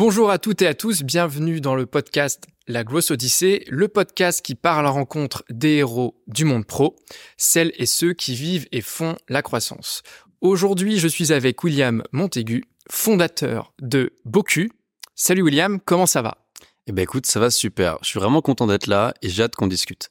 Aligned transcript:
Bonjour 0.00 0.30
à 0.30 0.38
toutes 0.38 0.62
et 0.62 0.66
à 0.66 0.72
tous, 0.72 1.02
bienvenue 1.02 1.60
dans 1.60 1.74
le 1.74 1.84
podcast 1.84 2.46
La 2.66 2.84
Grosse 2.84 3.10
Odyssée, 3.10 3.66
le 3.68 3.86
podcast 3.86 4.40
qui 4.40 4.54
part 4.54 4.78
à 4.78 4.82
la 4.82 4.88
rencontre 4.88 5.44
des 5.50 5.74
héros 5.74 6.18
du 6.26 6.46
monde 6.46 6.66
pro, 6.66 6.96
celles 7.36 7.70
et 7.76 7.84
ceux 7.84 8.14
qui 8.14 8.34
vivent 8.34 8.66
et 8.72 8.80
font 8.80 9.16
la 9.28 9.42
croissance. 9.42 10.02
Aujourd'hui, 10.40 10.98
je 10.98 11.06
suis 11.06 11.34
avec 11.34 11.62
William 11.62 12.02
Montaigu, 12.12 12.64
fondateur 12.90 13.74
de 13.82 14.14
Boku. 14.24 14.70
Salut 15.14 15.42
William, 15.42 15.78
comment 15.78 16.06
ça 16.06 16.22
va? 16.22 16.46
Eh 16.86 16.92
ben 16.92 17.02
écoute, 17.02 17.26
ça 17.26 17.38
va 17.38 17.50
super. 17.50 17.98
Je 18.00 18.08
suis 18.08 18.18
vraiment 18.18 18.40
content 18.40 18.66
d'être 18.66 18.86
là 18.86 19.12
et 19.20 19.28
j'ai 19.28 19.42
hâte 19.42 19.54
qu'on 19.54 19.66
discute. 19.66 20.10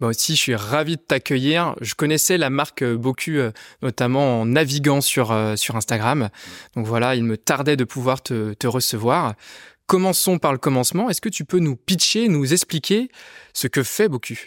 Moi 0.00 0.10
aussi, 0.10 0.34
je 0.34 0.40
suis 0.40 0.54
ravi 0.54 0.96
de 0.96 1.02
t'accueillir. 1.02 1.74
Je 1.80 1.94
connaissais 1.94 2.38
la 2.38 2.50
marque 2.50 2.82
euh, 2.82 2.96
Boku, 2.96 3.32
euh, 3.32 3.52
notamment 3.82 4.40
en 4.40 4.46
naviguant 4.46 5.00
sur, 5.00 5.32
euh, 5.32 5.56
sur 5.56 5.76
Instagram. 5.76 6.30
Donc 6.74 6.86
voilà, 6.86 7.14
il 7.16 7.24
me 7.24 7.36
tardait 7.36 7.76
de 7.76 7.84
pouvoir 7.84 8.22
te, 8.22 8.54
te 8.54 8.66
recevoir. 8.66 9.34
Commençons 9.86 10.38
par 10.38 10.52
le 10.52 10.58
commencement. 10.58 11.10
Est-ce 11.10 11.20
que 11.20 11.28
tu 11.28 11.44
peux 11.44 11.58
nous 11.58 11.76
pitcher, 11.76 12.28
nous 12.28 12.52
expliquer 12.52 13.10
ce 13.52 13.66
que 13.66 13.82
fait 13.82 14.08
Boku? 14.08 14.46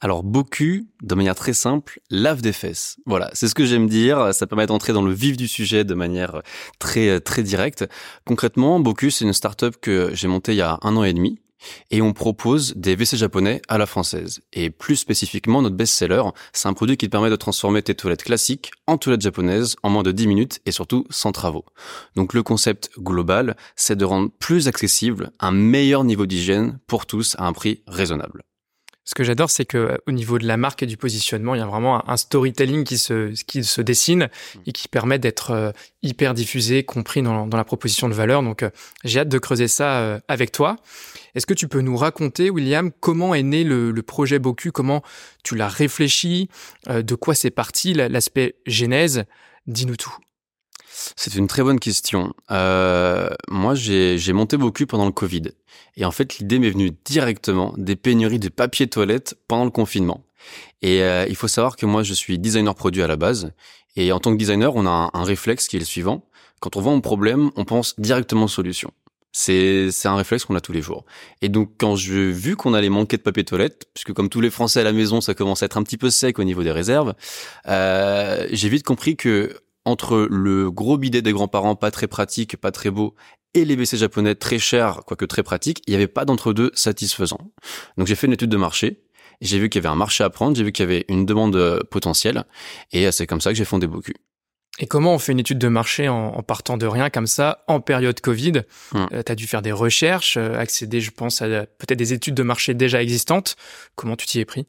Alors 0.00 0.22
Boku, 0.22 0.86
de 1.02 1.14
manière 1.14 1.34
très 1.34 1.54
simple, 1.54 2.00
lave 2.10 2.42
des 2.42 2.52
fesses. 2.52 2.96
Voilà, 3.06 3.30
c'est 3.32 3.48
ce 3.48 3.54
que 3.54 3.64
j'aime 3.64 3.88
dire. 3.88 4.34
Ça 4.34 4.46
permet 4.46 4.66
d'entrer 4.66 4.92
dans 4.92 5.02
le 5.02 5.12
vif 5.12 5.36
du 5.36 5.48
sujet 5.48 5.84
de 5.84 5.94
manière 5.94 6.42
très 6.78 7.18
très 7.20 7.42
directe. 7.42 7.86
Concrètement, 8.26 8.78
Boku, 8.78 9.10
c'est 9.10 9.24
une 9.24 9.32
startup 9.32 9.76
que 9.80 10.10
j'ai 10.12 10.28
montée 10.28 10.52
il 10.52 10.58
y 10.58 10.62
a 10.62 10.78
un 10.82 10.96
an 10.96 11.02
et 11.02 11.14
demi 11.14 11.40
et 11.90 12.02
on 12.02 12.12
propose 12.12 12.74
des 12.76 12.94
WC 12.94 13.16
japonais 13.16 13.62
à 13.68 13.78
la 13.78 13.86
française. 13.86 14.40
Et 14.52 14.70
plus 14.70 14.96
spécifiquement, 14.96 15.62
notre 15.62 15.76
best-seller, 15.76 16.22
c'est 16.52 16.68
un 16.68 16.74
produit 16.74 16.96
qui 16.96 17.06
te 17.06 17.10
permet 17.10 17.30
de 17.30 17.36
transformer 17.36 17.82
tes 17.82 17.94
toilettes 17.94 18.24
classiques 18.24 18.70
en 18.86 18.98
toilettes 18.98 19.22
japonaises 19.22 19.76
en 19.82 19.90
moins 19.90 20.02
de 20.02 20.12
10 20.12 20.26
minutes 20.26 20.60
et 20.66 20.72
surtout 20.72 21.06
sans 21.10 21.32
travaux. 21.32 21.64
Donc 22.14 22.34
le 22.34 22.42
concept 22.42 22.90
global, 22.98 23.56
c'est 23.76 23.96
de 23.96 24.04
rendre 24.04 24.30
plus 24.38 24.68
accessible 24.68 25.30
un 25.40 25.50
meilleur 25.50 26.04
niveau 26.04 26.26
d'hygiène 26.26 26.78
pour 26.86 27.06
tous 27.06 27.36
à 27.38 27.46
un 27.46 27.52
prix 27.52 27.82
raisonnable. 27.86 28.42
Ce 29.06 29.14
que 29.14 29.22
j'adore, 29.22 29.50
c'est 29.50 29.64
que 29.64 29.78
euh, 29.78 29.96
au 30.08 30.12
niveau 30.12 30.38
de 30.38 30.46
la 30.46 30.56
marque 30.56 30.82
et 30.82 30.86
du 30.86 30.96
positionnement, 30.96 31.54
il 31.54 31.58
y 31.58 31.62
a 31.62 31.66
vraiment 31.66 32.08
un 32.10 32.16
storytelling 32.16 32.82
qui 32.82 32.98
se, 32.98 33.28
qui 33.44 33.62
se 33.62 33.80
dessine 33.80 34.28
et 34.66 34.72
qui 34.72 34.88
permet 34.88 35.20
d'être 35.20 35.52
euh, 35.52 35.70
hyper 36.02 36.34
diffusé, 36.34 36.82
compris 36.82 37.22
dans, 37.22 37.46
la 37.46 37.64
proposition 37.64 38.08
de 38.08 38.14
valeur. 38.14 38.42
Donc, 38.42 38.64
euh, 38.64 38.70
j'ai 39.04 39.20
hâte 39.20 39.28
de 39.28 39.38
creuser 39.38 39.68
ça 39.68 40.20
avec 40.26 40.50
toi. 40.50 40.76
Est-ce 41.36 41.46
que 41.46 41.54
tu 41.54 41.68
peux 41.68 41.80
nous 41.80 41.96
raconter, 41.96 42.50
William, 42.50 42.90
comment 43.00 43.34
est 43.34 43.44
né 43.44 43.62
le, 43.62 43.92
le 43.92 44.02
projet 44.02 44.40
Boku? 44.40 44.72
Comment 44.72 45.02
tu 45.44 45.54
l'as 45.54 45.68
réfléchi? 45.68 46.48
De 46.88 47.14
quoi 47.14 47.34
c'est 47.34 47.50
parti 47.50 47.94
L'aspect 47.94 48.56
genèse? 48.66 49.24
Dis-nous 49.66 49.96
tout. 49.96 50.16
C'est 51.16 51.34
une 51.34 51.46
très 51.46 51.62
bonne 51.62 51.80
question. 51.80 52.32
Euh, 52.50 53.28
moi, 53.48 53.74
j'ai 53.74 54.32
monté 54.32 54.56
beaucoup 54.56 54.86
pendant 54.86 55.06
le 55.06 55.12
Covid. 55.12 55.52
Et 55.96 56.04
en 56.04 56.10
fait, 56.10 56.38
l'idée 56.38 56.58
m'est 56.58 56.70
venue 56.70 56.92
directement 57.04 57.74
des 57.76 57.96
pénuries 57.96 58.38
de 58.38 58.48
papier 58.48 58.86
toilette 58.86 59.36
pendant 59.48 59.64
le 59.64 59.70
confinement. 59.70 60.24
Et 60.82 61.02
euh, 61.02 61.26
il 61.28 61.36
faut 61.36 61.48
savoir 61.48 61.76
que 61.76 61.86
moi, 61.86 62.02
je 62.02 62.14
suis 62.14 62.38
designer 62.38 62.74
produit 62.74 63.02
à 63.02 63.06
la 63.06 63.16
base. 63.16 63.52
Et 63.96 64.12
en 64.12 64.20
tant 64.20 64.32
que 64.32 64.38
designer, 64.38 64.74
on 64.76 64.86
a 64.86 65.10
un, 65.12 65.24
réflexe 65.24 65.68
qui 65.68 65.76
est 65.76 65.80
le 65.80 65.84
suivant. 65.84 66.28
Quand 66.60 66.76
on 66.76 66.80
voit 66.80 66.92
un 66.92 67.00
problème, 67.00 67.50
on 67.56 67.64
pense 67.64 67.98
directement 67.98 68.46
solution. 68.46 68.92
C'est 69.32 69.90
c'est 69.90 70.08
un 70.08 70.16
réflexe 70.16 70.46
qu'on 70.46 70.54
a 70.54 70.62
tous 70.62 70.72
les 70.72 70.80
jours. 70.80 71.04
Et 71.42 71.50
donc 71.50 71.72
quand 71.76 71.94
j'ai 71.94 72.30
vu 72.32 72.56
qu'on 72.56 72.72
allait 72.72 72.88
manquer 72.88 73.18
de 73.18 73.22
papier 73.22 73.44
toilette, 73.44 73.84
puisque 73.92 74.14
comme 74.14 74.30
tous 74.30 74.40
les 74.40 74.48
Français 74.48 74.80
à 74.80 74.82
la 74.82 74.92
maison, 74.92 75.20
ça 75.20 75.34
commence 75.34 75.62
à 75.62 75.66
être 75.66 75.76
un 75.76 75.82
petit 75.82 75.98
peu 75.98 76.08
sec 76.08 76.38
au 76.38 76.44
niveau 76.44 76.62
des 76.62 76.70
réserves, 76.70 77.14
euh, 77.68 78.46
j'ai 78.50 78.70
vite 78.70 78.82
compris 78.82 79.14
que 79.16 79.54
entre 79.86 80.26
le 80.30 80.70
gros 80.70 80.98
bidet 80.98 81.22
des 81.22 81.32
grands-parents 81.32 81.76
pas 81.76 81.90
très 81.90 82.08
pratique, 82.08 82.56
pas 82.56 82.72
très 82.72 82.90
beau, 82.90 83.14
et 83.54 83.64
les 83.64 83.76
WC 83.76 83.96
japonais 83.96 84.34
très 84.34 84.58
chers, 84.58 85.02
quoique 85.06 85.24
très 85.24 85.42
pratiques, 85.42 85.82
il 85.86 85.90
n'y 85.90 85.96
avait 85.96 86.08
pas 86.08 86.24
d'entre-deux 86.24 86.72
satisfaisant. 86.74 87.38
Donc 87.96 88.06
j'ai 88.06 88.16
fait 88.16 88.26
une 88.26 88.32
étude 88.32 88.50
de 88.50 88.56
marché, 88.56 89.04
j'ai 89.40 89.58
vu 89.58 89.68
qu'il 89.70 89.82
y 89.82 89.86
avait 89.86 89.92
un 89.92 89.96
marché 89.96 90.24
à 90.24 90.30
prendre, 90.30 90.56
j'ai 90.56 90.64
vu 90.64 90.72
qu'il 90.72 90.82
y 90.82 90.88
avait 90.88 91.04
une 91.08 91.24
demande 91.24 91.56
euh, 91.56 91.78
potentielle, 91.90 92.44
et 92.92 93.06
euh, 93.06 93.12
c'est 93.12 93.26
comme 93.26 93.40
ça 93.40 93.50
que 93.50 93.56
j'ai 93.56 93.64
fondé 93.64 93.86
Boku. 93.86 94.12
Et 94.78 94.86
comment 94.86 95.14
on 95.14 95.18
fait 95.18 95.32
une 95.32 95.38
étude 95.38 95.58
de 95.58 95.68
marché 95.68 96.08
en, 96.08 96.42
partant 96.42 96.76
de 96.76 96.86
rien 96.86 97.08
comme 97.08 97.26
ça, 97.26 97.64
en 97.66 97.80
période 97.80 98.20
Covid? 98.20 98.62
Hum. 98.92 99.08
euh, 99.12 99.22
Tu 99.24 99.32
as 99.32 99.34
dû 99.34 99.46
faire 99.46 99.62
des 99.62 99.72
recherches, 99.72 100.36
accéder, 100.36 101.00
je 101.00 101.12
pense, 101.12 101.40
à 101.40 101.46
peut-être 101.46 101.98
des 101.98 102.12
études 102.12 102.34
de 102.34 102.42
marché 102.42 102.74
déjà 102.74 103.00
existantes. 103.00 103.56
Comment 103.94 104.16
tu 104.16 104.26
t'y 104.26 104.40
es 104.40 104.44
pris? 104.44 104.66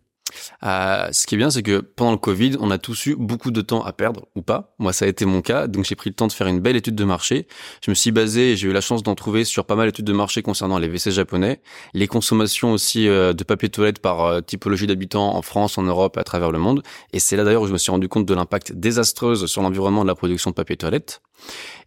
Euh, 0.64 1.08
ce 1.12 1.28
qui 1.28 1.36
est 1.36 1.38
bien, 1.38 1.50
c'est 1.50 1.64
que 1.64 1.80
pendant 1.80 2.12
le 2.12 2.18
Covid, 2.18 2.58
on 2.60 2.72
a 2.72 2.78
tous 2.78 3.08
eu 3.08 3.16
beaucoup 3.16 3.52
de 3.52 3.62
temps 3.62 3.84
à 3.84 3.94
perdre 3.94 4.28
ou 4.36 4.42
pas. 4.42 4.74
Moi, 4.80 4.94
ça 4.94 5.06
a 5.06 5.08
été 5.08 5.26
mon 5.26 5.42
cas, 5.42 5.68
donc 5.68 5.86
j'ai 5.86 5.96
pris 5.96 6.10
le 6.10 6.16
temps 6.16 6.28
de 6.28 6.32
faire 6.32 6.48
une 6.48 6.60
belle 6.60 6.76
étude 6.76 6.96
de 6.96 7.04
marché. 7.04 7.48
Je 7.84 7.92
me 7.92 7.96
suis 7.96 8.12
basé 8.12 8.56
j'ai 8.56 8.68
eu 8.68 8.74
la 8.74 8.82
chance 8.82 9.04
d'en 9.04 9.16
trouver 9.16 9.44
sur 9.44 9.66
pas 9.66 9.76
mal 9.76 9.88
d'études 9.88 10.06
de 10.06 10.14
marché 10.14 10.42
concernant 10.42 10.78
les 10.78 10.88
WC 10.88 11.12
japonais, 11.12 11.62
les 11.94 12.08
consommations 12.08 12.72
aussi 12.72 13.08
euh, 13.08 13.34
de 13.34 13.44
papier 13.44 13.70
toilette 13.70 14.00
par 14.00 14.24
euh, 14.24 14.42
typologie 14.42 14.88
d'habitants 14.88 15.36
en 15.36 15.42
France, 15.42 15.78
en 15.78 15.84
Europe, 15.84 16.18
à 16.18 16.24
travers 16.24 16.52
le 16.52 16.60
monde. 16.60 16.84
Et 17.14 17.20
c'est 17.20 17.36
là 17.36 17.44
d'ailleurs 17.44 17.64
où 17.64 17.68
je 17.68 17.74
me 17.74 17.78
suis 17.78 17.92
rendu 17.92 18.08
compte 18.08 18.26
de 18.26 18.34
l'impact 18.34 18.74
désastreuse 18.74 19.46
sur 19.46 19.62
l'environnement 19.62 20.04
de 20.04 20.08
la 20.08 20.16
production 20.16 20.52
de 20.52 20.56
papier 20.56 20.78
toilette. 20.78 21.22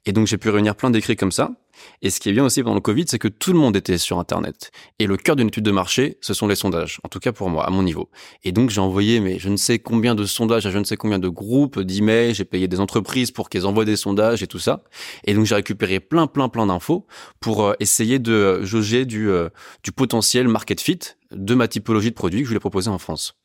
Et 0.07 0.13
donc 0.13 0.27
j'ai 0.27 0.39
pu 0.39 0.49
réunir 0.49 0.77
plein 0.77 0.91
d'écrits 0.91 1.17
comme 1.17 1.33
ça. 1.33 1.51
Et 2.03 2.11
ce 2.11 2.21
qui 2.21 2.29
est 2.29 2.33
bien 2.33 2.45
aussi 2.45 2.63
pendant 2.63 2.75
le 2.75 2.81
Covid, 2.81 3.05
c'est 3.09 3.19
que 3.19 3.29
tout 3.29 3.53
le 3.53 3.59
monde 3.59 3.77
était 3.77 3.99
sur 3.99 4.19
Internet. 4.19 4.71
Et 4.99 5.07
le 5.07 5.17
cœur 5.17 5.37
d'une 5.37 5.49
étude 5.49 5.65
de 5.65 5.71
marché, 5.71 6.19
ce 6.21 6.35
sont 6.35 6.47
les 6.47 6.55
sondages. 6.55 6.99
En 7.05 7.09
tout 7.09 7.21
cas 7.21 7.33
pour 7.33 7.51
moi, 7.51 7.67
à 7.67 7.71
mon 7.71 7.83
niveau. 7.83 8.09
Et 8.45 8.53
donc 8.53 8.71
j'ai 8.71 8.81
envoyé, 8.81 9.21
mais 9.21 9.39
je 9.39 9.49
ne 9.49 9.57
sais 9.57 9.79
combien 9.79 10.15
de 10.15 10.25
sondages 10.25 10.67
à 10.67 10.71
je 10.71 10.79
ne 10.79 10.85
sais 10.85 10.97
combien 10.97 11.19
de 11.19 11.29
groupes, 11.29 11.81
d'emails. 11.81 12.35
J'ai 12.35 12.45
payé 12.45 12.69
des 12.69 12.81
entreprises 12.81 13.31
pour 13.31 13.49
qu'elles 13.49 13.67
envoient 13.67 13.85
des 13.85 13.97
sondages 13.97 14.43
et 14.43 14.47
tout 14.47 14.59
ça. 14.59 14.83
Et 15.25 15.35
donc 15.35 15.47
j'ai 15.47 15.55
récupéré 15.55 16.01
plein, 16.01 16.27
plein, 16.27 16.49
plein 16.49 16.67
d'infos 16.67 17.07
pour 17.41 17.65
euh, 17.65 17.75
essayer 17.81 18.19
de 18.19 18.63
jauger 18.63 19.05
du, 19.05 19.29
euh, 19.29 19.49
du 19.83 19.93
potentiel 19.93 20.49
market 20.49 20.81
fit 20.81 21.01
de 21.33 21.55
ma 21.55 21.69
typologie 21.69 22.11
de 22.11 22.15
produit 22.15 22.41
que 22.41 22.45
je 22.45 22.51
voulais 22.51 22.61
proposer 22.61 22.91
en 22.91 22.99
France. 22.99 23.37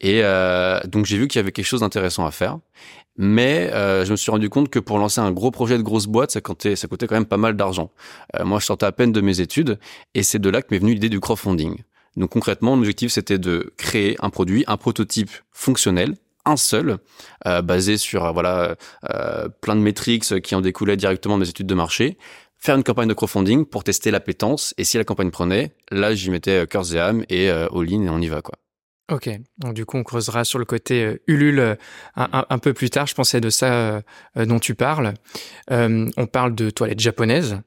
Et 0.00 0.20
euh, 0.22 0.80
donc 0.86 1.06
j'ai 1.06 1.18
vu 1.18 1.28
qu'il 1.28 1.38
y 1.38 1.40
avait 1.40 1.52
quelque 1.52 1.66
chose 1.66 1.80
d'intéressant 1.80 2.26
à 2.26 2.30
faire. 2.30 2.58
Mais 3.18 3.70
euh, 3.74 4.04
je 4.04 4.12
me 4.12 4.16
suis 4.16 4.30
rendu 4.30 4.48
compte 4.48 4.70
que 4.70 4.78
pour 4.78 4.98
lancer 4.98 5.20
un 5.20 5.32
gros 5.32 5.50
projet 5.50 5.76
de 5.76 5.82
grosse 5.82 6.06
boîte, 6.06 6.30
ça 6.30 6.40
coûtait, 6.40 6.76
ça 6.76 6.88
coûtait 6.88 7.06
quand 7.06 7.16
même 7.16 7.26
pas 7.26 7.36
mal 7.36 7.56
d'argent. 7.56 7.90
Euh, 8.38 8.44
moi, 8.44 8.60
je 8.60 8.66
sortais 8.66 8.86
à 8.86 8.92
peine 8.92 9.12
de 9.12 9.20
mes 9.20 9.40
études, 9.40 9.78
et 10.14 10.22
c'est 10.22 10.38
de 10.38 10.48
là 10.48 10.62
que 10.62 10.68
m'est 10.70 10.78
venue 10.78 10.94
l'idée 10.94 11.08
du 11.08 11.20
crowdfunding. 11.20 11.82
Donc 12.16 12.30
concrètement, 12.30 12.74
l'objectif, 12.74 13.12
c'était 13.12 13.38
de 13.38 13.72
créer 13.76 14.16
un 14.20 14.30
produit, 14.30 14.64
un 14.66 14.76
prototype 14.76 15.30
fonctionnel, 15.52 16.14
un 16.44 16.56
seul, 16.56 16.98
euh, 17.46 17.62
basé 17.62 17.96
sur 17.96 18.24
euh, 18.24 18.32
voilà 18.32 18.76
euh, 19.10 19.48
plein 19.60 19.76
de 19.76 19.80
métriques 19.80 20.40
qui 20.40 20.54
en 20.54 20.60
découlaient 20.60 20.96
directement 20.96 21.36
de 21.36 21.42
mes 21.42 21.48
études 21.48 21.66
de 21.66 21.74
marché, 21.74 22.18
faire 22.56 22.74
une 22.76 22.82
campagne 22.82 23.08
de 23.08 23.14
crowdfunding 23.14 23.66
pour 23.66 23.84
tester 23.84 24.10
l'appétence, 24.10 24.74
et 24.78 24.84
si 24.84 24.96
la 24.96 25.04
campagne 25.04 25.30
prenait, 25.30 25.72
là, 25.90 26.14
j'y 26.14 26.30
mettais 26.30 26.66
cœur 26.66 26.92
et 26.92 26.98
âme, 26.98 27.24
et 27.28 27.50
all-in, 27.50 28.02
et 28.02 28.08
on 28.08 28.20
y 28.20 28.28
va, 28.28 28.42
quoi. 28.42 28.56
Ok, 29.10 29.30
donc 29.56 29.72
du 29.72 29.86
coup 29.86 29.96
on 29.96 30.02
creusera 30.04 30.44
sur 30.44 30.58
le 30.58 30.66
côté 30.66 31.02
euh, 31.02 31.22
Ulule 31.26 31.60
euh, 31.60 31.74
un, 32.16 32.58
peu 32.58 32.74
plus 32.74 32.90
tard. 32.90 33.06
Je 33.06 33.14
pensais 33.14 33.40
de 33.40 33.48
ça 33.48 33.72
euh, 33.72 34.02
dont 34.36 34.58
tu 34.58 34.74
parles. 34.74 35.14
on 35.70 36.26
parle 36.30 36.54
de 36.54 36.68
toilettes 36.70 37.00
japonaises. 37.00 37.60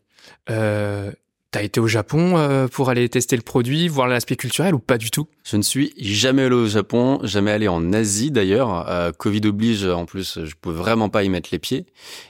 Euh, 0.49 1.11
T'as 1.49 1.63
été 1.63 1.81
au 1.81 1.87
Japon 1.87 2.67
pour 2.71 2.89
aller 2.89 3.09
tester 3.09 3.35
le 3.35 3.41
produit, 3.41 3.89
voir 3.89 4.07
l'aspect 4.07 4.37
culturel 4.37 4.73
ou 4.73 4.79
pas 4.79 4.97
du 4.97 5.11
tout? 5.11 5.27
Je 5.43 5.57
ne 5.57 5.61
suis 5.61 5.91
jamais 5.97 6.43
allé 6.43 6.55
au 6.55 6.65
Japon, 6.65 7.19
jamais 7.23 7.51
allé 7.51 7.67
en 7.67 7.91
Asie 7.91 8.31
d'ailleurs. 8.31 9.11
Covid 9.17 9.41
oblige, 9.47 9.85
en 9.85 10.05
plus, 10.05 10.39
je 10.45 10.55
peux 10.61 10.71
vraiment 10.71 11.09
pas 11.09 11.23
y 11.23 11.29
mettre 11.29 11.49
les 11.51 11.59
pieds. 11.59 11.87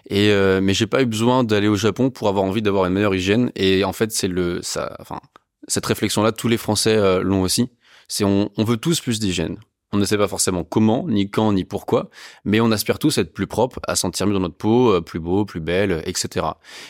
Et 0.10 0.34
mais 0.60 0.74
j'ai 0.74 0.88
pas 0.88 1.04
eu 1.04 1.06
besoin 1.06 1.44
d'aller 1.44 1.68
au 1.68 1.76
Japon 1.76 2.10
pour 2.10 2.30
avoir 2.30 2.44
envie 2.44 2.64
d'avoir 2.64 2.88
une 2.88 2.94
meilleure 2.94 3.14
hygiène. 3.14 3.52
Et 3.56 3.84
en 3.84 3.94
fait, 3.94 4.12
c'est 4.12 4.28
le, 4.28 4.64
ça, 4.64 4.96
enfin, 5.00 5.20
cette 5.68 5.86
réflexion-là, 5.86 6.32
tous 6.32 6.48
les 6.48 6.58
Français 6.58 7.22
l'ont 7.22 7.44
aussi 7.44 7.70
c'est 8.12 8.26
on, 8.26 8.50
veut 8.58 8.76
tous 8.76 9.00
plus 9.00 9.22
d'hygiène. 9.22 9.56
On 9.94 9.98
ne 9.98 10.04
sait 10.04 10.18
pas 10.18 10.28
forcément 10.28 10.66
comment, 10.66 11.08
ni 11.08 11.30
quand, 11.30 11.54
ni 11.54 11.64
pourquoi, 11.64 12.10
mais 12.44 12.60
on 12.60 12.70
aspire 12.70 13.00
tous 13.00 13.18
à 13.18 13.22
être 13.22 13.34
plus 13.34 13.48
propre, 13.48 13.80
à 13.88 13.96
sentir 13.96 14.28
mieux 14.28 14.34
dans 14.34 14.42
notre 14.42 14.58
peau, 14.58 14.92
euh, 14.92 15.00
plus 15.00 15.22
beau, 15.22 15.46
plus 15.46 15.62
belle, 15.62 16.04
etc. 16.06 16.46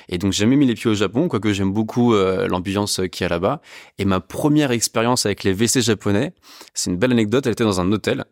Et 0.09 0.17
donc 0.17 0.33
j'ai 0.33 0.39
jamais 0.39 0.55
mis 0.55 0.65
les 0.65 0.73
pieds 0.73 0.89
au 0.89 0.95
Japon, 0.95 1.27
quoique 1.27 1.53
j'aime 1.53 1.71
beaucoup 1.73 2.15
euh, 2.15 2.47
l'ambiance 2.47 3.01
qu'il 3.11 3.23
y 3.23 3.25
a 3.25 3.29
là-bas. 3.29 3.61
Et 3.99 4.05
ma 4.05 4.19
première 4.19 4.71
expérience 4.71 5.27
avec 5.27 5.43
les 5.43 5.53
WC 5.53 5.81
japonais, 5.81 6.33
c'est 6.73 6.89
une 6.89 6.97
belle 6.97 7.11
anecdote, 7.11 7.45
elle 7.45 7.53
était 7.53 7.63
dans 7.63 7.79
un 7.79 7.91
hôtel 7.91 8.25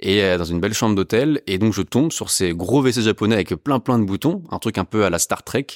et 0.00 0.22
euh, 0.22 0.38
dans 0.38 0.44
une 0.44 0.60
belle 0.60 0.74
chambre 0.74 0.94
d'hôtel 0.94 1.42
et 1.46 1.58
donc 1.58 1.72
je 1.72 1.82
tombe 1.82 2.12
sur 2.12 2.30
ces 2.30 2.52
gros 2.52 2.82
WC 2.82 3.02
japonais 3.02 3.34
avec 3.34 3.54
plein 3.54 3.80
plein 3.80 3.98
de 3.98 4.04
boutons, 4.04 4.42
un 4.50 4.58
truc 4.58 4.78
un 4.78 4.84
peu 4.84 5.04
à 5.04 5.10
la 5.10 5.18
Star 5.18 5.42
Trek 5.42 5.66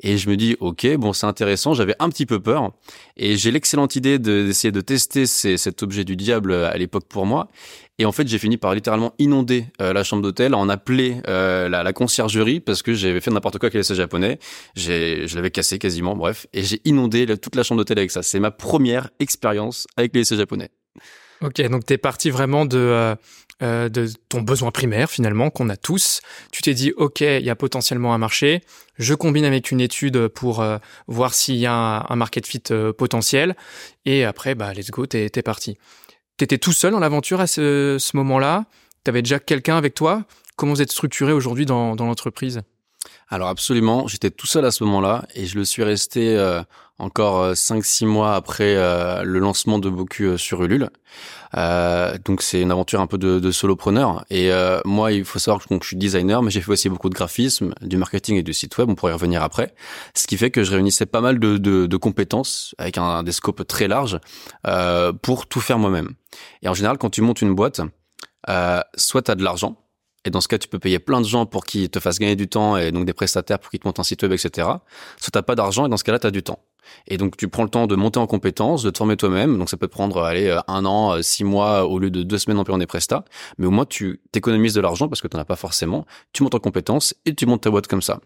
et 0.00 0.18
je 0.18 0.28
me 0.28 0.36
dis 0.36 0.56
ok 0.60 0.96
bon 0.96 1.12
c'est 1.12 1.26
intéressant, 1.26 1.74
j'avais 1.74 1.94
un 1.98 2.08
petit 2.08 2.26
peu 2.26 2.40
peur 2.40 2.72
et 3.16 3.36
j'ai 3.36 3.50
l'excellente 3.50 3.96
idée 3.96 4.18
d'essayer 4.18 4.72
de, 4.72 4.80
tester 4.80 5.26
cet 5.26 5.82
objet 5.82 6.04
du 6.04 6.16
diable 6.16 6.52
à 6.52 6.76
l'époque 6.76 7.04
pour 7.08 7.26
moi 7.26 7.48
et 8.00 8.06
en 8.06 8.12
fait, 8.12 8.26
j'ai 8.26 8.38
fini 8.38 8.56
par 8.56 8.74
littéralement 8.74 9.12
inonder 9.18 9.66
euh, 9.82 9.92
la 9.92 10.04
chambre 10.04 10.22
d'hôtel, 10.22 10.54
en 10.54 10.70
appeler 10.70 11.20
euh, 11.28 11.68
la, 11.68 11.92
conciergerie 11.92 12.58
parce 12.58 12.82
que 12.82 12.94
j'avais 12.94 13.20
fait 13.20 13.30
n'importe 13.30 13.58
quoi 13.58 13.66
avec 13.66 13.74
les 13.74 13.94
japonais. 13.94 14.38
Je 14.74 15.34
l'avais 15.34 15.50
cassé 15.50 15.78
quasiment, 15.78 16.16
bref, 16.16 16.46
et 16.54 16.62
j'ai 16.62 16.80
inondé 16.86 17.26
toute 17.36 17.56
la 17.56 17.62
chambre 17.62 17.80
d'hôtel 17.80 17.98
avec 17.98 18.10
ça. 18.10 18.22
C'est 18.22 18.40
ma 18.40 18.50
première 18.50 19.10
expérience 19.18 19.86
avec 19.98 20.14
les 20.14 20.24
japonais. 20.24 20.70
Ok, 21.42 21.60
donc 21.68 21.86
tu 21.86 21.94
es 21.94 21.98
parti 21.98 22.30
vraiment 22.30 22.66
de, 22.66 23.16
de 23.60 24.06
ton 24.28 24.42
besoin 24.42 24.70
primaire 24.70 25.10
finalement 25.10 25.50
qu'on 25.50 25.68
a 25.70 25.76
tous. 25.76 26.20
Tu 26.52 26.60
t'es 26.62 26.74
dit, 26.74 26.92
ok, 26.96 27.20
il 27.20 27.42
y 27.42 27.50
a 27.50 27.56
potentiellement 27.56 28.12
un 28.12 28.18
marché, 28.18 28.62
je 28.98 29.14
combine 29.14 29.44
avec 29.44 29.70
une 29.70 29.80
étude 29.80 30.28
pour 30.28 30.62
voir 31.06 31.32
s'il 31.32 31.56
y 31.56 31.66
a 31.66 32.06
un, 32.08 32.16
market 32.16 32.46
fit 32.46 32.62
potentiel, 32.96 33.56
et 34.04 34.24
après, 34.24 34.54
bah, 34.54 34.74
let's 34.74 34.90
go, 34.90 35.06
t'es 35.06 35.30
es 35.34 35.42
parti. 35.42 35.78
T'étais 36.36 36.58
tout 36.58 36.72
seul 36.72 36.92
dans 36.92 37.00
l'aventure 37.00 37.40
à 37.40 37.46
ce, 37.46 37.96
ce 37.98 38.16
moment-là? 38.16 38.66
T'avais 39.04 39.22
déjà 39.22 39.38
quelqu'un 39.38 39.76
avec 39.76 39.94
toi? 39.94 40.24
Comment 40.56 40.72
vous 40.72 40.82
êtes 40.82 40.92
structuré 40.92 41.32
aujourd'hui 41.32 41.64
dans, 41.64 41.96
dans 41.96 42.06
l'entreprise? 42.06 42.60
Alors 43.32 43.48
absolument, 43.48 44.08
j'étais 44.08 44.30
tout 44.30 44.48
seul 44.48 44.64
à 44.64 44.72
ce 44.72 44.82
moment-là 44.82 45.24
et 45.36 45.46
je 45.46 45.56
le 45.56 45.64
suis 45.64 45.84
resté 45.84 46.36
euh, 46.36 46.62
encore 46.98 47.52
5-6 47.52 48.04
euh, 48.04 48.08
mois 48.08 48.34
après 48.34 48.74
euh, 48.74 49.22
le 49.22 49.38
lancement 49.38 49.78
de 49.78 49.88
Boku 49.88 50.36
sur 50.36 50.64
Ulule. 50.64 50.90
donc 52.24 52.42
c'est 52.42 52.60
une 52.60 52.72
aventure 52.72 53.00
un 53.00 53.06
peu 53.06 53.18
de, 53.18 53.38
de 53.38 53.50
solopreneur. 53.52 54.24
Et 54.30 54.50
moi, 54.84 55.12
il 55.12 55.24
faut 55.24 55.38
savoir 55.38 55.64
que 55.64 55.74
je 55.80 55.86
suis 55.86 55.96
designer, 55.96 56.42
mais 56.42 56.50
j'ai 56.50 56.60
fait 56.60 56.72
aussi 56.72 56.88
beaucoup 56.88 57.08
de 57.08 57.14
graphisme, 57.14 57.72
du 57.82 57.96
marketing 57.96 58.36
et 58.36 58.42
du 58.42 58.52
site 58.52 58.76
web. 58.78 58.90
On 58.90 58.96
pourrait 58.96 59.12
y 59.12 59.14
revenir 59.14 59.44
après. 59.44 59.74
Ce 60.14 60.26
qui 60.26 60.36
fait 60.36 60.50
que 60.50 60.64
je 60.64 60.72
réunissais 60.72 61.06
pas 61.06 61.20
mal 61.20 61.38
de, 61.38 61.56
de, 61.56 61.86
de 61.86 61.96
compétences 61.96 62.74
avec 62.78 62.98
un, 62.98 63.22
des 63.22 63.32
scopes 63.32 63.64
très 63.64 63.86
larges 63.86 64.18
pour 65.22 65.46
tout 65.46 65.60
faire 65.60 65.78
moi-même. 65.78 66.14
Et 66.62 66.68
en 66.68 66.74
général, 66.74 66.98
quand 66.98 67.10
tu 67.10 67.22
montes 67.22 67.42
une 67.42 67.54
boîte, 67.54 67.80
soit 68.96 69.22
tu 69.22 69.30
as 69.30 69.36
de 69.36 69.44
l'argent, 69.44 69.76
et 70.24 70.30
dans 70.30 70.40
ce 70.40 70.48
cas, 70.48 70.58
tu 70.58 70.68
peux 70.68 70.78
payer 70.78 70.98
plein 70.98 71.20
de 71.20 71.26
gens 71.26 71.46
pour 71.46 71.64
qu'ils 71.64 71.88
te 71.88 71.98
fassent 71.98 72.18
gagner 72.18 72.36
du 72.36 72.48
temps 72.48 72.76
et 72.76 72.92
donc 72.92 73.06
des 73.06 73.14
prestataires 73.14 73.58
pour 73.58 73.70
qu'ils 73.70 73.80
te 73.80 73.88
montent 73.88 74.00
un 74.00 74.04
site 74.04 74.22
web, 74.22 74.32
etc. 74.32 74.68
Soit 75.18 75.30
t'as 75.32 75.42
pas 75.42 75.54
d'argent 75.54 75.86
et 75.86 75.88
dans 75.88 75.96
ce 75.96 76.04
cas-là, 76.04 76.18
tu 76.18 76.26
as 76.26 76.30
du 76.30 76.42
temps. 76.42 76.60
Et 77.06 77.16
donc 77.16 77.36
tu 77.36 77.48
prends 77.48 77.62
le 77.62 77.68
temps 77.68 77.86
de 77.86 77.94
monter 77.94 78.18
en 78.18 78.26
compétences, 78.26 78.82
de 78.82 78.90
te 78.90 78.98
former 78.98 79.16
toi-même. 79.16 79.58
Donc 79.58 79.70
ça 79.70 79.76
peut 79.76 79.88
prendre 79.88 80.22
allez 80.22 80.48
euh, 80.48 80.60
un 80.68 80.84
an, 80.84 81.12
euh, 81.12 81.22
six 81.22 81.44
mois 81.44 81.86
au 81.86 81.98
lieu 81.98 82.10
de 82.10 82.22
deux 82.22 82.38
semaines 82.38 82.58
en 82.58 82.64
payant 82.64 82.78
des 82.78 82.86
prestats. 82.86 83.24
Mais 83.58 83.66
au 83.66 83.70
moins 83.70 83.86
tu 83.86 84.20
t'économises 84.32 84.74
de 84.74 84.80
l'argent 84.80 85.08
parce 85.08 85.20
que 85.20 85.28
tu 85.28 85.36
n'en 85.36 85.42
as 85.42 85.46
pas 85.46 85.56
forcément. 85.56 86.06
Tu 86.32 86.42
montes 86.42 86.54
en 86.54 86.58
compétences 86.58 87.14
et 87.24 87.34
tu 87.34 87.46
montes 87.46 87.62
ta 87.62 87.70
boîte 87.70 87.86
comme 87.86 88.02
ça. 88.02 88.20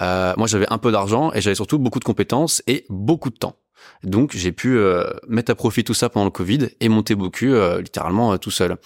Euh, 0.00 0.34
moi 0.36 0.46
j'avais 0.46 0.70
un 0.70 0.78
peu 0.78 0.92
d'argent 0.92 1.32
et 1.32 1.40
j'avais 1.40 1.56
surtout 1.56 1.78
beaucoup 1.78 1.98
de 1.98 2.04
compétences 2.04 2.62
et 2.66 2.84
beaucoup 2.90 3.30
de 3.30 3.36
temps. 3.36 3.56
Donc 4.02 4.34
j'ai 4.34 4.52
pu 4.52 4.76
euh, 4.76 5.10
mettre 5.28 5.50
à 5.50 5.54
profit 5.54 5.84
tout 5.84 5.94
ça 5.94 6.08
pendant 6.08 6.24
le 6.24 6.30
Covid 6.30 6.68
et 6.80 6.88
monter 6.88 7.14
beaucoup 7.14 7.46
littéralement 7.78 8.36
tout 8.38 8.50
seul. 8.50 8.76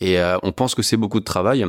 Et 0.00 0.18
on 0.42 0.52
pense 0.52 0.74
que 0.74 0.82
c'est 0.82 0.96
beaucoup 0.96 1.20
de 1.20 1.24
travail 1.24 1.66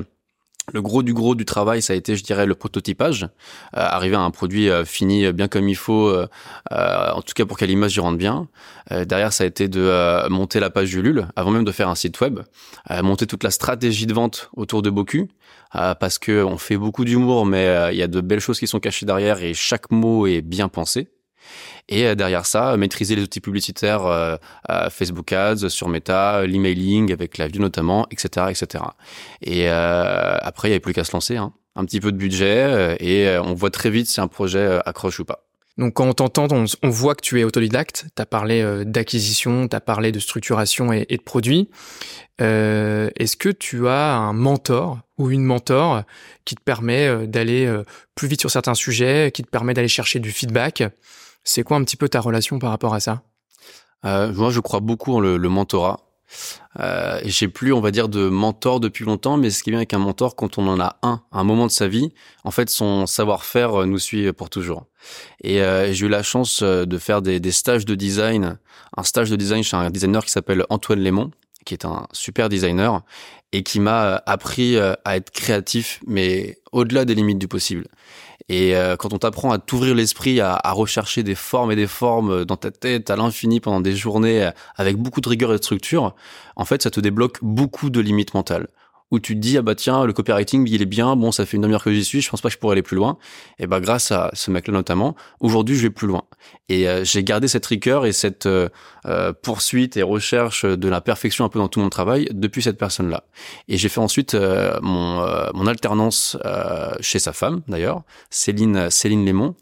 le 0.74 0.82
gros 0.82 1.04
du 1.04 1.14
gros 1.14 1.36
du 1.36 1.46
travail, 1.46 1.82
ça 1.82 1.94
a 1.94 1.96
été, 1.96 2.16
je 2.16 2.24
dirais, 2.24 2.46
le 2.46 2.56
prototypage, 2.56 3.24
euh, 3.24 3.28
arriver 3.74 4.16
à 4.16 4.22
un 4.22 4.32
produit 4.32 4.70
euh, 4.70 4.86
fini 4.86 5.26
euh, 5.26 5.32
bien 5.32 5.48
comme 5.48 5.70
il 5.70 5.76
faut, 5.76 6.16
en 6.72 7.22
tout 7.22 7.34
cas 7.36 7.46
pour 7.46 7.58
que 7.58 7.66
l'image 7.66 7.96
y 7.96 8.00
rentre 8.00 8.18
bien. 8.18 8.48
derrière, 8.90 9.34
ça 9.34 9.44
a 9.44 9.48
été 9.48 9.68
de 9.68 10.28
monter 10.30 10.60
la 10.60 10.70
page 10.70 10.90
du 10.90 11.02
LUL, 11.02 11.28
avant 11.36 11.52
même 11.52 11.64
de 11.64 11.72
faire 11.72 11.90
un 11.90 11.96
site 11.96 12.20
web, 12.22 12.40
monter 13.02 13.28
toute 13.28 13.44
la 13.44 13.52
stratégie 13.52 14.06
de 14.06 14.14
vente 14.14 14.50
autour 14.56 14.82
de 14.82 14.90
Boku, 14.90 15.28
parce 15.72 16.20
que 16.20 16.44
on 16.44 16.58
fait 16.58 16.78
beaucoup 16.78 17.06
d'humour, 17.06 17.46
mais 17.46 17.90
il 17.92 17.98
y 17.98 18.04
a 18.04 18.08
de 18.08 18.22
belles 18.22 18.40
choses 18.40 18.60
qui 18.60 18.68
sont 18.68 18.80
cachées 18.80 19.06
derrière 19.06 19.42
et 19.44 19.54
chaque 19.54 19.92
mot 19.92 20.28
est 20.28 20.42
bien 20.42 20.70
pensé. 20.70 21.10
Et 21.90 22.06
euh, 22.06 22.16
derrière 22.16 22.46
ça, 22.46 22.78
maîtriser 22.78 23.16
les 23.16 23.24
outils 23.24 23.42
publicitaires 23.42 24.06
euh, 24.06 24.38
Facebook 24.90 25.34
Ads, 25.34 25.70
sur 25.70 25.90
Meta, 25.90 26.46
l'emailing 26.46 27.12
avec 27.12 27.38
la 27.38 27.48
vue 27.48 27.60
notamment, 27.60 28.08
etc., 28.12 28.48
etc. 28.50 28.84
Et 29.42 29.68
euh, 29.68 30.38
après, 30.42 30.70
il 30.70 30.72
n'y 30.72 30.76
avait 30.76 30.80
plus 30.80 30.94
qu'à 30.94 31.04
se 31.04 31.12
lancer. 31.12 31.36
Hein. 31.36 31.54
Un 31.76 31.86
petit 31.86 32.00
peu 32.00 32.12
de 32.12 32.18
budget 32.18 32.98
et 33.00 33.38
on 33.38 33.54
voit 33.54 33.70
très 33.70 33.90
vite 33.90 34.08
si 34.08 34.20
un 34.20 34.28
projet 34.28 34.80
accroche 34.86 35.20
ou 35.20 35.26
pas. 35.26 35.46
Donc 35.78 35.94
quand 35.94 36.08
on 36.08 36.14
t'entend, 36.14 36.66
on, 36.84 36.90
voit 36.90 37.16
que 37.16 37.22
tu 37.22 37.40
es 37.40 37.46
autodidacte. 37.46 38.08
Tu 38.14 38.22
as 38.22 38.26
parlé 38.26 38.84
d'acquisition, 38.86 39.70
tu 39.70 39.76
as 39.76 39.80
parlé 39.80 40.12
de 40.12 40.20
structuration 40.20 40.92
et, 40.92 41.06
de 41.06 41.22
produits. 41.22 41.70
Est-ce 42.40 43.38
que 43.38 43.48
tu 43.48 43.88
as 43.88 44.16
un 44.16 44.34
mentor 44.34 45.00
ou 45.18 45.30
une 45.30 45.44
mentor 45.44 46.04
qui 46.44 46.56
te 46.56 46.62
permet 46.62 47.28
d'aller 47.28 47.72
plus 48.14 48.28
vite 48.28 48.42
sur 48.42 48.52
certains 48.52 48.74
sujets, 48.74 49.32
qui 49.34 49.44
te 49.44 49.50
permet 49.50 49.74
d'aller 49.74 49.88
chercher 49.88 50.20
du 50.20 50.32
feedback 50.32 50.84
c'est 51.44 51.64
quoi 51.64 51.78
un 51.78 51.84
petit 51.84 51.98
peu 51.98 52.10
ta 52.10 52.22
relation 52.22 52.60
par 52.60 52.70
rapport 52.70 52.94
à 52.94 53.00
ça? 53.00 53.24
Euh, 54.06 54.32
Moi, 54.34 54.52
je 54.52 54.60
crois 54.60 54.80
beaucoup 54.80 55.14
en 55.14 55.20
le, 55.20 55.38
mentorat. 55.38 56.00
Euh, 56.80 57.20
j'ai 57.26 57.48
plus, 57.48 57.74
on 57.74 57.82
va 57.82 57.92
dire, 57.92 58.08
de 58.08 58.30
mentor 58.30 58.80
depuis 58.80 59.04
longtemps, 59.04 59.38
mais 59.38 59.50
ce 59.50 59.64
qui 59.64 59.70
est 59.70 59.72
bien 59.72 59.80
avec 59.80 59.94
un 59.94 60.00
mentor, 60.00 60.36
quand 60.36 60.58
on 60.60 60.68
en 60.68 60.80
a 60.80 60.98
un 61.02 61.24
un 61.32 61.44
moment 61.44 61.66
de 61.66 61.72
sa 61.72 61.88
vie, 61.88 62.14
en 62.44 62.52
fait, 62.52 62.70
son 62.70 63.08
savoir-faire 63.08 63.86
nous 63.88 63.98
suit 63.98 64.32
pour 64.34 64.50
toujours. 64.50 64.86
Et 65.44 65.62
euh, 65.62 65.92
j'ai 65.92 66.06
eu 66.06 66.10
la 66.10 66.24
chance 66.24 66.62
de 66.62 66.98
faire 66.98 67.22
des, 67.22 67.40
des, 67.40 67.52
stages 67.52 67.86
de 67.86 67.96
design, 67.96 68.60
un 68.96 69.04
stage 69.04 69.32
de 69.32 69.36
design 69.36 69.64
chez 69.64 69.76
un 69.76 69.90
designer 69.90 70.24
qui 70.24 70.32
s'appelle 70.32 70.66
Antoine 70.70 71.00
Lémon, 71.00 71.32
qui 71.66 71.74
est 71.74 71.86
un 71.86 72.06
super 72.12 72.48
designer 72.48 73.02
et 73.52 73.64
qui 73.64 73.80
m'a 73.80 74.22
appris 74.28 74.78
à 74.78 75.18
être 75.18 75.32
créatif, 75.32 76.00
mais 76.06 76.60
au-delà 76.72 77.06
des 77.06 77.16
limites 77.16 77.40
du 77.40 77.48
possible. 77.48 77.88
Et 78.50 78.76
euh, 78.76 78.96
quand 78.96 79.14
on 79.14 79.20
t'apprend 79.20 79.52
à 79.52 79.60
t'ouvrir 79.60 79.94
l'esprit, 79.94 80.42
à, 80.42 80.56
à, 80.56 80.72
rechercher 80.72 81.22
des 81.22 81.36
formes 81.36 81.72
et 81.72 81.76
des 81.76 81.88
formes 81.88 82.46
dans 82.46 82.58
ta 82.58 82.72
tête 82.72 83.12
à 83.12 83.16
l'infini 83.16 83.60
pendant 83.60 83.80
des 83.80 83.96
journées 83.96 84.44
euh, 84.44 84.52
avec 84.76 84.98
beaucoup 84.98 85.22
de 85.22 85.30
rigueur 85.30 85.52
et 85.52 85.58
de 85.58 85.64
structure, 85.64 86.16
en 86.56 86.66
fait, 86.66 86.82
ça 86.82 86.90
te 86.90 87.00
débloque 87.00 87.38
beaucoup 87.44 87.92
de 87.92 88.00
limites 88.00 88.34
mentales 88.34 88.68
où 89.12 89.20
tu 89.20 89.36
te 89.36 89.40
dis 89.40 89.58
ah 89.58 89.62
bah 89.62 89.76
tiens 89.76 90.06
le 90.06 90.14
copywriting 90.14 90.68
il 90.68 90.82
est 90.82 90.86
bien 90.88 91.16
bon 91.16 91.32
ça 91.32 91.46
fait 91.46 91.58
une 91.58 91.64
demi-heure 91.64 91.84
que 91.84 91.92
j'y 91.92 92.04
suis 92.04 92.22
je 92.22 92.30
pense 92.30 92.42
pas 92.42 92.50
que 92.50 92.54
je 92.54 92.60
pourrais 92.60 92.74
aller 92.74 92.82
plus 92.82 92.96
loin 92.96 93.18
et 93.58 93.68
bah 93.68 93.80
grâce 93.80 94.12
à 94.12 94.30
ce 94.34 94.52
mec 94.52 94.68
là 94.68 94.74
notamment 94.74 95.16
aujourd'hui 95.40 95.76
je 95.76 95.84
vais 95.84 95.90
plus 95.90 96.08
loin 96.08 96.24
et 96.68 96.88
euh, 96.88 97.04
j'ai 97.04 97.24
gardé 97.24 97.48
cette 97.48 97.66
rigueur 97.66 98.06
et 98.06 98.12
cette 98.12 98.46
euh, 98.46 98.70
euh, 99.06 99.34
poursuite 99.34 99.98
et 99.98 100.04
recherche 100.04 100.66
de 100.66 100.90
la 100.90 101.02
perfection 101.02 101.46
un 101.46 101.50
peu 101.50 101.60
dans 101.60 101.68
tout 101.68 101.80
mon 101.80 101.90
travail 101.90 102.30
depuis 102.32 102.62
cette 102.62 102.78
personne 102.78 103.10
là 103.10 103.24
et 103.68 103.78
j'ai 103.78 103.90
fait 103.90 104.00
ensuite 104.00 104.36
mon 104.82 105.20
mon 105.54 105.68
alternance 105.68 106.38
chez 107.00 107.20
sa 107.20 107.34
femme 107.34 107.62
d'ailleurs 107.68 108.04
Céline 108.30 108.90
Céline 108.90 109.26
Lémon 109.26 109.56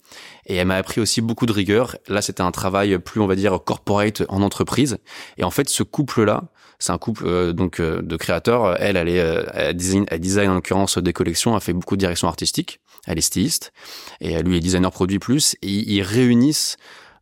et 0.48 0.56
elle 0.56 0.68
m'a 0.68 0.76
appris 0.76 1.02
aussi 1.02 1.22
beaucoup 1.22 1.46
de 1.46 1.52
rigueur. 1.52 1.98
Là, 2.08 2.22
c'était 2.22 2.42
un 2.42 2.52
travail 2.52 2.98
plus, 3.00 3.20
on 3.20 3.28
va 3.28 3.36
dire, 3.36 3.60
corporate 3.64 4.24
en 4.30 4.42
entreprise. 4.42 4.98
Et 5.38 5.44
en 5.44 5.52
fait, 5.52 5.70
ce 5.70 5.84
couple-là, 5.84 6.44
c'est 6.80 6.92
un 6.92 6.98
couple 6.98 7.26
euh, 7.26 7.54
donc 7.54 7.80
euh, 7.80 8.02
de 8.02 8.16
créateurs. 8.18 8.80
Elle, 8.82 8.98
elle 8.98 9.10
est, 9.10 9.20
euh, 9.20 9.44
elle 9.54 9.76
design, 9.76 10.06
elle 10.10 10.20
design 10.20 10.50
en 10.50 10.56
l'occurrence 10.56 10.98
des 10.98 11.14
collections. 11.14 11.56
Elle 11.56 11.62
fait 11.62 11.74
beaucoup 11.74 11.96
de 11.96 12.00
direction 12.00 12.28
artistique. 12.28 12.80
Elle 13.08 13.18
est 13.18 13.22
styliste 13.22 13.72
et 14.20 14.42
lui 14.44 14.58
est 14.58 14.60
designer 14.60 14.92
produit 14.92 15.20
plus. 15.20 15.56
Et 15.62 15.72
ils 15.72 16.02
réunissent 16.02 16.78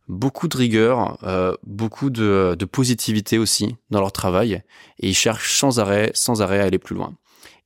beaucoup 0.08 0.48
de 0.48 0.56
rigueur, 0.56 1.18
beaucoup 1.64 2.10
de, 2.10 2.56
de 2.58 2.64
positivité 2.64 3.38
aussi 3.38 3.76
dans 3.90 4.00
leur 4.00 4.10
travail. 4.10 4.62
Et 4.98 5.08
ils 5.08 5.14
cherchent 5.14 5.56
sans 5.56 5.78
arrêt, 5.78 6.10
sans 6.12 6.42
arrêt 6.42 6.58
à 6.58 6.64
aller 6.64 6.80
plus 6.80 6.96
loin. 6.96 7.14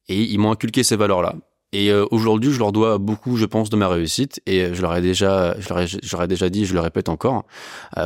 Et 0.09 0.23
ils 0.23 0.39
m'ont 0.39 0.51
inculqué 0.51 0.83
ces 0.83 0.97
valeurs-là. 0.97 1.37
Et 1.73 1.95
aujourd'hui, 2.11 2.53
je 2.53 2.59
leur 2.59 2.73
dois 2.73 2.99
beaucoup, 2.99 3.37
je 3.39 3.47
pense, 3.47 3.71
de 3.71 3.77
ma 3.77 3.89
réussite. 3.89 4.43
Et 4.45 4.75
je 4.75 4.83
leur 4.83 4.95
ai 4.95 5.01
déjà, 5.01 5.59
je 5.59 5.69
leur 5.71 5.81
ai, 5.81 5.87
je 5.87 6.13
leur 6.13 6.23
ai 6.23 6.29
déjà 6.29 6.51
dit, 6.51 6.67
je 6.67 6.75
le 6.75 6.81
répète 6.81 7.09
encore, 7.09 7.47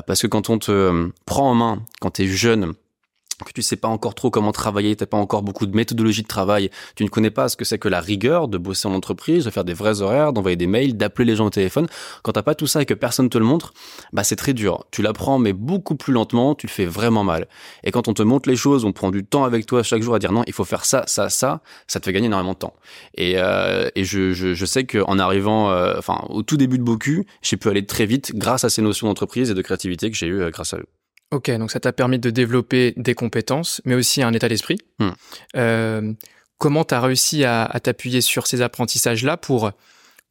parce 0.06 0.22
que 0.22 0.28
quand 0.28 0.48
on 0.48 0.60
te 0.60 1.10
prend 1.26 1.50
en 1.50 1.54
main, 1.54 1.82
quand 2.00 2.12
tu 2.12 2.22
es 2.22 2.26
jeune, 2.28 2.74
que 3.42 3.52
tu 3.52 3.62
sais 3.62 3.76
pas 3.76 3.88
encore 3.88 4.14
trop 4.14 4.30
comment 4.30 4.52
travailler, 4.52 4.94
t'as 4.94 5.06
pas 5.06 5.16
encore 5.16 5.42
beaucoup 5.42 5.66
de 5.66 5.76
méthodologie 5.76 6.22
de 6.22 6.28
travail, 6.28 6.70
tu 6.94 7.04
ne 7.04 7.08
connais 7.08 7.30
pas 7.30 7.48
ce 7.48 7.56
que 7.56 7.64
c'est 7.64 7.78
que 7.78 7.88
la 7.88 8.00
rigueur 8.00 8.48
de 8.48 8.58
bosser 8.58 8.86
en 8.88 8.94
entreprise, 8.94 9.44
de 9.44 9.50
faire 9.50 9.64
des 9.64 9.74
vrais 9.74 10.02
horaires, 10.02 10.32
d'envoyer 10.32 10.56
des 10.56 10.66
mails, 10.66 10.96
d'appeler 10.96 11.26
les 11.26 11.36
gens 11.36 11.46
au 11.46 11.50
téléphone. 11.50 11.86
Quand 12.22 12.32
t'as 12.32 12.42
pas 12.42 12.54
tout 12.54 12.66
ça 12.66 12.82
et 12.82 12.86
que 12.86 12.94
personne 12.94 13.28
te 13.28 13.38
le 13.38 13.44
montre, 13.44 13.72
bah 14.12 14.24
c'est 14.24 14.36
très 14.36 14.52
dur. 14.52 14.84
Tu 14.90 15.02
l'apprends 15.02 15.38
mais 15.38 15.52
beaucoup 15.52 15.96
plus 15.96 16.12
lentement, 16.12 16.54
tu 16.54 16.66
le 16.66 16.72
fais 16.72 16.86
vraiment 16.86 17.24
mal. 17.24 17.48
Et 17.82 17.90
quand 17.90 18.08
on 18.08 18.14
te 18.14 18.22
montre 18.22 18.48
les 18.48 18.56
choses, 18.56 18.84
on 18.84 18.92
prend 18.92 19.10
du 19.10 19.24
temps 19.24 19.44
avec 19.44 19.66
toi 19.66 19.82
chaque 19.82 20.02
jour 20.02 20.14
à 20.14 20.18
dire 20.18 20.32
non, 20.32 20.44
il 20.46 20.52
faut 20.52 20.64
faire 20.64 20.84
ça, 20.84 21.04
ça, 21.06 21.28
ça, 21.28 21.60
ça 21.86 22.00
te 22.00 22.04
fait 22.04 22.12
gagner 22.12 22.26
énormément 22.26 22.52
de 22.52 22.58
temps. 22.58 22.74
Et, 23.16 23.34
euh, 23.36 23.88
et 23.94 24.04
je, 24.04 24.32
je, 24.32 24.54
je 24.54 24.66
sais 24.66 24.84
qu'en 24.84 25.18
arrivant, 25.18 25.70
euh, 25.70 25.94
enfin 25.98 26.24
au 26.28 26.42
tout 26.42 26.56
début 26.56 26.78
de 26.78 26.84
Boku, 26.84 27.24
j'ai 27.42 27.56
pu 27.56 27.68
aller 27.68 27.86
très 27.86 28.06
vite 28.06 28.32
grâce 28.34 28.64
à 28.64 28.70
ces 28.70 28.82
notions 28.82 29.06
d'entreprise 29.06 29.50
et 29.50 29.54
de 29.54 29.62
créativité 29.62 30.10
que 30.10 30.16
j'ai 30.16 30.26
eu 30.26 30.40
euh, 30.40 30.50
grâce 30.50 30.74
à 30.74 30.78
eux. 30.78 30.86
Ok, 31.30 31.50
donc 31.50 31.70
ça 31.70 31.80
t'a 31.80 31.92
permis 31.92 32.18
de 32.18 32.30
développer 32.30 32.94
des 32.96 33.14
compétences, 33.14 33.80
mais 33.84 33.94
aussi 33.94 34.22
un 34.22 34.32
état 34.32 34.48
d'esprit. 34.48 34.78
Hmm. 34.98 35.10
Euh, 35.56 36.12
comment 36.58 36.84
tu 36.84 36.94
as 36.94 37.00
réussi 37.00 37.44
à, 37.44 37.68
t'appuyer 37.82 38.20
sur 38.20 38.46
ces 38.46 38.62
apprentissages-là 38.62 39.36
pour 39.36 39.72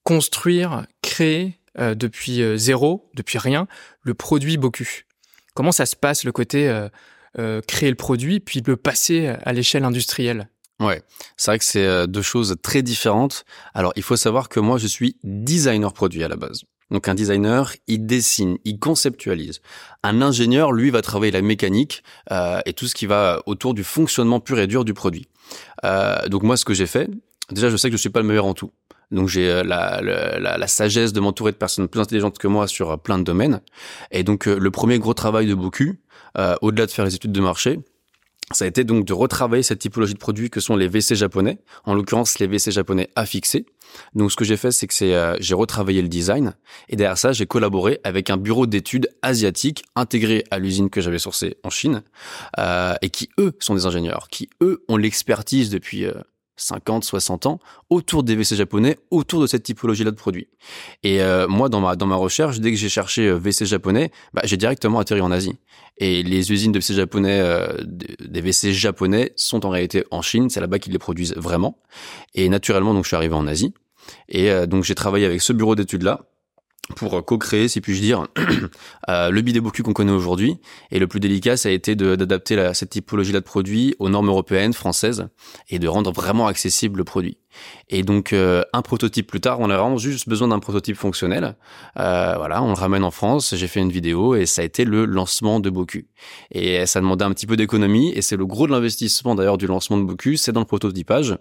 construire, 0.03 0.85
créer 1.01 1.59
euh, 1.79 1.95
depuis 1.95 2.41
euh, 2.41 2.57
zéro, 2.57 3.09
depuis 3.15 3.37
rien, 3.37 3.67
le 4.01 4.13
produit 4.13 4.57
Boku? 4.57 4.85
Comment 5.55 5.71
ça 5.71 5.85
se 5.85 5.95
passe 5.95 6.23
le 6.23 6.31
côté 6.31 6.87
créer 7.67 7.89
le 7.89 7.95
produit, 7.95 8.39
puis 8.39 8.61
le 8.65 8.77
passer 8.77 9.27
à 9.27 9.53
l'échelle 9.53 9.83
industrielle? 9.83 10.49
Ouais, 10.79 11.03
c'est 11.37 11.51
vrai 11.51 11.59
que 11.59 11.65
c'est 11.65 12.07
deux 12.07 12.21
choses 12.23 12.55
très 12.63 12.81
différentes. 12.81 13.45
Alors, 13.75 13.93
il 13.95 14.01
faut 14.01 14.15
savoir 14.15 14.49
que 14.49 14.59
moi, 14.59 14.79
je 14.79 14.87
suis 14.87 15.17
designer 15.23 15.93
produit 15.93 16.23
à 16.23 16.27
la 16.27 16.35
base. 16.37 16.63
Donc 16.93 17.07
un 17.07 17.15
designer, 17.15 17.73
il 17.87 18.05
dessine, 18.05 18.59
il 18.65 18.77
conceptualise. 18.77 19.61
Un 20.03 20.21
ingénieur, 20.21 20.71
lui, 20.71 20.91
va 20.91 21.01
travailler 21.01 21.31
la 21.31 21.41
mécanique 21.41 22.03
euh, 22.31 22.61
et 22.67 22.73
tout 22.73 22.85
ce 22.85 22.93
qui 22.93 23.07
va 23.07 23.41
autour 23.47 23.73
du 23.73 23.83
fonctionnement 23.83 24.39
pur 24.39 24.59
et 24.59 24.67
dur 24.67 24.85
du 24.85 24.93
produit. 24.93 25.27
Euh, 25.83 26.27
donc 26.27 26.43
moi, 26.43 26.55
ce 26.55 26.65
que 26.65 26.75
j'ai 26.75 26.85
fait, 26.85 27.09
déjà, 27.51 27.69
je 27.69 27.77
sais 27.77 27.89
que 27.89 27.97
je 27.97 28.01
suis 28.01 28.11
pas 28.11 28.21
le 28.21 28.27
meilleur 28.27 28.45
en 28.45 28.53
tout. 28.53 28.71
Donc 29.09 29.27
j'ai 29.27 29.49
euh, 29.49 29.63
la, 29.63 30.67
sagesse 30.67 31.13
de 31.13 31.19
m'entourer 31.19 31.51
de 31.51 31.57
personnes 31.57 31.87
plus 31.87 31.99
intelligentes 31.99 32.37
que 32.37 32.47
moi 32.47 32.67
sur 32.67 32.99
plein 32.99 33.17
de 33.17 33.23
domaines. 33.23 33.61
Et 34.11 34.23
donc 34.23 34.45
le 34.45 34.71
premier 34.71 34.99
gros 34.99 35.15
travail 35.15 35.47
de 35.47 35.55
Boku, 35.55 35.97
au-delà 36.61 36.85
de 36.85 36.91
faire 36.91 37.05
les 37.05 37.15
études 37.15 37.31
de 37.31 37.41
marché, 37.41 37.79
ça 38.53 38.65
a 38.65 38.67
été 38.67 38.83
donc 38.83 39.05
de 39.05 39.13
retravailler 39.13 39.63
cette 39.63 39.79
typologie 39.79 40.13
de 40.13 40.19
produits 40.19 40.49
que 40.49 40.59
sont 40.59 40.75
les 40.75 40.87
WC 40.87 41.15
japonais, 41.15 41.59
en 41.85 41.93
l'occurrence 41.93 42.39
les 42.39 42.47
WC 42.47 42.71
japonais 42.71 43.09
affixés. 43.15 43.65
Donc 44.15 44.31
ce 44.31 44.35
que 44.35 44.45
j'ai 44.45 44.57
fait, 44.57 44.71
c'est 44.71 44.87
que 44.87 45.03
euh, 45.03 45.35
j'ai 45.39 45.53
retravaillé 45.53 46.01
le 46.01 46.07
design 46.07 46.55
et 46.89 46.95
derrière 46.95 47.17
ça, 47.17 47.31
j'ai 47.31 47.45
collaboré 47.45 47.99
avec 48.03 48.29
un 48.29 48.37
bureau 48.37 48.65
d'études 48.65 49.09
asiatique 49.21 49.83
intégré 49.95 50.43
à 50.51 50.59
l'usine 50.59 50.89
que 50.89 51.01
j'avais 51.01 51.19
sourcée 51.19 51.57
en 51.63 51.69
Chine 51.69 52.03
euh, 52.59 52.95
et 53.01 53.09
qui 53.09 53.29
eux 53.39 53.53
sont 53.59 53.75
des 53.75 53.85
ingénieurs, 53.85 54.27
qui 54.29 54.49
eux 54.61 54.83
ont 54.87 54.97
l'expertise 54.97 55.69
depuis 55.69 56.05
euh, 56.05 56.13
50, 56.55 57.03
60 57.03 57.45
ans 57.45 57.59
autour 57.89 58.23
des 58.23 58.35
WC 58.35 58.55
japonais, 58.55 58.97
autour 59.11 59.41
de 59.41 59.47
cette 59.47 59.63
typologie-là 59.63 60.11
de 60.11 60.15
produits. 60.15 60.47
Et 61.03 61.21
euh, 61.21 61.47
moi, 61.47 61.69
dans 61.69 61.81
ma 61.81 61.95
dans 61.95 62.05
ma 62.05 62.15
recherche, 62.15 62.59
dès 62.59 62.71
que 62.71 62.77
j'ai 62.77 62.89
cherché 62.89 63.27
euh, 63.27 63.37
WC 63.37 63.65
japonais, 63.65 64.11
bah, 64.33 64.41
j'ai 64.45 64.57
directement 64.57 64.99
atterri 64.99 65.21
en 65.21 65.31
Asie. 65.31 65.57
Et 65.97 66.23
les 66.23 66.51
usines 66.51 66.71
de 66.71 66.79
WC 66.79 66.93
japonais, 66.93 67.39
euh, 67.39 67.67
des 67.83 68.41
WC 68.41 68.73
japonais, 68.73 69.33
sont 69.35 69.65
en 69.65 69.69
réalité 69.69 70.05
en 70.11 70.21
Chine. 70.21 70.49
C'est 70.49 70.59
là-bas 70.59 70.79
qu'ils 70.79 70.93
les 70.93 70.99
produisent 70.99 71.35
vraiment. 71.35 71.79
Et 72.33 72.49
naturellement, 72.49 72.93
donc, 72.93 73.03
je 73.03 73.09
suis 73.09 73.15
arrivé 73.15 73.35
en 73.35 73.47
Asie. 73.47 73.73
Et 74.27 74.51
donc, 74.67 74.83
j'ai 74.83 74.95
travaillé 74.95 75.25
avec 75.25 75.41
ce 75.41 75.53
bureau 75.53 75.75
d'études-là 75.75 76.25
pour 76.97 77.23
co-créer, 77.23 77.69
si 77.69 77.79
puis-je 77.79 78.01
dire, 78.01 78.27
euh, 79.09 79.29
le 79.29 79.41
bidéboku 79.41 79.83
qu'on 79.83 79.93
connaît 79.93 80.11
aujourd'hui. 80.11 80.59
Et 80.91 80.99
le 80.99 81.07
plus 81.07 81.21
délicat, 81.21 81.55
ça 81.55 81.69
a 81.69 81.71
été 81.71 81.95
d'adapter 81.95 82.71
cette 82.73 82.89
typologie-là 82.89 83.39
de 83.39 83.45
produits 83.45 83.95
aux 83.99 84.09
normes 84.09 84.27
européennes, 84.27 84.73
françaises, 84.73 85.27
et 85.69 85.79
de 85.79 85.87
rendre 85.87 86.11
vraiment 86.11 86.47
accessible 86.47 86.97
le 86.97 87.03
produit. 87.05 87.37
Et 87.87 88.03
donc, 88.03 88.33
euh, 88.33 88.63
un 88.73 88.81
prototype 88.81 89.27
plus 89.27 89.39
tard, 89.39 89.61
on 89.61 89.69
a 89.69 89.77
vraiment 89.77 89.97
juste 89.97 90.27
besoin 90.27 90.49
d'un 90.49 90.59
prototype 90.59 90.97
fonctionnel. 90.97 91.55
Euh, 91.97 92.33
voilà, 92.35 92.61
on 92.61 92.69
le 92.69 92.73
ramène 92.73 93.05
en 93.05 93.11
France, 93.11 93.55
j'ai 93.55 93.67
fait 93.67 93.79
une 93.79 93.91
vidéo, 93.91 94.35
et 94.35 94.45
ça 94.45 94.61
a 94.61 94.65
été 94.65 94.83
le 94.83 95.05
lancement 95.05 95.61
de 95.61 95.69
Boku. 95.69 96.03
Et 96.51 96.85
ça 96.85 96.99
demandait 96.99 97.25
un 97.25 97.31
petit 97.31 97.47
peu 97.47 97.55
d'économie, 97.55 98.11
et 98.13 98.21
c'est 98.21 98.35
le 98.37 98.45
gros 98.45 98.67
de 98.67 98.73
l'investissement 98.73 99.35
d'ailleurs 99.35 99.57
du 99.57 99.67
lancement 99.67 99.97
de 99.97 100.03
Boku, 100.03 100.35
c'est 100.35 100.51
dans 100.51 100.61
le 100.61 100.65
prototypage. 100.65 101.37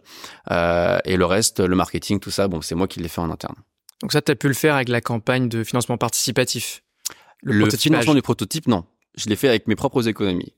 et 0.50 1.16
le 1.16 1.24
reste, 1.24 1.58
le 1.58 1.74
marketing, 1.74 2.20
tout 2.20 2.30
ça, 2.30 2.46
bon, 2.46 2.60
c'est 2.60 2.76
moi 2.76 2.86
qui 2.86 3.00
l'ai 3.00 3.08
fait 3.08 3.20
en 3.20 3.30
interne. 3.30 3.56
Donc 4.02 4.12
ça, 4.12 4.20
tu 4.20 4.32
as 4.32 4.34
pu 4.34 4.48
le 4.48 4.54
faire 4.54 4.74
avec 4.74 4.88
la 4.88 5.00
campagne 5.00 5.48
de 5.48 5.64
financement 5.64 5.96
participatif. 5.96 6.82
Le, 7.42 7.68
financement 7.70 8.14
du 8.14 8.22
prototype, 8.22 8.66
non. 8.68 8.84
Je 9.16 9.28
l'ai 9.28 9.36
fait 9.36 9.48
avec 9.48 9.66
mes 9.66 9.76
propres 9.76 10.08
économies. 10.08 10.52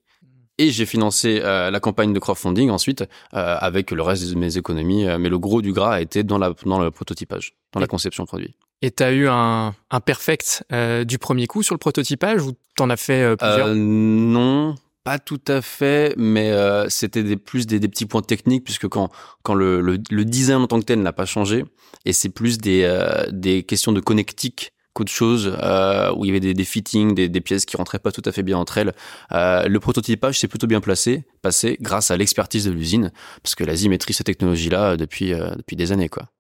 Et 0.59 0.71
j'ai 0.71 0.87
financé 0.87 1.41
euh, 1.43 1.71
la 1.71 1.81
campagne 1.81 2.13
de 2.13 2.19
crowdfunding 2.19 2.71
ensuite 2.71 3.03
euh, 3.03 3.57
avec 3.59 3.91
le 3.91 4.03
reste 4.03 4.31
de 4.31 4.37
mes 4.37 4.57
économies. 4.57 5.07
Euh, 5.07 5.19
mais 5.19 5.29
le 5.29 5.39
gros 5.39 5.63
du 5.63 5.73
gras 5.73 5.95
a 5.95 6.01
été 6.01 6.23
dans, 6.23 6.39
la, 6.39 6.53
dans 6.65 6.79
le 6.79 6.91
prototypage, 6.91 7.55
dans 7.73 7.81
la 7.81 7.87
conception 7.87 8.25
produit. 8.25 8.55
Et 8.81 8.91
tu 8.91 9.03
as 9.03 9.13
eu 9.13 9.29
un, 9.29 9.75
un 9.91 10.01
perfect 10.01 10.65
du 11.07 11.19
premier 11.19 11.47
coup 11.47 11.63
sur 11.63 11.75
le 11.75 11.79
prototypage 11.79 12.43
ou 12.43 12.53
t'en 12.77 12.91
as 12.91 12.97
fait 12.97 13.37
plusieurs? 13.37 13.75
Non, 13.75 14.75
pas 15.05 15.19
tout 15.19 15.41
à 15.47 15.61
fait, 15.61 16.15
mais 16.17 16.53
c'était 16.89 17.23
des, 17.23 17.37
plus 17.37 17.67
des, 17.67 17.79
des, 17.79 17.89
petits 17.89 18.07
points 18.07 18.23
techniques 18.23 18.65
puisque 18.65 18.89
quand 18.89 19.11
quand 19.43 19.55
le, 19.55 19.81
le, 19.81 19.99
le 20.11 20.25
design 20.25 20.63
en 20.63 20.67
tant 20.67 20.81
que 20.81 20.87
tel 20.87 21.03
n'a 21.03 21.13
pas 21.13 21.27
changé 21.27 21.65
et 22.05 22.13
c'est 22.13 22.31
plus 22.31 22.59
des 22.59 22.91
des 23.31 23.63
questions 23.63 23.93
de 23.93 24.01
connectique 24.01 24.75
qu'autre 24.95 25.13
chose 25.13 25.53
euh, 25.61 26.13
où 26.15 26.25
il 26.25 26.29
y 26.29 26.31
avait 26.31 26.41
des, 26.41 26.55
des 26.55 26.65
fittings, 26.65 27.15
des, 27.15 27.29
des, 27.29 27.41
pièces 27.41 27.67
qui 27.67 27.77
rentraient 27.77 27.99
pas 27.99 28.13
tout 28.13 28.23
à 28.25 28.33
fait 28.33 28.43
bien 28.43 28.57
entre 28.57 28.79
elles. 28.79 28.95
Euh, 29.33 29.69
le 29.69 29.81
prototypage 29.81 30.39
s'est 30.39 30.49
plutôt 30.49 30.67
bien 30.67 30.81
placé, 30.81 31.25
passé 31.43 31.77
grâce 31.81 32.11
à 32.11 32.17
l'expertise 32.17 32.65
de 32.65 32.71
l'usine, 32.71 33.13
parce 33.43 33.55
que 33.55 33.65
l'Asie 33.65 33.89
maîtrise 33.89 34.17
cette 34.17 34.27
technologie-là 34.27 34.97
depuis 34.97 35.35
euh, 35.35 35.55
depuis 35.57 35.77
des 35.77 35.93
années, 35.93 36.09
quoi. 36.09 36.34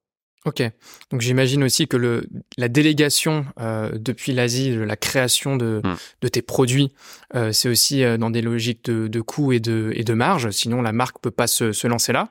Ok, 0.46 0.62
donc 1.10 1.22
j'imagine 1.22 1.64
aussi 1.64 1.88
que 1.88 1.96
le, 1.96 2.26
la 2.58 2.68
délégation 2.68 3.46
euh, 3.58 3.92
depuis 3.94 4.34
l'Asie, 4.34 4.76
la 4.76 4.96
création 4.96 5.56
de, 5.56 5.80
hmm. 5.82 5.94
de 6.20 6.28
tes 6.28 6.42
produits, 6.42 6.92
euh, 7.34 7.50
c'est 7.52 7.70
aussi 7.70 8.04
euh, 8.04 8.18
dans 8.18 8.28
des 8.28 8.42
logiques 8.42 8.84
de, 8.84 9.08
de 9.08 9.20
coûts 9.22 9.52
et 9.52 9.60
de, 9.60 9.90
et 9.94 10.04
de 10.04 10.12
marge, 10.12 10.50
sinon 10.50 10.82
la 10.82 10.92
marque 10.92 11.18
peut 11.20 11.30
pas 11.30 11.46
se, 11.46 11.72
se 11.72 11.86
lancer 11.86 12.12
là. 12.12 12.28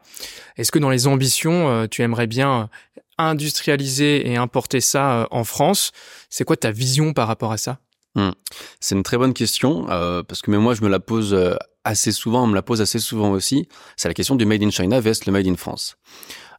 Est-ce 0.57 0.71
que 0.71 0.77
dans 0.77 0.91
les 0.91 1.07
ambitions, 1.07 1.69
euh, 1.69 1.87
tu 1.87 2.03
aimerais 2.03 2.27
bien 2.27 2.69
industrialiser 3.17 4.29
et 4.29 4.37
importer 4.37 4.79
ça 4.79 5.21
euh, 5.21 5.25
en 5.31 5.43
France? 5.43 5.91
C'est 6.29 6.43
quoi 6.43 6.55
ta 6.55 6.69
vision 6.69 7.13
par 7.13 7.27
rapport 7.27 7.51
à 7.51 7.57
ça? 7.57 7.79
Hmm. 8.13 8.33
C'est 8.79 8.93
une 8.93 9.01
très 9.01 9.17
bonne 9.17 9.33
question 9.33 9.89
euh, 9.89 10.21
parce 10.21 10.43
que 10.43 10.51
même 10.51 10.61
moi 10.61 10.75
je 10.75 10.83
me 10.83 10.89
la 10.89 10.99
pose 10.99 11.35
assez 11.83 12.11
souvent, 12.11 12.43
on 12.43 12.47
me 12.47 12.53
la 12.53 12.61
pose 12.61 12.79
assez 12.79 12.99
souvent 12.99 13.31
aussi. 13.31 13.67
C'est 13.97 14.07
la 14.07 14.13
question 14.13 14.35
du 14.35 14.45
made 14.45 14.61
in 14.61 14.69
China 14.69 14.99
vs 14.99 15.25
le 15.25 15.31
made 15.31 15.47
in 15.47 15.55
France. 15.55 15.97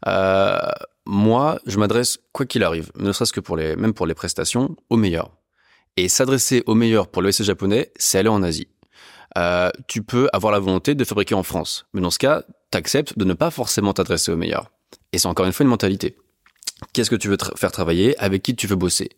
Euh, 0.09 0.59
moi, 1.07 1.61
je 1.67 1.79
m'adresse 1.79 2.19
quoi 2.33 2.47
qu'il 2.47 2.63
arrive, 2.63 2.91
ne 2.97 3.13
serait-ce 3.13 3.33
que 3.33 3.41
pour 3.41 3.57
les, 3.57 3.77
même 3.77 3.95
pour 3.95 4.07
les 4.07 4.15
prestations, 4.15 4.77
au 4.91 4.97
meilleur. 4.97 5.31
Et 5.97 6.09
s'adresser 6.09 6.63
au 6.67 6.75
meilleur 6.75 7.09
pour 7.09 7.23
le 7.23 7.31
japonais, 7.31 7.93
c'est 7.97 8.19
aller 8.19 8.29
en 8.29 8.43
Asie. 8.43 8.69
Euh, 9.37 9.71
tu 9.89 10.03
peux 10.03 10.29
avoir 10.33 10.53
la 10.53 10.59
volonté 10.59 10.95
de 10.95 11.05
fabriquer 11.05 11.35
en 11.35 11.43
France, 11.43 11.87
mais 11.93 12.01
dans 12.01 12.11
ce 12.11 12.19
cas, 12.19 12.43
t'acceptes 12.71 13.19
de 13.19 13.25
ne 13.25 13.35
pas 13.35 13.51
forcément 13.51 13.93
t'adresser 13.93 14.33
au 14.33 14.37
meilleur. 14.37 14.71
Et 15.13 15.19
c'est 15.19 15.29
encore 15.29 15.47
une 15.47 15.53
fois 15.53 15.65
une 15.65 15.71
mentalité. 15.71 16.17
Qu'est-ce 16.93 17.11
que 17.11 17.17
tu 17.17 17.29
veux 17.29 17.39
faire 17.57 17.73
travailler? 17.73 18.19
Avec 18.19 18.43
qui 18.43 18.55
tu 18.55 18.67
veux 18.67 18.77
bosser? 18.77 19.11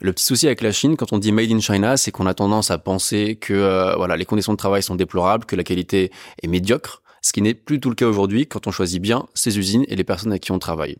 Le 0.00 0.12
petit 0.12 0.24
souci 0.24 0.46
avec 0.46 0.62
la 0.62 0.72
Chine, 0.72 0.96
quand 0.96 1.12
on 1.12 1.18
dit 1.18 1.32
Made 1.32 1.50
in 1.50 1.60
China, 1.60 1.96
c'est 1.96 2.10
qu'on 2.10 2.26
a 2.26 2.34
tendance 2.34 2.70
à 2.70 2.78
penser 2.78 3.36
que 3.36 3.52
euh, 3.52 3.94
voilà 3.96 4.16
les 4.16 4.24
conditions 4.24 4.52
de 4.52 4.58
travail 4.58 4.82
sont 4.82 4.96
déplorables, 4.96 5.44
que 5.44 5.56
la 5.56 5.64
qualité 5.64 6.10
est 6.42 6.48
médiocre, 6.48 7.02
ce 7.22 7.32
qui 7.32 7.40
n'est 7.40 7.54
plus 7.54 7.80
tout 7.80 7.88
le 7.88 7.94
cas 7.94 8.06
aujourd'hui 8.06 8.46
quand 8.46 8.66
on 8.66 8.70
choisit 8.70 9.00
bien 9.00 9.26
ses 9.34 9.58
usines 9.58 9.84
et 9.88 9.96
les 9.96 10.04
personnes 10.04 10.32
avec 10.32 10.42
qui 10.42 10.52
on 10.52 10.58
travaille. 10.58 10.96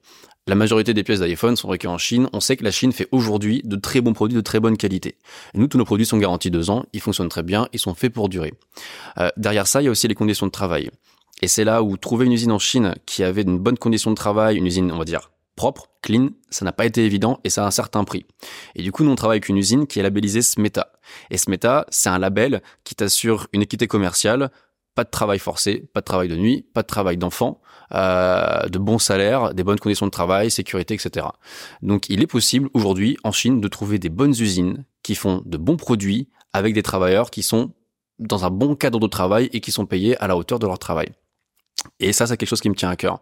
La 0.48 0.54
majorité 0.56 0.92
des 0.92 1.04
pièces 1.04 1.20
d'iPhone 1.20 1.54
sont 1.54 1.68
fabriquées 1.68 1.86
en 1.86 1.98
Chine. 1.98 2.28
On 2.32 2.40
sait 2.40 2.56
que 2.56 2.64
la 2.64 2.72
Chine 2.72 2.92
fait 2.92 3.06
aujourd'hui 3.12 3.62
de 3.64 3.76
très 3.76 4.00
bons 4.00 4.12
produits 4.12 4.34
de 4.34 4.40
très 4.40 4.58
bonne 4.58 4.76
qualité. 4.76 5.16
nous, 5.54 5.68
tous 5.68 5.78
nos 5.78 5.84
produits 5.84 6.06
sont 6.06 6.18
garantis 6.18 6.50
deux 6.50 6.68
ans, 6.68 6.84
ils 6.92 7.00
fonctionnent 7.00 7.28
très 7.28 7.44
bien, 7.44 7.68
ils 7.72 7.78
sont 7.78 7.94
faits 7.94 8.12
pour 8.12 8.28
durer. 8.28 8.52
Euh, 9.18 9.28
derrière 9.36 9.68
ça, 9.68 9.82
il 9.82 9.84
y 9.84 9.88
a 9.88 9.90
aussi 9.90 10.08
les 10.08 10.16
conditions 10.16 10.46
de 10.46 10.50
travail. 10.50 10.90
Et 11.42 11.48
c'est 11.48 11.64
là 11.64 11.82
où 11.82 11.96
trouver 11.96 12.26
une 12.26 12.32
usine 12.32 12.50
en 12.50 12.58
Chine 12.58 12.94
qui 13.06 13.22
avait 13.22 13.42
une 13.42 13.58
bonne 13.58 13.78
condition 13.78 14.10
de 14.10 14.16
travail, 14.16 14.56
une 14.56 14.66
usine, 14.66 14.90
on 14.90 14.98
va 14.98 15.04
dire, 15.04 15.30
propre, 15.54 15.88
clean, 16.02 16.30
ça 16.50 16.64
n'a 16.64 16.72
pas 16.72 16.86
été 16.86 17.04
évident 17.04 17.38
et 17.44 17.50
ça 17.50 17.62
a 17.64 17.66
un 17.66 17.70
certain 17.70 18.02
prix. 18.04 18.26
Et 18.74 18.82
du 18.82 18.90
coup, 18.90 19.04
nous, 19.04 19.10
on 19.10 19.16
travaille 19.16 19.36
avec 19.36 19.48
une 19.48 19.58
usine 19.58 19.86
qui 19.86 20.00
est 20.00 20.02
labellisée 20.02 20.42
Smeta. 20.42 20.92
Et 21.30 21.38
Smeta, 21.38 21.86
c'est 21.90 22.08
un 22.08 22.18
label 22.18 22.62
qui 22.82 22.94
t'assure 22.94 23.46
une 23.52 23.62
équité 23.62 23.86
commerciale, 23.86 24.50
pas 24.94 25.04
de 25.04 25.10
travail 25.10 25.38
forcé, 25.38 25.88
pas 25.92 26.00
de 26.00 26.04
travail 26.04 26.28
de 26.28 26.36
nuit, 26.36 26.66
pas 26.74 26.82
de 26.82 26.86
travail 26.86 27.16
d'enfant, 27.16 27.60
euh, 27.94 28.68
de 28.68 28.78
bons 28.78 28.98
salaires, 28.98 29.54
des 29.54 29.64
bonnes 29.64 29.78
conditions 29.78 30.06
de 30.06 30.10
travail, 30.10 30.50
sécurité, 30.50 30.94
etc. 30.94 31.26
Donc, 31.80 32.08
il 32.08 32.22
est 32.22 32.26
possible 32.26 32.68
aujourd'hui 32.74 33.16
en 33.24 33.32
Chine 33.32 33.60
de 33.60 33.68
trouver 33.68 33.98
des 33.98 34.10
bonnes 34.10 34.30
usines 34.32 34.84
qui 35.02 35.14
font 35.14 35.42
de 35.44 35.56
bons 35.56 35.76
produits 35.76 36.28
avec 36.52 36.74
des 36.74 36.82
travailleurs 36.82 37.30
qui 37.30 37.42
sont 37.42 37.72
dans 38.18 38.44
un 38.44 38.50
bon 38.50 38.76
cadre 38.76 39.00
de 39.00 39.06
travail 39.06 39.48
et 39.52 39.60
qui 39.60 39.72
sont 39.72 39.86
payés 39.86 40.16
à 40.18 40.26
la 40.26 40.36
hauteur 40.36 40.58
de 40.58 40.66
leur 40.66 40.78
travail. 40.78 41.08
Et 41.98 42.12
ça, 42.12 42.26
c'est 42.26 42.36
quelque 42.36 42.48
chose 42.48 42.60
qui 42.60 42.70
me 42.70 42.74
tient 42.74 42.90
à 42.90 42.96
cœur. 42.96 43.20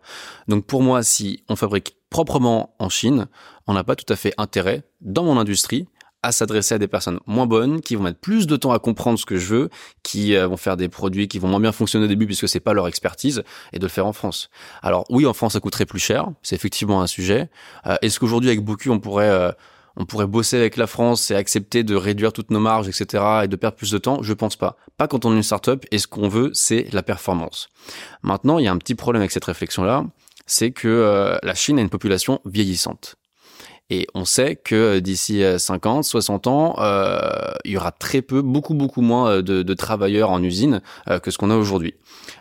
Donc 0.49 0.67
pour 0.67 0.83
moi, 0.83 1.03
si 1.03 1.45
on 1.49 1.57
fabrique 1.57 1.97
proprement 2.11 2.75
en 2.79 2.89
Chine, 2.89 3.27
on 3.67 3.73
n'a 3.73 3.85
pas 3.85 3.97
tout 3.97 4.11
à 4.13 4.17
fait 4.17 4.35
intérêt, 4.37 4.83
dans 5.01 5.25
mon 5.25 5.39
industrie, 5.39 5.87
à 6.23 6.33
s'adresser 6.33 6.75
à 6.75 6.79
des 6.79 6.89
personnes 6.89 7.21
moins 7.27 7.47
bonnes, 7.47 7.81
qui 7.81 7.97
vont 7.97 8.03
mettre 8.03 8.19
plus 8.19 8.47
de 8.47 8.57
temps 8.57 8.73
à 8.73 8.79
comprendre 8.79 9.19
ce 9.19 9.27
que 9.27 9.37
je 9.37 9.47
veux, 9.47 9.71
qui 10.03 10.37
euh, 10.37 10.47
vont 10.47 10.57
faire 10.57 10.77
des 10.77 10.89
produits 10.89 11.29
qui 11.29 11.39
vont 11.39 11.49
moins 11.49 11.61
bien 11.61 11.73
fonctionner 11.73 12.05
au 12.05 12.09
début 12.09 12.27
puisque 12.27 12.49
c'est 12.49 12.61
pas 12.61 12.75
leur 12.75 12.89
expertise, 12.89 13.43
et 13.73 13.79
de 13.79 13.85
le 13.85 13.89
faire 13.89 14.07
en 14.07 14.13
France. 14.13 14.51
Alors 14.83 15.05
oui, 15.11 15.27
en 15.27 15.33
France, 15.33 15.55
ça 15.55 15.61
coûterait 15.61 15.87
plus 15.87 15.99
cher, 15.99 16.29
c'est 16.43 16.55
effectivement 16.55 17.03
un 17.03 17.07
sujet. 17.07 17.51
Euh, 17.87 17.97
est-ce 18.03 18.21
qu'aujourd'hui, 18.21 18.51
avec 18.51 18.65
beaucoup, 18.65 18.91
on 18.91 19.01
pourrait 19.01 19.31
euh, 19.31 19.53
on 19.97 20.07
pourrait 20.07 20.27
bosser 20.27 20.57
avec 20.57 20.77
la 20.77 20.87
France 20.87 21.31
et 21.31 21.35
accepter 21.35 21.83
de 21.83 21.95
réduire 21.95 22.33
toutes 22.33 22.51
nos 22.51 22.61
marges, 22.61 22.89
etc., 22.89 23.23
et 23.45 23.49
de 23.49 23.57
perdre 23.57 23.77
plus 23.77 23.91
de 23.91 23.99
temps? 23.99 24.23
Je 24.23 24.33
pense 24.33 24.57
pas. 24.57 24.77
Pas 24.97 25.09
quand 25.09 25.25
on 25.25 25.33
est 25.33 25.37
une 25.37 25.43
startup. 25.43 25.85
Et 25.91 25.99
ce 25.99 26.07
qu'on 26.07 26.29
veut, 26.29 26.51
c'est 26.55 26.87
la 26.93 27.03
performance. 27.03 27.69
Maintenant, 28.23 28.59
il 28.59 28.65
y 28.65 28.69
a 28.69 28.73
un 28.73 28.79
petit 28.79 28.95
problème 28.95 29.21
avec 29.21 29.31
cette 29.31 29.45
réflexion-là, 29.45 30.05
c'est 30.47 30.71
que 30.71 30.89
euh, 30.89 31.37
la 31.43 31.55
Chine 31.55 31.79
a 31.79 31.83
une 31.83 31.91
population 31.91 32.41
vieillissante. 32.45 33.17
Et 33.91 34.07
on 34.15 34.25
sait 34.25 34.57
que 34.57 34.75
euh, 34.75 35.01
d'ici 35.01 35.43
50, 35.59 35.99
euh, 35.99 36.03
60 36.03 36.47
ans, 36.47 36.77
euh, 36.79 37.19
il 37.65 37.73
y 37.73 37.77
aura 37.77 37.91
très 37.91 38.23
peu, 38.23 38.41
beaucoup, 38.41 38.75
beaucoup 38.75 39.03
moins 39.03 39.43
de, 39.43 39.63
de 39.63 39.75
travailleurs 39.75 40.31
en 40.31 40.43
usine 40.43 40.81
que 41.23 41.31
ce 41.31 41.39
qu'on 41.39 41.51
a 41.51 41.57
aujourd'hui. 41.57 41.95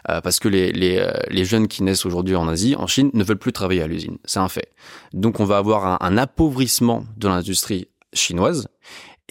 parce 0.06 0.39
que 0.39 0.48
les, 0.48 0.72
les, 0.72 1.06
les, 1.29 1.46
jeunes 1.46 1.68
qui 1.68 1.84
naissent 1.84 2.06
aujourd'hui 2.06 2.36
en 2.36 2.48
Asie, 2.48 2.75
en 2.75 2.88
Chine, 2.88 3.10
ne 3.13 3.24
veulent 3.24 3.38
plus 3.38 3.51
travailler 3.51 3.82
à 3.82 3.88
l'usine. 3.88 4.18
C'est 4.25 4.39
un 4.39 4.50
fait. 4.50 4.72
Donc 5.13 5.39
on 5.39 5.46
va 5.46 5.58
avoir 5.58 5.86
un, 5.86 5.98
un 6.00 6.18
appauvrissement 6.18 7.03
de 7.18 7.27
l'industrie 7.27 7.88
chinoise. 8.13 8.68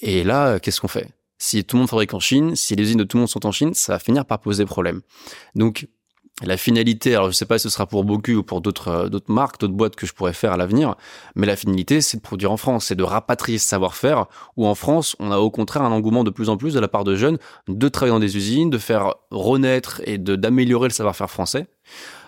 Et 0.03 0.25
là, 0.25 0.59
qu'est-ce 0.59 0.81
qu'on 0.81 0.89
fait? 0.89 1.09
Si 1.39 1.65
tout 1.65 1.77
le 1.77 1.81
monde 1.81 1.89
fabrique 1.89 2.15
en 2.15 2.21
Chine, 2.21 2.57
si 2.57 2.75
les 2.75 2.83
usines 2.83 2.99
de 2.99 3.05
tout 3.05 3.17
le 3.17 3.21
monde 3.21 3.29
sont 3.29 3.47
en 3.47 3.53
Chine, 3.53 3.73
ça 3.75 3.93
va 3.93 3.99
finir 4.01 4.25
par 4.25 4.41
poser 4.41 4.65
problème. 4.65 5.03
Donc 5.55 5.89
la 6.45 6.57
finalité, 6.57 7.15
alors 7.15 7.31
je 7.31 7.37
sais 7.37 7.47
pas 7.47 7.59
si 7.59 7.65
ce 7.65 7.69
sera 7.69 7.87
pour 7.87 8.05
Boku 8.05 8.33
ou 8.33 8.43
pour 8.43 8.61
d'autres 8.61 8.89
euh, 8.89 9.09
d'autres 9.09 9.33
marques, 9.33 9.61
d'autres 9.61 9.75
boîtes 9.75 9.97
que 9.97 10.07
je 10.07 10.13
pourrais 10.13 10.33
faire 10.33 10.53
à 10.53 10.57
l'avenir, 10.57 10.95
mais 11.35 11.47
la 11.47 11.57
finalité 11.57 12.01
c'est 12.01 12.19
de 12.19 12.23
produire 12.23 12.53
en 12.53 12.57
France, 12.57 12.87
c'est 12.87 12.95
de 12.95 13.03
rapatrier 13.03 13.59
ce 13.59 13.67
savoir-faire. 13.67 14.27
Où 14.57 14.67
en 14.67 14.75
France, 14.75 15.17
on 15.19 15.33
a 15.33 15.39
au 15.39 15.51
contraire 15.51 15.83
un 15.83 15.91
engouement 15.91 16.25
de 16.25 16.31
plus 16.31 16.49
en 16.49 16.57
plus 16.57 16.75
de 16.75 16.81
la 16.81 16.89
part 16.89 17.05
de 17.05 17.17
jeunes 17.17 17.39
de 17.67 17.89
travailler 17.89 18.15
dans 18.15 18.21
des 18.21 18.37
usines, 18.37 18.71
de 18.71 18.79
faire 18.79 19.15
renaître 19.31 20.01
et 20.05 20.19
d'améliorer 20.19 20.89
le 20.89 20.95
savoir-faire 20.95 21.31
français. 21.31 21.67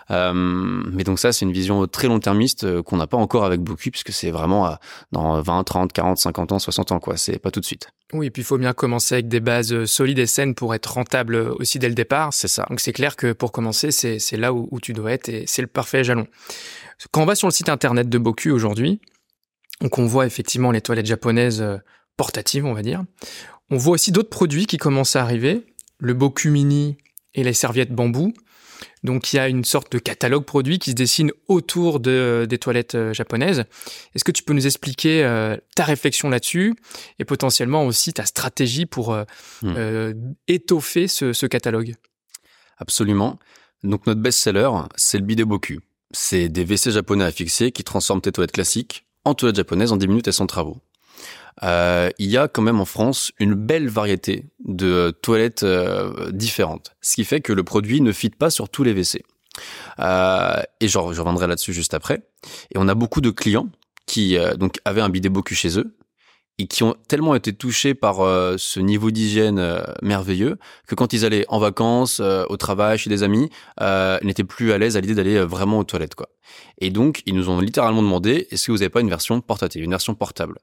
Euh, 0.09 0.33
mais 0.33 1.03
donc 1.03 1.19
ça, 1.19 1.31
c'est 1.31 1.45
une 1.45 1.51
vision 1.51 1.85
très 1.87 2.07
long-termiste 2.07 2.63
euh, 2.63 2.81
qu'on 2.81 2.97
n'a 2.97 3.07
pas 3.07 3.17
encore 3.17 3.45
avec 3.45 3.61
Boku, 3.61 3.91
puisque 3.91 4.11
c'est 4.11 4.31
vraiment 4.31 4.75
dans 5.11 5.41
20, 5.41 5.63
30, 5.63 5.93
40, 5.93 6.17
50 6.17 6.51
ans, 6.51 6.59
60 6.59 6.91
ans, 6.91 6.99
quoi. 6.99 7.17
C'est 7.17 7.39
pas 7.39 7.51
tout 7.51 7.59
de 7.59 7.65
suite. 7.65 7.89
Oui, 8.13 8.27
et 8.27 8.29
puis 8.29 8.41
il 8.41 8.45
faut 8.45 8.57
bien 8.57 8.73
commencer 8.73 9.15
avec 9.15 9.27
des 9.29 9.39
bases 9.39 9.71
euh, 9.71 9.85
solides 9.85 10.19
et 10.19 10.25
saines 10.25 10.53
pour 10.53 10.75
être 10.75 10.93
rentable 10.93 11.35
euh, 11.35 11.55
aussi 11.59 11.79
dès 11.79 11.87
le 11.87 11.95
départ. 11.95 12.33
C'est 12.33 12.49
ça. 12.49 12.65
Donc 12.69 12.79
c'est 12.79 12.91
clair 12.91 13.15
que 13.15 13.31
pour 13.31 13.51
commencer, 13.51 13.91
c'est 13.91 14.37
là 14.37 14.53
où, 14.53 14.67
où, 14.71 14.79
tu 14.79 14.93
dois 14.93 15.13
être 15.13 15.29
et 15.29 15.45
c'est 15.47 15.61
le 15.61 15.67
parfait 15.67 16.03
jalon. 16.03 16.27
Quand 17.11 17.23
on 17.23 17.25
va 17.25 17.35
sur 17.35 17.47
le 17.47 17.53
site 17.53 17.69
internet 17.69 18.09
de 18.09 18.17
Boku 18.17 18.49
aujourd'hui, 18.49 18.99
donc 19.81 19.97
on 19.97 20.05
voit 20.05 20.25
effectivement 20.25 20.71
les 20.71 20.81
toilettes 20.81 21.05
japonaises 21.05 21.61
euh, 21.61 21.77
portatives, 22.17 22.65
on 22.65 22.73
va 22.73 22.81
dire. 22.81 23.03
On 23.69 23.77
voit 23.77 23.93
aussi 23.93 24.11
d'autres 24.11 24.29
produits 24.29 24.65
qui 24.65 24.77
commencent 24.77 25.15
à 25.15 25.21
arriver, 25.21 25.65
le 25.99 26.13
Boku 26.13 26.49
Mini 26.49 26.97
et 27.33 27.43
les 27.43 27.53
serviettes 27.53 27.93
bambou. 27.93 28.33
Donc 29.03 29.33
il 29.33 29.37
y 29.37 29.39
a 29.39 29.47
une 29.47 29.63
sorte 29.63 29.91
de 29.91 29.99
catalogue 29.99 30.45
produit 30.45 30.77
qui 30.77 30.91
se 30.91 30.95
dessine 30.95 31.31
autour 31.47 31.99
de, 31.99 32.45
des 32.47 32.57
toilettes 32.57 32.95
euh, 32.95 33.13
japonaises. 33.13 33.65
Est-ce 34.13 34.23
que 34.23 34.31
tu 34.31 34.43
peux 34.43 34.53
nous 34.53 34.67
expliquer 34.67 35.23
euh, 35.23 35.57
ta 35.75 35.83
réflexion 35.83 36.29
là-dessus 36.29 36.75
et 37.17 37.25
potentiellement 37.25 37.85
aussi 37.85 38.13
ta 38.13 38.25
stratégie 38.25 38.85
pour 38.85 39.13
euh, 39.13 39.23
hmm. 39.63 39.73
euh, 39.75 40.13
étoffer 40.47 41.07
ce, 41.07 41.33
ce, 41.33 41.45
catalogue? 41.47 41.95
Absolument. 42.77 43.39
Donc 43.83 44.05
notre 44.05 44.21
best-seller, 44.21 44.69
c'est 44.95 45.17
le 45.17 45.25
bidet 45.25 45.45
Boku. 45.45 45.79
C'est 46.11 46.49
des 46.49 46.65
WC 46.65 46.91
japonais 46.91 47.23
à 47.23 47.31
fixer 47.31 47.71
qui 47.71 47.83
transforment 47.83 48.21
tes 48.21 48.31
toilettes 48.31 48.51
classiques 48.51 49.05
en 49.23 49.33
toilettes 49.33 49.55
japonaises 49.55 49.91
en 49.91 49.97
10 49.97 50.07
minutes 50.07 50.27
et 50.27 50.31
sans 50.31 50.45
travaux. 50.45 50.77
Euh, 51.63 52.09
il 52.17 52.29
y 52.29 52.37
a 52.37 52.47
quand 52.47 52.61
même 52.61 52.79
en 52.79 52.85
France 52.85 53.31
une 53.39 53.53
belle 53.53 53.87
variété 53.87 54.45
de 54.65 55.11
toilettes 55.21 55.63
euh, 55.63 56.31
différentes, 56.31 56.95
ce 57.01 57.15
qui 57.15 57.25
fait 57.25 57.41
que 57.41 57.53
le 57.53 57.63
produit 57.63 58.01
ne 58.01 58.11
fit 58.11 58.29
pas 58.29 58.49
sur 58.49 58.69
tous 58.69 58.83
les 58.83 58.93
WC. 58.93 59.23
Euh, 59.99 60.61
et 60.79 60.87
je, 60.87 60.93
je 60.93 60.97
reviendrai 60.97 61.47
là-dessus 61.47 61.73
juste 61.73 61.93
après. 61.93 62.23
Et 62.73 62.77
on 62.77 62.87
a 62.87 62.95
beaucoup 62.95 63.21
de 63.21 63.29
clients 63.29 63.67
qui 64.05 64.37
euh, 64.37 64.55
donc 64.55 64.79
avaient 64.85 65.01
un 65.01 65.09
bidet 65.09 65.29
Boku 65.29 65.53
chez 65.53 65.77
eux 65.77 65.95
et 66.57 66.67
qui 66.67 66.83
ont 66.83 66.95
tellement 67.07 67.33
été 67.33 67.53
touchés 67.53 67.93
par 67.93 68.21
euh, 68.21 68.55
ce 68.57 68.79
niveau 68.79 69.09
d'hygiène 69.09 69.57
euh, 69.59 69.81
merveilleux 70.01 70.57
que 70.87 70.95
quand 70.95 71.13
ils 71.13 71.25
allaient 71.25 71.45
en 71.49 71.59
vacances, 71.59 72.19
euh, 72.19 72.45
au 72.49 72.57
travail, 72.57 72.97
chez 72.97 73.09
des 73.09 73.23
amis, 73.23 73.49
ils 73.79 74.27
n'étaient 74.27 74.43
plus 74.43 74.71
à 74.71 74.77
l'aise 74.77 74.97
à 74.97 75.01
l'idée 75.01 75.15
d'aller 75.15 75.39
vraiment 75.43 75.79
aux 75.79 75.83
toilettes 75.83 76.15
quoi. 76.15 76.29
Et 76.79 76.89
donc 76.89 77.23
ils 77.25 77.35
nous 77.35 77.49
ont 77.49 77.59
littéralement 77.59 78.01
demandé 78.01 78.47
est-ce 78.51 78.67
que 78.67 78.71
vous 78.71 78.79
n'avez 78.79 78.89
pas 78.89 79.01
une 79.01 79.09
version 79.09 79.41
portative, 79.41 79.83
une 79.83 79.91
version 79.91 80.13
portable? 80.13 80.59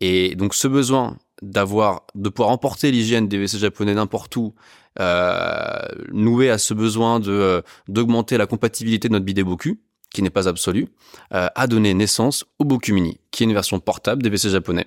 Et 0.00 0.34
donc 0.34 0.54
ce 0.54 0.68
besoin 0.68 1.16
d'avoir 1.42 2.06
de 2.14 2.28
pouvoir 2.28 2.50
emporter 2.50 2.90
l'hygiène 2.90 3.28
des 3.28 3.36
WC 3.36 3.58
japonais 3.58 3.94
n'importe 3.94 4.34
où 4.36 4.54
euh, 4.98 5.78
noué 6.12 6.50
à 6.50 6.58
ce 6.58 6.72
besoin 6.72 7.20
de 7.20 7.62
d'augmenter 7.88 8.38
la 8.38 8.46
compatibilité 8.46 9.08
de 9.08 9.12
notre 9.12 9.26
bidet 9.26 9.44
Boku 9.44 9.78
qui 10.14 10.22
n'est 10.22 10.30
pas 10.30 10.48
absolu, 10.48 10.88
euh, 11.34 11.48
a 11.54 11.66
donné 11.66 11.92
naissance 11.92 12.46
au 12.58 12.64
Boku 12.64 12.94
Mini, 12.94 13.20
qui 13.30 13.42
est 13.42 13.46
une 13.46 13.52
version 13.52 13.80
portable 13.80 14.22
des 14.22 14.30
WC 14.30 14.48
japonais 14.48 14.86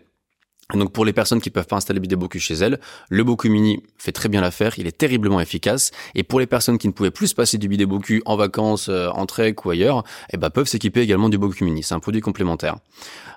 donc 0.74 0.92
pour 0.92 1.06
les 1.06 1.14
personnes 1.14 1.42
qui 1.42 1.50
peuvent 1.50 1.68
pas 1.68 1.78
installer 1.78 2.00
Boku 2.00 2.40
chez 2.40 2.54
elles, 2.56 2.80
le 3.10 3.24
Boku 3.24 3.50
Mini 3.50 3.84
fait 3.98 4.12
très 4.12 4.30
bien 4.30 4.42
l'affaire, 4.42 4.78
il 4.78 4.88
est 4.88 4.98
terriblement 4.98 5.40
efficace. 5.40 5.92
Et 6.16 6.24
pour 6.24 6.40
les 6.40 6.48
personnes 6.48 6.78
qui 6.78 6.88
ne 6.88 6.94
pouvaient 6.94 7.12
plus 7.12 7.28
se 7.28 7.36
passer 7.36 7.58
du 7.58 7.68
Boku 7.86 8.22
en 8.26 8.36
vacances, 8.36 8.90
euh, 8.90 9.10
en 9.10 9.26
trek 9.26 9.56
ou 9.66 9.70
ailleurs, 9.72 10.04
eh 10.32 10.38
ben 10.38 10.50
peuvent 10.50 10.68
s'équiper 10.68 11.02
également 11.02 11.30
du 11.30 11.38
Boku 11.38 11.64
Mini. 11.64 11.84
C'est 11.84 11.96
un 11.96 12.00
produit 12.00 12.22
complémentaire. 12.22 12.78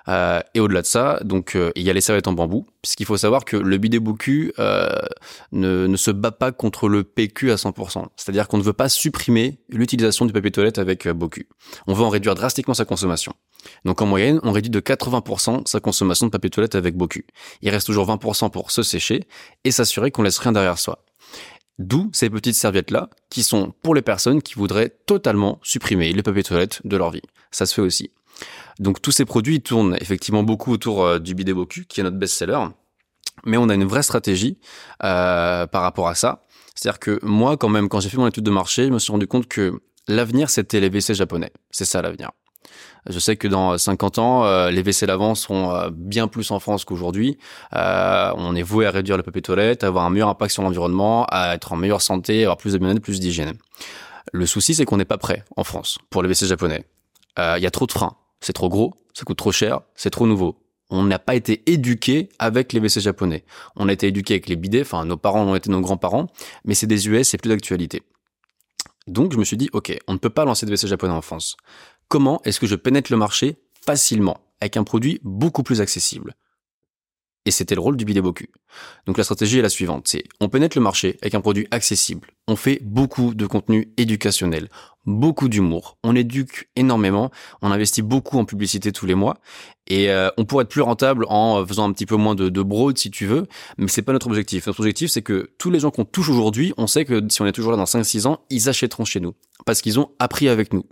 Euh, 0.09 0.41
et 0.53 0.59
au-delà 0.59 0.81
de 0.81 0.87
ça, 0.87 1.19
donc 1.23 1.55
euh, 1.55 1.71
il 1.75 1.83
y 1.83 1.89
a 1.89 1.93
les 1.93 2.01
serviettes 2.01 2.27
en 2.27 2.33
bambou, 2.33 2.67
puisqu'il 2.81 3.05
faut 3.05 3.17
savoir 3.17 3.45
que 3.45 3.55
le 3.55 3.77
Boku 3.77 4.51
euh, 4.59 4.89
ne, 5.51 5.87
ne 5.87 5.97
se 5.97 6.11
bat 6.11 6.31
pas 6.31 6.51
contre 6.51 6.89
le 6.89 7.03
PQ 7.03 7.51
à 7.51 7.55
100%. 7.55 8.05
C'est-à-dire 8.15 8.47
qu'on 8.47 8.57
ne 8.57 8.63
veut 8.63 8.73
pas 8.73 8.89
supprimer 8.89 9.59
l'utilisation 9.69 10.25
du 10.25 10.33
papier 10.33 10.51
toilette 10.51 10.77
avec 10.77 11.05
euh, 11.05 11.13
Boku. 11.13 11.43
On 11.87 11.93
veut 11.93 12.03
en 12.03 12.09
réduire 12.09 12.35
drastiquement 12.35 12.73
sa 12.73 12.85
consommation. 12.85 13.33
Donc 13.85 14.01
en 14.01 14.05
moyenne, 14.05 14.39
on 14.43 14.51
réduit 14.51 14.69
de 14.69 14.79
80% 14.79 15.67
sa 15.67 15.79
consommation 15.79 16.25
de 16.25 16.31
papier 16.31 16.49
toilette 16.49 16.75
avec 16.75 16.95
Boku. 16.95 17.21
Il 17.61 17.69
reste 17.69 17.87
toujours 17.87 18.07
20% 18.07 18.49
pour 18.49 18.71
se 18.71 18.83
sécher 18.83 19.23
et 19.63 19.71
s'assurer 19.71 20.11
qu'on 20.11 20.23
laisse 20.23 20.39
rien 20.39 20.51
derrière 20.51 20.77
soi. 20.77 21.03
D'où 21.79 22.09
ces 22.13 22.29
petites 22.29 22.55
serviettes-là, 22.55 23.09
qui 23.29 23.41
sont 23.41 23.73
pour 23.81 23.95
les 23.95 24.03
personnes 24.03 24.41
qui 24.41 24.53
voudraient 24.55 24.89
totalement 25.07 25.59
supprimer 25.63 26.13
les 26.13 26.21
papiers 26.21 26.43
toilette 26.43 26.81
de 26.85 26.97
leur 26.97 27.09
vie. 27.09 27.23
Ça 27.51 27.65
se 27.65 27.73
fait 27.73 27.81
aussi. 27.81 28.11
Donc 28.79 29.01
tous 29.01 29.11
ces 29.11 29.25
produits 29.25 29.61
tournent 29.61 29.97
effectivement 29.99 30.43
beaucoup 30.43 30.71
autour 30.71 31.03
euh, 31.03 31.19
du 31.19 31.35
bidet 31.35 31.53
Boku, 31.53 31.81
qui 31.87 31.99
est 31.99 32.03
notre 32.03 32.17
best-seller. 32.17 32.59
Mais 33.45 33.57
on 33.57 33.69
a 33.69 33.73
une 33.73 33.85
vraie 33.85 34.03
stratégie 34.03 34.59
euh, 35.03 35.65
par 35.67 35.81
rapport 35.81 36.07
à 36.07 36.15
ça. 36.15 36.43
C'est-à-dire 36.75 36.99
que 36.99 37.19
moi, 37.23 37.57
quand 37.57 37.69
même, 37.69 37.89
quand 37.89 37.99
j'ai 37.99 38.09
fait 38.09 38.17
mon 38.17 38.27
étude 38.27 38.43
de 38.43 38.51
marché, 38.51 38.85
je 38.85 38.89
me 38.89 38.99
suis 38.99 39.11
rendu 39.11 39.27
compte 39.27 39.47
que 39.47 39.81
l'avenir, 40.07 40.49
c'était 40.49 40.79
les 40.79 40.89
WC 40.89 41.13
japonais. 41.13 41.51
C'est 41.71 41.85
ça 41.85 42.01
l'avenir. 42.01 42.31
Je 43.09 43.19
sais 43.19 43.35
que 43.35 43.47
dans 43.47 43.77
50 43.77 44.17
ans, 44.17 44.45
euh, 44.45 44.71
les 44.71 44.81
WC 44.81 45.05
lavants 45.05 45.35
seront 45.35 45.71
euh, 45.71 45.89
bien 45.91 46.27
plus 46.27 46.51
en 46.51 46.59
France 46.59 46.85
qu'aujourd'hui. 46.85 47.37
Euh, 47.75 48.31
on 48.37 48.55
est 48.55 48.61
voué 48.61 48.85
à 48.85 48.91
réduire 48.91 49.17
le 49.17 49.23
papier 49.23 49.41
toilette, 49.41 49.83
à 49.83 49.87
avoir 49.87 50.05
un 50.05 50.09
meilleur 50.09 50.29
impact 50.29 50.53
sur 50.53 50.63
l'environnement, 50.63 51.25
à 51.29 51.53
être 51.53 51.73
en 51.73 51.75
meilleure 51.75 52.01
santé, 52.01 52.43
avoir 52.43 52.57
plus 52.57 52.73
de 52.73 52.77
bien-être, 52.77 53.01
plus 53.01 53.19
d'hygiène. 53.19 53.53
Le 54.31 54.45
souci, 54.45 54.73
c'est 54.73 54.85
qu'on 54.85 54.97
n'est 54.97 55.05
pas 55.05 55.17
prêt 55.17 55.43
en 55.57 55.63
France 55.63 55.97
pour 56.09 56.23
les 56.23 56.29
WC 56.29 56.47
japonais. 56.47 56.85
Il 57.37 57.61
y 57.61 57.65
a 57.65 57.71
trop 57.71 57.87
de 57.87 57.91
freins. 57.91 58.15
C'est 58.39 58.53
trop 58.53 58.69
gros, 58.69 58.93
ça 59.13 59.23
coûte 59.23 59.37
trop 59.37 59.51
cher, 59.51 59.81
c'est 59.95 60.09
trop 60.09 60.27
nouveau. 60.27 60.57
On 60.89 61.03
n'a 61.03 61.17
pas 61.17 61.33
été 61.33 61.63
éduqué 61.65 62.29
avec 62.39 62.73
les 62.73 62.79
WC 62.79 62.99
japonais. 62.99 63.45
On 63.75 63.89
a 63.89 63.93
été 63.93 64.07
éduqué 64.07 64.35
avec 64.35 64.47
les 64.47 64.55
bidets, 64.55 64.81
enfin 64.81 65.05
nos 65.05 65.17
parents 65.17 65.43
ont 65.43 65.55
été 65.55 65.71
nos 65.71 65.81
grands-parents, 65.81 66.27
mais 66.65 66.73
c'est 66.73 66.87
des 66.87 67.07
US, 67.07 67.29
c'est 67.29 67.37
plus 67.37 67.49
d'actualité. 67.49 68.03
Donc 69.07 69.33
je 69.33 69.37
me 69.37 69.43
suis 69.43 69.57
dit, 69.57 69.69
ok, 69.73 69.97
on 70.07 70.13
ne 70.13 70.17
peut 70.17 70.29
pas 70.29 70.45
lancer 70.45 70.65
de 70.65 70.71
WC 70.71 70.87
japonais 70.87 71.13
en 71.13 71.21
France 71.21 71.57
comment 72.13 72.39
est-ce 72.45 72.59
que 72.59 72.67
je 72.67 72.75
pénètre 72.75 73.11
le 73.11 73.17
marché 73.17 73.55
facilement 73.83 74.37
avec 74.61 74.77
un 74.77 74.83
produit 74.83 75.19
beaucoup 75.23 75.63
plus 75.63 75.81
accessible. 75.81 76.35
Et 77.47 77.49
c'était 77.49 77.73
le 77.73 77.81
rôle 77.81 77.97
du 77.97 78.05
Boku. 78.05 78.45
Donc 79.07 79.17
la 79.17 79.23
stratégie 79.23 79.57
est 79.57 79.63
la 79.63 79.69
suivante, 79.69 80.07
c'est 80.07 80.23
on 80.39 80.47
pénètre 80.47 80.77
le 80.77 80.83
marché 80.83 81.17
avec 81.23 81.33
un 81.33 81.41
produit 81.41 81.67
accessible. 81.71 82.27
On 82.47 82.55
fait 82.55 82.77
beaucoup 82.83 83.33
de 83.33 83.47
contenu 83.47 83.91
éducationnel, 83.97 84.69
beaucoup 85.07 85.49
d'humour. 85.49 85.97
On 86.03 86.15
éduque 86.15 86.69
énormément, 86.75 87.31
on 87.63 87.71
investit 87.71 88.03
beaucoup 88.03 88.37
en 88.37 88.45
publicité 88.45 88.91
tous 88.91 89.07
les 89.07 89.15
mois 89.15 89.39
et 89.87 90.11
euh, 90.11 90.29
on 90.37 90.45
pourrait 90.45 90.65
être 90.65 90.69
plus 90.69 90.81
rentable 90.81 91.25
en 91.29 91.65
faisant 91.65 91.89
un 91.89 91.93
petit 91.93 92.05
peu 92.05 92.15
moins 92.15 92.35
de, 92.35 92.47
de 92.47 92.61
broad 92.61 92.95
si 92.95 93.09
tu 93.09 93.25
veux, 93.25 93.47
mais 93.79 93.87
c'est 93.87 94.03
pas 94.03 94.13
notre 94.13 94.27
objectif. 94.27 94.67
Notre 94.67 94.81
objectif 94.81 95.09
c'est 95.09 95.23
que 95.23 95.49
tous 95.57 95.71
les 95.71 95.79
gens 95.79 95.89
qu'on 95.89 96.05
touche 96.05 96.29
aujourd'hui, 96.29 96.75
on 96.77 96.85
sait 96.85 97.05
que 97.05 97.23
si 97.29 97.41
on 97.41 97.47
est 97.47 97.53
toujours 97.53 97.71
là 97.71 97.77
dans 97.77 97.85
5-6 97.85 98.27
ans, 98.27 98.45
ils 98.51 98.69
achèteront 98.69 99.03
chez 99.03 99.19
nous 99.19 99.33
parce 99.65 99.81
qu'ils 99.81 99.99
ont 99.99 100.11
appris 100.19 100.47
avec 100.47 100.73
nous. 100.73 100.85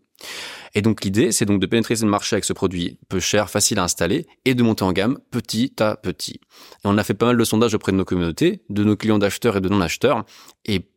Et 0.74 0.82
donc 0.82 1.04
l'idée, 1.04 1.32
c'est 1.32 1.46
donc 1.46 1.60
de 1.60 1.66
pénétrer 1.66 1.96
le 1.96 2.08
marché 2.08 2.36
avec 2.36 2.46
ce 2.46 2.54
produit 2.54 2.98
peu 3.10 3.20
cher, 3.20 3.50
facile 3.50 3.80
à 3.80 3.84
installer, 3.84 4.28
et 4.46 4.56
de 4.56 4.64
monter 4.64 4.84
en 4.84 4.94
gamme 4.94 5.20
petit 5.32 5.74
à 5.80 5.96
petit. 5.96 6.40
Et 6.84 6.86
on 6.86 6.98
a 6.98 7.04
fait 7.04 7.14
pas 7.14 7.28
mal 7.28 7.38
de 7.38 7.44
sondages 7.44 7.74
auprès 7.74 7.92
de 7.92 7.98
nos 7.98 8.06
communautés, 8.06 8.64
de 8.70 8.84
nos 8.84 8.96
clients 8.96 9.20
d'acheteurs 9.20 9.58
et 9.58 9.62
de 9.62 9.70
non-acheteurs, 9.70 10.26
et 10.66 10.88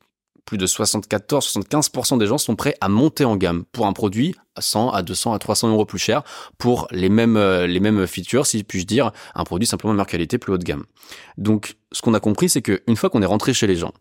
plus 0.45 0.59
de 0.59 0.67
74-75% 0.67 2.19
des 2.19 2.27
gens 2.27 2.39
sont 2.39 2.55
prêts 2.55 2.75
à 2.81 2.89
monter 2.89 3.25
en 3.25 3.37
gamme 3.37 3.65
pour 3.73 3.87
un 3.87 3.93
produit 3.93 4.35
à 4.57 4.61
100, 4.61 4.91
à 4.91 5.03
200, 5.03 5.33
à 5.33 5.39
300 5.39 5.71
euros 5.71 5.87
plus 5.87 5.99
cher 5.99 6.23
pour 6.59 6.87
les 6.91 7.09
mêmes, 7.09 7.37
euh, 7.37 7.67
les 7.67 7.81
mêmes 7.81 8.07
features, 8.07 8.47
si 8.47 8.63
puis-je 8.63 8.87
dire, 8.87 9.13
un 9.35 9.45
produit 9.45 9.67
simplement 9.67 9.93
de 9.93 9.97
meilleure 9.97 10.07
qualité, 10.07 10.39
plus 10.39 10.53
haut 10.53 10.59
de 10.59 10.65
gamme. 10.65 10.85
Donc, 11.39 11.77
ce 11.93 12.03
qu'on 12.03 12.15
a 12.15 12.21
compris, 12.21 12.49
c'est 12.49 12.63
qu'une 12.63 12.97
fois 12.97 13.11
qu'on 13.11 13.23
est 13.23 13.27
rentré 13.27 13.55
chez 13.55 13.67
les 13.67 13.77
gens, 13.77 13.93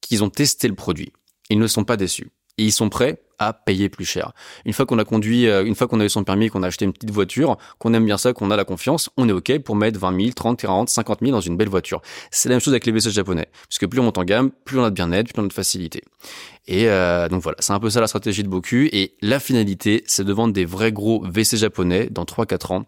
qu'ils 0.00 0.22
ont 0.22 0.30
testé 0.30 0.68
le 0.68 0.74
produit, 0.74 1.12
ils 1.50 1.58
ne 1.58 1.66
sont 1.66 1.84
pas 1.84 1.96
déçus 1.96 2.30
et 2.58 2.64
ils 2.64 2.72
sont 2.72 2.88
prêts 2.88 3.20
à 3.38 3.52
payer 3.52 3.88
plus 3.88 4.04
cher. 4.04 4.32
Une 4.64 4.72
fois 4.72 4.86
qu'on 4.86 4.98
a 4.98 5.04
conduit, 5.04 5.46
euh, 5.46 5.64
une 5.64 5.74
fois 5.74 5.86
qu'on 5.88 6.00
a 6.00 6.04
eu 6.04 6.08
son 6.08 6.24
permis, 6.24 6.48
qu'on 6.48 6.62
a 6.62 6.68
acheté 6.68 6.84
une 6.84 6.92
petite 6.92 7.10
voiture, 7.10 7.56
qu'on 7.78 7.92
aime 7.92 8.04
bien 8.04 8.16
ça, 8.16 8.32
qu'on 8.32 8.50
a 8.50 8.56
la 8.56 8.64
confiance, 8.64 9.10
on 9.16 9.28
est 9.28 9.32
ok 9.32 9.58
pour 9.58 9.76
mettre 9.76 9.98
20 9.98 10.18
000, 10.18 10.32
30, 10.34 10.58
40, 10.58 10.88
50 10.88 11.20
000 11.20 11.32
dans 11.32 11.40
une 11.40 11.56
belle 11.56 11.68
voiture. 11.68 12.00
C'est 12.30 12.48
la 12.48 12.54
même 12.54 12.60
chose 12.60 12.72
avec 12.72 12.86
les 12.86 12.92
WC 12.92 13.10
japonais, 13.10 13.46
puisque 13.68 13.86
plus 13.86 14.00
on 14.00 14.04
monte 14.04 14.18
en 14.18 14.24
gamme, 14.24 14.50
plus 14.64 14.78
on 14.78 14.84
a 14.84 14.90
de 14.90 14.94
bien-être, 14.94 15.32
plus 15.32 15.42
on 15.42 15.44
a 15.44 15.48
de 15.48 15.52
facilité. 15.52 16.02
Et 16.66 16.88
euh, 16.88 17.28
donc 17.28 17.42
voilà, 17.42 17.56
c'est 17.60 17.72
un 17.72 17.80
peu 17.80 17.90
ça 17.90 18.00
la 18.00 18.06
stratégie 18.06 18.42
de 18.42 18.48
Boku. 18.48 18.88
Et 18.92 19.16
la 19.20 19.38
finalité, 19.38 20.02
c'est 20.06 20.24
de 20.24 20.32
vendre 20.32 20.54
des 20.54 20.64
vrais 20.64 20.92
gros 20.92 21.24
WC 21.24 21.56
japonais 21.56 22.08
dans 22.10 22.24
3-4 22.24 22.72
ans 22.72 22.86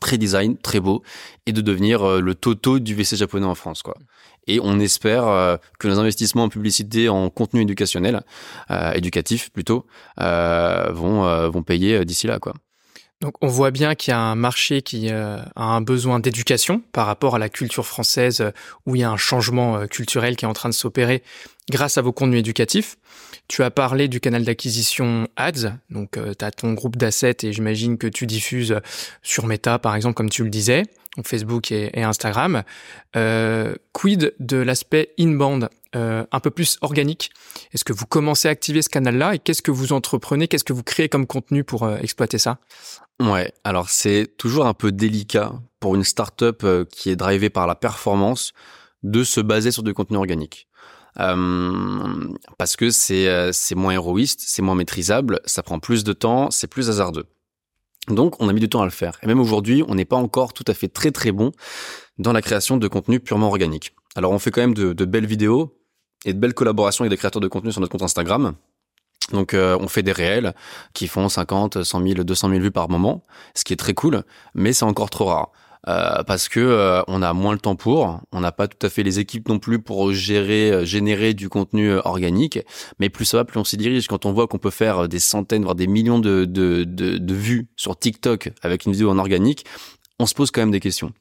très 0.00 0.18
design, 0.18 0.56
très 0.58 0.80
beau, 0.80 1.02
et 1.46 1.52
de 1.52 1.60
devenir 1.60 2.02
euh, 2.02 2.20
le 2.20 2.34
toto 2.34 2.78
du 2.78 2.94
WC 2.94 3.16
japonais 3.16 3.46
en 3.46 3.54
France, 3.54 3.82
quoi. 3.82 3.94
Et 4.48 4.58
on 4.62 4.80
espère 4.80 5.28
euh, 5.28 5.56
que 5.78 5.86
nos 5.86 6.00
investissements 6.00 6.44
en 6.44 6.48
publicité, 6.48 7.08
en 7.08 7.30
contenu 7.30 7.62
éducationnel, 7.62 8.22
euh, 8.70 8.92
éducatif 8.92 9.50
plutôt, 9.50 9.86
vont 10.18 11.48
vont 11.50 11.62
payer 11.62 12.04
d'ici 12.04 12.26
là, 12.26 12.38
quoi. 12.38 12.54
Donc 13.20 13.34
on 13.40 13.48
voit 13.48 13.70
bien 13.70 13.94
qu'il 13.94 14.12
y 14.12 14.14
a 14.14 14.20
un 14.20 14.36
marché 14.36 14.80
qui 14.80 15.10
a 15.10 15.50
un 15.56 15.80
besoin 15.80 16.20
d'éducation 16.20 16.82
par 16.92 17.06
rapport 17.06 17.34
à 17.34 17.38
la 17.38 17.48
culture 17.48 17.84
française 17.84 18.52
où 18.86 18.94
il 18.94 19.00
y 19.00 19.04
a 19.04 19.10
un 19.10 19.16
changement 19.16 19.86
culturel 19.88 20.36
qui 20.36 20.44
est 20.44 20.48
en 20.48 20.52
train 20.52 20.68
de 20.68 20.74
s'opérer 20.74 21.22
grâce 21.70 21.98
à 21.98 22.02
vos 22.02 22.12
contenus 22.12 22.40
éducatifs. 22.40 22.96
Tu 23.48 23.62
as 23.62 23.70
parlé 23.70 24.08
du 24.08 24.20
canal 24.20 24.44
d'acquisition 24.44 25.26
Ads, 25.36 25.72
donc 25.90 26.16
euh, 26.16 26.34
tu 26.38 26.44
as 26.44 26.50
ton 26.50 26.74
groupe 26.74 26.96
d'assets 26.96 27.36
et 27.42 27.52
j'imagine 27.52 27.98
que 27.98 28.06
tu 28.06 28.26
diffuses 28.26 28.78
sur 29.22 29.46
Meta 29.46 29.78
par 29.78 29.96
exemple 29.96 30.14
comme 30.14 30.30
tu 30.30 30.44
le 30.44 30.50
disais, 30.50 30.84
Facebook 31.24 31.72
et, 31.72 32.02
Instagram. 32.02 32.62
Euh, 33.16 33.74
quid 33.92 34.34
de 34.38 34.56
l'aspect 34.58 35.14
inbound, 35.18 35.68
euh, 35.96 36.24
un 36.30 36.40
peu 36.40 36.50
plus 36.50 36.78
organique? 36.82 37.30
Est-ce 37.72 37.84
que 37.84 37.92
vous 37.92 38.06
commencez 38.06 38.48
à 38.48 38.50
activer 38.50 38.82
ce 38.82 38.88
canal-là 38.88 39.34
et 39.34 39.38
qu'est-ce 39.38 39.62
que 39.62 39.70
vous 39.70 39.92
entreprenez, 39.92 40.46
qu'est-ce 40.46 40.64
que 40.64 40.72
vous 40.72 40.82
créez 40.82 41.08
comme 41.08 41.26
contenu 41.26 41.64
pour 41.64 41.84
euh, 41.84 41.96
exploiter 41.98 42.38
ça? 42.38 42.58
Ouais, 43.20 43.52
alors 43.64 43.88
c'est 43.88 44.28
toujours 44.36 44.66
un 44.66 44.74
peu 44.74 44.92
délicat 44.92 45.52
pour 45.80 45.94
une 45.94 46.04
startup 46.04 46.62
euh, 46.62 46.84
qui 46.84 47.10
est 47.10 47.16
drivée 47.16 47.50
par 47.50 47.66
la 47.66 47.74
performance 47.74 48.52
de 49.02 49.24
se 49.24 49.40
baser 49.40 49.70
sur 49.70 49.82
du 49.82 49.94
contenu 49.94 50.16
organique. 50.18 50.68
Euh, 51.20 52.28
parce 52.58 52.76
que 52.76 52.90
c'est 52.90 53.28
euh, 53.28 53.50
c'est 53.52 53.74
moins 53.74 53.92
héroïste, 53.92 54.40
c'est 54.44 54.62
moins 54.62 54.74
maîtrisable, 54.74 55.40
ça 55.44 55.62
prend 55.62 55.78
plus 55.80 56.04
de 56.04 56.12
temps, 56.12 56.50
c'est 56.50 56.68
plus 56.68 56.90
hasardeux. 56.90 57.26
Donc 58.08 58.40
on 58.40 58.48
a 58.48 58.52
mis 58.52 58.60
du 58.60 58.68
temps 58.68 58.82
à 58.82 58.84
le 58.84 58.90
faire. 58.90 59.18
Et 59.22 59.26
même 59.26 59.40
aujourd'hui, 59.40 59.84
on 59.88 59.94
n'est 59.94 60.04
pas 60.04 60.16
encore 60.16 60.52
tout 60.52 60.64
à 60.66 60.74
fait 60.74 60.88
très 60.88 61.10
très 61.10 61.32
bon 61.32 61.52
dans 62.18 62.32
la 62.32 62.42
création 62.42 62.76
de 62.76 62.88
contenu 62.88 63.20
purement 63.20 63.48
organique. 63.48 63.94
Alors 64.14 64.32
on 64.32 64.38
fait 64.38 64.50
quand 64.50 64.60
même 64.60 64.74
de, 64.74 64.92
de 64.92 65.04
belles 65.04 65.26
vidéos 65.26 65.76
et 66.24 66.32
de 66.32 66.38
belles 66.38 66.54
collaborations 66.54 67.02
avec 67.02 67.10
des 67.10 67.16
créateurs 67.16 67.40
de 67.40 67.48
contenu 67.48 67.72
sur 67.72 67.80
notre 67.80 67.92
compte 67.92 68.02
Instagram. 68.02 68.54
Donc 69.32 69.54
euh, 69.54 69.76
on 69.80 69.88
fait 69.88 70.02
des 70.02 70.12
réels 70.12 70.54
qui 70.94 71.06
font 71.06 71.28
50, 71.28 71.82
100 71.82 72.02
000, 72.02 72.24
200 72.24 72.48
000 72.48 72.60
vues 72.60 72.70
par 72.70 72.88
moment, 72.88 73.24
ce 73.54 73.64
qui 73.64 73.72
est 73.72 73.76
très 73.76 73.94
cool, 73.94 74.22
mais 74.54 74.72
c'est 74.72 74.84
encore 74.84 75.10
trop 75.10 75.26
rare. 75.26 75.52
Euh, 75.86 76.22
parce 76.24 76.48
que 76.48 76.60
euh, 76.60 77.02
on 77.06 77.22
a 77.22 77.32
moins 77.32 77.52
le 77.52 77.58
temps 77.58 77.76
pour, 77.76 78.20
on 78.32 78.40
n'a 78.40 78.52
pas 78.52 78.66
tout 78.66 78.84
à 78.84 78.90
fait 78.90 79.02
les 79.02 79.20
équipes 79.20 79.48
non 79.48 79.58
plus 79.58 79.78
pour 79.78 80.12
gérer, 80.12 80.84
générer 80.84 81.34
du 81.34 81.48
contenu 81.48 81.92
organique. 81.92 82.58
Mais 82.98 83.10
plus 83.10 83.24
ça 83.24 83.38
va, 83.38 83.44
plus 83.44 83.60
on 83.60 83.64
s'y 83.64 83.76
dirige. 83.76 84.08
Quand 84.08 84.26
on 84.26 84.32
voit 84.32 84.48
qu'on 84.48 84.58
peut 84.58 84.70
faire 84.70 85.08
des 85.08 85.20
centaines, 85.20 85.62
voire 85.62 85.76
des 85.76 85.86
millions 85.86 86.18
de, 86.18 86.44
de, 86.44 86.84
de, 86.84 87.18
de 87.18 87.34
vues 87.34 87.68
sur 87.76 87.98
TikTok 87.98 88.50
avec 88.62 88.86
une 88.86 88.92
vidéo 88.92 89.10
en 89.10 89.18
organique, 89.18 89.64
on 90.18 90.26
se 90.26 90.34
pose 90.34 90.50
quand 90.50 90.60
même 90.60 90.72
des 90.72 90.80
questions. 90.80 91.12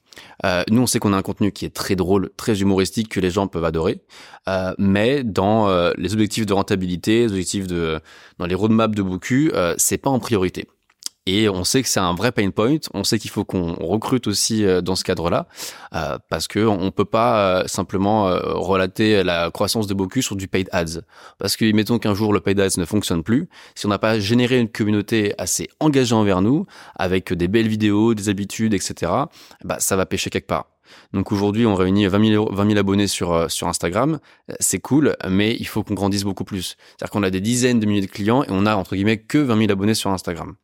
Euh, 0.46 0.63
nous, 0.70 0.82
on 0.82 0.88
sait 0.88 1.00
qu'on 1.00 1.13
a 1.13 1.17
un 1.17 1.22
contenu 1.22 1.52
qui 1.52 1.65
est 1.65 1.74
très 1.74 1.96
drôle, 1.96 2.32
très 2.38 2.62
humoristique, 2.62 3.10
que 3.10 3.20
les 3.20 3.30
gens 3.30 3.48
peuvent 3.48 3.65
adorer, 3.65 4.02
euh, 4.48 4.74
mais 4.80 5.24
dans 5.24 5.70
euh, 5.70 5.91
les 5.98 6.13
objectifs 6.13 6.46
de 6.46 6.54
rentabilité, 6.54 7.22
les 7.22 7.32
objectifs 7.32 7.67
de, 7.67 8.00
dans 8.39 8.46
les 8.46 8.56
roadmaps 8.56 8.96
de 8.96 9.04
Boku, 9.04 9.52
euh, 9.54 9.76
c'est 9.78 9.98
pas 9.98 10.10
en 10.10 10.20
priorité. 10.20 10.67
Et 11.28 11.50
on 11.50 11.66
sait 11.66 11.84
que 11.84 11.90
c'est 11.90 12.00
un 12.00 12.16
vrai 12.16 12.32
pain 12.32 12.50
point. 12.52 12.78
On 12.94 13.04
sait 13.04 13.20
qu'il 13.20 13.30
faut 13.30 13.44
qu'on 13.44 13.74
recrute 13.74 14.28
aussi 14.28 14.63
euh, 14.63 14.80
dans 14.80 14.96
ce 14.96 15.04
cadre-là, 15.04 15.46
euh, 15.94 16.18
parce 16.30 16.48
que 16.48 16.66
on 16.66 16.90
peut 16.90 17.04
pas 17.04 17.60
euh, 17.60 17.63
simplement 17.68 18.28
relater 18.28 19.24
la 19.24 19.52
croissance 19.52 19.88
de 19.88 19.94
Boku 19.94 20.22
sur 20.22 20.38
du 20.38 20.48
paid 20.48 20.70
ads. 20.72 21.02
Parce 21.38 21.58
que 21.58 21.70
mettons 21.74 22.00
qu'un 22.00 22.13
jour 22.13 22.32
le 22.32 22.40
paid 22.40 22.58
ads 22.62 22.78
ne 22.78 22.86
fonctionne 22.86 23.24
plus, 23.24 23.50
si 23.76 23.86
on 23.86 23.90
n'a 23.90 24.00
pas 24.00 24.20
généré 24.20 24.58
une 24.58 24.70
communauté 24.70 25.34
assez 25.38 25.68
engagée 25.82 26.16
envers 26.16 26.42
nous, 26.42 26.66
avec 26.96 27.34
des 27.34 27.50
belles 27.50 27.68
vidéos, 27.68 28.13
des 28.13 28.30
habitudes, 28.30 28.74
etc., 28.74 29.12
bah 29.66 29.78
ça 29.80 29.98
va 29.98 30.06
pêcher 30.06 30.30
quelque 30.30 30.48
part. 30.48 30.77
Donc 31.13 31.32
aujourd'hui, 31.32 31.65
on 31.65 31.76
réunit 31.76 32.08
20 32.08 32.28
000, 32.30 32.54
20 32.54 32.67
000 32.67 32.80
abonnés 32.80 33.08
sur, 33.08 33.34
euh, 33.34 33.47
sur 33.47 33.67
Instagram. 33.67 34.19
C'est 34.60 34.80
cool, 34.80 35.15
mais 35.28 35.56
il 35.60 35.67
faut 35.67 35.84
qu'on 35.84 35.93
grandisse 35.93 36.23
beaucoup 36.23 36.43
plus. 36.43 36.78
C'est-à-dire 36.89 37.12
qu'on 37.12 37.23
a 37.23 37.30
des 37.30 37.41
dizaines 37.41 37.80
de 37.80 37.86
milliers 37.86 38.02
de 38.02 38.12
clients 38.12 38.43
et 38.43 38.50
on 38.50 38.65
a, 38.65 38.76
entre 38.76 38.95
guillemets, 38.95 39.17
que 39.17 39.38
20 39.38 39.58
000 39.58 39.71
abonnés 39.71 39.93
sur 39.93 40.12
Instagram. 40.12 40.56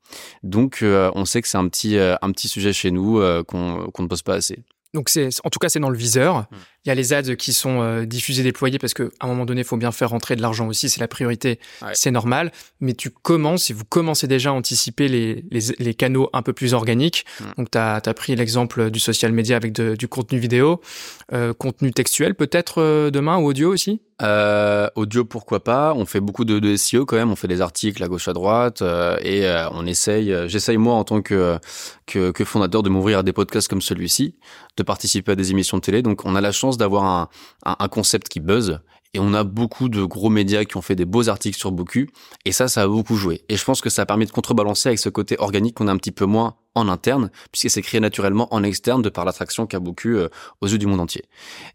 Donc, 0.44 0.80
euh, 0.82 1.12
on 1.16 1.26
sait 1.26 1.42
que 1.42 1.48
c'est 1.48 1.58
un 1.58 1.68
petit, 1.68 1.98
euh, 1.98 2.16
sujet 2.36 2.74
chez 2.74 2.92
nous 2.92 3.22
qu'on 3.46 3.88
ne 4.00 4.08
pose 4.08 4.22
pas 4.22 4.36
assez. 4.36 4.64
Donc 4.94 5.10
c'est 5.10 5.30
en 5.44 5.50
tout 5.50 5.60
cas 5.60 5.70
c'est 5.70 5.80
dans 5.80 5.90
le 5.90 5.98
viseur. 5.98 6.42
Hmm. 6.52 6.56
Il 6.86 6.90
y 6.90 6.92
a 6.92 6.96
les 6.96 7.14
ads 7.14 7.36
qui 7.36 7.54
sont 7.54 7.82
euh, 7.82 8.06
diffusés, 8.06 8.44
déployés 8.44 8.78
parce 8.78 8.94
qu'à 8.94 9.06
un 9.22 9.28
moment 9.28 9.46
donné, 9.46 9.62
il 9.62 9.68
faut 9.68 9.78
bien 9.78 9.94
faire 9.94 10.10
rentrer 10.10 10.36
de 10.36 10.42
l'argent 10.42 10.68
aussi, 10.68 10.90
c'est 10.90 11.00
la 11.00 11.08
priorité, 11.08 11.60
c'est 11.94 12.12
normal. 12.12 12.52
Mais 12.82 12.94
tu 12.94 13.10
commences, 13.10 13.70
et 13.70 13.74
vous 13.74 13.86
commencez 13.86 14.28
déjà 14.28 14.50
à 14.50 14.54
anticiper 14.54 15.08
les, 15.08 15.46
les, 15.50 15.62
les 15.80 15.94
canaux 15.94 16.30
un 16.34 16.42
peu 16.42 16.52
plus 16.52 16.74
organiques. 16.74 17.26
Hmm. 17.40 17.46
Donc 17.58 17.72
tu 17.72 17.78
as, 17.78 18.02
pris 18.14 18.36
l'exemple 18.36 18.92
du 18.92 19.00
social 19.00 19.32
media 19.32 19.56
avec 19.56 19.74
du 19.74 20.08
contenu 20.08 20.40
vidéo, 20.40 20.82
euh, 21.32 21.54
contenu 21.54 21.92
textuel 21.92 22.36
peut-être 22.36 22.82
euh, 22.82 23.12
demain 23.12 23.38
ou 23.38 23.46
audio 23.46 23.72
aussi? 23.72 24.02
Euh, 24.22 24.88
audio, 24.96 25.26
pourquoi 25.26 25.64
pas. 25.64 25.94
On 25.96 26.06
fait 26.06 26.20
beaucoup 26.20 26.46
de, 26.46 26.76
SEO 26.76 27.06
quand 27.06 27.16
même. 27.16 27.32
On 27.32 27.36
fait 27.36 27.48
des 27.48 27.62
articles 27.62 28.02
à 28.04 28.08
gauche 28.08 28.28
à 28.28 28.34
droite 28.34 28.82
euh, 28.82 29.18
et 29.22 29.46
euh, 29.46 29.70
on 29.72 29.86
essaye. 29.86 30.32
Euh, 30.32 30.48
j'essaye 30.48 30.78
moi 30.78 30.96
en 30.96 31.04
tant 31.04 31.22
que, 31.22 31.58
que, 32.06 32.32
que 32.32 32.46
fondateur 32.46 32.84
de 32.84 32.90
m'ouvrir 32.90 33.20
à 33.20 33.24
des 33.24 33.34
podcasts 33.34 33.68
comme 33.68 33.82
celui-ci, 33.82 34.36
de 34.78 34.84
participer 34.84 35.34
à 35.34 35.36
des 35.36 35.52
émissions 35.52 35.78
de 35.78 35.82
télé. 35.82 36.02
Donc 36.02 36.26
on 36.26 36.36
a 36.36 36.42
la 36.42 36.52
chance 36.52 36.78
d'avoir 36.78 37.04
un, 37.04 37.30
un, 37.66 37.76
un 37.80 37.88
concept 37.88 38.30
qui 38.30 38.40
buzz 38.40 38.80
et 39.14 39.20
on 39.20 39.34
a 39.34 39.44
beaucoup 39.44 39.90
de 39.90 40.04
gros 40.04 40.30
médias 40.30 40.66
qui 40.66 40.76
ont 40.78 40.82
fait 40.82 40.96
des 40.96 41.06
beaux 41.06 41.30
articles 41.30 41.58
sur 41.58 41.72
Boku. 41.72 42.08
Et 42.46 42.52
ça, 42.52 42.68
ça 42.68 42.82
a 42.82 42.88
beaucoup 42.88 43.16
joué. 43.16 43.44
Et 43.48 43.58
je 43.58 43.64
pense 43.64 43.82
que 43.82 43.90
ça 43.90 44.02
a 44.02 44.06
permis 44.06 44.26
de 44.26 44.32
contrebalancer 44.32 44.90
avec 44.90 45.00
ce 45.00 45.10
côté 45.10 45.36
organique 45.38 45.76
qu'on 45.76 45.88
a 45.88 45.92
un 45.92 45.98
petit 45.98 46.12
peu 46.12 46.26
moins 46.26 46.56
en 46.76 46.90
interne, 46.90 47.30
puisque 47.52 47.70
c'est 47.70 47.84
créé 47.84 48.00
naturellement 48.00 48.52
en 48.54 48.64
externe 48.64 49.02
de 49.04 49.10
par 49.10 49.26
l'attraction 49.26 49.68
qu'a 49.68 49.80
Boku 49.80 50.10
euh, 50.10 50.30
aux 50.62 50.68
yeux 50.68 50.80
du 50.80 50.88
monde 50.88 51.00
entier. 51.00 51.24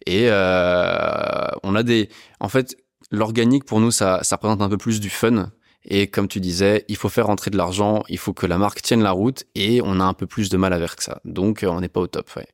Et 0.06 0.26
euh, 0.28 1.46
on 1.62 1.76
a 1.76 1.84
des... 1.84 2.08
En 2.40 2.48
fait, 2.48 2.76
l'organique, 3.10 3.64
pour 3.64 3.80
nous, 3.80 3.92
ça, 3.92 4.20
ça 4.22 4.36
représente 4.36 4.60
un 4.60 4.68
peu 4.68 4.78
plus 4.78 4.98
du 4.98 5.10
fun. 5.10 5.50
Et 5.84 6.08
comme 6.08 6.26
tu 6.26 6.40
disais, 6.40 6.84
il 6.88 6.96
faut 6.96 7.08
faire 7.08 7.28
rentrer 7.28 7.50
de 7.50 7.56
l'argent, 7.56 8.02
il 8.08 8.18
faut 8.18 8.32
que 8.32 8.46
la 8.46 8.58
marque 8.58 8.82
tienne 8.82 9.02
la 9.02 9.12
route, 9.12 9.44
et 9.54 9.80
on 9.82 10.00
a 10.00 10.04
un 10.04 10.12
peu 10.14 10.26
plus 10.26 10.48
de 10.48 10.56
mal 10.56 10.72
avec 10.72 11.00
ça. 11.00 11.20
Donc, 11.24 11.62
euh, 11.62 11.68
on 11.68 11.80
n'est 11.80 11.88
pas 11.88 12.00
au 12.00 12.08
top. 12.08 12.28
Ouais 12.36 12.48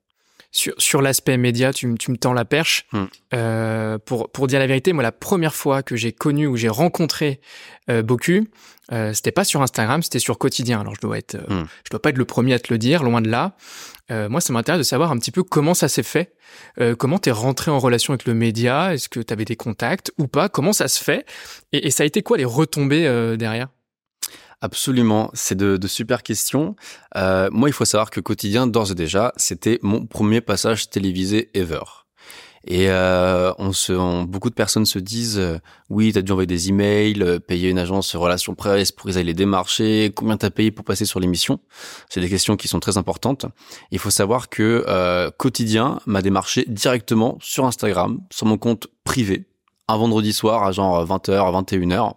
sur, 0.55 0.73
sur 0.79 1.03
l'aspect 1.03 1.37
média, 1.37 1.73
tu, 1.73 1.93
tu, 1.99 2.11
me 2.13 2.17
tends 2.17 2.33
la 2.33 2.45
perche. 2.45 2.87
Hmm. 2.93 3.05
Euh, 3.35 3.99
pour, 3.99 4.31
pour 4.31 4.47
dire 4.47 4.61
la 4.61 4.67
vérité, 4.67 4.93
moi, 4.93 5.03
la 5.03 5.13
première 5.13 5.55
fois 5.55 5.83
que 5.83 5.97
j'ai 5.97 6.13
connu 6.13 6.47
ou 6.47 6.57
j'ai 6.57 6.69
rencontré 6.69 7.41
euh, 7.91 8.03
Boku, 8.03 8.47
euh, 8.93 9.13
c'était 9.13 9.33
pas 9.33 9.45
sur 9.45 9.63
Instagram, 9.63 10.03
c'était 10.03 10.21
sur 10.21 10.39
Quotidien. 10.39 10.81
Alors, 10.81 10.95
je 10.95 11.01
dois 11.01 11.19
être, 11.19 11.35
euh, 11.35 11.63
hmm. 11.63 11.67
je 11.85 11.91
dois 11.91 12.01
pas 12.01 12.11
être 12.11 12.19
le 12.19 12.25
premier 12.25 12.55
à 12.55 12.61
te 12.61 12.73
le 12.73 12.79
dire, 12.79 13.03
loin 13.03 13.21
de 13.21 13.29
là. 13.29 13.57
Euh, 14.13 14.29
moi, 14.29 14.41
ça 14.41 14.53
m'intéresse 14.53 14.79
de 14.79 14.85
savoir 14.85 15.11
un 15.11 15.19
petit 15.19 15.33
peu 15.33 15.43
comment 15.43 15.75
ça 15.75 15.89
s'est 15.89 16.05
fait. 16.05 16.35
Euh, 16.81 16.95
comment 16.95 17.19
t'es 17.19 17.33
rentré 17.33 17.73
en 17.73 17.81
relation 17.81 18.13
avec 18.13 18.27
le 18.27 18.35
média? 18.35 18.95
Est-ce 18.95 19.09
que 19.09 19.21
tu 19.21 19.33
avais 19.33 19.45
des 19.45 19.57
contacts 19.57 20.13
ou 20.19 20.29
pas? 20.29 20.49
Comment 20.49 20.73
ça 20.73 20.87
se 20.87 21.03
fait? 21.03 21.27
Et, 21.73 21.89
et, 21.89 21.91
ça 21.91 22.05
a 22.05 22.07
été 22.07 22.23
quoi 22.23 22.37
les 22.37 22.45
retombées 22.45 23.07
euh, 23.07 23.37
derrière? 23.37 23.69
Absolument, 24.65 25.31
c'est 25.35 25.57
de, 25.57 25.77
de, 25.77 25.87
super 25.87 26.23
questions. 26.23 26.75
Euh, 27.17 27.51
moi, 27.53 27.69
il 27.69 27.75
faut 27.75 27.85
savoir 27.85 28.09
que 28.09 28.19
Quotidien, 28.19 28.67
d'ores 28.67 28.93
et 28.93 28.95
déjà, 28.95 29.35
c'était 29.37 29.79
mon 29.83 30.07
premier 30.07 30.41
passage 30.41 30.89
télévisé 30.89 31.51
ever. 31.53 31.83
Et 32.67 32.89
euh, 32.89 33.53
on 33.59 33.75
se, 33.75 34.25
beaucoup 34.25 34.49
de 34.49 34.55
personnes 34.55 34.87
se 34.87 34.99
disent 34.99 35.39
euh, 35.39 35.59
oui, 35.91 36.15
t'as 36.15 36.23
dû 36.23 36.33
envoyer 36.33 36.47
des 36.47 36.71
emails, 36.71 37.23
euh, 37.23 37.39
payer 37.39 37.69
une 37.69 37.79
agence 37.79 38.17
relation 38.17 38.55
presse 38.55 38.91
pour 38.91 39.05
qu'ils 39.05 39.19
aillent 39.19 39.25
les 39.25 39.35
démarcher, 39.35 40.11
combien 40.17 40.39
t'as 40.39 40.49
payé 40.49 40.71
pour 40.71 40.87
passer 40.87 41.05
sur 41.05 41.21
l'émission. 41.21 41.61
C'est 42.09 42.23
des 42.23 42.31
questions 42.31 42.57
qui 42.57 42.67
sont 42.67 42.81
très 42.81 42.97
importantes. 42.97 43.45
Il 43.91 43.99
faut 43.99 44.09
savoir 44.09 44.49
que 44.49 44.83
euh, 44.89 45.31
Quotidien 45.37 46.01
m'a 46.07 46.23
démarché 46.23 46.65
directement 46.69 47.37
sur 47.43 47.67
Instagram, 47.67 48.19
sur 48.31 48.47
mon 48.47 48.57
compte 48.57 48.87
privé, 49.05 49.45
un 49.89 49.99
vendredi 49.99 50.33
soir 50.33 50.65
à 50.65 50.73
genre 50.73 51.05
20h, 51.05 51.33
à 51.33 51.61
21h 51.61 52.15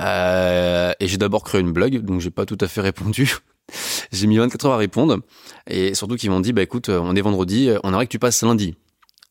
euh, 0.00 0.92
et 1.00 1.08
j'ai 1.08 1.16
d'abord 1.16 1.44
créé 1.44 1.60
une 1.60 1.72
blog, 1.72 1.98
donc 1.98 2.20
j'ai 2.20 2.30
pas 2.30 2.46
tout 2.46 2.58
à 2.60 2.68
fait 2.68 2.80
répondu. 2.80 3.36
j'ai 4.12 4.26
mis 4.26 4.38
24 4.38 4.66
heures 4.66 4.72
à 4.72 4.76
répondre. 4.76 5.18
Et 5.68 5.94
surtout 5.94 6.16
qu'ils 6.16 6.30
m'ont 6.30 6.40
dit, 6.40 6.52
bah 6.52 6.62
écoute, 6.62 6.88
on 6.88 7.14
est 7.14 7.20
vendredi, 7.20 7.70
on 7.84 7.90
aimerait 7.90 8.06
que 8.06 8.12
tu 8.12 8.18
passes 8.18 8.42
lundi. 8.42 8.74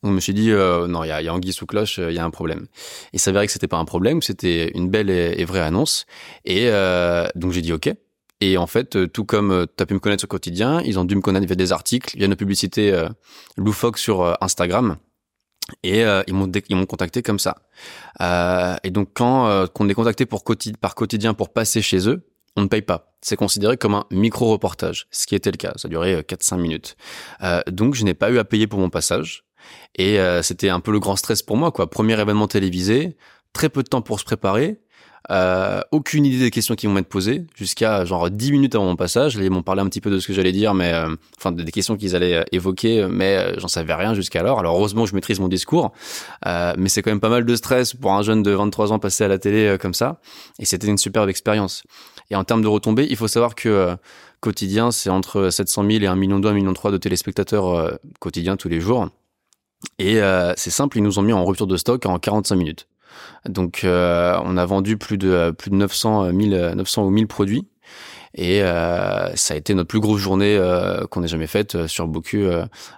Donc 0.03 0.11
je 0.11 0.15
me 0.15 0.19
suis 0.19 0.33
dit, 0.33 0.51
euh, 0.51 0.87
non, 0.87 1.03
il 1.03 1.07
y 1.07 1.11
a, 1.11 1.21
y 1.21 1.27
a 1.27 1.33
anguille 1.33 1.53
sous 1.53 1.65
cloche, 1.65 1.97
il 1.97 2.13
y 2.13 2.19
a 2.19 2.25
un 2.25 2.29
problème. 2.29 2.67
Il 3.13 3.19
s'avérait 3.19 3.47
que 3.47 3.53
c'était 3.53 3.67
pas 3.67 3.77
un 3.77 3.85
problème, 3.85 4.21
c'était 4.21 4.71
une 4.75 4.89
belle 4.89 5.09
et, 5.09 5.43
vraie 5.45 5.61
annonce. 5.61 6.05
Et 6.45 6.67
euh, 6.67 7.27
donc 7.35 7.51
j'ai 7.51 7.61
dit 7.61 7.73
OK. 7.73 7.89
Et 8.39 8.57
en 8.57 8.67
fait, 8.67 9.11
tout 9.11 9.25
comme 9.25 9.65
tu 9.75 9.81
as 9.81 9.85
pu 9.85 9.95
me 9.95 9.99
connaître 9.99 10.21
sur 10.21 10.27
quotidien, 10.27 10.81
ils 10.85 10.99
ont 10.99 11.05
dû 11.05 11.15
me 11.15 11.21
connaître 11.21 11.47
via 11.47 11.55
des 11.55 11.71
articles, 11.71 12.11
il 12.15 12.21
y 12.21 12.23
a 12.23 12.27
une 12.27 12.35
publicité 12.35 12.93
euh, 12.93 13.09
loufoque 13.55 13.97
sur 13.97 14.21
euh, 14.21 14.33
Instagram. 14.41 14.97
Et 15.83 16.03
euh, 16.03 16.23
ils 16.27 16.33
m'ont 16.33 16.49
ils 16.69 16.75
m'ont 16.75 16.85
contacté 16.85 17.21
comme 17.21 17.39
ça. 17.39 17.57
Euh, 18.21 18.75
et 18.83 18.91
donc 18.91 19.09
quand 19.13 19.47
euh, 19.47 19.67
qu'on 19.67 19.89
est 19.89 19.93
contacté 19.93 20.25
pour 20.25 20.43
quotidien, 20.43 20.77
par 20.79 20.95
quotidien 20.95 21.33
pour 21.33 21.49
passer 21.51 21.81
chez 21.81 22.07
eux, 22.07 22.25
on 22.57 22.61
ne 22.63 22.67
paye 22.67 22.81
pas. 22.81 23.13
C'est 23.21 23.35
considéré 23.35 23.77
comme 23.77 23.93
un 23.93 24.05
micro 24.11 24.47
reportage, 24.49 25.07
ce 25.11 25.27
qui 25.27 25.35
était 25.35 25.51
le 25.51 25.57
cas. 25.57 25.73
Ça 25.75 25.87
durait 25.87 26.21
4-5 26.21 26.55
euh, 26.55 26.57
minutes. 26.57 26.97
Euh, 27.43 27.61
donc 27.71 27.93
je 27.93 28.03
n'ai 28.03 28.15
pas 28.15 28.31
eu 28.31 28.39
à 28.39 28.43
payer 28.43 28.67
pour 28.67 28.79
mon 28.79 28.89
passage. 28.89 29.45
Et 29.95 30.19
euh, 30.19 30.41
c'était 30.41 30.69
un 30.69 30.79
peu 30.79 30.91
le 30.91 30.99
grand 30.99 31.15
stress 31.15 31.41
pour 31.43 31.55
moi, 31.55 31.71
quoi. 31.71 31.89
Premier 31.89 32.19
événement 32.19 32.47
télévisé, 32.47 33.15
très 33.53 33.69
peu 33.69 33.83
de 33.83 33.87
temps 33.87 34.01
pour 34.01 34.19
se 34.19 34.25
préparer. 34.25 34.79
Euh, 35.29 35.81
aucune 35.91 36.25
idée 36.25 36.39
des 36.39 36.51
questions 36.51 36.75
qui 36.75 36.87
vont 36.87 36.93
m'être 36.93 37.09
posées 37.09 37.45
jusqu'à 37.55 38.05
genre 38.05 38.29
10 38.29 38.51
minutes 38.51 38.75
avant 38.75 38.85
mon 38.85 38.95
passage. 38.95 39.35
Ils 39.35 39.49
m'ont 39.49 39.63
parlé 39.63 39.81
un 39.81 39.87
petit 39.87 39.99
peu 40.01 40.09
de 40.09 40.19
ce 40.19 40.27
que 40.27 40.33
j'allais 40.33 40.51
dire, 40.51 40.73
mais 40.73 40.93
euh, 40.93 41.13
enfin 41.37 41.51
des 41.51 41.69
questions 41.71 41.97
qu'ils 41.97 42.15
allaient 42.15 42.37
euh, 42.37 42.43
évoquer, 42.51 43.07
mais 43.09 43.35
euh, 43.37 43.59
j'en 43.59 43.67
savais 43.67 43.93
rien 43.93 44.13
jusqu'alors. 44.13 44.59
Alors 44.59 44.77
heureusement, 44.77 45.05
je 45.05 45.15
maîtrise 45.15 45.39
mon 45.39 45.49
discours, 45.49 45.91
euh, 46.45 46.73
mais 46.77 46.89
c'est 46.89 47.01
quand 47.01 47.11
même 47.11 47.19
pas 47.19 47.29
mal 47.29 47.45
de 47.45 47.55
stress 47.55 47.93
pour 47.93 48.13
un 48.13 48.21
jeune 48.21 48.41
de 48.41 48.51
23 48.51 48.93
ans 48.93 48.99
passer 48.99 49.25
à 49.25 49.27
la 49.27 49.37
télé 49.37 49.77
comme 49.79 49.93
ça. 49.93 50.19
Et 50.59 50.65
c'était 50.65 50.87
une 50.87 50.97
superbe 50.97 51.29
expérience. 51.29 51.83
Et 52.29 52.35
en 52.35 52.43
termes 52.43 52.61
de 52.61 52.67
retombées, 52.67 53.07
il 53.09 53.17
faut 53.17 53.27
savoir 53.27 53.55
que 53.55 53.95
quotidien, 54.39 54.91
c'est 54.91 55.09
entre 55.09 55.49
700 55.49 55.85
000 55.89 56.03
et 56.03 56.07
1 56.07 56.15
million 56.15 56.39
2, 56.39 56.49
1 56.49 56.53
million 56.53 56.73
3 56.73 56.91
de 56.91 56.97
téléspectateurs 56.97 57.97
quotidiens 58.19 58.57
tous 58.57 58.69
les 58.69 58.79
jours. 58.79 59.09
Et 59.99 60.19
c'est 60.57 60.69
simple, 60.69 60.97
ils 60.97 61.03
nous 61.03 61.19
ont 61.19 61.21
mis 61.21 61.33
en 61.33 61.45
rupture 61.45 61.67
de 61.67 61.77
stock 61.77 62.05
en 62.05 62.19
45 62.19 62.55
minutes. 62.55 62.87
Donc, 63.47 63.81
on 63.83 64.57
a 64.57 64.65
vendu 64.65 64.97
plus 64.97 65.17
de 65.17 65.51
plus 65.51 65.69
de 65.71 65.75
900 65.75 66.31
1000 66.33 66.73
900 66.75 67.05
ou 67.05 67.09
1000 67.09 67.27
produits. 67.27 67.67
Et 68.35 68.59
ça 68.59 69.53
a 69.53 69.57
été 69.57 69.73
notre 69.73 69.87
plus 69.87 69.99
grosse 69.99 70.21
journée 70.21 70.59
qu'on 71.09 71.23
ait 71.23 71.27
jamais 71.27 71.47
faite 71.47 71.87
sur 71.87 72.07
Boku 72.07 72.45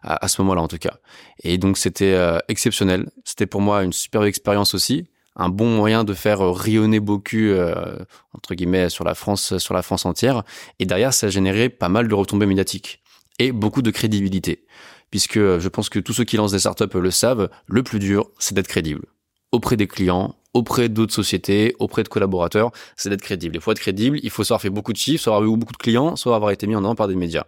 à, 0.03 0.27
ce 0.27 0.41
moment-là 0.41 0.62
en 0.62 0.67
tout 0.67 0.77
cas. 0.77 0.97
Et 1.43 1.58
donc 1.58 1.77
c'était 1.77 2.17
exceptionnel. 2.47 3.10
C'était 3.23 3.45
pour 3.45 3.62
moi 3.62 3.84
une 3.84 3.93
superbe 3.93 4.25
expérience 4.25 4.73
aussi 4.73 5.08
un 5.39 5.49
bon 5.49 5.69
moyen 5.69 6.03
de 6.03 6.13
faire 6.13 6.41
euh, 6.41 6.51
rayonner 6.51 6.99
Boku 6.99 7.38
euh, 7.38 7.97
entre 8.34 8.53
guillemets 8.53 8.89
sur 8.89 9.03
la 9.03 9.15
France 9.15 9.58
sur 9.58 9.73
la 9.73 9.82
France 9.82 10.05
entière 10.05 10.43
et 10.79 10.86
derrière 10.86 11.13
ça 11.13 11.27
a 11.27 11.29
généré 11.29 11.69
pas 11.69 11.89
mal 11.89 12.08
de 12.08 12.13
retombées 12.13 12.45
médiatiques 12.45 13.01
et 13.39 13.51
beaucoup 13.51 13.82
de 13.82 13.89
crédibilité 13.89 14.65
puisque 15.10 15.38
euh, 15.38 15.60
je 15.60 15.69
pense 15.69 15.89
que 15.89 15.99
tous 15.99 16.13
ceux 16.13 16.25
qui 16.25 16.38
lancent 16.38 16.51
des 16.51 16.60
startups 16.60 16.93
le 16.93 17.12
savent 17.12 17.49
le 17.67 17.84
plus 17.84 17.99
dur 17.99 18.29
c'est 18.38 18.53
d'être 18.53 18.67
crédible 18.67 19.05
auprès 19.51 19.77
des 19.77 19.88
clients 19.88 20.35
auprès 20.55 20.89
d'autres 20.89 21.13
sociétés, 21.13 21.75
auprès 21.77 22.01
de 22.01 22.07
collaborateurs, 22.07 22.71
c'est 22.97 23.09
d'être 23.09 23.21
crédible. 23.21 23.55
Et 23.55 23.59
pour 23.59 23.71
être 23.71 23.79
crédible, 23.79 24.19
il 24.23 24.31
faut 24.31 24.43
savoir 24.43 24.62
faire 24.62 24.71
beaucoup 24.71 24.93
de 24.93 24.97
chiffres, 24.97 25.23
soit 25.23 25.35
avoir 25.35 25.47
eu 25.47 25.55
beaucoup 25.55 25.73
de 25.73 25.77
clients, 25.77 26.15
soit 26.15 26.35
avoir 26.35 26.49
été 26.49 26.65
mis 26.65 26.75
en 26.75 26.83
avant 26.83 26.95
par 26.95 27.07
des 27.07 27.15
médias. 27.15 27.45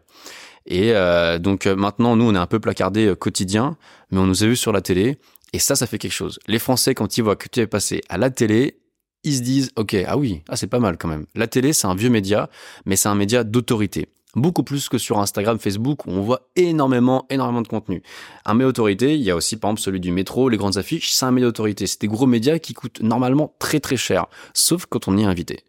Et 0.68 0.94
donc 1.40 1.66
maintenant, 1.66 2.16
nous, 2.16 2.26
on 2.26 2.36
est 2.36 2.38
un 2.38 2.46
peu 2.46 2.60
placardé 2.60 3.16
quotidien, 3.20 3.76
mais 4.12 4.20
on 4.20 4.28
nous 4.28 4.44
a 4.44 4.46
vu 4.46 4.56
sur 4.56 4.72
la 4.72 4.82
télé 4.82 5.18
et 5.54 5.60
ça, 5.60 5.76
ça 5.76 5.88
fait 5.88 5.98
quelque 5.98 6.14
chose. 6.14 6.40
Les 6.48 6.60
Français, 6.60 6.94
quand 6.96 7.18
ils 7.18 7.22
voient 7.22 7.36
que 7.36 7.50
tu 7.50 7.60
es 7.60 7.68
passé 7.68 8.02
à 8.08 8.18
la 8.18 8.30
télé, 8.30 8.80
ils 9.24 9.36
se 9.36 9.42
disent, 9.42 9.72
OK, 9.76 9.96
ah 10.08 10.18
oui, 10.18 10.42
ah, 10.48 10.56
c'est 10.56 10.68
pas 10.68 10.80
mal 10.80 10.98
quand 10.98 11.08
même. 11.08 11.26
La 11.36 11.48
télé, 11.48 11.74
c'est 11.74 11.88
un 11.88 11.96
vieux 11.96 12.10
média, 12.10 12.50
mais 12.86 12.96
c'est 12.96 13.10
un 13.10 13.16
média 13.16 13.44
d'autorité. 13.44 14.08
Beaucoup 14.36 14.64
plus 14.64 14.88
que 14.88 14.98
sur 14.98 15.20
Instagram, 15.20 15.60
Facebook, 15.60 16.06
où 16.06 16.12
on 16.12 16.22
voit 16.22 16.50
énormément, 16.56 17.26
énormément 17.30 17.62
de 17.62 17.68
contenu. 17.68 18.02
Un 18.46 18.54
média 18.54 18.68
d'autorité, 18.68 19.16
il 19.16 19.22
y 19.22 19.30
a 19.30 19.36
aussi 19.36 19.58
par 19.58 19.70
exemple 19.70 19.82
celui 19.82 20.00
du 20.00 20.12
métro, 20.12 20.48
les 20.48 20.58
grandes 20.58 20.78
affiches, 20.78 21.12
c'est 21.12 21.26
un 21.26 21.32
média 21.32 21.48
d'autorité. 21.48 21.86
C'est 21.86 22.02
des 22.02 22.08
gros 22.08 22.28
médias 22.28 22.58
qui 22.58 22.74
coûtent 22.74 23.02
normalement 23.02 23.54
très 23.60 23.82
très 23.82 23.98
cher, 23.98 24.28
sauf 24.54 24.86
quand 24.86 25.10
on 25.10 25.18
y 25.18 25.24
est 25.24 25.26
invité. 25.26 25.64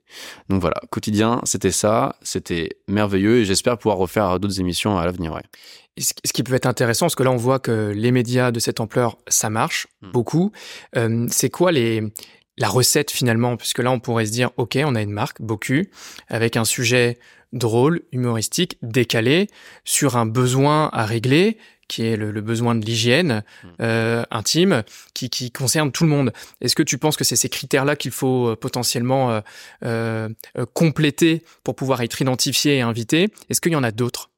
Donc 0.48 0.60
voilà, 0.60 0.80
quotidien, 0.90 1.40
c'était 1.44 1.72
ça, 1.72 2.16
c'était 2.22 2.70
merveilleux 2.86 3.38
et 3.38 3.44
j'espère 3.44 3.78
pouvoir 3.78 3.98
refaire 3.98 4.38
d'autres 4.38 4.60
émissions 4.60 4.96
à 4.96 5.04
l'avenir. 5.04 5.32
Ouais. 5.32 5.42
Ce 5.98 6.32
qui 6.32 6.42
peut 6.42 6.54
être 6.54 6.66
intéressant, 6.66 7.06
parce 7.06 7.16
que 7.16 7.22
là 7.22 7.32
on 7.32 7.36
voit 7.36 7.58
que 7.58 7.92
les 7.94 8.12
médias 8.12 8.50
de 8.52 8.60
cette 8.60 8.80
ampleur, 8.80 9.18
ça 9.26 9.50
marche 9.50 9.88
hmm. 10.02 10.10
beaucoup. 10.12 10.52
Euh, 10.96 11.26
c'est 11.30 11.50
quoi 11.50 11.72
les 11.72 12.02
la 12.62 12.68
recette 12.68 13.10
finalement 13.10 13.56
Puisque 13.56 13.80
là 13.80 13.90
on 13.90 13.98
pourrait 13.98 14.26
se 14.26 14.30
dire, 14.30 14.50
ok, 14.56 14.78
on 14.84 14.94
a 14.94 15.02
une 15.02 15.10
marque, 15.10 15.42
beaucoup, 15.42 15.82
avec 16.28 16.56
un 16.56 16.64
sujet 16.64 17.18
drôle, 17.52 18.02
humoristique, 18.12 18.78
décalé, 18.82 19.48
sur 19.84 20.16
un 20.16 20.26
besoin 20.26 20.88
à 20.92 21.04
régler, 21.04 21.58
qui 21.88 22.06
est 22.06 22.16
le, 22.16 22.40
besoin 22.40 22.74
de 22.74 22.86
l'hygiène 22.86 23.42
hmm. 23.64 23.68
euh, 23.82 24.24
intime, 24.30 24.84
qui, 25.12 25.28
qui, 25.28 25.50
concerne 25.50 25.90
tout 25.90 26.04
le 26.04 26.10
monde. 26.10 26.32
Est-ce 26.60 26.76
que 26.76 26.84
tu 26.84 26.96
penses 26.96 27.16
que 27.16 27.24
c'est 27.24 27.36
ces 27.36 27.50
critères-là 27.50 27.96
qu'il 27.96 28.12
faut 28.12 28.50
euh, 28.50 28.56
potentiellement 28.56 29.30
euh, 29.32 29.40
euh, 29.84 30.28
compléter 30.72 31.42
pour 31.64 31.74
pouvoir 31.74 32.00
être 32.00 32.22
identifié 32.22 32.76
et 32.76 32.80
invité? 32.80 33.28
Est-ce 33.50 33.60
qu'il 33.60 33.72
y 33.72 33.76
en 33.76 33.82
a 33.82 33.90
d'autres? 33.90 34.30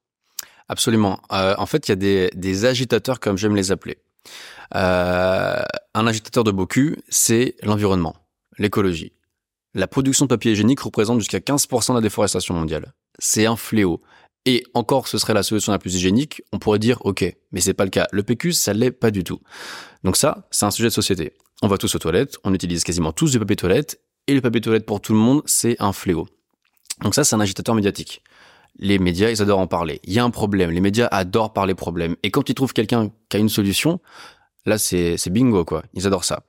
Absolument. 0.68 1.20
Euh, 1.32 1.54
en 1.58 1.66
fait, 1.66 1.88
il 1.88 1.90
y 1.90 1.92
a 1.92 1.96
des, 1.96 2.30
des, 2.34 2.64
agitateurs, 2.64 3.20
comme 3.20 3.36
j'aime 3.36 3.54
les 3.54 3.70
appeler. 3.70 3.98
Euh, 4.74 5.62
un 5.94 6.06
agitateur 6.06 6.44
de 6.44 6.50
Boku, 6.50 6.96
c'est 7.08 7.56
l'environnement, 7.62 8.16
l'écologie. 8.58 9.12
La 9.74 9.86
production 9.86 10.26
de 10.26 10.28
papier 10.28 10.52
hygiénique 10.52 10.80
représente 10.80 11.18
jusqu'à 11.18 11.38
15% 11.38 11.90
de 11.90 11.94
la 11.96 12.00
déforestation 12.00 12.54
mondiale. 12.54 12.92
C'est 13.18 13.46
un 13.46 13.56
fléau. 13.56 14.00
Et 14.46 14.64
encore, 14.74 15.08
ce 15.08 15.18
serait 15.18 15.34
la 15.34 15.42
solution 15.42 15.72
la 15.72 15.78
plus 15.78 15.94
hygiénique. 15.94 16.42
On 16.52 16.58
pourrait 16.58 16.78
dire, 16.78 16.98
ok, 17.04 17.24
mais 17.50 17.60
c'est 17.60 17.74
pas 17.74 17.84
le 17.84 17.90
cas. 17.90 18.06
Le 18.12 18.22
PQ, 18.22 18.52
ça 18.52 18.72
l'est 18.72 18.90
pas 18.90 19.10
du 19.10 19.24
tout. 19.24 19.40
Donc 20.04 20.16
ça, 20.16 20.46
c'est 20.50 20.66
un 20.66 20.70
sujet 20.70 20.88
de 20.88 20.92
société. 20.92 21.32
On 21.62 21.68
va 21.68 21.78
tous 21.78 21.94
aux 21.94 21.98
toilettes, 21.98 22.36
on 22.44 22.52
utilise 22.52 22.84
quasiment 22.84 23.12
tous 23.12 23.30
du 23.30 23.38
papier 23.38 23.56
toilette, 23.56 24.00
et 24.26 24.34
le 24.34 24.40
papier 24.40 24.60
toilette 24.60 24.86
pour 24.86 25.00
tout 25.00 25.12
le 25.12 25.18
monde, 25.18 25.42
c'est 25.46 25.76
un 25.80 25.92
fléau. 25.92 26.26
Donc 27.02 27.14
ça, 27.14 27.24
c'est 27.24 27.34
un 27.34 27.40
agitateur 27.40 27.74
médiatique 27.74 28.22
les 28.78 28.98
médias, 28.98 29.30
ils 29.30 29.42
adorent 29.42 29.60
en 29.60 29.66
parler. 29.66 30.00
Il 30.04 30.12
y 30.12 30.18
a 30.18 30.24
un 30.24 30.30
problème, 30.30 30.70
les 30.70 30.80
médias 30.80 31.08
adorent 31.10 31.52
parler 31.52 31.74
problème. 31.74 32.16
Et 32.22 32.30
quand 32.30 32.48
ils 32.48 32.54
trouvent 32.54 32.72
quelqu'un 32.72 33.10
qui 33.28 33.36
a 33.36 33.40
une 33.40 33.48
solution, 33.48 34.00
là, 34.66 34.78
c'est 34.78 35.30
bingo, 35.30 35.64
quoi. 35.64 35.84
Ils 35.94 36.06
adorent 36.06 36.24
ça. 36.24 36.42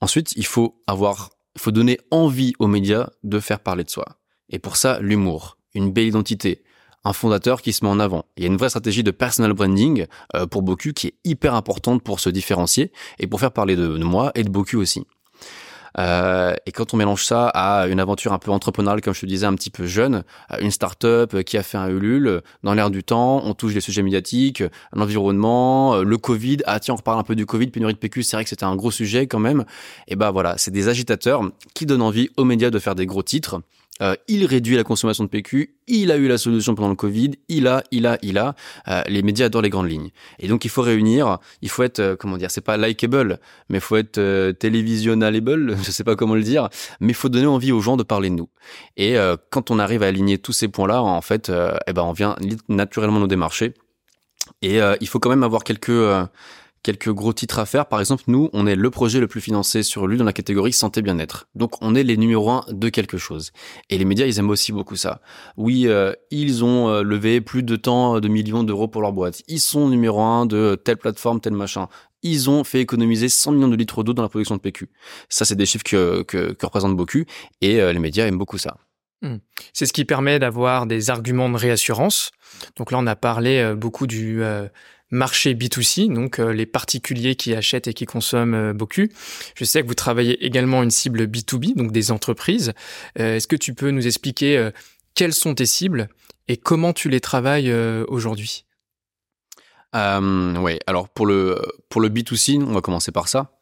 Ensuite, 0.00 0.32
il 0.36 0.46
faut 0.46 0.82
avoir, 0.86 1.30
il 1.54 1.60
faut 1.60 1.70
donner 1.70 1.98
envie 2.10 2.52
aux 2.58 2.66
médias 2.66 3.08
de 3.22 3.40
faire 3.40 3.60
parler 3.60 3.84
de 3.84 3.90
soi. 3.90 4.04
Et 4.50 4.58
pour 4.58 4.76
ça, 4.76 5.00
l'humour, 5.00 5.58
une 5.74 5.92
belle 5.92 6.08
identité, 6.08 6.62
un 7.04 7.12
fondateur 7.12 7.62
qui 7.62 7.72
se 7.72 7.84
met 7.84 7.90
en 7.90 8.00
avant. 8.00 8.24
Il 8.36 8.42
y 8.42 8.46
a 8.46 8.48
une 8.48 8.56
vraie 8.56 8.68
stratégie 8.68 9.04
de 9.04 9.10
personal 9.12 9.52
branding 9.52 10.06
euh, 10.34 10.46
pour 10.46 10.62
Boku 10.62 10.92
qui 10.92 11.08
est 11.08 11.14
hyper 11.24 11.54
importante 11.54 12.02
pour 12.02 12.18
se 12.20 12.28
différencier 12.30 12.92
et 13.18 13.26
pour 13.26 13.38
faire 13.40 13.52
parler 13.52 13.76
de, 13.76 13.86
de 13.86 14.04
moi 14.04 14.32
et 14.34 14.42
de 14.42 14.50
Boku 14.50 14.76
aussi. 14.78 15.06
Euh, 15.98 16.54
et 16.66 16.72
quand 16.72 16.94
on 16.94 16.96
mélange 16.96 17.24
ça 17.24 17.48
à 17.48 17.86
une 17.86 18.00
aventure 18.00 18.32
un 18.32 18.38
peu 18.38 18.50
entrepreneuriale, 18.50 19.00
comme 19.00 19.14
je 19.14 19.20
te 19.20 19.26
disais, 19.26 19.46
un 19.46 19.54
petit 19.54 19.70
peu 19.70 19.86
jeune, 19.86 20.24
une 20.60 20.70
start-up 20.70 21.42
qui 21.42 21.56
a 21.56 21.62
fait 21.62 21.78
un 21.78 21.88
Ulule, 21.88 22.42
dans 22.62 22.74
l'air 22.74 22.90
du 22.90 23.02
temps, 23.02 23.42
on 23.44 23.54
touche 23.54 23.74
les 23.74 23.80
sujets 23.80 24.02
médiatiques, 24.02 24.62
l'environnement, 24.92 25.96
le 25.96 26.18
Covid. 26.18 26.58
Ah 26.66 26.80
tiens, 26.80 26.94
on 26.94 26.96
reparle 26.96 27.18
un 27.18 27.24
peu 27.24 27.34
du 27.34 27.46
Covid, 27.46 27.68
pénurie 27.68 27.94
de 27.94 27.98
PQ, 27.98 28.22
c'est 28.22 28.36
vrai 28.36 28.44
que 28.44 28.50
c'était 28.50 28.64
un 28.64 28.76
gros 28.76 28.90
sujet 28.90 29.26
quand 29.26 29.38
même. 29.38 29.64
Et 30.08 30.16
ben 30.16 30.30
voilà, 30.30 30.54
c'est 30.58 30.70
des 30.70 30.88
agitateurs 30.88 31.42
qui 31.74 31.86
donnent 31.86 32.02
envie 32.02 32.30
aux 32.36 32.44
médias 32.44 32.70
de 32.70 32.78
faire 32.78 32.94
des 32.94 33.06
gros 33.06 33.22
titres. 33.22 33.60
Euh, 34.02 34.14
il 34.28 34.44
réduit 34.44 34.76
la 34.76 34.84
consommation 34.84 35.24
de 35.24 35.28
PQ, 35.28 35.76
il 35.86 36.10
a 36.10 36.16
eu 36.16 36.28
la 36.28 36.38
solution 36.38 36.74
pendant 36.74 36.90
le 36.90 36.96
Covid, 36.96 37.32
il 37.48 37.66
a, 37.66 37.82
il 37.90 38.06
a, 38.06 38.18
il 38.22 38.38
a. 38.38 38.54
Euh, 38.88 39.02
les 39.08 39.22
médias 39.22 39.46
adorent 39.46 39.62
les 39.62 39.70
grandes 39.70 39.90
lignes. 39.90 40.10
Et 40.38 40.48
donc 40.48 40.64
il 40.64 40.68
faut 40.68 40.82
réunir, 40.82 41.38
il 41.62 41.68
faut 41.68 41.82
être, 41.82 42.00
euh, 42.00 42.16
comment 42.16 42.36
dire, 42.36 42.50
c'est 42.50 42.60
pas 42.60 42.76
likeable, 42.76 43.38
mais 43.68 43.78
il 43.78 43.80
faut 43.80 43.96
être 43.96 44.18
euh, 44.18 44.52
télévisionnable, 44.52 45.76
je 45.82 45.90
sais 45.90 46.04
pas 46.04 46.16
comment 46.16 46.34
le 46.34 46.42
dire, 46.42 46.68
mais 47.00 47.12
il 47.12 47.14
faut 47.14 47.28
donner 47.28 47.46
envie 47.46 47.72
aux 47.72 47.80
gens 47.80 47.96
de 47.96 48.02
parler 48.02 48.30
de 48.30 48.34
nous. 48.34 48.48
Et 48.96 49.16
quand 49.50 49.70
on 49.70 49.78
arrive 49.78 50.02
à 50.02 50.06
aligner 50.06 50.38
tous 50.38 50.52
ces 50.52 50.68
points-là, 50.68 51.02
en 51.02 51.20
fait, 51.20 51.52
eh 51.86 51.92
ben 51.92 52.02
on 52.02 52.12
vient 52.12 52.36
naturellement 52.68 53.20
nous 53.20 53.26
démarcher. 53.26 53.74
Et 54.62 54.80
il 55.00 55.08
faut 55.08 55.18
quand 55.20 55.30
même 55.30 55.44
avoir 55.44 55.62
quelques 55.62 55.92
quelques 56.86 57.12
gros 57.12 57.32
titres 57.32 57.58
à 57.58 57.66
faire. 57.66 57.86
Par 57.86 57.98
exemple, 57.98 58.22
nous, 58.28 58.48
on 58.52 58.64
est 58.64 58.76
le 58.76 58.90
projet 58.90 59.18
le 59.18 59.26
plus 59.26 59.40
financé 59.40 59.82
sur 59.82 60.06
lui 60.06 60.16
dans 60.16 60.24
la 60.24 60.32
catégorie 60.32 60.72
santé 60.72 61.02
bien-être. 61.02 61.48
Donc, 61.56 61.82
on 61.82 61.96
est 61.96 62.04
les 62.04 62.16
numéros 62.16 62.48
un 62.48 62.64
de 62.68 62.88
quelque 62.90 63.18
chose. 63.18 63.50
Et 63.90 63.98
les 63.98 64.04
médias, 64.04 64.24
ils 64.24 64.38
aiment 64.38 64.50
aussi 64.50 64.70
beaucoup 64.70 64.94
ça. 64.94 65.20
Oui, 65.56 65.88
euh, 65.88 66.12
ils 66.30 66.62
ont 66.62 66.88
euh, 66.88 67.02
levé 67.02 67.40
plus 67.40 67.64
de 67.64 67.74
temps 67.74 68.20
de 68.20 68.28
millions 68.28 68.62
d'euros 68.62 68.86
pour 68.86 69.02
leur 69.02 69.12
boîte. 69.12 69.42
Ils 69.48 69.58
sont 69.58 69.88
numéro 69.88 70.22
un 70.22 70.46
de 70.46 70.76
telle 70.76 70.96
plateforme, 70.96 71.40
tel 71.40 71.54
machin. 71.54 71.88
Ils 72.22 72.48
ont 72.48 72.62
fait 72.62 72.80
économiser 72.80 73.28
100 73.28 73.50
millions 73.50 73.68
de 73.68 73.74
litres 73.74 74.04
d'eau 74.04 74.12
dans 74.12 74.22
la 74.22 74.28
production 74.28 74.54
de 74.54 74.60
PQ. 74.60 74.88
Ça, 75.28 75.44
c'est 75.44 75.56
des 75.56 75.66
chiffres 75.66 75.84
que, 75.84 76.22
que, 76.22 76.52
que 76.52 76.66
représentent 76.66 76.96
beaucoup. 76.96 77.24
Et 77.62 77.80
euh, 77.80 77.92
les 77.92 77.98
médias 77.98 78.26
aiment 78.26 78.38
beaucoup 78.38 78.58
ça. 78.58 78.76
Hmm. 79.22 79.38
C'est 79.72 79.86
ce 79.86 79.92
qui 79.92 80.04
permet 80.04 80.38
d'avoir 80.38 80.86
des 80.86 81.10
arguments 81.10 81.48
de 81.48 81.56
réassurance. 81.56 82.30
Donc 82.76 82.92
là, 82.92 82.98
on 83.00 83.08
a 83.08 83.16
parlé 83.16 83.74
beaucoup 83.74 84.06
du 84.06 84.42
marché 85.10 85.54
B2C, 85.54 86.12
donc 86.12 86.38
euh, 86.40 86.52
les 86.52 86.66
particuliers 86.66 87.36
qui 87.36 87.54
achètent 87.54 87.86
et 87.86 87.94
qui 87.94 88.06
consomment 88.06 88.54
euh, 88.54 88.72
beaucoup. 88.72 89.08
Je 89.54 89.64
sais 89.64 89.82
que 89.82 89.86
vous 89.86 89.94
travaillez 89.94 90.44
également 90.44 90.82
une 90.82 90.90
cible 90.90 91.24
B2B, 91.24 91.76
donc 91.76 91.92
des 91.92 92.10
entreprises. 92.10 92.72
Euh, 93.18 93.36
est-ce 93.36 93.46
que 93.46 93.56
tu 93.56 93.74
peux 93.74 93.90
nous 93.90 94.06
expliquer 94.06 94.70
quelles 95.14 95.34
sont 95.34 95.54
tes 95.54 95.66
cibles 95.66 96.08
et 96.48 96.56
comment 96.56 96.92
tu 96.92 97.08
les 97.08 97.20
travailles 97.20 97.72
aujourd'hui? 98.08 98.64
Oui, 99.94 100.78
alors 100.86 101.08
pour 101.08 101.24
le, 101.24 101.58
pour 101.88 102.02
le 102.02 102.10
B2C, 102.10 102.62
on 102.62 102.72
va 102.72 102.82
commencer 102.82 103.12
par 103.12 103.28
ça. 103.28 103.52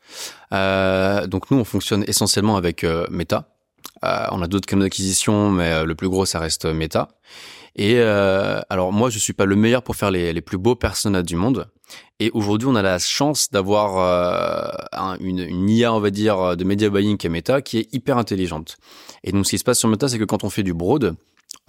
donc 1.28 1.50
nous, 1.50 1.58
on 1.58 1.64
fonctionne 1.64 2.04
essentiellement 2.08 2.56
avec 2.56 2.84
Meta. 3.10 3.54
on 4.02 4.42
a 4.42 4.48
d'autres 4.48 4.66
canaux 4.66 4.82
d'acquisition, 4.82 5.50
mais 5.50 5.84
le 5.84 5.94
plus 5.94 6.08
gros, 6.08 6.26
ça 6.26 6.40
reste 6.40 6.64
Meta. 6.64 7.08
Et 7.76 7.96
euh, 7.96 8.60
alors 8.68 8.92
moi, 8.92 9.10
je 9.10 9.18
suis 9.18 9.32
pas 9.32 9.46
le 9.46 9.56
meilleur 9.56 9.82
pour 9.82 9.96
faire 9.96 10.10
les, 10.10 10.32
les 10.32 10.40
plus 10.40 10.58
beaux 10.58 10.76
personnages 10.76 11.24
du 11.24 11.36
monde. 11.36 11.68
Et 12.20 12.30
aujourd'hui, 12.32 12.68
on 12.68 12.74
a 12.76 12.82
la 12.82 12.98
chance 12.98 13.50
d'avoir 13.50 13.98
euh, 13.98 15.16
une, 15.20 15.40
une, 15.40 15.68
IA, 15.68 15.92
on 15.92 16.00
va 16.00 16.10
dire, 16.10 16.56
de 16.56 16.64
media 16.64 16.88
buying 16.88 17.16
qui 17.16 17.26
est 17.26 17.30
Meta, 17.30 17.62
qui 17.62 17.78
est 17.78 17.92
hyper 17.92 18.18
intelligente. 18.18 18.76
Et 19.24 19.32
donc, 19.32 19.46
ce 19.46 19.50
qui 19.50 19.58
se 19.58 19.64
passe 19.64 19.78
sur 19.78 19.88
Meta, 19.88 20.08
c'est 20.08 20.18
que 20.18 20.24
quand 20.24 20.44
on 20.44 20.50
fait 20.50 20.62
du 20.62 20.74
broad, 20.74 21.16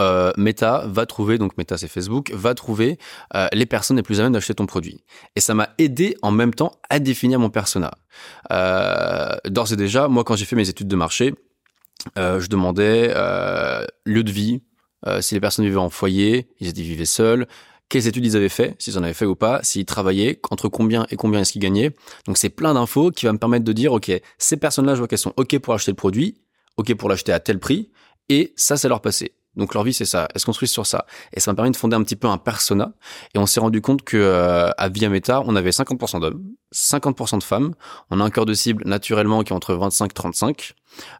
euh, 0.01 0.31
Meta 0.37 0.83
va 0.87 1.05
trouver, 1.05 1.37
donc 1.37 1.57
Meta 1.57 1.77
c'est 1.77 1.87
Facebook, 1.87 2.31
va 2.33 2.53
trouver 2.53 2.97
euh, 3.33 3.47
les 3.53 3.65
personnes 3.65 3.97
les 3.97 4.03
plus 4.03 4.19
à 4.19 4.23
même 4.23 4.33
d'acheter 4.33 4.53
ton 4.53 4.65
produit. 4.65 5.03
Et 5.35 5.39
ça 5.39 5.53
m'a 5.53 5.69
aidé 5.77 6.17
en 6.21 6.31
même 6.31 6.53
temps 6.53 6.73
à 6.89 6.99
définir 6.99 7.39
mon 7.39 7.49
persona. 7.49 7.91
Euh, 8.51 9.35
D'ores 9.45 9.73
et 9.73 9.75
déjà, 9.75 10.07
moi 10.07 10.23
quand 10.23 10.35
j'ai 10.35 10.45
fait 10.45 10.55
mes 10.55 10.69
études 10.69 10.87
de 10.87 10.95
marché, 10.95 11.33
euh, 12.17 12.39
je 12.39 12.49
demandais 12.49 13.13
euh, 13.15 13.85
lieu 14.05 14.23
de 14.23 14.31
vie, 14.31 14.61
euh, 15.07 15.21
si 15.21 15.33
les 15.33 15.41
personnes 15.41 15.65
vivaient 15.65 15.77
en 15.77 15.89
foyer, 15.89 16.47
ils 16.59 16.67
étaient 16.67 16.81
vivaient 16.81 17.05
seuls, 17.05 17.47
quelles 17.89 18.07
études 18.07 18.25
ils 18.25 18.35
avaient 18.35 18.49
fait, 18.49 18.75
s'ils 18.79 18.97
en 18.97 19.03
avaient 19.03 19.13
fait 19.13 19.25
ou 19.25 19.35
pas, 19.35 19.59
s'ils 19.63 19.85
travaillaient, 19.85 20.39
entre 20.49 20.69
combien 20.69 21.05
et 21.11 21.15
combien 21.15 21.41
est-ce 21.41 21.53
qu'ils 21.53 21.61
gagnaient. 21.61 21.91
Donc 22.25 22.37
c'est 22.37 22.49
plein 22.49 22.73
d'infos 22.73 23.11
qui 23.11 23.25
va 23.25 23.33
me 23.33 23.37
permettre 23.37 23.65
de 23.65 23.73
dire, 23.73 23.93
ok, 23.93 24.11
ces 24.37 24.57
personnes-là, 24.57 24.95
je 24.95 24.99
vois 24.99 25.07
qu'elles 25.07 25.19
sont 25.19 25.33
ok 25.37 25.59
pour 25.59 25.73
acheter 25.73 25.91
le 25.91 25.95
produit, 25.95 26.41
ok 26.77 26.95
pour 26.95 27.09
l'acheter 27.09 27.31
à 27.31 27.39
tel 27.39 27.59
prix, 27.59 27.89
et 28.29 28.53
ça, 28.55 28.77
c'est 28.77 28.89
leur 28.89 29.01
passé. 29.01 29.33
Donc 29.55 29.73
leur 29.73 29.83
vie 29.83 29.93
c'est 29.93 30.05
ça, 30.05 30.27
elles 30.33 30.41
se 30.41 30.45
construisent 30.45 30.71
sur 30.71 30.85
ça. 30.85 31.05
Et 31.33 31.39
ça 31.39 31.51
m'a 31.51 31.55
permis 31.55 31.71
de 31.71 31.77
fonder 31.77 31.95
un 31.95 32.03
petit 32.03 32.15
peu 32.15 32.27
un 32.27 32.37
persona. 32.37 32.93
Et 33.33 33.39
on 33.39 33.45
s'est 33.45 33.59
rendu 33.59 33.81
compte 33.81 34.03
que 34.03 34.17
euh, 34.17 34.69
à 34.77 34.89
Via 34.89 35.09
Meta, 35.09 35.41
on 35.45 35.55
avait 35.55 35.69
50% 35.69 36.21
d'hommes, 36.21 36.43
50% 36.73 37.39
de 37.39 37.43
femmes. 37.43 37.73
On 38.09 38.19
a 38.19 38.23
un 38.23 38.29
cœur 38.29 38.45
de 38.45 38.53
cible 38.53 38.83
naturellement 38.85 39.43
qui 39.43 39.53
est 39.53 39.55
entre 39.55 39.73
25 39.73 40.11
et 40.11 40.13
35, 40.13 40.73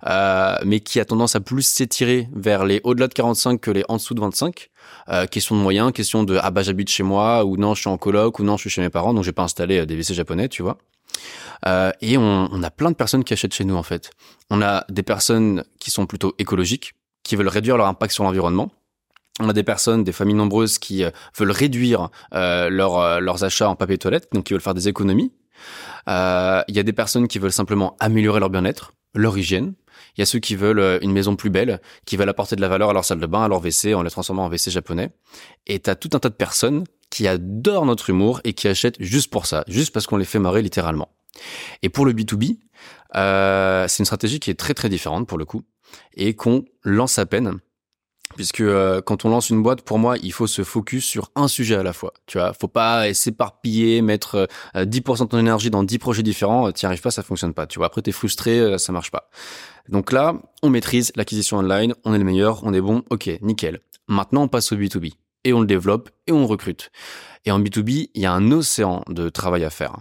euh, 0.08 0.56
mais 0.66 0.80
qui 0.80 1.00
a 1.00 1.06
tendance 1.06 1.36
à 1.36 1.40
plus 1.40 1.64
s'étirer 1.64 2.30
vers 2.34 2.66
les 2.66 2.82
au-delà 2.84 3.08
de 3.08 3.14
45 3.14 3.60
que 3.60 3.72
les 3.72 3.84
en 3.88 3.98
dessous 3.98 4.14
de 4.14 4.22
25. 4.22 4.70
Euh, 5.10 5.26
question 5.28 5.56
de 5.56 5.62
moyens, 5.62 5.92
question 5.92 6.24
de 6.24 6.40
ah 6.42 6.52
bah 6.52 6.64
j'habite 6.64 6.90
chez 6.90 7.04
moi 7.04 7.46
ou 7.46 7.58
non 7.58 7.76
je 7.76 7.82
suis 7.82 7.90
en 7.90 7.98
coloc 7.98 8.40
ou 8.40 8.44
non 8.44 8.58
je 8.58 8.62
suis 8.62 8.70
chez 8.70 8.82
mes 8.82 8.90
parents 8.90 9.14
donc 9.14 9.24
j'ai 9.24 9.32
pas 9.32 9.44
installé 9.44 9.80
euh, 9.80 9.86
des 9.86 9.96
WC 9.96 10.14
japonais, 10.14 10.50
tu 10.50 10.64
vois. 10.64 10.78
Euh, 11.68 11.92
et 12.02 12.18
on, 12.18 12.50
on, 12.52 12.64
a 12.64 12.70
plein 12.70 12.92
de 12.92 12.96
personnes 12.96 13.24
qui 13.24 13.34
achètent 13.34 13.54
chez 13.54 13.66
nous 13.66 13.76
en 13.76 13.84
fait. 13.84 14.12
On 14.50 14.62
a 14.62 14.86
des 14.90 15.04
personnes 15.04 15.64
qui 15.80 15.92
sont 15.92 16.06
plutôt 16.06 16.34
écologiques, 16.38 16.94
qui 17.26 17.36
veulent 17.36 17.50
réduire 17.50 17.76
leur 17.76 17.88
impact 17.88 18.14
sur 18.14 18.24
l'environnement. 18.24 18.72
On 19.42 19.50
a 19.50 19.54
des 19.54 19.64
personnes, 19.64 20.06
des 20.06 20.14
familles 20.14 20.36
nombreuses 20.36 20.78
qui 20.78 21.04
euh, 21.04 21.10
veulent 21.38 21.52
réduire 21.52 22.10
euh, 22.34 22.70
leur, 22.70 22.98
euh, 22.98 23.20
leurs 23.20 23.44
achats 23.44 23.68
en 23.68 23.76
papier 23.76 23.98
toilette, 23.98 24.30
donc 24.32 24.46
qui 24.46 24.54
veulent 24.54 24.62
faire 24.62 24.74
des 24.74 24.88
économies. 24.88 25.34
Il 26.08 26.76
y 26.76 26.80
a 26.80 26.84
des 26.84 26.94
personnes 26.94 27.28
qui 27.28 27.40
veulent 27.40 27.52
simplement 27.52 27.98
améliorer 28.00 28.40
leur 28.40 28.50
bien-être, 28.50 28.94
leur 29.14 29.38
hygiène. 29.38 29.74
Il 30.16 30.22
y 30.22 30.24
a 30.24 30.26
ceux 30.26 30.40
qui 30.40 30.56
veulent 30.56 31.00
une 31.02 31.12
maison 31.12 31.36
plus 31.36 31.50
belle, 31.50 31.82
qui 32.06 32.16
veulent 32.16 32.30
apporter 32.30 32.56
de 32.56 32.62
la 32.62 32.70
valeur 32.70 32.92
à 32.92 32.94
leur 32.94 33.04
salle 33.04 33.20
de 33.20 33.26
bain, 33.26 33.44
à 33.44 33.48
leur 33.48 33.60
WC, 33.60 33.96
en 33.96 34.04
les 34.04 34.12
transformant 34.12 34.46
en 34.46 34.50
WC 34.50 34.70
japonais. 34.70 35.10
Et 35.66 35.80
t'as 35.80 35.96
tout 35.96 36.10
un 36.14 36.20
tas 36.20 36.30
de 36.30 36.36
personnes 36.36 36.84
qui 37.10 37.28
adorent 37.28 37.86
notre 37.86 38.10
humour 38.12 38.40
et 38.44 38.54
qui 38.54 38.68
achètent 38.68 39.02
juste 39.02 39.32
pour 39.32 39.48
ça, 39.48 39.64
juste 39.68 39.92
parce 39.92 40.06
qu'on 40.06 40.18
les 40.18 40.26
fait 40.26 40.40
marrer 40.40 40.62
littéralement. 40.62 41.10
Et 41.82 41.90
pour 41.90 42.06
le 42.06 42.14
B2B, 42.14 42.60
euh, 43.16 43.88
c'est 43.88 44.00
une 44.00 44.06
stratégie 44.06 44.40
qui 44.40 44.52
est 44.52 44.60
très 44.60 44.74
très 44.74 44.90
différente 44.90 45.28
pour 45.28 45.38
le 45.38 45.46
coup 45.46 45.64
et 46.16 46.36
qu'on 46.36 46.66
lance 46.84 47.20
à 47.20 47.26
peine. 47.26 47.60
Puisque 48.36 48.62
euh, 48.62 49.02
quand 49.02 49.24
on 49.24 49.30
lance 49.30 49.50
une 49.50 49.64
boîte, 49.64 49.82
pour 49.82 49.98
moi, 49.98 50.18
il 50.18 50.34
faut 50.34 50.48
se 50.48 50.64
focus 50.64 51.06
sur 51.06 51.32
un 51.36 51.48
sujet 51.48 51.76
à 51.76 51.84
la 51.84 51.94
fois. 51.94 52.14
Tu 52.26 52.38
vois, 52.38 52.54
faut 52.54 52.68
pas 52.68 53.14
s'éparpiller, 53.14 54.02
mettre 54.02 54.48
10% 54.76 54.78
euh, 54.78 54.86
de 54.86 55.30
ton 55.30 55.38
énergie 55.38 55.70
dans 55.70 55.84
10 55.84 56.00
projets 56.00 56.24
différents. 56.24 56.72
T'y 56.72 56.86
arrives 56.86 57.02
pas, 57.02 57.12
ça 57.12 57.24
fonctionne 57.24 57.54
pas. 57.54 57.68
Tu 57.68 57.80
vois, 57.80 57.88
après 57.88 58.02
t'es 58.02 58.12
frustré, 58.12 58.60
euh, 58.60 58.78
ça 58.78 58.92
marche 58.92 59.12
pas. 59.12 59.30
Donc 59.88 60.12
là, 60.12 60.36
on 60.64 60.70
maîtrise 60.70 61.12
l'acquisition 61.16 61.58
online, 61.58 61.94
on 62.04 62.14
est 62.14 62.18
le 62.18 62.24
meilleur, 62.24 62.64
on 62.64 62.74
est 62.74 62.82
bon, 62.82 63.04
ok, 63.10 63.30
nickel. 63.42 63.80
Maintenant, 64.08 64.44
on 64.44 64.48
passe 64.48 64.72
au 64.72 64.76
B2B 64.76 65.14
et 65.44 65.54
on 65.54 65.62
le 65.62 65.68
développe 65.68 66.10
et 66.28 66.32
on 66.32 66.46
recrute. 66.46 66.92
Et 67.46 67.52
en 67.52 67.60
B2B, 67.60 68.10
il 68.14 68.22
y 68.22 68.26
a 68.26 68.34
un 68.34 68.52
océan 68.52 69.04
de 69.08 69.30
travail 69.30 69.64
à 69.64 69.70
faire. 69.70 69.98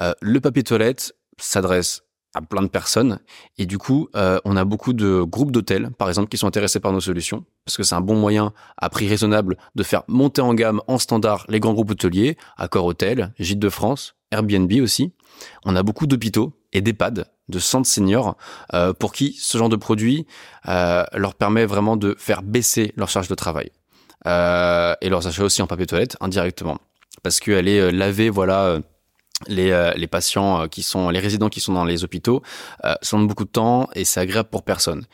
Euh, 0.00 0.14
le 0.20 0.40
papier 0.40 0.62
toilette 0.62 1.14
s'adresse 1.38 2.03
à 2.34 2.42
plein 2.42 2.62
de 2.62 2.68
personnes 2.68 3.20
et 3.58 3.66
du 3.66 3.78
coup 3.78 4.08
euh, 4.16 4.38
on 4.44 4.56
a 4.56 4.64
beaucoup 4.64 4.92
de 4.92 5.22
groupes 5.22 5.52
d'hôtels 5.52 5.90
par 5.96 6.08
exemple 6.08 6.28
qui 6.28 6.36
sont 6.36 6.46
intéressés 6.46 6.80
par 6.80 6.92
nos 6.92 7.00
solutions 7.00 7.44
parce 7.64 7.76
que 7.76 7.82
c'est 7.82 7.94
un 7.94 8.00
bon 8.00 8.16
moyen 8.16 8.52
à 8.76 8.90
prix 8.90 9.08
raisonnable 9.08 9.56
de 9.74 9.82
faire 9.82 10.02
monter 10.08 10.42
en 10.42 10.52
gamme 10.52 10.82
en 10.88 10.98
standard 10.98 11.46
les 11.48 11.60
grands 11.60 11.72
groupes 11.72 11.92
hôteliers 11.92 12.36
Accor 12.56 12.84
Hôtel, 12.84 13.32
Gîtes 13.38 13.58
de 13.58 13.68
France, 13.68 14.16
Airbnb 14.30 14.70
aussi. 14.82 15.12
On 15.64 15.76
a 15.76 15.82
beaucoup 15.82 16.06
d'hôpitaux 16.06 16.52
et 16.72 16.80
d'EHPAD 16.80 17.26
de 17.48 17.58
centres 17.58 17.88
seniors 17.88 18.36
euh, 18.72 18.92
pour 18.92 19.12
qui 19.12 19.36
ce 19.38 19.58
genre 19.58 19.68
de 19.68 19.76
produit 19.76 20.26
leur 20.66 21.34
permet 21.34 21.66
vraiment 21.66 21.96
de 21.96 22.16
faire 22.18 22.42
baisser 22.42 22.92
leur 22.96 23.08
charge 23.08 23.28
de 23.28 23.34
travail 23.34 23.70
et 24.26 25.08
leurs 25.08 25.26
achats 25.26 25.44
aussi 25.44 25.62
en 25.62 25.66
papier 25.66 25.86
toilette 25.86 26.16
indirectement 26.20 26.78
parce 27.22 27.40
qu'elle 27.40 27.68
est 27.68 27.92
lavée 27.92 28.30
voilà 28.30 28.78
les, 29.48 29.70
euh, 29.70 29.92
les 29.94 30.06
patients 30.06 30.62
euh, 30.62 30.66
qui 30.66 30.82
sont 30.82 31.10
les 31.10 31.20
résidents 31.20 31.48
qui 31.48 31.60
sont 31.60 31.72
dans 31.72 31.84
les 31.84 32.04
hôpitaux 32.04 32.42
euh, 32.84 32.94
sont 33.02 33.20
beaucoup 33.20 33.44
de 33.44 33.50
temps 33.50 33.88
et 33.94 34.04
c'est 34.04 34.20
agréable 34.20 34.48
pour 34.50 34.62
personne. 34.62 35.04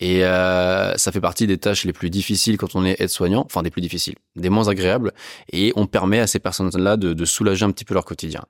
Et 0.00 0.24
euh, 0.24 0.96
ça 0.96 1.12
fait 1.12 1.20
partie 1.20 1.46
des 1.46 1.58
tâches 1.58 1.84
les 1.84 1.92
plus 1.92 2.08
difficiles 2.08 2.56
quand 2.56 2.74
on 2.74 2.86
est 2.86 2.98
aide-soignant, 3.00 3.44
enfin 3.44 3.62
des 3.62 3.70
plus 3.70 3.82
difficiles, 3.82 4.14
des 4.34 4.48
moins 4.48 4.68
agréables, 4.68 5.12
et 5.52 5.74
on 5.76 5.86
permet 5.86 6.20
à 6.20 6.26
ces 6.26 6.38
personnes-là 6.38 6.96
de, 6.96 7.12
de, 7.12 7.24
soulager 7.26 7.66
un 7.66 7.70
petit 7.70 7.84
peu 7.84 7.92
leur 7.92 8.06
quotidien. 8.06 8.46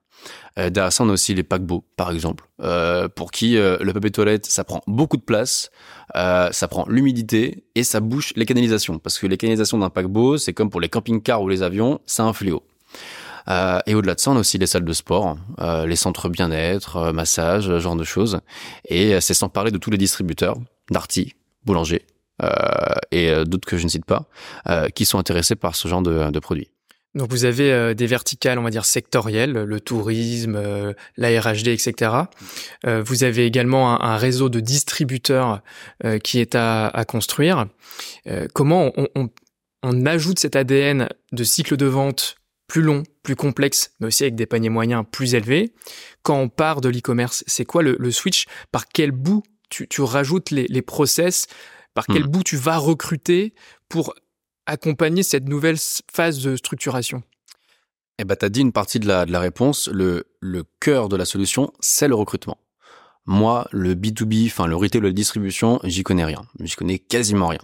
Euh, 0.59 0.70
derrière 0.70 0.92
ça, 0.92 1.03
on 1.03 1.09
a 1.09 1.12
aussi 1.12 1.35
les 1.35 1.42
paquebots, 1.42 1.85
par 1.96 2.12
exemple, 2.12 2.48
euh, 2.62 3.09
pour 3.09 3.33
qui 3.33 3.55
le 3.57 3.90
papier 3.92 4.12
toilette, 4.12 4.46
ça 4.46 4.62
prend 4.62 4.81
beaucoup 4.87 5.16
de 5.16 5.22
place, 5.22 5.70
ça 6.14 6.68
prend 6.68 6.87
l'humidité 6.88 7.64
et 7.74 7.83
ça 7.83 7.98
bouche 7.98 8.33
les 8.37 8.46
canalisations, 8.46 9.00
parce 9.00 9.18
que 9.18 9.26
les 9.26 9.37
canalisations 9.37 9.79
d'un 9.79 9.90
paquebot, 9.90 10.38
c'est 10.38 10.53
comme 10.53 10.70
pour 10.70 10.81
les 10.81 10.88
camping-cars 10.88 11.42
ou 11.42 11.48
les 11.48 11.64
avions, 11.64 12.00
c'est 12.07 12.22
un 12.22 12.33
fléau. 12.33 12.62
Euh, 13.51 13.81
et 13.87 13.95
au-delà 13.95 14.15
de 14.15 14.21
ça, 14.21 14.31
on 14.31 14.37
a 14.37 14.41
aussi 14.41 14.59
les 14.59 14.67
salles 14.67 14.85
de 14.85 14.93
sport, 14.93 15.37
euh, 15.61 15.87
les 15.87 15.97
centres 15.97 16.29
bien-être, 16.29 16.97
euh, 16.97 17.13
massage, 17.13 17.67
ce 17.67 17.81
genre 17.81 17.97
de 17.97 18.05
choses. 18.05 18.41
Et 18.89 19.21
c'est 19.21 19.35
sans 19.35 19.49
parler 19.49 19.71
de 19.71 19.79
tous 19.79 19.91
les 19.91 19.99
distributeurs, 19.99 20.57
Darty, 20.91 21.35
Boulanger 21.65 22.03
et 23.11 23.45
d'autres 23.45 23.69
que 23.69 23.77
je 23.77 23.85
ne 23.85 23.91
cite 23.91 24.07
pas, 24.07 24.25
qui 24.95 25.05
sont 25.05 25.19
intéressés 25.19 25.57
par 25.57 25.77
ce 25.77 25.89
genre 25.89 26.01
de, 26.01 26.39
produits. 26.39 26.71
Donc 27.15 27.31
vous 27.31 27.45
avez 27.45 27.95
des 27.95 28.07
verticales, 28.07 28.59
on 28.59 28.63
va 28.63 28.71
dire 28.71 28.87
sectorielles, 28.87 29.53
le 29.53 29.81
tourisme, 29.81 30.59
la 31.19 31.41
RHD, 31.41 31.69
etc. 31.69 32.13
vous 32.87 33.25
avez 33.25 33.45
également 33.45 34.03
un, 34.03 34.17
réseau 34.17 34.49
de 34.49 34.59
distributeurs 34.61 35.61
qui 36.25 36.39
est 36.39 36.55
à, 36.55 37.05
construire. 37.07 37.67
comment 38.55 38.91
on, 39.83 40.07
ajoute 40.07 40.39
cet 40.39 40.57
ADN 40.57 41.11
de 41.33 41.45
cycle 41.45 41.77
de 41.77 41.87
vente 41.87 42.39
plus 42.70 42.83
long, 42.83 43.02
plus 43.24 43.35
complexe, 43.35 43.94
mais 43.98 44.06
aussi 44.06 44.22
avec 44.22 44.37
des 44.37 44.46
paniers 44.46 44.68
moyens 44.68 45.04
plus 45.11 45.35
élevés. 45.35 45.74
Quand 46.22 46.38
on 46.38 46.48
part 46.48 46.80
de 46.80 46.88
l'e-commerce, 46.88 47.42
c'est 47.48 47.64
quoi 47.64 47.83
le, 47.83 48.11
switch? 48.12 48.46
Par 48.70 48.87
quel 48.87 49.11
bout 49.11 49.42
tu, 49.70 49.88
rajoutes 50.02 50.52
les, 50.52 50.83
process? 50.83 51.48
Par 51.94 52.06
quel 52.06 52.22
hmm. 52.22 52.28
bout 52.28 52.44
tu 52.44 52.56
vas 52.56 52.76
recruter 52.76 53.54
pour 53.88 54.14
accompagner 54.66 55.24
cette 55.24 55.48
nouvelle 55.48 55.78
phase 56.12 56.44
de 56.44 56.54
structuration? 56.54 57.24
Eh 58.18 58.24
ben, 58.24 58.37
tu 58.37 58.44
as 58.44 58.48
dit 58.48 58.61
une 58.61 58.72
partie 58.72 59.00
de 59.00 59.09
la, 59.09 59.26
de 59.26 59.33
la 59.33 59.40
réponse. 59.40 59.88
Le, 59.92 60.28
le 60.38 60.62
cœur 60.78 61.09
de 61.09 61.16
la 61.16 61.24
solution, 61.24 61.72
c'est 61.80 62.06
le 62.06 62.14
recrutement. 62.14 62.59
Moi, 63.26 63.66
le 63.72 63.96
B2B, 63.96 64.46
enfin 64.46 64.68
le 64.68 64.76
retail, 64.76 65.00
la 65.00 65.11
distribution, 65.11 65.80
j'y 65.83 66.04
connais 66.04 66.24
rien. 66.24 66.42
J'y 66.61 66.76
connais 66.76 67.00
quasiment 67.00 67.48
rien. 67.48 67.62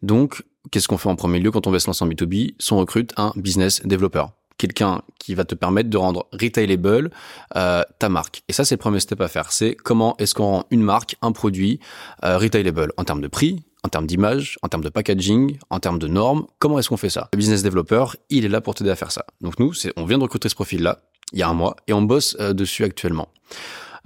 Donc, 0.00 0.42
qu'est-ce 0.70 0.88
qu'on 0.88 0.96
fait 0.96 1.10
en 1.10 1.16
premier 1.16 1.40
lieu 1.40 1.50
quand 1.50 1.66
on 1.66 1.70
veut 1.70 1.78
se 1.78 1.88
lancer 1.88 2.06
en 2.06 2.08
B2B 2.08 2.54
On 2.70 2.78
recrute 2.78 3.12
un 3.18 3.34
business 3.36 3.82
développeur 3.84 4.32
quelqu'un 4.58 5.02
qui 5.18 5.34
va 5.34 5.44
te 5.44 5.54
permettre 5.54 5.90
de 5.90 5.96
rendre 5.96 6.26
retailable 6.32 7.10
euh, 7.56 7.82
ta 7.98 8.08
marque. 8.08 8.42
Et 8.48 8.52
ça, 8.52 8.64
c'est 8.64 8.74
le 8.74 8.80
premier 8.80 9.00
step 9.00 9.20
à 9.20 9.28
faire. 9.28 9.52
C'est 9.52 9.74
comment 9.74 10.16
est-ce 10.18 10.34
qu'on 10.34 10.46
rend 10.46 10.64
une 10.70 10.82
marque, 10.82 11.16
un 11.22 11.32
produit 11.32 11.80
euh, 12.24 12.38
retailable 12.38 12.92
en 12.96 13.04
termes 13.04 13.20
de 13.20 13.28
prix, 13.28 13.64
en 13.82 13.88
termes 13.88 14.06
d'image, 14.06 14.58
en 14.62 14.68
termes 14.68 14.84
de 14.84 14.88
packaging, 14.88 15.58
en 15.70 15.78
termes 15.78 15.98
de 15.98 16.08
normes. 16.08 16.46
Comment 16.58 16.78
est-ce 16.78 16.88
qu'on 16.88 16.96
fait 16.96 17.10
ça? 17.10 17.28
Le 17.32 17.38
business 17.38 17.62
developer, 17.62 18.06
il 18.30 18.44
est 18.44 18.48
là 18.48 18.60
pour 18.60 18.74
t'aider 18.74 18.90
à 18.90 18.96
faire 18.96 19.12
ça. 19.12 19.24
Donc 19.40 19.58
nous, 19.58 19.72
on 19.96 20.04
vient 20.04 20.18
de 20.18 20.22
recruter 20.22 20.48
ce 20.48 20.54
profil-là 20.54 20.98
il 21.32 21.38
y 21.38 21.42
a 21.42 21.48
un 21.48 21.54
mois 21.54 21.76
et 21.86 21.92
on 21.92 22.02
bosse 22.02 22.36
euh, 22.40 22.52
dessus 22.52 22.84
actuellement. 22.84 23.28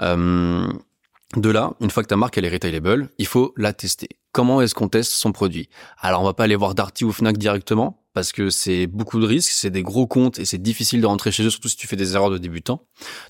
Euh, 0.03 0.67
de 1.37 1.51
là, 1.51 1.73
une 1.81 1.91
fois 1.91 2.03
que 2.03 2.09
ta 2.09 2.17
marque 2.17 2.39
elle 2.39 2.45
est 2.45 2.51
retailable, 2.51 3.09
il 3.19 3.27
faut 3.27 3.53
la 3.57 3.73
tester. 3.73 4.09
Comment 4.33 4.61
est-ce 4.61 4.75
qu'on 4.75 4.89
teste 4.89 5.13
son 5.13 5.33
produit? 5.33 5.69
Alors 5.99 6.23
on 6.23 6.25
va 6.25 6.35
pas 6.35 6.45
aller 6.45 6.57
voir 6.57 6.75
Darty 6.75 7.05
ou 7.05 7.13
Fnac 7.13 7.37
directement 7.37 8.00
parce 8.13 8.33
que 8.33 8.51
c'est 8.51 8.87
beaucoup 8.87 9.21
de 9.21 9.27
risques, 9.27 9.53
c'est 9.53 9.71
des 9.71 9.83
gros 9.83 10.07
comptes 10.07 10.39
et 10.39 10.45
c'est 10.45 10.59
difficile 10.59 11.01
de 11.01 11.07
rentrer 11.07 11.33
chez 11.33 11.45
eux, 11.45 11.51
surtout 11.51 11.69
si 11.69 11.77
tu 11.77 11.87
fais 11.87 11.97
des 11.97 12.15
erreurs 12.15 12.31
de 12.31 12.39
débutant. 12.39 12.83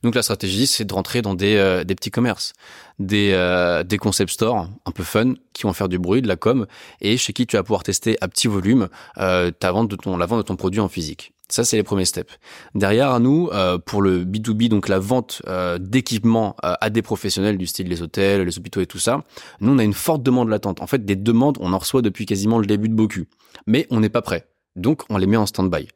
Donc 0.02 0.14
la 0.14 0.22
stratégie, 0.22 0.66
c'est 0.66 0.84
de 0.84 0.94
rentrer 0.94 1.22
dans 1.22 1.34
des, 1.34 1.56
euh, 1.56 1.84
des 1.84 1.94
petits 1.94 2.10
commerces, 2.10 2.52
des, 2.98 3.32
euh, 3.32 3.82
des 3.82 3.98
concept 3.98 4.32
stores 4.32 4.68
un 4.86 4.90
peu 4.90 5.02
fun 5.02 5.34
qui 5.52 5.64
vont 5.64 5.72
faire 5.72 5.88
du 5.88 5.98
bruit, 5.98 6.22
de 6.22 6.28
la 6.28 6.36
com 6.36 6.66
et 7.00 7.16
chez 7.16 7.32
qui 7.32 7.46
tu 7.46 7.56
vas 7.56 7.62
pouvoir 7.62 7.82
tester 7.82 8.16
à 8.20 8.28
petit 8.28 8.48
volume 8.48 8.88
euh, 9.18 9.50
ta 9.50 9.72
vente 9.72 9.90
de 9.90 9.96
ton, 9.96 10.16
la 10.16 10.26
vente 10.26 10.38
de 10.38 10.44
ton 10.44 10.56
produit 10.56 10.80
en 10.80 10.88
physique. 10.88 11.34
Ça, 11.50 11.64
c'est 11.64 11.76
les 11.76 11.82
premiers 11.82 12.04
steps. 12.04 12.38
Derrière, 12.76 13.18
nous, 13.18 13.50
euh, 13.52 13.76
pour 13.76 14.02
le 14.02 14.24
B2B, 14.24 14.68
donc 14.68 14.88
la 14.88 15.00
vente 15.00 15.42
euh, 15.48 15.78
d'équipements 15.78 16.54
euh, 16.64 16.74
à 16.80 16.90
des 16.90 17.02
professionnels 17.02 17.58
du 17.58 17.66
style 17.66 17.88
les 17.88 18.02
hôtels, 18.02 18.42
les 18.42 18.58
hôpitaux 18.58 18.80
et 18.80 18.86
tout 18.86 19.00
ça, 19.00 19.24
nous, 19.60 19.72
on 19.72 19.78
a 19.78 19.84
une 19.84 19.92
forte 19.92 20.22
demande 20.22 20.48
latente. 20.48 20.80
En 20.80 20.86
fait, 20.86 21.04
des 21.04 21.16
demandes, 21.16 21.58
on 21.60 21.72
en 21.72 21.78
reçoit 21.78 22.02
depuis 22.02 22.24
quasiment 22.24 22.58
le 22.58 22.66
début 22.66 22.88
de 22.88 22.94
Boku. 22.94 23.26
Mais 23.66 23.88
on 23.90 23.98
n'est 23.98 24.08
pas 24.08 24.22
prêt. 24.22 24.46
Donc, 24.80 25.02
on 25.10 25.18
les 25.18 25.26
met 25.26 25.36
en 25.36 25.46
stand-by. 25.46 25.88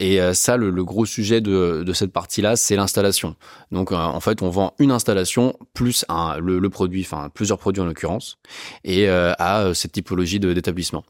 et 0.00 0.34
ça, 0.34 0.56
le, 0.56 0.84
gros 0.84 1.06
sujet 1.06 1.40
de, 1.40 1.92
cette 1.94 2.12
partie-là, 2.12 2.56
c'est 2.56 2.76
l'installation. 2.76 3.36
Donc, 3.72 3.92
en 3.92 4.20
fait, 4.20 4.42
on 4.42 4.50
vend 4.50 4.74
une 4.78 4.90
installation 4.90 5.56
plus 5.74 6.04
un, 6.08 6.38
le, 6.38 6.68
produit, 6.70 7.02
enfin 7.02 7.30
plusieurs 7.32 7.58
produits 7.58 7.82
en 7.82 7.86
l'occurrence, 7.86 8.38
et 8.84 9.08
à 9.08 9.72
cette 9.74 9.92
typologie 9.92 10.40
d'établissement. 10.40 11.04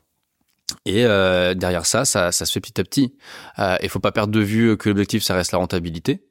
Et 0.85 1.05
euh, 1.05 1.55
derrière 1.55 1.87
ça, 1.87 2.05
ça, 2.05 2.33
se 2.33 2.53
fait 2.53 2.61
petit 2.61 2.81
à 2.81 2.85
petit. 2.85 3.15
Euh, 3.59 3.77
il 3.83 3.89
faut 3.89 4.01
pas 4.01 4.13
perdre 4.13 4.33
de 4.33 4.41
vue 4.41 4.77
que 4.77 4.89
l'objectif, 4.89 5.23
ça 5.23 5.35
reste 5.35 5.53
la 5.53 5.59
rentabilité. 5.59 6.23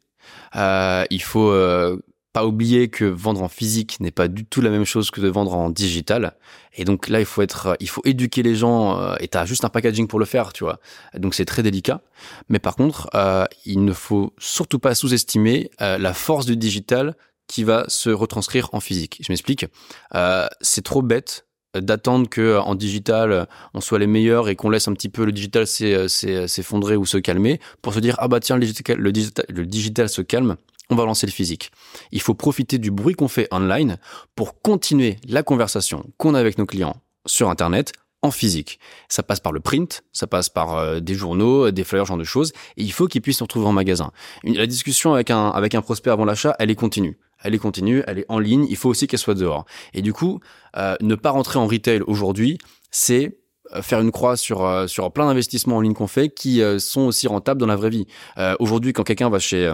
Euh, 0.55 1.05
il 1.09 1.21
faut 1.21 1.51
euh, 1.51 1.97
pas 2.37 2.45
oublier 2.45 2.87
que 2.87 3.03
vendre 3.03 3.41
en 3.41 3.47
physique 3.47 3.99
n'est 3.99 4.11
pas 4.11 4.27
du 4.27 4.45
tout 4.45 4.61
la 4.61 4.69
même 4.69 4.85
chose 4.85 5.09
que 5.09 5.19
de 5.19 5.27
vendre 5.27 5.55
en 5.55 5.71
digital. 5.71 6.35
Et 6.75 6.85
donc 6.85 7.09
là, 7.09 7.19
il 7.19 7.25
faut 7.25 7.41
être, 7.41 7.75
il 7.79 7.89
faut 7.89 8.03
éduquer 8.05 8.43
les 8.43 8.53
gens. 8.53 9.01
Euh, 9.01 9.15
et 9.19 9.27
t'as 9.27 9.45
juste 9.45 9.65
un 9.65 9.69
packaging 9.69 10.05
pour 10.05 10.19
le 10.19 10.25
faire, 10.25 10.53
tu 10.53 10.63
vois. 10.63 10.79
Donc 11.15 11.33
c'est 11.33 11.45
très 11.45 11.63
délicat. 11.63 12.01
Mais 12.47 12.59
par 12.59 12.75
contre, 12.75 13.09
euh, 13.15 13.45
il 13.65 13.83
ne 13.83 13.91
faut 13.91 14.35
surtout 14.37 14.77
pas 14.77 14.93
sous-estimer 14.93 15.71
la 15.79 16.13
force 16.13 16.45
du 16.45 16.55
digital 16.57 17.15
qui 17.47 17.63
va 17.63 17.85
se 17.87 18.11
retranscrire 18.11 18.69
en 18.71 18.81
physique. 18.81 19.19
Je 19.19 19.31
m'explique. 19.31 19.65
c'est 20.61 20.83
trop 20.83 21.01
bête 21.01 21.47
d'attendre 21.73 22.29
que 22.29 22.59
en 22.59 22.75
digital 22.75 23.47
on 23.73 23.81
soit 23.81 23.97
les 23.97 24.07
meilleurs 24.07 24.47
et 24.47 24.55
qu'on 24.55 24.69
laisse 24.69 24.87
un 24.87 24.93
petit 24.93 25.09
peu 25.09 25.25
le 25.25 25.31
digital 25.31 25.65
s'effondrer 25.65 26.97
ou 26.97 27.05
se 27.07 27.17
calmer 27.17 27.59
pour 27.81 27.95
se 27.95 27.99
dire 27.99 28.15
ah 28.19 28.27
bah 28.27 28.39
tiens 28.39 28.59
digital, 28.59 28.97
le 28.97 29.65
digital 29.65 30.07
se 30.07 30.21
calme 30.21 30.55
on 30.89 30.95
va 30.95 31.05
lancer 31.05 31.27
le 31.27 31.31
physique. 31.31 31.71
Il 32.11 32.21
faut 32.21 32.33
profiter 32.33 32.77
du 32.77 32.91
bruit 32.91 33.15
qu'on 33.15 33.27
fait 33.27 33.47
online 33.51 33.97
pour 34.35 34.61
continuer 34.61 35.17
la 35.27 35.43
conversation 35.43 36.05
qu'on 36.17 36.33
a 36.33 36.39
avec 36.39 36.57
nos 36.57 36.65
clients 36.65 36.97
sur 37.25 37.49
Internet 37.49 37.93
en 38.21 38.31
physique. 38.31 38.79
Ça 39.09 39.21
passe 39.21 39.39
par 39.39 39.51
le 39.51 39.59
print, 39.59 40.03
ça 40.11 40.27
passe 40.27 40.49
par 40.49 40.75
euh, 40.75 40.99
des 40.99 41.13
journaux, 41.13 41.71
des 41.71 41.83
flyers, 41.83 42.05
genre 42.05 42.17
de 42.17 42.23
choses, 42.23 42.51
et 42.75 42.83
il 42.83 42.91
faut 42.91 43.07
qu'ils 43.07 43.21
puissent 43.21 43.37
se 43.37 43.43
retrouver 43.43 43.67
en 43.67 43.73
magasin. 43.73 44.11
la 44.43 44.65
discussion 44.65 45.13
avec 45.13 45.29
un, 45.29 45.49
avec 45.49 45.75
un 45.75 45.81
prospect 45.81 46.09
avant 46.09 46.25
l'achat, 46.25 46.55
elle 46.59 46.71
est 46.71 46.75
continue. 46.75 47.17
Elle 47.43 47.53
est 47.53 47.59
continue, 47.59 48.03
elle 48.07 48.19
est 48.19 48.25
en 48.29 48.39
ligne, 48.39 48.65
il 48.67 48.75
faut 48.75 48.89
aussi 48.89 49.05
qu'elle 49.05 49.19
soit 49.19 49.35
dehors. 49.35 49.65
Et 49.93 50.01
du 50.01 50.13
coup, 50.13 50.39
euh, 50.75 50.95
ne 51.01 51.13
pas 51.13 51.29
rentrer 51.29 51.59
en 51.59 51.67
retail 51.67 52.01
aujourd'hui, 52.07 52.57
c'est 52.89 53.37
euh, 53.75 53.83
faire 53.83 53.99
une 53.99 54.11
croix 54.11 54.35
sur 54.35 54.89
sur 54.89 55.11
plein 55.11 55.27
d'investissements 55.27 55.77
en 55.77 55.81
ligne 55.81 55.93
qu'on 55.93 56.07
fait 56.07 56.29
qui 56.29 56.61
sont 56.79 57.01
aussi 57.01 57.27
rentables 57.27 57.59
dans 57.59 57.67
la 57.67 57.75
vraie 57.75 57.91
vie. 57.91 58.07
aujourd'hui, 58.59 58.93
quand 58.93 59.03
quelqu'un 59.03 59.29
va 59.29 59.39
chez 59.39 59.71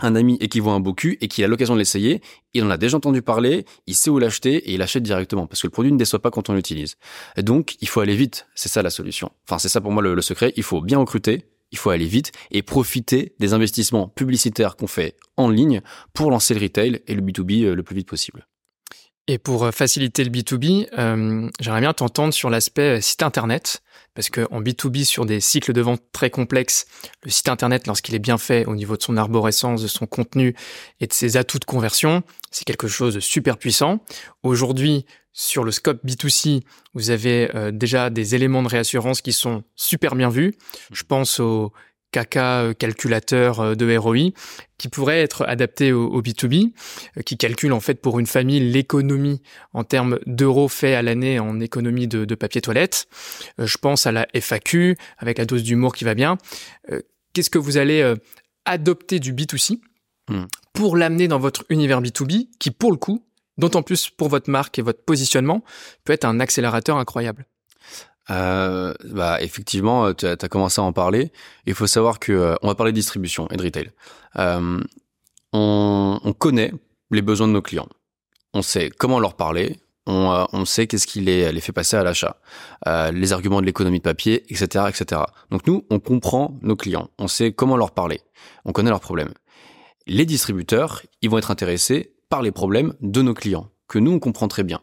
un 0.00 0.14
ami 0.14 0.36
et 0.40 0.48
qui 0.48 0.60
voit 0.60 0.72
un 0.72 0.80
beau 0.80 0.94
cul 0.94 1.18
et 1.20 1.28
qui 1.28 1.44
a 1.44 1.48
l'occasion 1.48 1.74
de 1.74 1.78
l'essayer, 1.78 2.20
il 2.52 2.64
en 2.64 2.70
a 2.70 2.76
déjà 2.76 2.96
entendu 2.96 3.22
parler, 3.22 3.64
il 3.86 3.94
sait 3.94 4.10
où 4.10 4.18
l'acheter 4.18 4.56
et 4.56 4.74
il 4.74 4.82
achète 4.82 5.02
directement 5.02 5.46
parce 5.46 5.62
que 5.62 5.66
le 5.66 5.72
produit 5.72 5.92
ne 5.92 5.98
déçoit 5.98 6.20
pas 6.20 6.30
quand 6.30 6.50
on 6.50 6.54
l'utilise. 6.54 6.96
Donc, 7.36 7.76
il 7.80 7.88
faut 7.88 8.00
aller 8.00 8.16
vite. 8.16 8.46
C'est 8.54 8.68
ça 8.68 8.82
la 8.82 8.90
solution. 8.90 9.30
Enfin, 9.46 9.58
c'est 9.58 9.68
ça 9.68 9.80
pour 9.80 9.92
moi 9.92 10.02
le, 10.02 10.20
secret. 10.20 10.52
Il 10.56 10.62
faut 10.62 10.80
bien 10.80 10.98
recruter, 10.98 11.46
il 11.70 11.78
faut 11.78 11.90
aller 11.90 12.06
vite 12.06 12.32
et 12.50 12.62
profiter 12.62 13.34
des 13.38 13.52
investissements 13.52 14.08
publicitaires 14.08 14.76
qu'on 14.76 14.86
fait 14.86 15.16
en 15.36 15.48
ligne 15.48 15.80
pour 16.12 16.30
lancer 16.30 16.54
le 16.54 16.60
retail 16.60 17.00
et 17.06 17.14
le 17.14 17.22
B2B 17.22 17.64
euh, 17.64 17.74
le 17.74 17.82
plus 17.82 17.96
vite 17.96 18.08
possible. 18.08 18.46
Et 19.26 19.38
pour 19.38 19.64
euh, 19.64 19.70
faciliter 19.70 20.22
le 20.24 20.30
B2B, 20.30 20.88
euh, 20.98 21.48
j'aimerais 21.60 21.80
bien 21.80 21.92
t'entendre 21.92 22.34
sur 22.34 22.50
l'aspect 22.50 23.00
site 23.00 23.22
internet. 23.22 23.82
Parce 24.14 24.30
qu'en 24.30 24.62
B2B, 24.62 25.04
sur 25.04 25.26
des 25.26 25.40
cycles 25.40 25.72
de 25.72 25.80
vente 25.80 26.00
très 26.12 26.30
complexes, 26.30 26.86
le 27.24 27.30
site 27.30 27.48
Internet, 27.48 27.88
lorsqu'il 27.88 28.14
est 28.14 28.20
bien 28.20 28.38
fait 28.38 28.64
au 28.66 28.76
niveau 28.76 28.96
de 28.96 29.02
son 29.02 29.16
arborescence, 29.16 29.82
de 29.82 29.88
son 29.88 30.06
contenu 30.06 30.54
et 31.00 31.08
de 31.08 31.12
ses 31.12 31.36
atouts 31.36 31.58
de 31.58 31.64
conversion, 31.64 32.22
c'est 32.52 32.64
quelque 32.64 32.86
chose 32.86 33.14
de 33.14 33.20
super 33.20 33.58
puissant. 33.58 33.98
Aujourd'hui, 34.44 35.04
sur 35.32 35.64
le 35.64 35.72
scope 35.72 36.04
B2C, 36.04 36.62
vous 36.94 37.10
avez 37.10 37.50
euh, 37.56 37.72
déjà 37.72 38.08
des 38.08 38.36
éléments 38.36 38.62
de 38.62 38.68
réassurance 38.68 39.20
qui 39.20 39.32
sont 39.32 39.64
super 39.74 40.14
bien 40.14 40.28
vus. 40.28 40.54
Je 40.92 41.02
pense 41.02 41.40
au 41.40 41.72
caca 42.14 42.62
euh, 42.62 42.74
calculateur 42.74 43.58
euh, 43.60 43.74
de 43.74 43.96
ROI 43.96 44.30
qui 44.78 44.88
pourrait 44.88 45.20
être 45.20 45.42
adapté 45.46 45.92
au, 45.92 46.22
B2B, 46.22 46.72
euh, 47.16 47.22
qui 47.22 47.36
calcule 47.36 47.72
en 47.72 47.80
fait 47.80 47.94
pour 48.00 48.20
une 48.20 48.26
famille 48.26 48.60
l'économie 48.60 49.42
en 49.72 49.82
termes 49.82 50.20
d'euros 50.26 50.68
fait 50.68 50.94
à 50.94 51.02
l'année 51.02 51.40
en 51.40 51.58
économie 51.60 52.06
de, 52.06 52.34
papier 52.34 52.60
toilette. 52.60 53.06
Je 53.58 53.76
pense 53.78 54.06
à 54.06 54.12
la 54.12 54.26
FAQ 54.34 54.96
avec 55.18 55.38
la 55.38 55.44
dose 55.44 55.62
d'humour 55.62 55.94
qui 55.94 56.04
va 56.04 56.14
bien. 56.14 56.38
Qu'est-ce 57.32 57.50
que 57.50 57.58
vous 57.58 57.76
allez 57.76 58.14
adopter 58.64 59.20
du 59.20 59.32
B2C 59.32 59.78
hmm. 60.28 60.44
pour 60.72 60.96
l'amener 60.96 61.28
dans 61.28 61.38
votre 61.38 61.64
univers 61.68 62.02
B2B 62.02 62.48
qui 62.58 62.72
pour 62.72 62.90
le 62.90 62.98
coup, 62.98 63.24
d'autant 63.56 63.82
plus 63.82 64.10
pour 64.10 64.28
votre 64.28 64.50
marque 64.50 64.78
et 64.78 64.82
votre 64.82 65.04
positionnement, 65.04 65.62
peut 66.04 66.12
être 66.12 66.24
un 66.24 66.40
accélérateur 66.40 66.96
incroyable? 66.96 67.46
Euh, 68.30 68.94
bah 69.04 69.40
effectivement, 69.42 70.06
euh, 70.06 70.12
tu 70.14 70.26
as, 70.26 70.36
commencé 70.36 70.80
à 70.80 70.84
en 70.84 70.92
parler. 70.92 71.32
Il 71.66 71.74
faut 71.74 71.86
savoir 71.86 72.18
que 72.18 72.32
euh, 72.32 72.54
on 72.62 72.68
va 72.68 72.74
parler 72.74 72.92
de 72.92 72.96
distribution 72.96 73.48
et 73.50 73.56
de 73.56 73.62
retail. 73.62 73.90
Euh, 74.36 74.80
on, 75.52 76.20
on, 76.22 76.32
connaît 76.32 76.72
les 77.10 77.22
besoins 77.22 77.48
de 77.48 77.52
nos 77.52 77.62
clients. 77.62 77.88
On 78.54 78.62
sait 78.62 78.90
comment 78.90 79.20
leur 79.20 79.34
parler. 79.34 79.78
On, 80.06 80.30
euh, 80.32 80.44
on 80.52 80.64
sait 80.64 80.86
qu'est-ce 80.86 81.06
qui 81.06 81.20
les, 81.20 81.52
les 81.52 81.60
fait 81.60 81.72
passer 81.72 81.96
à 81.96 82.02
l'achat, 82.02 82.36
les 83.12 83.32
arguments 83.32 83.60
de 83.60 83.66
l'économie 83.66 83.98
de 83.98 84.02
papier, 84.02 84.44
etc., 84.52 84.86
etc. 84.88 85.22
Donc 85.50 85.66
nous, 85.66 85.84
on 85.90 85.98
comprend 85.98 86.58
nos 86.62 86.76
clients. 86.76 87.08
On 87.18 87.28
sait 87.28 87.52
comment 87.52 87.76
leur 87.76 87.92
parler. 87.92 88.20
On 88.64 88.72
connaît 88.72 88.90
leurs 88.90 89.00
problèmes. 89.00 89.32
Les 90.06 90.26
distributeurs, 90.26 91.02
ils 91.22 91.30
vont 91.30 91.38
être 91.38 91.50
intéressés 91.50 92.14
par 92.28 92.42
les 92.42 92.52
problèmes 92.52 92.92
de 93.00 93.22
nos 93.22 93.32
clients 93.32 93.70
que 93.88 93.98
nous 93.98 94.12
on 94.12 94.18
comprend 94.18 94.48
très 94.48 94.64
bien. 94.64 94.80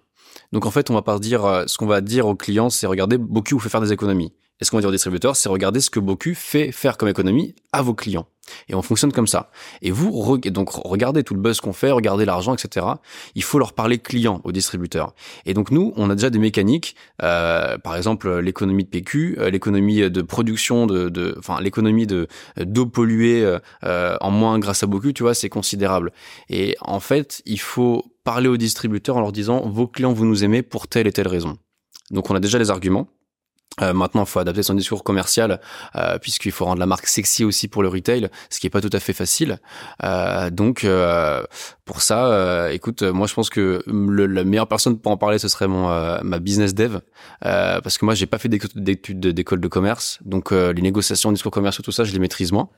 Donc 0.52 0.66
en 0.66 0.72
fait, 0.72 0.90
on 0.90 0.94
va 0.94 1.02
pas 1.02 1.18
dire 1.20 1.46
euh, 1.46 1.64
ce 1.68 1.78
qu'on 1.78 1.88
va 1.88 2.02
dire 2.02 2.28
aux 2.28 2.36
clients, 2.36 2.70
c'est 2.70 2.88
regarder 2.88 3.18
Boku 3.18 3.60
fait 3.60 3.70
faire 3.70 3.82
des 3.82 3.94
économies. 3.94 4.34
Et 4.60 4.66
ce 4.66 4.72
qu'on 4.72 4.78
va 4.78 4.82
dire 4.82 4.90
aux 4.90 4.94
distributeurs, 4.94 5.36
c'est 5.36 5.50
regarder 5.50 5.80
ce 5.80 5.90
que 5.90 6.00
Boku 6.00 6.36
fait 6.36 6.72
faire 6.72 6.98
comme 6.98 7.10
économie 7.10 7.56
à 7.72 7.82
vos 7.82 7.94
clients. 7.94 8.28
Et 8.68 8.76
on 8.76 8.82
fonctionne 8.82 9.12
comme 9.12 9.28
ça. 9.28 9.50
Et 9.82 9.92
vous, 9.92 10.38
donc 10.38 10.70
regardez 10.72 11.24
tout 11.24 11.34
le 11.34 11.42
buzz 11.42 11.60
qu'on 11.62 11.74
fait, 11.74 11.92
regardez 11.92 12.26
l'argent, 12.26 12.54
etc. 12.54 12.86
Il 13.36 13.44
faut 13.44 13.60
leur 13.60 13.74
parler 13.74 14.00
client 14.00 14.42
aux 14.44 14.52
distributeurs. 14.52 15.14
Et 15.46 15.54
donc 15.54 15.72
nous, 15.72 15.94
on 15.96 16.10
a 16.10 16.16
déjà 16.16 16.30
des 16.30 16.40
mécaniques, 16.40 16.96
euh, 17.22 17.78
par 17.78 17.96
exemple 17.96 18.40
l'économie 18.40 18.84
de 18.84 18.90
PQ, 18.90 19.38
euh, 19.40 19.50
l'économie 19.50 20.10
de 20.10 20.22
production 20.22 20.88
de, 20.88 21.36
enfin 21.38 21.62
l'économie 21.62 22.08
de 22.08 22.28
d'eau 22.58 22.86
polluée 22.86 23.44
euh, 23.84 24.18
en 24.22 24.32
moins 24.32 24.60
grâce 24.60 24.84
à 24.84 24.88
Boku, 24.88 25.14
tu 25.14 25.24
vois, 25.24 25.34
c'est 25.34 25.50
considérable. 25.50 26.12
Et 26.50 26.76
en 26.82 27.00
fait, 27.00 27.42
il 27.46 27.60
faut 27.60 28.06
parler 28.24 28.48
aux 28.48 28.58
distributeurs 28.58 29.18
en 29.18 29.22
leur 29.22 29.32
disant 29.32 29.68
vos 29.68 29.88
clients 29.88 30.14
vous 30.14 30.26
nous 30.26 30.44
aimez 30.44 30.62
pour 30.62 30.88
telle 30.88 31.08
et 31.08 31.12
telle 31.12 31.28
raison. 31.28 31.58
Donc 32.12 32.30
on 32.30 32.36
a 32.36 32.40
déjà 32.40 32.60
les 32.60 32.70
arguments. 32.70 33.08
Euh, 33.80 33.94
maintenant, 33.94 34.24
il 34.24 34.28
faut 34.28 34.40
adapter 34.40 34.64
son 34.64 34.74
discours 34.74 35.04
commercial 35.04 35.62
euh, 35.96 36.18
puisqu'il 36.20 36.52
faut 36.52 36.66
rendre 36.66 36.80
la 36.80 36.86
marque 36.86 37.08
sexy 37.08 37.46
aussi 37.46 37.70
pour 37.70 37.84
le 37.84 37.88
retail, 37.88 38.30
ce 38.50 38.60
qui 38.60 38.68
est 38.68 38.70
pas 38.70 38.82
tout 38.82 38.90
à 38.92 39.00
fait 39.00 39.14
facile. 39.14 39.60
Euh, 40.04 40.50
donc, 40.50 40.84
euh, 40.84 41.44
pour 41.86 42.02
ça, 42.02 42.28
euh, 42.28 42.70
écoute, 42.70 43.02
moi 43.02 43.28
je 43.28 43.34
pense 43.34 43.50
que 43.50 43.82
le, 43.88 44.26
la 44.26 44.44
meilleure 44.44 44.68
personne 44.68 45.00
pour 45.00 45.12
en 45.12 45.18
parler, 45.18 45.40
ce 45.40 45.48
serait 45.48 45.68
mon 45.68 45.82
ma 46.24 46.40
business 46.40 46.74
dev, 46.74 47.00
parce 47.42 47.98
que 47.98 48.06
moi 48.06 48.14
j'ai 48.14 48.26
pas 48.26 48.38
fait 48.38 48.50
d'études 48.50 49.20
d'école 49.20 49.60
de 49.60 49.68
commerce, 49.68 50.20
donc 50.26 50.52
les 50.52 50.82
négociations, 50.82 51.32
discours 51.32 51.52
commerciaux, 51.52 51.82
tout 51.84 51.92
ça, 51.92 52.04
je 52.04 52.14
les 52.14 52.20
maîtrise 52.20 52.52
moins. 52.52 52.70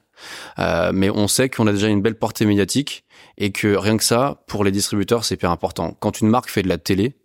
mais 0.94 1.10
on 1.10 1.28
sait 1.28 1.50
qu'on 1.50 1.68
a 1.68 1.72
déjà 1.72 1.88
une 1.88 2.02
belle 2.02 2.18
portée 2.18 2.46
médiatique 2.46 3.06
et 3.38 3.52
que 3.52 3.76
rien 3.76 3.98
que 3.98 4.04
ça, 4.04 4.44
pour 4.48 4.64
les 4.64 4.72
distributeurs, 4.72 5.26
c'est 5.26 5.36
hyper 5.36 5.52
important. 5.52 5.96
Quand 6.00 6.22
une 6.22 6.30
marque 6.30 6.50
fait 6.50 6.64
de 6.64 6.70
la 6.70 6.78
télé, 6.78 7.16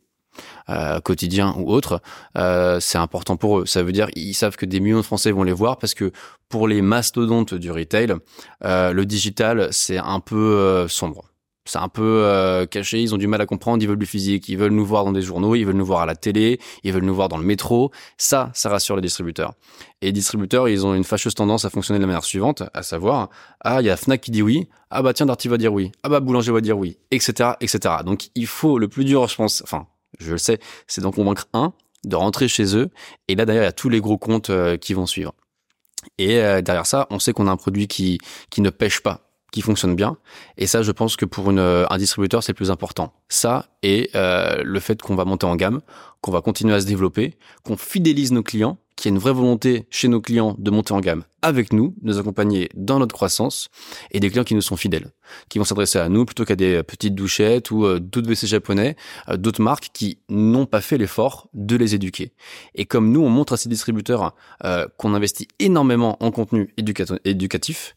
euh, 0.68 1.00
quotidien 1.00 1.54
ou 1.56 1.70
autre, 1.70 2.00
euh, 2.36 2.80
c'est 2.80 2.98
important 2.98 3.36
pour 3.36 3.60
eux. 3.60 3.66
Ça 3.66 3.82
veut 3.82 3.92
dire 3.92 4.08
ils 4.16 4.34
savent 4.34 4.56
que 4.56 4.66
des 4.66 4.80
millions 4.80 4.98
de 4.98 5.02
Français 5.02 5.30
vont 5.30 5.42
les 5.42 5.52
voir 5.52 5.78
parce 5.78 5.94
que 5.94 6.12
pour 6.48 6.68
les 6.68 6.82
mastodontes 6.82 7.54
du 7.54 7.70
retail, 7.70 8.14
euh, 8.64 8.92
le 8.92 9.06
digital 9.06 9.68
c'est 9.72 9.98
un 9.98 10.20
peu 10.20 10.36
euh, 10.36 10.88
sombre. 10.88 11.24
C'est 11.68 11.78
un 11.78 11.88
peu 11.88 12.22
euh, 12.24 12.64
caché, 12.64 13.02
ils 13.02 13.14
ont 13.14 13.18
du 13.18 13.26
mal 13.26 13.42
à 13.42 13.46
comprendre, 13.46 13.82
ils 13.82 13.86
veulent 13.86 13.98
du 13.98 14.06
physique, 14.06 14.48
ils 14.48 14.56
veulent 14.56 14.72
nous 14.72 14.86
voir 14.86 15.04
dans 15.04 15.12
des 15.12 15.20
journaux, 15.20 15.54
ils 15.54 15.66
veulent 15.66 15.76
nous 15.76 15.84
voir 15.84 16.00
à 16.00 16.06
la 16.06 16.16
télé, 16.16 16.58
ils 16.82 16.94
veulent 16.94 17.04
nous 17.04 17.14
voir 17.14 17.28
dans 17.28 17.36
le 17.36 17.44
métro. 17.44 17.92
Ça, 18.16 18.50
ça 18.54 18.70
rassure 18.70 18.96
les 18.96 19.02
distributeurs. 19.02 19.52
Et 20.00 20.06
les 20.06 20.12
distributeurs, 20.12 20.66
ils 20.70 20.86
ont 20.86 20.94
une 20.94 21.04
fâcheuse 21.04 21.34
tendance 21.34 21.66
à 21.66 21.70
fonctionner 21.70 21.98
de 21.98 22.04
la 22.04 22.06
manière 22.06 22.24
suivante, 22.24 22.62
à 22.72 22.82
savoir, 22.82 23.28
ah, 23.60 23.82
il 23.82 23.86
y 23.86 23.90
a 23.90 23.98
Fnac 23.98 24.22
qui 24.22 24.30
dit 24.30 24.40
oui, 24.40 24.66
ah 24.90 25.02
bah 25.02 25.12
tiens, 25.12 25.26
Darty 25.26 25.48
va 25.48 25.58
dire 25.58 25.74
oui, 25.74 25.92
ah 26.02 26.08
bah 26.08 26.20
Boulanger 26.20 26.52
va 26.52 26.62
dire 26.62 26.78
oui, 26.78 26.96
etc., 27.10 27.50
etc. 27.60 27.96
Donc 28.02 28.30
il 28.34 28.46
faut 28.46 28.78
le 28.78 28.88
plus 28.88 29.04
dur, 29.04 29.28
je 29.28 29.36
pense, 29.36 29.62
enfin 29.62 29.86
je 30.18 30.32
le 30.32 30.38
sais, 30.38 30.58
c'est 30.86 31.00
d'en 31.00 31.10
convaincre 31.10 31.46
un, 31.52 31.72
de 32.04 32.16
rentrer 32.16 32.48
chez 32.48 32.76
eux, 32.76 32.90
et 33.28 33.34
là 33.34 33.44
derrière 33.44 33.64
il 33.64 33.66
y 33.66 33.68
a 33.68 33.72
tous 33.72 33.88
les 33.88 34.00
gros 34.00 34.18
comptes 34.18 34.50
euh, 34.50 34.76
qui 34.76 34.94
vont 34.94 35.06
suivre. 35.06 35.34
Et 36.16 36.40
euh, 36.40 36.62
derrière 36.62 36.86
ça, 36.86 37.06
on 37.10 37.18
sait 37.18 37.32
qu'on 37.32 37.48
a 37.48 37.50
un 37.50 37.56
produit 37.56 37.88
qui 37.88 38.18
qui 38.50 38.60
ne 38.60 38.70
pêche 38.70 39.00
pas, 39.02 39.30
qui 39.52 39.62
fonctionne 39.62 39.96
bien. 39.96 40.16
Et 40.56 40.66
ça, 40.66 40.82
je 40.82 40.92
pense 40.92 41.16
que 41.16 41.24
pour 41.24 41.50
euh, 41.50 41.86
un 41.90 41.98
distributeur, 41.98 42.42
c'est 42.42 42.52
le 42.52 42.56
plus 42.56 42.70
important. 42.70 43.12
Ça 43.28 43.68
et 43.82 44.10
le 44.14 44.80
fait 44.80 45.02
qu'on 45.02 45.16
va 45.16 45.24
monter 45.24 45.46
en 45.46 45.56
gamme, 45.56 45.80
qu'on 46.20 46.30
va 46.30 46.40
continuer 46.40 46.74
à 46.74 46.80
se 46.80 46.86
développer, 46.86 47.36
qu'on 47.64 47.76
fidélise 47.76 48.32
nos 48.32 48.42
clients 48.42 48.78
qu'il 48.98 49.10
y 49.10 49.12
a 49.12 49.14
une 49.14 49.20
vraie 49.20 49.32
volonté 49.32 49.86
chez 49.90 50.08
nos 50.08 50.20
clients 50.20 50.56
de 50.58 50.70
monter 50.70 50.92
en 50.92 51.00
gamme 51.00 51.22
avec 51.40 51.72
nous, 51.72 51.94
de 52.02 52.08
nous 52.08 52.18
accompagner 52.18 52.68
dans 52.74 52.98
notre 52.98 53.14
croissance, 53.14 53.68
et 54.10 54.18
des 54.18 54.28
clients 54.28 54.42
qui 54.42 54.56
nous 54.56 54.60
sont 54.60 54.76
fidèles, 54.76 55.12
qui 55.48 55.58
vont 55.58 55.64
s'adresser 55.64 56.00
à 56.00 56.08
nous 56.08 56.24
plutôt 56.24 56.44
qu'à 56.44 56.56
des 56.56 56.82
petites 56.82 57.14
douchettes 57.14 57.70
ou 57.70 57.84
euh, 57.84 58.00
d'autres 58.00 58.28
WC 58.28 58.48
japonais, 58.48 58.96
euh, 59.28 59.36
d'autres 59.36 59.62
marques 59.62 59.90
qui 59.92 60.18
n'ont 60.28 60.66
pas 60.66 60.80
fait 60.80 60.98
l'effort 60.98 61.48
de 61.54 61.76
les 61.76 61.94
éduquer. 61.94 62.32
Et 62.74 62.86
comme 62.86 63.12
nous, 63.12 63.20
on 63.20 63.28
montre 63.28 63.52
à 63.52 63.56
ces 63.56 63.68
distributeurs 63.68 64.34
euh, 64.64 64.88
qu'on 64.96 65.14
investit 65.14 65.46
énormément 65.60 66.16
en 66.20 66.32
contenu 66.32 66.74
éducatif, 66.76 67.94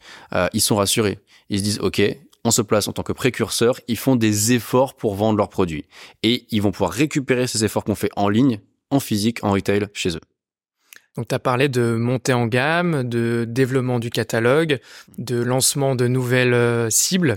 ils 0.53 0.61
sont 0.61 0.75
rassurés. 0.75 1.19
Ils 1.49 1.59
se 1.59 1.63
disent, 1.63 1.79
OK, 1.79 2.01
on 2.43 2.51
se 2.51 2.61
place 2.61 2.87
en 2.87 2.93
tant 2.93 3.03
que 3.03 3.13
précurseur, 3.13 3.79
ils 3.87 3.97
font 3.97 4.15
des 4.15 4.53
efforts 4.53 4.93
pour 4.95 5.15
vendre 5.15 5.37
leurs 5.37 5.49
produits. 5.49 5.85
Et 6.21 6.45
ils 6.51 6.61
vont 6.61 6.71
pouvoir 6.71 6.91
récupérer 6.91 7.47
ces 7.47 7.65
efforts 7.65 7.83
qu'on 7.83 7.95
fait 7.95 8.11
en 8.15 8.29
ligne, 8.29 8.59
en 8.91 8.99
physique, 8.99 9.43
en 9.43 9.51
retail, 9.51 9.87
chez 9.93 10.15
eux. 10.15 10.21
Donc 11.17 11.27
tu 11.27 11.35
as 11.35 11.39
parlé 11.39 11.67
de 11.67 11.95
montée 11.95 12.31
en 12.31 12.47
gamme, 12.47 13.03
de 13.03 13.45
développement 13.47 13.99
du 13.99 14.09
catalogue, 14.09 14.79
de 15.17 15.41
lancement 15.41 15.95
de 15.95 16.07
nouvelles 16.07 16.53
euh, 16.53 16.89
cibles, 16.89 17.35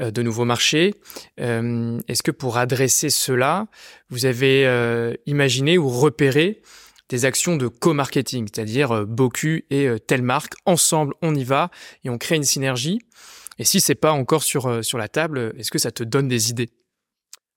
euh, 0.00 0.10
de 0.10 0.22
nouveaux 0.22 0.46
marchés. 0.46 0.94
Euh, 1.38 2.00
est-ce 2.08 2.22
que 2.22 2.30
pour 2.30 2.56
adresser 2.56 3.10
cela, 3.10 3.66
vous 4.08 4.24
avez 4.24 5.14
imaginé 5.26 5.76
ou 5.78 5.88
repéré 5.88 6.62
des 7.08 7.26
actions 7.26 7.56
de 7.56 7.68
co-marketing, 7.68 8.48
c'est-à-dire 8.52 9.06
Bocu 9.06 9.66
et 9.70 9.88
telle 10.06 10.22
marque, 10.22 10.54
ensemble 10.64 11.14
on 11.20 11.34
y 11.34 11.44
va 11.44 11.70
et 12.04 12.10
on 12.10 12.16
crée 12.16 12.36
une 12.36 12.44
synergie? 12.44 13.00
Et 13.58 13.64
si 13.64 13.80
c'est 13.80 13.94
pas 13.94 14.12
encore 14.12 14.42
sur, 14.42 14.68
la 14.68 15.08
table, 15.08 15.52
est-ce 15.58 15.70
que 15.70 15.78
ça 15.78 15.90
te 15.90 16.02
donne 16.02 16.28
des 16.28 16.50
idées? 16.50 16.70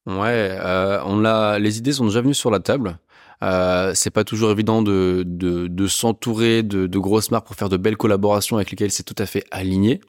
Ouais, 0.05 0.57
on. 1.05 1.57
Les 1.57 1.77
idées 1.77 1.93
sont 1.93 2.05
déjà 2.05 2.21
venues 2.21 2.33
sur 2.33 2.51
la 2.51 2.59
table. 2.59 2.99
Euh, 3.43 3.91
c'est 3.95 4.11
pas 4.11 4.23
toujours 4.23 4.51
évident 4.51 4.81
de, 4.81 5.23
de, 5.25 5.67
de 5.67 5.88
s'entourer 5.88 6.63
de, 6.63 6.88
de, 6.88 6.99
grosses 6.99 7.31
marques 7.31 7.47
pour 7.47 7.55
faire 7.55 7.69
de 7.69 7.77
belles 7.77 7.97
collaborations 7.97 8.55
avec 8.55 8.71
lesquelles 8.71 8.91
c'est 8.91 9.03
tout 9.03 9.15
à 9.17 9.25
fait 9.25 9.43
aligné. 9.51 10.01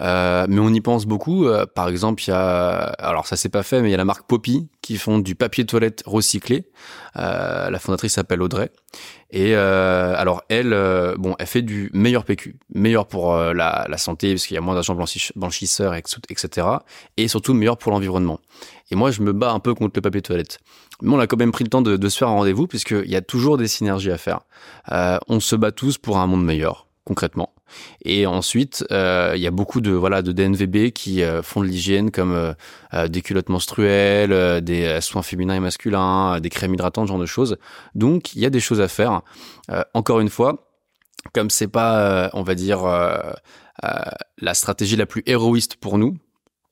Euh, 0.00 0.46
mais 0.48 0.60
on 0.60 0.70
y 0.70 0.80
pense 0.80 1.06
beaucoup. 1.06 1.46
Euh, 1.46 1.66
par 1.66 1.88
exemple, 1.88 2.22
il 2.26 2.30
y 2.30 2.32
a, 2.32 2.76
alors 2.98 3.26
ça 3.26 3.36
s'est 3.36 3.48
pas 3.48 3.62
fait, 3.62 3.82
mais 3.82 3.88
il 3.88 3.90
y 3.90 3.94
a 3.94 3.98
la 3.98 4.04
marque 4.04 4.26
Poppy 4.26 4.68
qui 4.80 4.96
font 4.96 5.18
du 5.18 5.34
papier 5.34 5.64
toilette 5.64 6.02
recyclé. 6.06 6.66
Euh, 7.16 7.70
la 7.70 7.78
fondatrice 7.78 8.14
s'appelle 8.14 8.42
Audrey. 8.42 8.70
Et 9.30 9.54
euh, 9.54 10.14
alors 10.16 10.42
elle, 10.48 10.72
euh, 10.72 11.14
bon, 11.18 11.34
elle 11.38 11.46
fait 11.46 11.62
du 11.62 11.90
meilleur 11.94 12.24
PQ, 12.24 12.58
meilleur 12.74 13.06
pour 13.06 13.34
la, 13.36 13.86
santé 13.96 14.34
parce 14.34 14.46
qu'il 14.46 14.54
y 14.54 14.58
a 14.58 14.60
moins 14.60 14.74
d'agents 14.74 14.96
blanchisseurs, 15.36 15.94
etc. 15.94 16.66
Et 17.16 17.28
surtout 17.28 17.54
meilleur 17.54 17.78
pour 17.78 17.92
l'environnement. 17.92 18.40
Et 18.90 18.94
moi, 18.94 19.10
je 19.10 19.22
me 19.22 19.32
bats 19.32 19.52
un 19.52 19.60
peu 19.60 19.74
contre 19.74 19.92
le 19.96 20.02
papier 20.02 20.22
toilette. 20.22 20.58
Mais 21.00 21.14
on 21.14 21.20
a 21.20 21.26
quand 21.26 21.38
même 21.38 21.52
pris 21.52 21.64
le 21.64 21.70
temps 21.70 21.82
de, 21.82 21.96
de 21.96 22.08
se 22.08 22.18
faire 22.18 22.28
un 22.28 22.32
rendez-vous 22.32 22.66
puisqu'il 22.66 23.10
y 23.10 23.16
a 23.16 23.22
toujours 23.22 23.56
des 23.56 23.68
synergies 23.68 24.12
à 24.12 24.18
faire. 24.18 24.40
on 25.28 25.40
se 25.40 25.56
bat 25.56 25.72
tous 25.72 25.98
pour 25.98 26.18
un 26.18 26.26
monde 26.26 26.44
meilleur 26.44 26.86
concrètement. 27.04 27.51
Et 28.04 28.26
ensuite, 28.26 28.84
euh, 28.90 29.32
il 29.34 29.42
y 29.42 29.46
a 29.46 29.50
beaucoup 29.50 29.80
de 29.80 29.90
voilà 29.92 30.22
de 30.22 30.32
DNVB 30.32 30.90
qui 30.92 31.22
euh, 31.22 31.42
font 31.42 31.60
de 31.60 31.66
l'hygiène 31.66 32.10
comme 32.10 32.32
euh, 32.32 33.08
des 33.08 33.22
culottes 33.22 33.48
menstruelles, 33.48 34.60
des 34.62 35.00
soins 35.00 35.22
féminins 35.22 35.54
et 35.54 35.60
masculins, 35.60 36.40
des 36.40 36.50
crèmes 36.50 36.74
hydratantes, 36.74 37.06
ce 37.06 37.12
genre 37.12 37.20
de 37.20 37.26
choses. 37.26 37.56
Donc, 37.94 38.34
il 38.34 38.42
y 38.42 38.46
a 38.46 38.50
des 38.50 38.60
choses 38.60 38.80
à 38.80 38.88
faire. 38.88 39.22
encore 39.94 40.20
une 40.20 40.28
fois, 40.28 40.68
comme 41.32 41.50
c'est 41.50 41.68
pas, 41.68 42.30
on 42.34 42.42
va 42.42 42.54
dire, 42.54 42.82
la 44.38 44.54
stratégie 44.54 44.96
la 44.96 45.06
plus 45.06 45.22
héroïste 45.26 45.76
pour 45.76 45.98
nous, 45.98 46.16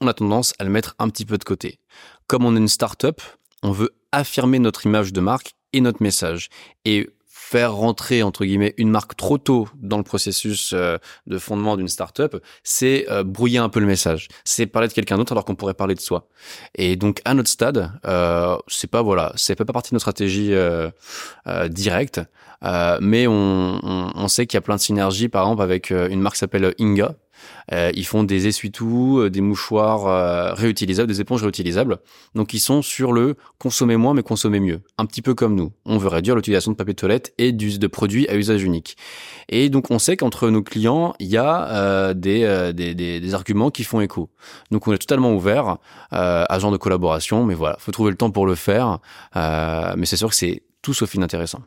on 0.00 0.06
a 0.08 0.14
tendance 0.14 0.54
à 0.58 0.64
le 0.64 0.70
mettre 0.70 0.94
un 0.98 1.08
petit 1.08 1.24
peu 1.24 1.38
de 1.38 1.44
côté. 1.44 1.78
Comme 2.26 2.44
on 2.44 2.54
est 2.54 2.58
une 2.58 2.68
start-up, 2.68 3.20
on 3.62 3.72
veut 3.72 3.90
affirmer 4.12 4.58
notre 4.58 4.86
image 4.86 5.12
de 5.12 5.20
marque 5.20 5.54
et 5.72 5.80
notre 5.80 6.02
message. 6.02 6.48
Et 6.84 7.08
faire 7.50 7.74
rentrer 7.74 8.22
entre 8.22 8.44
guillemets 8.44 8.74
une 8.76 8.90
marque 8.90 9.16
trop 9.16 9.36
tôt 9.36 9.66
dans 9.74 9.96
le 9.96 10.04
processus 10.04 10.70
euh, 10.72 10.98
de 11.26 11.36
fondement 11.36 11.76
d'une 11.76 11.88
startup, 11.88 12.36
c'est 12.62 13.06
euh, 13.10 13.24
brouiller 13.24 13.58
un 13.58 13.68
peu 13.68 13.80
le 13.80 13.86
message. 13.86 14.28
C'est 14.44 14.66
parler 14.66 14.86
de 14.86 14.92
quelqu'un 14.92 15.16
d'autre 15.16 15.32
alors 15.32 15.44
qu'on 15.44 15.56
pourrait 15.56 15.74
parler 15.74 15.96
de 15.96 16.00
soi. 16.00 16.28
Et 16.76 16.94
donc 16.94 17.20
à 17.24 17.34
notre 17.34 17.48
stade, 17.48 17.90
euh, 18.06 18.56
c'est 18.68 18.88
pas 18.88 19.02
voilà, 19.02 19.32
c'est 19.34 19.56
pas 19.56 19.64
partie 19.64 19.90
de 19.90 19.96
notre 19.96 20.04
stratégie 20.04 20.52
euh, 20.52 20.90
directe, 21.68 22.20
mais 23.00 23.26
on, 23.26 23.80
on, 23.82 24.12
on 24.14 24.28
sait 24.28 24.46
qu'il 24.46 24.56
y 24.56 24.58
a 24.58 24.62
plein 24.62 24.76
de 24.76 24.80
synergies, 24.80 25.28
par 25.28 25.42
exemple 25.42 25.62
avec 25.62 25.90
une 25.90 26.20
marque 26.20 26.36
qui 26.36 26.40
s'appelle 26.40 26.72
Inga, 26.78 27.16
euh, 27.72 27.90
ils 27.94 28.06
font 28.06 28.24
des 28.24 28.46
essuie-tout, 28.46 29.20
euh, 29.20 29.30
des 29.30 29.40
mouchoirs 29.40 30.06
euh, 30.06 30.54
réutilisables, 30.54 31.08
des 31.08 31.20
éponges 31.20 31.42
réutilisables. 31.42 31.98
Donc 32.34 32.54
ils 32.54 32.60
sont 32.60 32.82
sur 32.82 33.12
le 33.12 33.36
consommer 33.58 33.96
moins 33.96 34.14
mais 34.14 34.22
consommer 34.22 34.60
mieux. 34.60 34.80
Un 34.98 35.06
petit 35.06 35.22
peu 35.22 35.34
comme 35.34 35.54
nous. 35.54 35.72
On 35.84 35.98
veut 35.98 36.08
réduire 36.08 36.36
l'utilisation 36.36 36.72
de 36.72 36.76
papier 36.76 36.94
de 36.94 36.98
toilette 36.98 37.32
et 37.38 37.52
de 37.52 37.86
produits 37.86 38.28
à 38.28 38.36
usage 38.36 38.62
unique. 38.62 38.96
Et 39.48 39.68
donc 39.68 39.90
on 39.90 39.98
sait 39.98 40.16
qu'entre 40.16 40.50
nos 40.50 40.62
clients, 40.62 41.14
il 41.20 41.28
y 41.28 41.36
a 41.36 42.14
des, 42.14 43.34
arguments 43.34 43.70
qui 43.70 43.84
font 43.84 44.00
écho. 44.00 44.30
Donc 44.70 44.88
on 44.88 44.92
est 44.92 44.98
totalement 44.98 45.34
ouvert 45.34 45.76
à 46.10 46.54
ce 46.54 46.60
genre 46.60 46.72
de 46.72 46.76
collaboration. 46.76 47.44
Mais 47.44 47.54
voilà, 47.54 47.76
faut 47.78 47.92
trouver 47.92 48.10
le 48.10 48.16
temps 48.16 48.30
pour 48.30 48.46
le 48.46 48.54
faire. 48.54 48.98
mais 49.34 50.06
c'est 50.06 50.16
sûr 50.16 50.28
que 50.28 50.34
c'est 50.34 50.62
tout 50.82 50.94
sauf 50.94 51.14
inintéressant. 51.14 51.60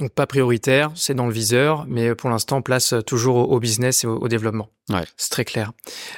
Donc 0.00 0.12
pas 0.12 0.26
prioritaire, 0.26 0.90
c'est 0.94 1.12
dans 1.12 1.26
le 1.26 1.32
viseur, 1.32 1.84
mais 1.86 2.14
pour 2.14 2.30
l'instant, 2.30 2.62
place 2.62 2.94
toujours 3.06 3.50
au, 3.50 3.60
business 3.60 4.02
et 4.04 4.06
au, 4.06 4.28
développement. 4.28 4.70
Ouais. 4.88 5.04
C'est 5.18 5.30
très 5.30 5.44
clair. 5.44 5.72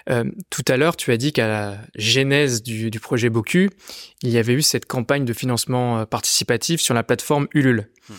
Euh, 0.09 0.25
tout 0.51 0.63
à 0.69 0.77
l'heure, 0.77 0.97
tu 0.97 1.11
as 1.11 1.17
dit 1.17 1.33
qu'à 1.33 1.49
la 1.49 1.79
genèse 1.97 2.63
du, 2.63 2.93
du, 2.93 3.01
projet 3.01 3.29
Boku, 3.29 3.71
il 4.23 4.31
y 4.31 4.39
avait 4.39 4.53
eu 4.53 4.63
cette 4.63 4.87
campagne 4.87 5.25
de 5.25 5.33
financement 5.33 5.99
euh, 5.99 6.05
participatif 6.05 6.81
sur 6.81 6.95
la 6.95 7.03
plateforme 7.03 7.49
Ulule. 7.55 7.91
Hmm. 8.09 8.15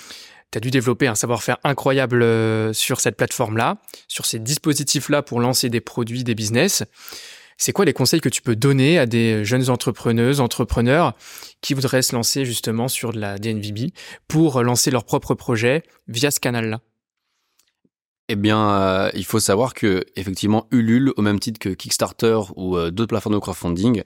Tu 0.51 0.57
as 0.57 0.59
dû 0.59 0.69
développer 0.69 1.07
un 1.07 1.15
savoir-faire 1.15 1.57
incroyable 1.63 2.21
euh, 2.21 2.73
sur 2.73 2.99
cette 2.99 3.15
plateforme-là, 3.15 3.77
sur 4.09 4.25
ces 4.25 4.39
dispositifs-là 4.39 5.21
pour 5.21 5.39
lancer 5.39 5.69
des 5.69 5.81
produits, 5.81 6.25
des 6.25 6.35
business. 6.35 6.83
C'est 7.57 7.73
quoi 7.73 7.85
les 7.85 7.93
conseils 7.93 8.21
que 8.21 8.29
tu 8.29 8.41
peux 8.41 8.55
donner 8.55 8.99
à 8.99 9.05
des 9.05 9.45
jeunes 9.45 9.69
entrepreneuses, 9.69 10.39
entrepreneurs 10.39 11.13
qui 11.61 11.73
voudraient 11.73 12.01
se 12.01 12.15
lancer 12.15 12.45
justement 12.45 12.87
sur 12.87 13.13
de 13.13 13.19
la 13.19 13.37
DNVB 13.37 13.91
pour 14.27 14.63
lancer 14.63 14.91
leur 14.91 15.05
propre 15.05 15.35
projet 15.35 15.83
via 16.07 16.31
ce 16.31 16.39
canal-là? 16.39 16.81
Eh 18.29 18.35
bien, 18.35 18.69
euh, 18.69 19.11
il 19.13 19.25
faut 19.25 19.39
savoir 19.39 19.73
que 19.73 20.05
effectivement, 20.15 20.67
Ulule, 20.71 21.11
au 21.17 21.21
même 21.21 21.39
titre 21.39 21.59
que 21.59 21.69
Kickstarter 21.69 22.39
ou 22.55 22.77
euh, 22.77 22.89
d'autres 22.89 23.09
plateformes 23.09 23.35
de 23.35 23.39
crowdfunding, 23.39 24.03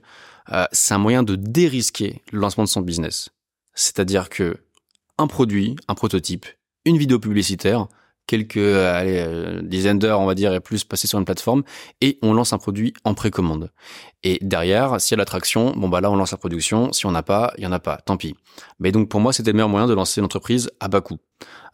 euh, 0.52 0.66
c'est 0.72 0.94
un 0.94 0.98
moyen 0.98 1.24
de 1.24 1.36
dérisquer 1.36 2.22
le 2.32 2.40
lancement 2.40 2.64
de 2.64 2.70
son 2.70 2.82
business. 2.82 3.30
C'est-à-dire 3.76 4.30
que 4.30 4.58
un 5.20 5.28
produit, 5.28 5.76
un 5.88 5.94
prototype, 5.94 6.46
une 6.86 6.98
vidéo 6.98 7.20
publicitaire, 7.20 7.88
quelques 8.28 8.58
allez, 8.58 9.20
euh, 9.20 9.62
dizaines 9.64 10.00
d'heures, 10.00 10.20
on 10.20 10.26
va 10.26 10.36
dire, 10.36 10.54
et 10.54 10.60
plus 10.60 10.84
passées 10.84 11.08
sur 11.08 11.18
une 11.18 11.26
plateforme, 11.26 11.64
et 12.02 12.20
on 12.22 12.34
lance 12.34 12.54
un 12.54 12.58
produit 12.58 12.94
en 13.04 13.14
précommande. 13.14 13.72
Et 14.24 14.38
derrière, 14.42 15.00
s'il 15.02 15.16
y 15.16 15.16
a 15.16 15.20
l'attraction, 15.20 15.74
bon 15.76 15.90
bah 15.90 16.02
là 16.02 16.12
on 16.12 16.16
lance 16.16 16.32
la 16.32 16.38
production. 16.38 16.92
Si 16.94 17.06
on 17.06 17.12
n'a 17.12 17.24
pas, 17.24 17.54
il 17.58 17.64
y 17.64 17.68
en 17.68 17.72
a 17.72 17.80
pas. 17.80 17.98
Tant 18.06 18.18
pis. 18.18 18.36
Mais 18.80 18.92
donc 18.92 19.10
pour 19.10 19.20
moi, 19.20 19.34
c'était 19.34 19.52
le 19.52 19.56
meilleur 19.56 19.70
moyen 19.70 19.88
de 19.88 19.94
lancer 19.94 20.22
une 20.22 20.26
entreprise 20.26 20.70
à 20.80 20.88
bas 20.88 21.02
coût. 21.02 21.18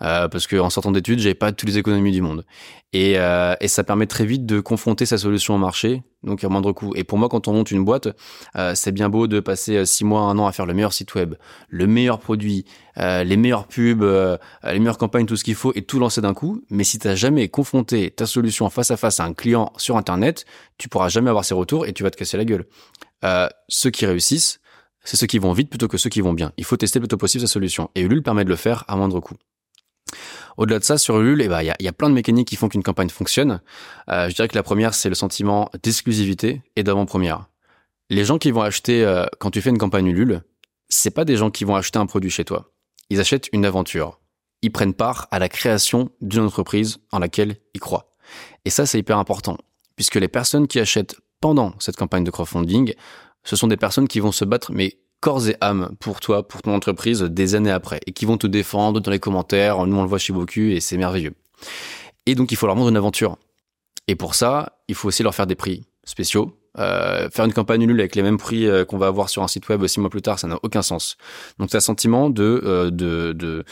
Euh, 0.02 0.28
parce 0.28 0.48
qu'en 0.48 0.70
sortant 0.70 0.92
d'études, 0.92 1.20
j'avais 1.20 1.36
pas 1.36 1.52
toutes 1.52 1.70
les 1.70 1.78
économies 1.78 2.12
du 2.12 2.22
monde. 2.22 2.46
Et, 2.94 3.18
euh, 3.18 3.56
ça 3.66 3.84
permet 3.84 4.06
très 4.06 4.26
vite 4.26 4.46
de 4.46 4.60
confronter 4.60 5.06
sa 5.06 5.18
solution 5.18 5.56
au 5.56 5.58
marché, 5.58 6.04
donc 6.22 6.44
à 6.44 6.50
moindre 6.50 6.72
coût. 6.74 6.94
Et 6.96 7.04
pour 7.04 7.18
moi, 7.18 7.28
quand 7.28 7.48
on 7.48 7.54
monte 7.54 7.72
une 7.72 7.84
boîte, 7.84 8.08
euh, 8.56 8.76
c'est 8.76 8.92
bien 8.92 9.10
beau 9.10 9.28
de 9.28 9.40
passer 9.40 9.78
euh, 9.78 9.86
six 9.86 10.06
mois, 10.06 10.22
un 10.22 10.38
an 10.38 10.46
à 10.46 10.52
faire 10.52 10.68
le 10.68 10.76
meilleur 10.76 10.94
site 10.94 11.16
web, 11.16 11.34
le 11.70 11.88
meilleur 11.88 12.20
produit, 12.20 12.66
les 12.96 13.38
meilleures 13.38 13.68
pubs, 13.68 14.04
les 14.04 14.80
meilleures 14.80 15.00
campagnes, 15.00 15.26
tout 15.26 15.36
ce 15.36 15.44
qu'il 15.44 15.56
faut, 15.56 15.72
et 15.74 15.82
tout 15.82 15.98
lancer 15.98 16.22
d'un 16.22 16.36
coup. 16.36 16.64
Mais 16.70 16.84
si 16.84 17.00
t'as 17.00 17.16
jamais 17.16 17.50
confronté 17.50 18.12
ta 18.12 18.28
solution 18.28 18.70
face 18.70 18.92
à 18.92 18.98
face 18.98 19.20
à 19.20 19.26
un 19.26 19.34
client 19.34 19.74
sur 19.78 19.98
Internet, 19.98 20.46
tu 20.78 20.90
pourras 20.90 21.10
jamais 21.10 21.30
avoir 21.30 21.44
ses 21.44 21.56
retours 21.56 21.88
et 21.88 21.94
tu 21.94 22.04
vas 22.04 22.12
te 22.12 22.18
casser 22.18 22.38
la 22.38 22.46
gueule. 22.46 22.66
ceux 23.68 23.90
qui 23.90 24.06
réussissent, 24.06 24.60
c'est 25.04 25.18
ceux 25.18 25.28
qui 25.28 25.40
vont 25.40 25.54
vite 25.54 25.70
plutôt 25.72 25.88
que 25.88 25.98
ceux 25.98 26.12
qui 26.12 26.22
vont 26.22 26.34
bien. 26.34 26.52
Il 26.58 26.66
faut 26.66 26.78
tester 26.78 27.00
le 27.00 27.04
plus 27.04 27.10
tôt 27.10 27.18
possible 27.18 27.42
sa 27.42 27.52
solution. 27.52 27.90
Et 27.96 28.02
Ulule 28.02 28.22
permet 28.22 28.46
de 28.46 28.50
le 28.50 28.56
faire 28.56 28.84
à 28.88 28.96
moindre 28.96 29.20
coût. 29.20 29.36
Au-delà 30.58 30.80
de 30.80 30.84
ça, 30.84 30.98
sur 30.98 31.20
Ulule, 31.20 31.42
eh 31.42 31.48
ben, 31.48 31.62
il 31.62 31.66
y, 31.66 31.72
a, 31.72 31.76
y, 31.80 31.88
a, 31.88 31.94
plein 31.94 32.10
de 32.10 32.14
mécaniques 32.14 32.48
qui 32.48 32.56
font 32.56 32.70
qu'une 32.70 32.84
campagne 32.84 33.10
fonctionne. 33.10 33.62
Euh, 34.10 34.30
je 34.30 34.36
dirais 34.36 34.48
que 34.48 34.56
la 34.56 34.64
première, 34.64 34.94
c'est 34.94 35.10
le 35.10 35.16
sentiment 35.16 35.70
d'exclusivité 35.82 36.62
et 36.76 36.84
d'avant-première. 36.84 37.48
Les 38.10 38.26
gens 38.26 38.38
qui 38.38 38.52
vont 38.52 38.62
acheter, 38.62 39.04
euh, 39.04 39.26
quand 39.40 39.50
tu 39.50 39.62
fais 39.62 39.72
une 39.72 39.78
campagne 39.78 40.08
Ulule, 40.08 40.44
c'est 40.90 41.12
pas 41.12 41.26
des 41.26 41.38
gens 41.38 41.50
qui 41.50 41.64
vont 41.64 41.76
acheter 41.76 41.98
un 41.98 42.06
produit 42.06 42.30
chez 42.30 42.46
toi. 42.46 42.72
Ils 43.10 43.20
achètent 43.20 43.50
une 43.54 43.66
aventure. 43.66 44.20
Ils 44.62 44.72
prennent 44.72 44.94
part 44.94 45.28
à 45.32 45.40
la 45.40 45.50
création 45.50 46.12
d'une 46.22 46.44
entreprise 46.44 47.00
en 47.12 47.20
laquelle 47.20 47.58
ils 47.74 47.80
croient. 47.80 48.14
Et 48.66 48.70
ça, 48.70 48.86
c'est 48.86 49.00
hyper 49.00 49.18
important, 49.18 49.58
puisque 49.96 50.16
les 50.16 50.28
personnes 50.28 50.68
qui 50.68 50.80
achètent 50.80 51.16
pendant 51.42 51.74
cette 51.80 51.98
campagne 51.98 52.24
de 52.24 52.32
crowdfunding, 52.32 52.94
ce 53.44 53.56
sont 53.56 53.68
des 53.68 53.78
personnes 53.78 54.08
qui 54.08 54.20
vont 54.20 54.32
se 54.32 54.46
battre, 54.46 54.72
mais 54.72 54.98
corps 55.24 55.48
et 55.48 55.56
âme 55.62 55.96
pour 56.02 56.20
toi, 56.20 56.46
pour 56.46 56.62
ton 56.62 56.76
entreprise 56.76 57.22
des 57.22 57.56
années 57.56 57.72
après 57.72 58.02
et 58.06 58.12
qui 58.12 58.26
vont 58.26 58.38
te 58.38 58.46
défendre 58.46 59.00
dans 59.00 59.10
les 59.10 59.20
commentaires. 59.20 59.86
Nous, 59.86 59.96
on 59.96 60.02
le 60.02 60.10
voit 60.10 60.18
chez 60.18 60.34
Boku 60.34 60.60
et 60.60 60.82
c'est 60.82 60.98
merveilleux. 60.98 61.34
Et 62.26 62.36
donc, 62.36 62.52
il 62.52 62.58
faut 62.58 62.68
leur 62.68 62.76
vendre 62.76 62.90
une 62.90 62.98
aventure. 62.98 63.38
Et 64.10 64.16
pour 64.16 64.36
ça, 64.36 64.80
il 64.90 64.96
faut 64.96 65.08
aussi 65.08 65.24
leur 65.24 65.34
faire 65.34 65.48
des 65.48 65.56
prix 65.56 65.86
spéciaux. 66.04 66.60
Euh, 66.78 67.30
faire 67.30 67.46
une 67.46 67.54
campagne 67.54 67.86
nulle 67.86 68.02
avec 68.02 68.16
les 68.16 68.22
mêmes 68.22 68.38
prix 68.38 68.68
euh, 68.68 68.84
qu'on 68.84 68.98
va 68.98 69.08
avoir 69.08 69.30
sur 69.30 69.44
un 69.44 69.48
site 69.48 69.70
web 69.70 69.88
six 69.88 70.02
mois 70.02 70.10
plus 70.10 70.22
tard, 70.22 70.40
ça 70.40 70.48
n'a 70.48 70.60
aucun 70.62 70.82
sens. 70.82 71.16
Donc, 71.58 71.70
c'est 71.72 71.78
un 71.78 71.88
sentiment 71.92 72.30
de, 72.30 72.62
euh, 72.66 72.92
de, 72.92 73.32
de, 73.32 73.64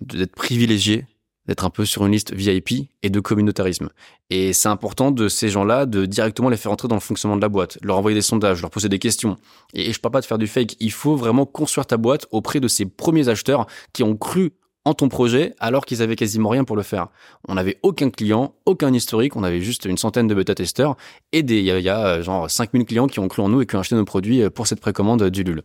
d'être 0.00 0.34
privilégié 0.34 1.04
d'être 1.46 1.64
un 1.64 1.70
peu 1.70 1.84
sur 1.84 2.06
une 2.06 2.12
liste 2.12 2.32
VIP 2.32 2.88
et 3.02 3.10
de 3.10 3.20
communautarisme. 3.20 3.90
Et 4.30 4.52
c'est 4.52 4.68
important 4.68 5.10
de 5.10 5.28
ces 5.28 5.48
gens-là 5.48 5.86
de 5.86 6.06
directement 6.06 6.48
les 6.48 6.56
faire 6.56 6.72
entrer 6.72 6.88
dans 6.88 6.96
le 6.96 7.00
fonctionnement 7.00 7.36
de 7.36 7.42
la 7.42 7.48
boîte, 7.48 7.78
leur 7.82 7.98
envoyer 7.98 8.14
des 8.14 8.22
sondages, 8.22 8.62
leur 8.62 8.70
poser 8.70 8.88
des 8.88 8.98
questions. 8.98 9.36
Et, 9.74 9.92
je 9.92 10.00
parle 10.00 10.12
pas 10.12 10.20
de 10.20 10.26
faire 10.26 10.38
du 10.38 10.46
fake, 10.46 10.76
il 10.80 10.92
faut 10.92 11.16
vraiment 11.16 11.46
construire 11.46 11.86
ta 11.86 11.96
boîte 11.96 12.26
auprès 12.30 12.60
de 12.60 12.68
ces 12.68 12.86
premiers 12.86 13.28
acheteurs 13.28 13.66
qui 13.92 14.02
ont 14.02 14.16
cru 14.16 14.52
en 14.86 14.94
ton 14.94 15.08
projet 15.08 15.54
alors 15.58 15.86
qu'ils 15.86 16.02
avaient 16.02 16.16
quasiment 16.16 16.50
rien 16.50 16.64
pour 16.64 16.76
le 16.76 16.82
faire. 16.82 17.08
On 17.48 17.54
n'avait 17.54 17.78
aucun 17.82 18.10
client, 18.10 18.54
aucun 18.66 18.92
historique, 18.92 19.36
on 19.36 19.42
avait 19.42 19.60
juste 19.60 19.86
une 19.86 19.96
centaine 19.96 20.26
de 20.26 20.34
bêta-testeurs 20.34 20.96
et 21.32 21.40
il 21.40 21.50
y, 21.60 21.88
a, 21.88 22.06
euh, 22.06 22.22
genre 22.22 22.50
5000 22.50 22.84
clients 22.84 23.06
qui 23.06 23.18
ont 23.18 23.28
cru 23.28 23.42
en 23.42 23.48
nous 23.48 23.62
et 23.62 23.66
qui 23.66 23.76
ont 23.76 23.80
acheté 23.80 23.94
nos 23.94 24.04
produits 24.04 24.42
euh, 24.42 24.50
pour 24.50 24.66
cette 24.66 24.80
précommande 24.80 25.30
du 25.30 25.42
LUL. 25.42 25.62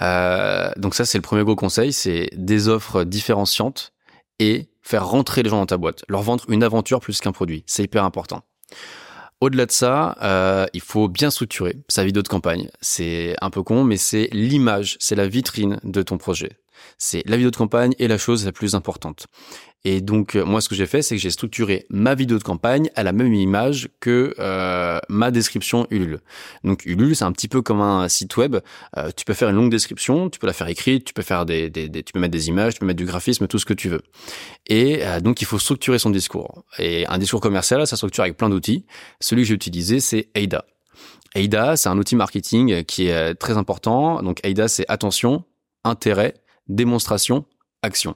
Euh, 0.00 0.70
donc 0.76 0.94
ça, 0.94 1.04
c'est 1.04 1.18
le 1.18 1.22
premier 1.22 1.44
gros 1.44 1.56
conseil, 1.56 1.92
c'est 1.92 2.30
des 2.32 2.68
offres 2.68 3.04
différenciantes 3.04 3.93
et 4.38 4.68
faire 4.82 5.06
rentrer 5.06 5.42
les 5.42 5.50
gens 5.50 5.58
dans 5.58 5.66
ta 5.66 5.76
boîte, 5.76 6.04
leur 6.08 6.22
vendre 6.22 6.44
une 6.48 6.62
aventure 6.62 7.00
plus 7.00 7.20
qu'un 7.20 7.32
produit. 7.32 7.64
C'est 7.66 7.84
hyper 7.84 8.04
important. 8.04 8.42
Au-delà 9.40 9.66
de 9.66 9.72
ça, 9.72 10.16
euh, 10.22 10.66
il 10.72 10.80
faut 10.80 11.08
bien 11.08 11.30
structurer 11.30 11.76
sa 11.88 12.04
vidéo 12.04 12.22
de 12.22 12.28
campagne. 12.28 12.70
C'est 12.80 13.36
un 13.40 13.50
peu 13.50 13.62
con, 13.62 13.84
mais 13.84 13.96
c'est 13.96 14.28
l'image, 14.32 14.96
c'est 15.00 15.16
la 15.16 15.28
vitrine 15.28 15.80
de 15.84 16.02
ton 16.02 16.18
projet. 16.18 16.52
C'est 16.98 17.22
la 17.26 17.36
vidéo 17.36 17.50
de 17.50 17.56
campagne 17.56 17.94
et 17.98 18.08
la 18.08 18.18
chose 18.18 18.44
la 18.44 18.52
plus 18.52 18.74
importante. 18.74 19.26
Et 19.84 20.00
donc 20.00 20.34
moi 20.34 20.60
ce 20.60 20.68
que 20.68 20.74
j'ai 20.74 20.86
fait 20.86 21.02
c'est 21.02 21.16
que 21.16 21.20
j'ai 21.20 21.30
structuré 21.30 21.86
ma 21.90 22.14
vidéo 22.14 22.38
de 22.38 22.42
campagne 22.42 22.90
à 22.94 23.02
la 23.02 23.12
même 23.12 23.32
image 23.34 23.88
que 24.00 24.34
euh, 24.38 24.98
ma 25.08 25.30
description 25.30 25.86
Ulule. 25.90 26.20
Donc 26.64 26.86
Ulule 26.86 27.14
c'est 27.14 27.24
un 27.24 27.32
petit 27.32 27.48
peu 27.48 27.60
comme 27.60 27.80
un 27.80 28.08
site 28.08 28.36
web. 28.36 28.56
Euh, 28.96 29.10
tu 29.14 29.24
peux 29.24 29.34
faire 29.34 29.50
une 29.50 29.56
longue 29.56 29.70
description, 29.70 30.30
tu 30.30 30.38
peux 30.38 30.46
la 30.46 30.54
faire 30.54 30.68
écrite, 30.68 31.04
tu 31.04 31.12
peux 31.12 31.22
faire 31.22 31.44
des, 31.44 31.68
des, 31.68 31.88
des, 31.88 32.02
tu 32.02 32.12
peux 32.12 32.20
mettre 32.20 32.32
des 32.32 32.48
images, 32.48 32.74
tu 32.74 32.80
peux 32.80 32.86
mettre 32.86 32.98
du 32.98 33.04
graphisme, 33.04 33.46
tout 33.46 33.58
ce 33.58 33.66
que 33.66 33.74
tu 33.74 33.88
veux. 33.88 34.02
Et 34.66 35.04
euh, 35.04 35.20
donc 35.20 35.42
il 35.42 35.44
faut 35.44 35.58
structurer 35.58 35.98
son 35.98 36.10
discours. 36.10 36.64
Et 36.78 37.06
un 37.08 37.18
discours 37.18 37.40
commercial 37.40 37.86
ça 37.86 37.96
structure 37.96 38.24
avec 38.24 38.36
plein 38.36 38.48
d'outils. 38.48 38.86
Celui 39.20 39.42
que 39.42 39.48
j'ai 39.48 39.54
utilisé 39.54 40.00
c'est 40.00 40.28
Ada. 40.34 40.64
AIDA, 41.34 41.76
c'est 41.76 41.88
un 41.88 41.98
outil 41.98 42.14
marketing 42.14 42.84
qui 42.84 43.08
est 43.08 43.34
très 43.34 43.56
important. 43.56 44.22
Donc 44.22 44.38
AIDA, 44.44 44.68
c'est 44.68 44.84
attention, 44.88 45.42
intérêt, 45.82 46.34
démonstration, 46.68 47.44
action. 47.82 48.14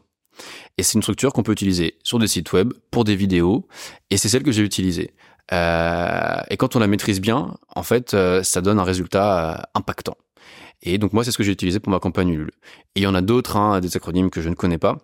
Et 0.77 0.83
c'est 0.83 0.95
une 0.95 1.03
structure 1.03 1.33
qu'on 1.33 1.43
peut 1.43 1.53
utiliser 1.53 1.99
sur 2.03 2.19
des 2.19 2.27
sites 2.27 2.53
web, 2.53 2.73
pour 2.91 3.05
des 3.05 3.17
vidéos, 3.17 3.67
et 4.11 4.17
c'est 4.17 4.29
celle 4.29 4.43
que 4.43 4.53
j'ai 4.53 4.63
utilisée. 4.63 5.15
Euh, 5.53 6.41
et 6.51 6.57
quand 6.57 6.77
on 6.77 6.79
la 6.79 6.87
maîtrise 6.87 7.21
bien, 7.21 7.57
en 7.75 7.83
fait, 7.83 8.15
euh, 8.15 8.43
ça 8.43 8.61
donne 8.61 8.79
un 8.79 8.85
résultat 8.85 9.55
euh, 9.55 9.63
impactant. 9.75 10.17
Et 10.83 10.99
donc 10.99 11.13
moi, 11.13 11.25
c'est 11.25 11.31
ce 11.31 11.39
que 11.39 11.43
j'ai 11.43 11.53
utilisé 11.53 11.81
pour 11.81 11.91
ma 11.91 11.99
campagne 11.99 12.29
Ulule. 12.29 12.51
Et 12.95 13.01
il 13.01 13.03
y 13.03 13.07
en 13.07 13.15
a 13.15 13.23
d'autres, 13.23 13.57
hein, 13.57 13.81
des 13.81 13.97
acronymes 13.97 14.31
que 14.31 14.41
je 14.41 14.49
ne 14.49 14.55
connais 14.55 14.79
pas 14.79 14.99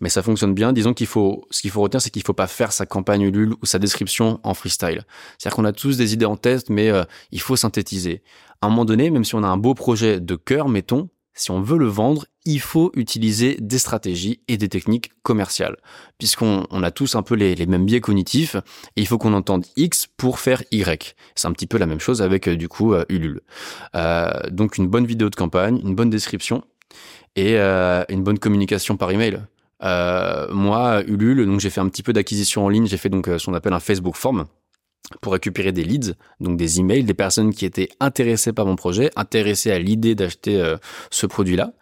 mais 0.00 0.10
ça 0.10 0.22
fonctionne 0.22 0.54
bien. 0.54 0.72
Disons 0.72 0.94
qu'il 0.94 1.08
faut, 1.08 1.44
ce 1.50 1.60
qu'il 1.60 1.72
faut 1.72 1.80
retenir, 1.80 2.00
c'est 2.00 2.10
qu'il 2.10 2.22
faut 2.22 2.32
pas 2.32 2.46
faire 2.46 2.70
sa 2.70 2.86
campagne 2.86 3.22
Ulule 3.22 3.54
ou 3.60 3.66
sa 3.66 3.80
description 3.80 4.38
en 4.44 4.54
freestyle. 4.54 5.04
C'est-à-dire 5.36 5.56
qu'on 5.56 5.64
a 5.64 5.72
tous 5.72 5.96
des 5.96 6.14
idées 6.14 6.24
en 6.24 6.36
tête, 6.36 6.70
mais 6.70 6.92
il 7.32 7.40
faut 7.40 7.56
synthétiser. 7.56 8.22
À 8.60 8.68
un 8.68 8.70
moment 8.70 8.84
donné, 8.84 9.10
même 9.10 9.24
si 9.24 9.34
on 9.34 9.42
a 9.42 9.48
un 9.48 9.56
beau 9.56 9.74
projet 9.74 10.20
de 10.20 10.36
cœur, 10.36 10.68
mettons, 10.68 11.08
si 11.34 11.50
on 11.50 11.60
veut 11.60 11.78
le 11.78 11.88
vendre, 11.88 12.26
il 12.48 12.60
faut 12.60 12.90
utiliser 12.94 13.56
des 13.60 13.78
stratégies 13.78 14.40
et 14.48 14.56
des 14.56 14.68
techniques 14.68 15.12
commerciales, 15.22 15.76
puisqu'on 16.18 16.66
on 16.70 16.82
a 16.82 16.90
tous 16.90 17.14
un 17.14 17.22
peu 17.22 17.34
les, 17.34 17.54
mêmes 17.66 17.84
biais 17.84 18.00
cognitifs, 18.00 18.56
et 18.96 19.02
il 19.02 19.06
faut 19.06 19.18
qu'on 19.18 19.34
entende 19.34 19.66
X 19.76 20.06
pour 20.16 20.40
faire 20.40 20.62
Y. 20.70 21.14
C'est 21.34 21.46
un 21.46 21.52
petit 21.52 21.66
peu 21.66 21.78
la 21.78 21.86
même 21.86 22.00
chose 22.00 22.22
avec 22.22 22.48
euh, 22.48 22.56
du 22.56 22.68
coup 22.68 22.94
euh, 22.94 23.04
Ulule. 23.10 23.42
donc 24.50 24.78
une 24.78 24.88
bonne 24.88 25.06
vidéo 25.06 25.28
de 25.28 25.36
campagne, 25.36 25.80
une 25.84 25.94
bonne 25.94 26.10
description 26.10 26.64
et 27.36 27.56
une 27.56 28.24
bonne 28.24 28.38
communication 28.38 28.96
par 28.96 29.12
email. 29.12 29.40
Euh, 29.82 30.48
moi, 30.52 31.02
Ulule, 31.06 31.46
donc 31.46 31.60
j'ai 31.60 31.70
fait 31.70 31.80
un 31.80 31.88
petit 31.88 32.02
peu 32.02 32.12
d'acquisition 32.12 32.64
en 32.64 32.68
ligne. 32.68 32.86
J'ai 32.86 32.96
fait 32.96 33.08
donc 33.08 33.28
euh, 33.28 33.38
ce 33.38 33.46
qu'on 33.46 33.54
appelle 33.54 33.72
un 33.72 33.80
Facebook 33.80 34.16
Form 34.16 34.46
pour 35.20 35.32
récupérer 35.32 35.72
des 35.72 35.84
leads, 35.84 36.14
donc 36.40 36.56
des 36.56 36.80
emails, 36.80 37.04
des 37.04 37.14
personnes 37.14 37.52
qui 37.52 37.64
étaient 37.64 37.88
intéressées 38.00 38.52
par 38.52 38.66
mon 38.66 38.76
projet, 38.76 39.10
intéressées 39.16 39.70
à 39.70 39.78
l'idée 39.78 40.14
d'acheter 40.14 40.60
euh, 40.60 40.76
ce 41.10 41.26
produit-là. 41.26 41.72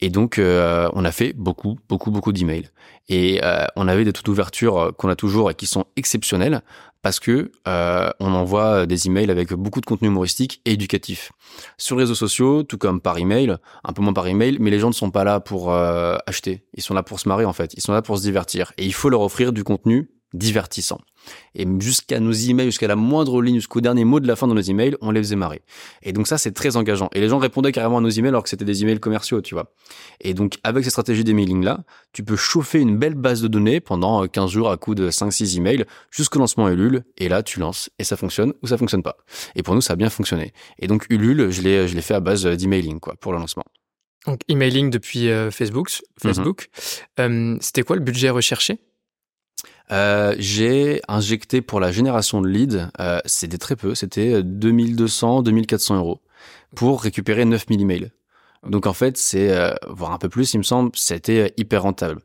Et 0.00 0.08
donc, 0.08 0.38
euh, 0.38 0.88
on 0.94 1.04
a 1.04 1.12
fait 1.12 1.34
beaucoup, 1.34 1.78
beaucoup, 1.88 2.10
beaucoup 2.10 2.32
d'emails. 2.32 2.70
Et 3.08 3.40
euh, 3.42 3.66
on 3.76 3.86
avait 3.88 4.04
des 4.04 4.12
taux 4.12 4.22
d'ouverture 4.22 4.92
qu'on 4.96 5.08
a 5.08 5.16
toujours 5.16 5.50
et 5.50 5.54
qui 5.54 5.66
sont 5.66 5.84
exceptionnels 5.96 6.62
parce 7.02 7.18
que 7.18 7.50
on 7.64 8.34
envoie 8.34 8.84
des 8.84 9.06
emails 9.06 9.30
avec 9.30 9.54
beaucoup 9.54 9.80
de 9.80 9.86
contenu 9.86 10.08
humoristique 10.08 10.60
et 10.66 10.72
éducatif. 10.72 11.32
Sur 11.78 11.96
les 11.96 12.02
réseaux 12.02 12.14
sociaux, 12.14 12.62
tout 12.62 12.76
comme 12.76 13.00
par 13.00 13.16
email, 13.16 13.56
un 13.84 13.92
peu 13.94 14.02
moins 14.02 14.12
par 14.12 14.26
email, 14.26 14.58
mais 14.60 14.70
les 14.70 14.78
gens 14.78 14.88
ne 14.88 14.94
sont 14.94 15.10
pas 15.10 15.24
là 15.24 15.40
pour 15.40 15.72
acheter. 15.72 16.66
Ils 16.74 16.82
sont 16.82 16.92
là 16.92 17.02
pour 17.02 17.18
se 17.18 17.26
marrer 17.26 17.46
en 17.46 17.54
fait. 17.54 17.72
Ils 17.72 17.80
sont 17.80 17.94
là 17.94 18.02
pour 18.02 18.18
se 18.18 18.22
divertir. 18.22 18.74
Et 18.76 18.84
il 18.84 18.92
faut 18.92 19.08
leur 19.08 19.22
offrir 19.22 19.54
du 19.54 19.64
contenu 19.64 20.10
divertissant. 20.34 21.00
Et 21.54 21.66
jusqu'à 21.80 22.20
nos 22.20 22.32
emails, 22.32 22.66
jusqu'à 22.66 22.86
la 22.86 22.96
moindre 22.96 23.42
ligne, 23.42 23.56
jusqu'au 23.56 23.80
dernier 23.80 24.04
mot 24.04 24.20
de 24.20 24.26
la 24.26 24.36
fin 24.36 24.46
de 24.46 24.54
nos 24.54 24.60
emails, 24.60 24.96
on 25.00 25.10
les 25.10 25.20
faisait 25.20 25.36
marrer. 25.36 25.62
Et 26.02 26.12
donc 26.12 26.26
ça, 26.26 26.38
c'est 26.38 26.52
très 26.52 26.76
engageant. 26.76 27.08
Et 27.14 27.20
les 27.20 27.28
gens 27.28 27.38
répondaient 27.38 27.72
carrément 27.72 27.98
à 27.98 28.00
nos 28.00 28.08
emails 28.08 28.30
alors 28.30 28.42
que 28.42 28.48
c'était 28.48 28.64
des 28.64 28.82
emails 28.82 29.00
commerciaux, 29.00 29.40
tu 29.40 29.54
vois. 29.54 29.72
Et 30.20 30.34
donc, 30.34 30.58
avec 30.62 30.84
ces 30.84 30.90
stratégies 30.90 31.24
d'emailing-là, 31.24 31.84
tu 32.12 32.22
peux 32.22 32.36
chauffer 32.36 32.80
une 32.80 32.96
belle 32.96 33.14
base 33.14 33.42
de 33.42 33.48
données 33.48 33.80
pendant 33.80 34.26
15 34.26 34.44
euh, 34.44 34.48
jours 34.48 34.70
à 34.70 34.76
coup 34.76 34.94
de 34.94 35.10
5-6 35.10 35.56
emails 35.56 35.84
jusqu'au 36.10 36.38
lancement 36.38 36.68
Ulule. 36.68 37.04
Et 37.18 37.28
là, 37.28 37.42
tu 37.42 37.60
lances 37.60 37.90
et 37.98 38.04
ça 38.04 38.16
fonctionne 38.16 38.52
ou 38.62 38.66
ça 38.66 38.76
fonctionne 38.76 39.02
pas. 39.02 39.16
Et 39.56 39.62
pour 39.62 39.74
nous, 39.74 39.80
ça 39.80 39.94
a 39.94 39.96
bien 39.96 40.10
fonctionné. 40.10 40.52
Et 40.78 40.86
donc, 40.86 41.06
Ulule, 41.10 41.50
je 41.50 41.62
l'ai, 41.62 41.88
je 41.88 41.94
l'ai 41.94 42.02
fait 42.02 42.14
à 42.14 42.20
base 42.20 42.44
d'emailing, 42.44 43.00
quoi, 43.00 43.14
pour 43.16 43.32
le 43.32 43.38
lancement. 43.38 43.64
Donc, 44.26 44.40
emailing 44.48 44.90
depuis 44.90 45.30
euh, 45.30 45.50
Facebook. 45.50 45.90
Facebook. 46.22 46.68
Mm-hmm. 46.76 47.54
euh, 47.54 47.58
c'était 47.60 47.82
quoi 47.82 47.96
le 47.96 48.02
budget 48.02 48.30
recherché? 48.30 48.78
Euh, 49.90 50.34
j'ai 50.38 51.00
injecté 51.08 51.62
pour 51.62 51.80
la 51.80 51.90
génération 51.90 52.40
de 52.40 52.48
leads, 52.48 52.88
euh, 53.00 53.20
c'était 53.24 53.58
très 53.58 53.76
peu, 53.76 53.94
c'était 53.94 54.42
2200, 54.42 55.42
2400 55.42 55.96
euros 55.96 56.20
pour 56.74 57.02
récupérer 57.02 57.44
9000 57.44 57.80
emails. 57.80 58.10
Donc 58.66 58.86
en 58.86 58.92
fait, 58.92 59.16
c'est, 59.16 59.50
euh, 59.50 59.74
voire 59.88 60.12
un 60.12 60.18
peu 60.18 60.28
plus, 60.28 60.54
il 60.54 60.58
me 60.58 60.62
semble, 60.62 60.90
c'était 60.94 61.54
hyper 61.56 61.82
rentable 61.82 62.20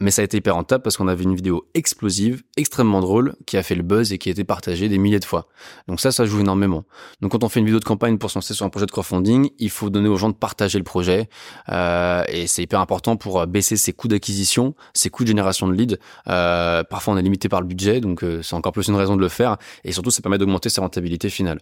mais 0.00 0.10
ça 0.10 0.22
a 0.22 0.24
été 0.24 0.36
hyper 0.38 0.54
rentable 0.54 0.82
parce 0.82 0.96
qu'on 0.96 1.08
avait 1.08 1.22
une 1.22 1.36
vidéo 1.36 1.68
explosive, 1.74 2.42
extrêmement 2.56 3.00
drôle, 3.00 3.36
qui 3.46 3.56
a 3.56 3.62
fait 3.62 3.74
le 3.74 3.82
buzz 3.82 4.12
et 4.12 4.18
qui 4.18 4.28
a 4.28 4.32
été 4.32 4.42
partagée 4.44 4.88
des 4.88 4.98
milliers 4.98 5.20
de 5.20 5.24
fois. 5.24 5.48
Donc 5.86 6.00
ça, 6.00 6.10
ça 6.10 6.24
joue 6.24 6.40
énormément. 6.40 6.84
Donc 7.20 7.32
quand 7.32 7.44
on 7.44 7.48
fait 7.48 7.60
une 7.60 7.66
vidéo 7.66 7.78
de 7.78 7.84
campagne 7.84 8.18
pour 8.18 8.30
se 8.30 8.38
lancer 8.38 8.54
sur 8.54 8.66
un 8.66 8.70
projet 8.70 8.86
de 8.86 8.90
crowdfunding, 8.90 9.50
il 9.58 9.70
faut 9.70 9.90
donner 9.90 10.08
aux 10.08 10.16
gens 10.16 10.28
de 10.28 10.34
partager 10.34 10.78
le 10.78 10.84
projet 10.84 11.28
euh, 11.68 12.24
et 12.28 12.46
c'est 12.46 12.62
hyper 12.62 12.80
important 12.80 13.16
pour 13.16 13.40
euh, 13.40 13.46
baisser 13.46 13.76
ses 13.76 13.92
coûts 13.92 14.08
d'acquisition, 14.08 14.74
ses 14.94 15.10
coûts 15.10 15.22
de 15.22 15.28
génération 15.28 15.68
de 15.68 15.74
leads. 15.74 15.98
Euh, 16.28 16.82
parfois, 16.82 17.14
on 17.14 17.16
est 17.16 17.22
limité 17.22 17.48
par 17.48 17.60
le 17.60 17.66
budget, 17.66 18.00
donc 18.00 18.24
euh, 18.24 18.42
c'est 18.42 18.54
encore 18.54 18.72
plus 18.72 18.88
une 18.88 18.96
raison 18.96 19.14
de 19.16 19.20
le 19.20 19.28
faire 19.28 19.56
et 19.84 19.92
surtout, 19.92 20.10
ça 20.10 20.22
permet 20.22 20.38
d'augmenter 20.38 20.68
sa 20.70 20.82
rentabilité 20.82 21.30
finale. 21.30 21.60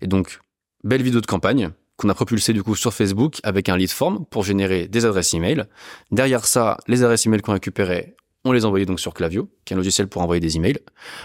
Et 0.00 0.06
donc, 0.08 0.40
belle 0.82 1.02
vidéo 1.02 1.20
de 1.20 1.26
campagne 1.26 1.70
qu'on 1.98 2.08
a 2.08 2.14
propulsé 2.14 2.52
du 2.54 2.62
coup 2.62 2.76
sur 2.76 2.94
Facebook 2.94 3.40
avec 3.42 3.68
un 3.68 3.76
lead 3.76 3.90
form 3.90 4.24
pour 4.26 4.44
générer 4.44 4.86
des 4.86 5.04
adresses 5.04 5.34
email. 5.34 5.64
Derrière 6.10 6.46
ça, 6.46 6.78
les 6.86 7.02
adresses 7.02 7.26
email 7.26 7.42
qu'on 7.42 7.52
récupérait, 7.52 8.14
on 8.44 8.52
les 8.52 8.64
envoyait 8.64 8.86
donc 8.86 9.00
sur 9.00 9.12
Clavio, 9.12 9.50
qui 9.64 9.74
est 9.74 9.76
un 9.76 9.78
logiciel 9.78 10.08
pour 10.08 10.22
envoyer 10.22 10.40
des 10.40 10.56
emails. 10.56 10.78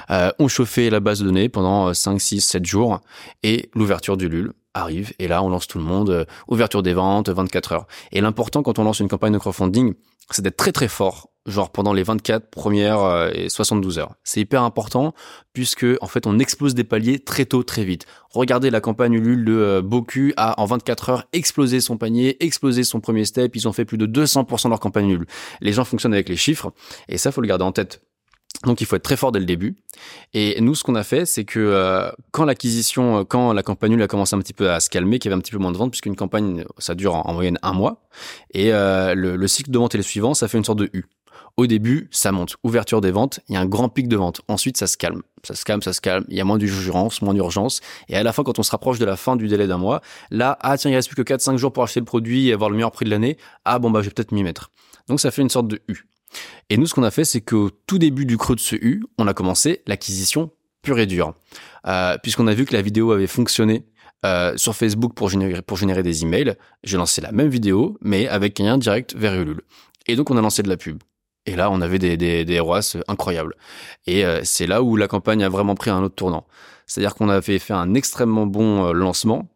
Euh, 0.10 0.32
on 0.40 0.48
chauffait 0.48 0.90
la 0.90 1.00
base 1.00 1.20
de 1.20 1.26
données 1.26 1.48
pendant 1.48 1.94
5, 1.94 2.20
6, 2.20 2.42
7 2.42 2.66
jours 2.66 3.02
et 3.44 3.70
l'ouverture 3.76 4.18
du 4.18 4.28
LUL 4.28 4.52
arrive 4.74 5.14
et 5.20 5.28
là 5.28 5.44
on 5.44 5.50
lance 5.50 5.68
tout 5.68 5.78
le 5.78 5.84
monde, 5.84 6.10
euh, 6.10 6.26
ouverture 6.48 6.84
des 6.84 6.94
ventes, 6.94 7.30
24 7.30 7.72
heures. 7.72 7.88
Et 8.12 8.22
l'important 8.22 8.64
quand 8.64 8.80
on 8.80 8.84
lance 8.84 9.00
une 9.00 9.08
campagne 9.08 9.34
de 9.34 9.38
crowdfunding, 9.38 9.94
c'est 10.32 10.42
d'être 10.42 10.58
très 10.58 10.72
très 10.72 10.88
fort 10.88 11.30
genre 11.46 11.72
pendant 11.72 11.92
les 11.92 12.04
24 12.04 12.50
premières 12.50 13.02
euh, 13.02 13.30
et 13.34 13.50
72 13.50 14.00
heures. 14.00 14.16
C'est 14.24 14.40
hyper 14.40 14.64
important 14.64 15.14
puisque 15.54 15.86
en 16.02 16.08
fait 16.08 16.26
on 16.26 16.40
explose 16.40 16.74
des 16.74 16.84
paliers 16.84 17.20
très 17.20 17.46
tôt 17.46 17.64
très 17.64 17.84
vite. 17.84 18.06
Regardez 18.30 18.70
la 18.70 18.82
campagne 18.82 19.14
Ulule 19.14 19.46
de 19.46 19.54
euh, 19.54 19.82
Boku 19.82 20.32
a 20.38 20.60
en 20.62 20.66
24 20.66 21.10
heures 21.10 21.24
explosé 21.34 21.82
son 21.82 21.98
panier, 21.98 22.44
explosé 22.44 22.84
son 22.84 23.02
premier 23.02 23.26
step, 23.26 23.56
ils 23.56 23.68
ont 23.68 23.74
fait 23.74 23.86
plus 23.86 23.98
de 23.98 24.08
200% 24.08 24.66
de 24.66 24.70
leur 24.70 24.80
campagne 24.80 25.10
Ulule. 25.10 25.28
Les 25.62 25.74
gens 25.74 25.84
fonctionnent 25.84 26.14
avec 26.14 26.30
les 26.30 26.38
chiffres 26.38 26.72
et 27.10 27.18
ça 27.18 27.32
faut 27.32 27.42
le 27.42 27.48
garder 27.48 27.66
en 27.66 27.72
tête. 27.72 28.02
Donc 28.66 28.82
il 28.82 28.88
faut 28.88 28.96
être 28.96 29.04
très 29.04 29.18
fort 29.18 29.32
dès 29.32 29.40
le 29.40 29.46
début. 29.46 29.76
Et 30.34 30.60
nous, 30.62 30.76
ce 30.76 30.84
qu'on 30.84 30.96
a 30.96 31.04
fait, 31.04 31.26
c'est 31.26 31.44
que 31.44 31.60
euh, 31.60 32.10
quand 32.32 32.46
l'acquisition, 32.46 33.26
quand 33.26 33.54
la 33.54 33.64
campagne 33.64 34.02
a 34.02 34.08
commencé 34.08 34.36
un 34.36 34.40
petit 34.40 34.54
peu 34.54 34.72
à 34.72 34.80
se 34.80 34.90
calmer, 34.90 35.20
qu'il 35.20 35.30
y 35.30 35.34
avait 35.34 35.40
un 35.40 35.42
petit 35.42 35.52
peu 35.52 35.58
moins 35.58 35.72
de 35.72 35.78
ventes, 35.78 35.92
puisqu'une 35.92 36.16
campagne, 36.16 36.66
ça 36.78 36.96
dure 36.96 37.16
en, 37.16 37.34
moyenne 37.34 37.60
un 37.62 37.74
mois, 37.74 38.02
et 38.54 38.72
le, 38.72 39.14
le, 39.14 39.48
cycle 39.48 39.72
de 39.72 39.78
vente 39.78 39.94
est 39.96 39.98
le 39.98 40.04
suivant, 40.04 40.34
ça 40.34 40.48
fait 40.48 40.58
une 40.58 40.66
sorte 40.66 40.80
de 40.80 40.90
U. 40.94 41.06
Au 41.56 41.68
début, 41.68 42.08
ça 42.10 42.32
monte. 42.32 42.56
Ouverture 42.64 43.00
des 43.00 43.12
ventes, 43.12 43.40
il 43.48 43.54
y 43.54 43.58
a 43.58 43.62
un 43.62 43.68
grand 43.68 43.88
pic 43.88 44.08
de 44.08 44.16
vente. 44.16 44.42
Ensuite, 44.48 44.76
ça 44.76 44.88
se 44.88 44.98
calme. 44.98 45.22
Ça 45.44 45.54
se 45.54 45.66
calme, 45.66 45.84
ça 45.84 45.94
se 45.94 46.02
calme. 46.02 46.26
Il 46.30 46.36
y 46.36 46.42
a 46.42 46.46
moins 46.46 46.58
d'urgence, 46.58 47.22
moins 47.22 47.36
d'urgence. 47.36 47.80
Et 48.10 48.16
à 48.16 48.24
la 48.24 48.34
fin, 48.34 48.44
quand 48.44 48.58
on 48.58 48.64
se 48.64 48.72
rapproche 48.72 48.98
de 48.98 49.06
la 49.06 49.16
fin 49.16 49.36
du 49.36 49.48
délai 49.48 49.68
d'un 49.68 49.78
mois, 49.78 50.02
là, 50.32 50.58
ah 50.62 50.78
tiens, 50.78 50.90
il 50.90 50.96
reste 50.96 51.10
plus 51.10 51.24
que 51.24 51.34
4-5 51.34 51.58
jours 51.58 51.72
pour 51.72 51.84
acheter 51.84 52.00
le 52.00 52.08
produit 52.08 52.48
et 52.48 52.54
avoir 52.54 52.72
le 52.72 52.76
meilleur 52.76 52.92
prix 52.92 53.06
de 53.06 53.12
l'année. 53.12 53.38
Ah 53.66 53.78
bon, 53.78 53.92
bah 53.92 54.02
je 54.02 54.08
vais 54.08 54.14
peut-être 54.14 54.32
m'y 54.32 54.42
mettre. 54.42 54.72
Donc 55.08 55.20
ça 55.20 55.30
fait 55.30 55.44
une 55.44 55.50
sorte 55.50 55.68
de 55.68 55.80
U. 55.90 56.08
Et 56.70 56.78
nous, 56.78 56.88
ce 56.88 56.94
qu'on 56.94 57.04
a 57.04 57.12
fait, 57.12 57.26
c'est 57.26 57.42
qu'au 57.42 57.70
tout 57.70 58.00
début 58.00 58.26
du 58.26 58.38
creux 58.38 58.56
de 58.56 58.60
ce 58.60 58.76
U, 58.76 59.04
on 59.18 59.28
a 59.28 59.34
commencé 59.34 59.82
l'acquisition 59.88 60.52
pure 60.82 61.00
et 61.00 61.06
dure. 61.06 61.34
Euh, 61.88 62.18
Puisqu'on 62.22 62.48
a 62.48 62.54
vu 62.54 62.66
que 62.66 62.74
la 62.74 62.82
vidéo 62.82 63.12
avait 63.12 63.28
fonctionné 63.28 63.86
euh, 64.26 64.54
sur 64.58 64.76
Facebook 64.76 65.14
pour 65.14 65.30
générer, 65.30 66.04
des 66.04 66.24
emails, 66.24 66.56
j'ai 66.84 66.98
lancé 66.98 67.22
la 67.22 67.32
même 67.32 67.50
vidéo, 67.50 67.98
mais 68.02 68.28
avec 68.28 68.60
un 68.60 68.64
lien 68.64 68.78
direct 68.78 69.16
vers 69.16 69.34
Ulule. 69.34 69.62
Et 70.08 70.16
donc 70.16 70.32
on 70.32 70.38
a 70.38 70.42
lancé 70.42 70.64
de 70.64 70.70
la 70.70 70.78
pub. 70.78 71.02
Et 71.46 71.56
là, 71.56 71.70
on 71.72 71.82
avait 71.82 72.00
des, 72.00 72.46
des, 72.46 72.60
ROAS 72.60 72.98
incroyables. 73.08 73.56
Et 74.08 74.26
euh, 74.26 74.42
c'est 74.44 74.66
là 74.66 74.82
où 74.82 74.96
la 74.96 75.08
campagne 75.08 75.44
a 75.44 75.50
vraiment 75.50 75.76
pris 75.76 75.90
un 75.90 76.02
autre 76.02 76.16
tournant. 76.16 76.46
C'est-à-dire 76.86 77.16
qu'on 77.16 77.30
avait 77.30 77.60
fait 77.60 77.74
un 77.74 77.94
extrêmement 77.96 78.46
bon 78.46 78.86
euh, 78.86 78.94
lancement, 78.94 79.50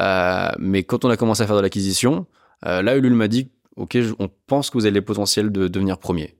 euh, 0.00 0.50
mais 0.58 0.84
quand 0.84 1.04
on 1.04 1.10
a 1.10 1.16
commencé 1.16 1.42
à 1.42 1.46
faire 1.46 1.56
de 1.56 1.60
l'acquisition, 1.60 2.26
là, 2.62 2.96
Ulule 2.96 3.12
m'a 3.12 3.28
dit, 3.28 3.50
OK, 3.76 3.98
on 4.18 4.28
pense 4.46 4.70
que 4.70 4.78
vous 4.78 4.86
avez 4.86 4.94
le 4.94 5.04
potentiel 5.04 5.50
de 5.50 5.68
devenir 5.68 5.98
premier. 5.98 6.36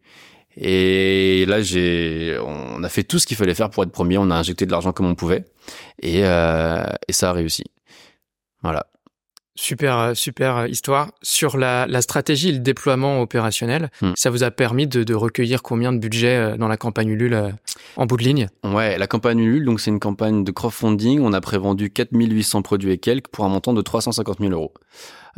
Et 0.57 1.45
là, 1.47 1.63
j'ai, 1.63 2.39
on 2.41 2.83
a 2.85 2.89
fait 2.89 3.03
tout 3.03 3.19
ce 3.19 3.27
qu'il 3.27 3.37
fallait 3.37 3.55
faire 3.55 3.71
pour 3.71 3.83
être 3.83 3.91
premier. 3.91 4.19
On 4.19 4.31
a 4.31 4.37
injecté 4.37 4.67
de 4.67 4.71
l'argent 4.71 4.93
comme 4.93 5.07
on 5.07 5.17
pouvait, 5.17 5.45
et, 6.01 6.21
et 6.21 7.13
ça 7.13 7.31
a 7.31 7.33
réussi. 7.33 7.65
Voilà. 8.63 8.87
Super, 9.57 9.99
euh, 9.99 10.15
super 10.15 10.57
euh, 10.57 10.69
histoire. 10.69 11.13
Sur 11.23 11.57
la, 11.57 11.87
la 11.87 12.03
stratégie 12.03 12.49
et 12.49 12.53
le 12.53 12.59
déploiement 12.59 13.21
opérationnel, 13.21 13.91
hmm. 14.03 14.13
ça 14.17 14.31
vous 14.31 14.43
a 14.43 14.51
permis 14.51 14.89
de, 14.89 15.05
de, 15.05 15.15
recueillir 15.15 15.63
combien 15.63 15.93
de 15.93 15.99
budget 15.99 16.37
euh, 16.37 16.57
dans 16.57 16.67
la 16.67 16.77
campagne 16.77 17.11
Ulule 17.11 17.55
en 17.97 18.07
bout 18.07 18.17
de 18.17 18.25
ligne? 18.25 18.49
Ouais, 18.65 18.99
la 18.99 19.07
campagne 19.07 19.39
Ulule, 19.39 19.65
donc 19.65 19.81
c'est 19.81 19.91
une 19.91 20.01
campagne 20.01 20.43
de 20.43 20.51
crowdfunding. 20.51 21.21
On 21.21 21.33
a 21.33 21.41
prévendu 21.41 21.91
4800 21.91 22.63
produits 22.63 22.91
et 22.91 22.99
quelques 22.99 23.29
pour 23.29 23.45
un 23.45 23.49
montant 23.49 23.73
de 23.73 23.83
350 23.83 24.41
000 24.41 24.53
euros. 24.53 24.75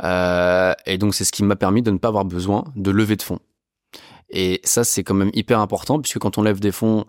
Euh, 0.03 0.73
et 0.85 0.97
donc 0.97 1.13
c'est 1.13 1.23
ce 1.23 1.31
qui 1.31 1.43
m'a 1.43 1.55
permis 1.55 1.81
de 1.83 1.91
ne 1.91 1.97
pas 1.97 2.07
avoir 2.07 2.25
besoin 2.25 2.65
de 2.75 2.91
lever 2.91 3.15
de 3.17 3.21
fonds. 3.21 3.39
Et 4.29 4.59
ça, 4.63 4.83
c'est 4.83 5.03
quand 5.03 5.13
même 5.13 5.31
hyper 5.33 5.59
important 5.59 5.99
puisque 5.99 6.19
quand 6.19 6.37
on 6.37 6.41
lève 6.41 6.59
des 6.59 6.71
fonds, 6.71 7.05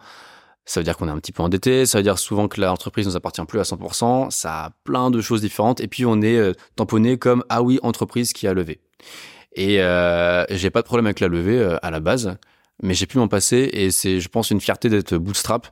ça 0.68 0.80
veut 0.80 0.84
dire 0.84 0.96
qu'on 0.98 1.08
est 1.08 1.10
un 1.10 1.18
petit 1.18 1.32
peu 1.32 1.42
endetté, 1.42 1.86
ça 1.86 1.98
veut 1.98 2.02
dire 2.02 2.18
souvent 2.18 2.46
que 2.46 2.60
l'entreprise 2.60 3.06
nous 3.06 3.16
appartient 3.16 3.44
plus 3.46 3.58
à 3.58 3.62
100%, 3.62 4.30
ça 4.30 4.64
a 4.66 4.70
plein 4.84 5.10
de 5.10 5.20
choses 5.22 5.40
différentes 5.40 5.80
et 5.80 5.88
puis 5.88 6.04
on 6.04 6.20
est 6.20 6.36
euh, 6.36 6.52
tamponné 6.76 7.16
comme 7.16 7.42
ah 7.48 7.62
oui, 7.62 7.80
entreprise 7.82 8.34
qui 8.34 8.46
a 8.46 8.52
levé. 8.52 8.80
Et 9.54 9.80
euh, 9.80 10.44
j'ai 10.50 10.68
pas 10.70 10.82
de 10.82 10.86
problème 10.86 11.06
avec 11.06 11.20
la 11.20 11.28
levée 11.28 11.58
euh, 11.58 11.78
à 11.82 11.90
la 11.90 12.00
base, 12.00 12.36
mais 12.82 12.92
j'ai 12.92 13.06
pu 13.06 13.16
m'en 13.16 13.28
passer 13.28 13.70
et 13.72 13.90
c'est 13.90 14.20
je 14.20 14.28
pense 14.28 14.50
une 14.50 14.60
fierté 14.60 14.90
d'être 14.90 15.16
bootstrap. 15.16 15.68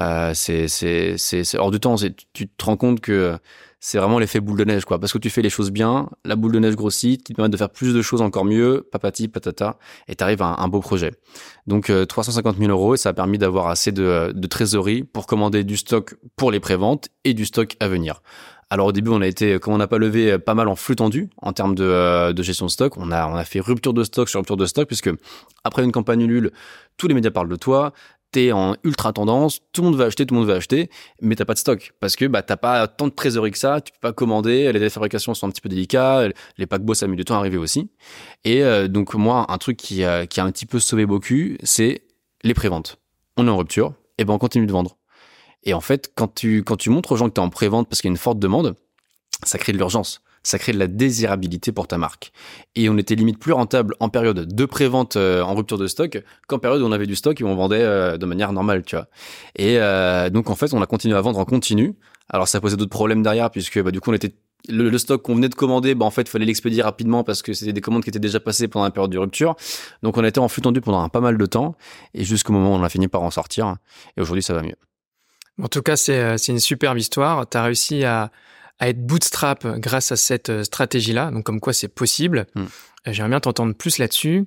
Euh, 0.00 0.32
c'est 0.34 0.66
c'est 0.66 1.16
c'est 1.16 1.56
hors 1.56 1.70
du 1.70 1.78
temps, 1.78 1.94
tu 2.32 2.48
te 2.48 2.64
rends 2.64 2.76
compte 2.76 3.00
que 3.00 3.38
c'est 3.80 3.98
vraiment 3.98 4.18
l'effet 4.18 4.40
boule 4.40 4.58
de 4.58 4.64
neige, 4.64 4.84
quoi. 4.84 4.98
Parce 4.98 5.12
que 5.12 5.18
tu 5.18 5.30
fais 5.30 5.42
les 5.42 5.50
choses 5.50 5.70
bien, 5.70 6.10
la 6.24 6.36
boule 6.36 6.52
de 6.52 6.58
neige 6.58 6.76
grossit, 6.76 7.22
qui 7.22 7.32
te 7.32 7.36
permet 7.36 7.48
de 7.48 7.56
faire 7.56 7.70
plus 7.70 7.94
de 7.94 8.02
choses 8.02 8.20
encore 8.20 8.44
mieux, 8.44 8.86
papati, 8.92 9.28
patata, 9.28 9.78
et 10.06 10.14
t'arrives 10.14 10.42
à 10.42 10.60
un, 10.60 10.68
beau 10.68 10.80
projet. 10.80 11.12
Donc 11.66 11.90
350 12.08 12.56
euh, 12.56 12.58
000 12.58 12.70
euros, 12.70 12.94
et 12.94 12.98
ça 12.98 13.08
a 13.08 13.12
permis 13.14 13.38
d'avoir 13.38 13.68
assez 13.68 13.90
de, 13.90 14.32
de 14.34 14.46
trésorerie 14.46 15.02
pour 15.02 15.26
commander 15.26 15.64
du 15.64 15.78
stock 15.78 16.14
pour 16.36 16.50
les 16.52 16.60
préventes 16.60 17.08
et 17.24 17.32
du 17.32 17.46
stock 17.46 17.76
à 17.80 17.88
venir. 17.88 18.22
Alors 18.72 18.86
au 18.86 18.92
début, 18.92 19.10
on 19.10 19.20
a 19.20 19.26
été, 19.26 19.58
comme 19.58 19.74
on 19.74 19.78
n'a 19.78 19.88
pas 19.88 19.98
levé, 19.98 20.38
pas 20.38 20.54
mal 20.54 20.68
en 20.68 20.76
flux 20.76 20.94
tendu 20.94 21.28
en 21.38 21.52
termes 21.52 21.74
de, 21.74 21.82
euh, 21.82 22.32
de, 22.32 22.42
gestion 22.42 22.66
de 22.66 22.70
stock. 22.70 22.96
On 22.98 23.10
a, 23.10 23.26
on 23.26 23.34
a 23.34 23.44
fait 23.44 23.58
rupture 23.58 23.92
de 23.92 24.04
stock 24.04 24.28
sur 24.28 24.38
rupture 24.38 24.56
de 24.56 24.66
stock 24.66 24.86
puisque 24.86 25.10
après 25.64 25.82
une 25.82 25.90
campagne 25.90 26.20
Ulule, 26.20 26.52
tous 26.96 27.08
les 27.08 27.14
médias 27.14 27.32
parlent 27.32 27.48
de 27.48 27.56
toi 27.56 27.92
t'es 28.32 28.52
en 28.52 28.76
ultra 28.84 29.12
tendance, 29.12 29.60
tout 29.72 29.82
le 29.82 29.88
monde 29.88 29.96
va 29.96 30.04
acheter, 30.04 30.26
tout 30.26 30.34
le 30.34 30.40
monde 30.40 30.48
va 30.48 30.56
acheter, 30.56 30.90
mais 31.20 31.34
t'as 31.36 31.44
pas 31.44 31.54
de 31.54 31.58
stock 31.58 31.92
parce 32.00 32.16
que 32.16 32.26
bah 32.26 32.42
t'as 32.42 32.56
pas 32.56 32.86
tant 32.86 33.06
de 33.06 33.12
trésorerie 33.12 33.50
que 33.50 33.58
ça, 33.58 33.80
tu 33.80 33.92
peux 33.92 33.98
pas 34.00 34.12
commander, 34.12 34.66
les 34.66 34.72
délais 34.74 34.86
de 34.86 34.92
fabrication 34.92 35.34
sont 35.34 35.46
un 35.46 35.50
petit 35.50 35.60
peu 35.60 35.68
délicats, 35.68 36.28
les 36.56 36.66
paquebots 36.66 36.94
ça 36.94 37.06
met 37.06 37.16
du 37.16 37.24
temps 37.24 37.34
à 37.34 37.38
arriver 37.38 37.56
aussi. 37.56 37.90
Et 38.44 38.62
euh, 38.62 38.88
donc 38.88 39.14
moi 39.14 39.46
un 39.48 39.58
truc 39.58 39.76
qui 39.76 40.04
a, 40.04 40.26
qui 40.26 40.40
a 40.40 40.44
un 40.44 40.50
petit 40.50 40.66
peu 40.66 40.78
sauvé 40.78 41.06
beaucoup, 41.06 41.56
c'est 41.62 42.02
les 42.42 42.54
préventes. 42.54 42.98
On 43.36 43.46
est 43.46 43.50
en 43.50 43.56
rupture, 43.56 43.94
et 44.18 44.24
ben 44.24 44.34
on 44.34 44.38
continue 44.38 44.66
de 44.66 44.72
vendre. 44.72 44.96
Et 45.64 45.74
en 45.74 45.80
fait, 45.80 46.12
quand 46.14 46.34
tu 46.34 46.62
quand 46.64 46.76
tu 46.76 46.90
montres 46.90 47.12
aux 47.12 47.16
gens 47.16 47.28
que 47.28 47.34
t'es 47.34 47.40
en 47.40 47.50
prévente 47.50 47.88
parce 47.88 48.00
qu'il 48.00 48.08
y 48.08 48.12
a 48.12 48.14
une 48.14 48.18
forte 48.18 48.38
demande, 48.38 48.76
ça 49.44 49.58
crée 49.58 49.72
de 49.72 49.78
l'urgence 49.78 50.22
ça 50.42 50.58
crée 50.58 50.72
de 50.72 50.78
la 50.78 50.86
désirabilité 50.86 51.72
pour 51.72 51.86
ta 51.86 51.98
marque. 51.98 52.32
Et 52.74 52.88
on 52.88 52.96
était 52.98 53.14
limite 53.14 53.38
plus 53.38 53.52
rentable 53.52 53.94
en 54.00 54.08
période 54.08 54.52
de 54.52 54.64
prévente 54.64 55.16
euh, 55.16 55.42
en 55.42 55.54
rupture 55.54 55.78
de 55.78 55.86
stock 55.86 56.22
qu'en 56.48 56.58
période 56.58 56.82
où 56.82 56.86
on 56.86 56.92
avait 56.92 57.06
du 57.06 57.16
stock 57.16 57.40
et 57.40 57.44
où 57.44 57.48
on 57.48 57.56
vendait 57.56 57.82
euh, 57.82 58.16
de 58.16 58.26
manière 58.26 58.52
normale, 58.52 58.82
tu 58.82 58.96
vois. 58.96 59.06
Et 59.56 59.78
euh, 59.78 60.30
donc 60.30 60.50
en 60.50 60.54
fait, 60.54 60.72
on 60.72 60.82
a 60.82 60.86
continué 60.86 61.16
à 61.16 61.20
vendre 61.20 61.38
en 61.38 61.44
continu. 61.44 61.94
Alors 62.28 62.48
ça 62.48 62.60
posait 62.60 62.76
d'autres 62.76 62.90
problèmes 62.90 63.22
derrière 63.22 63.50
puisque 63.50 63.80
bah, 63.82 63.90
du 63.90 64.00
coup 64.00 64.10
on 64.10 64.14
était 64.14 64.34
le, 64.68 64.96
stock 64.98 65.22
qu'on 65.22 65.34
venait 65.34 65.48
de 65.48 65.54
commander, 65.54 65.94
bah 65.94 66.04
en 66.04 66.10
fait, 66.10 66.28
fallait 66.28 66.44
l'expédier 66.44 66.82
rapidement 66.82 67.24
parce 67.24 67.42
que 67.42 67.52
c'était 67.52 67.72
des 67.72 67.80
commandes 67.80 68.04
qui 68.04 68.10
étaient 68.10 68.18
déjà 68.18 68.40
passées 68.40 68.68
pendant 68.68 68.84
la 68.84 68.90
période 68.90 69.10
de 69.10 69.18
rupture. 69.18 69.56
Donc 70.02 70.16
on 70.18 70.24
été 70.24 70.38
en 70.38 70.48
flux 70.48 70.62
tendu 70.62 70.80
pendant 70.80 71.00
un 71.00 71.08
pas 71.08 71.20
mal 71.20 71.38
de 71.38 71.46
temps 71.46 71.76
et 72.14 72.24
jusqu'au 72.24 72.52
moment 72.52 72.72
où 72.72 72.78
on 72.78 72.82
a 72.82 72.88
fini 72.88 73.08
par 73.08 73.22
en 73.22 73.30
sortir. 73.30 73.76
Et 74.16 74.20
aujourd'hui, 74.20 74.42
ça 74.42 74.54
va 74.54 74.62
mieux. 74.62 74.76
En 75.62 75.68
tout 75.68 75.82
cas, 75.82 75.96
c'est 75.96 76.48
une 76.48 76.60
superbe 76.60 76.98
histoire. 76.98 77.48
Tu 77.48 77.56
as 77.56 77.62
réussi 77.62 78.04
à, 78.04 78.30
à 78.80 78.88
être 78.88 79.06
bootstrap 79.06 79.66
grâce 79.78 80.10
à 80.10 80.16
cette 80.16 80.50
euh, 80.50 80.64
stratégie-là. 80.64 81.30
Donc, 81.30 81.44
comme 81.44 81.60
quoi 81.60 81.72
c'est 81.72 81.88
possible. 81.88 82.46
Hmm. 82.54 82.64
Euh, 83.06 83.12
j'aimerais 83.12 83.30
bien 83.30 83.40
t'entendre 83.40 83.74
plus 83.74 83.98
là-dessus. 83.98 84.46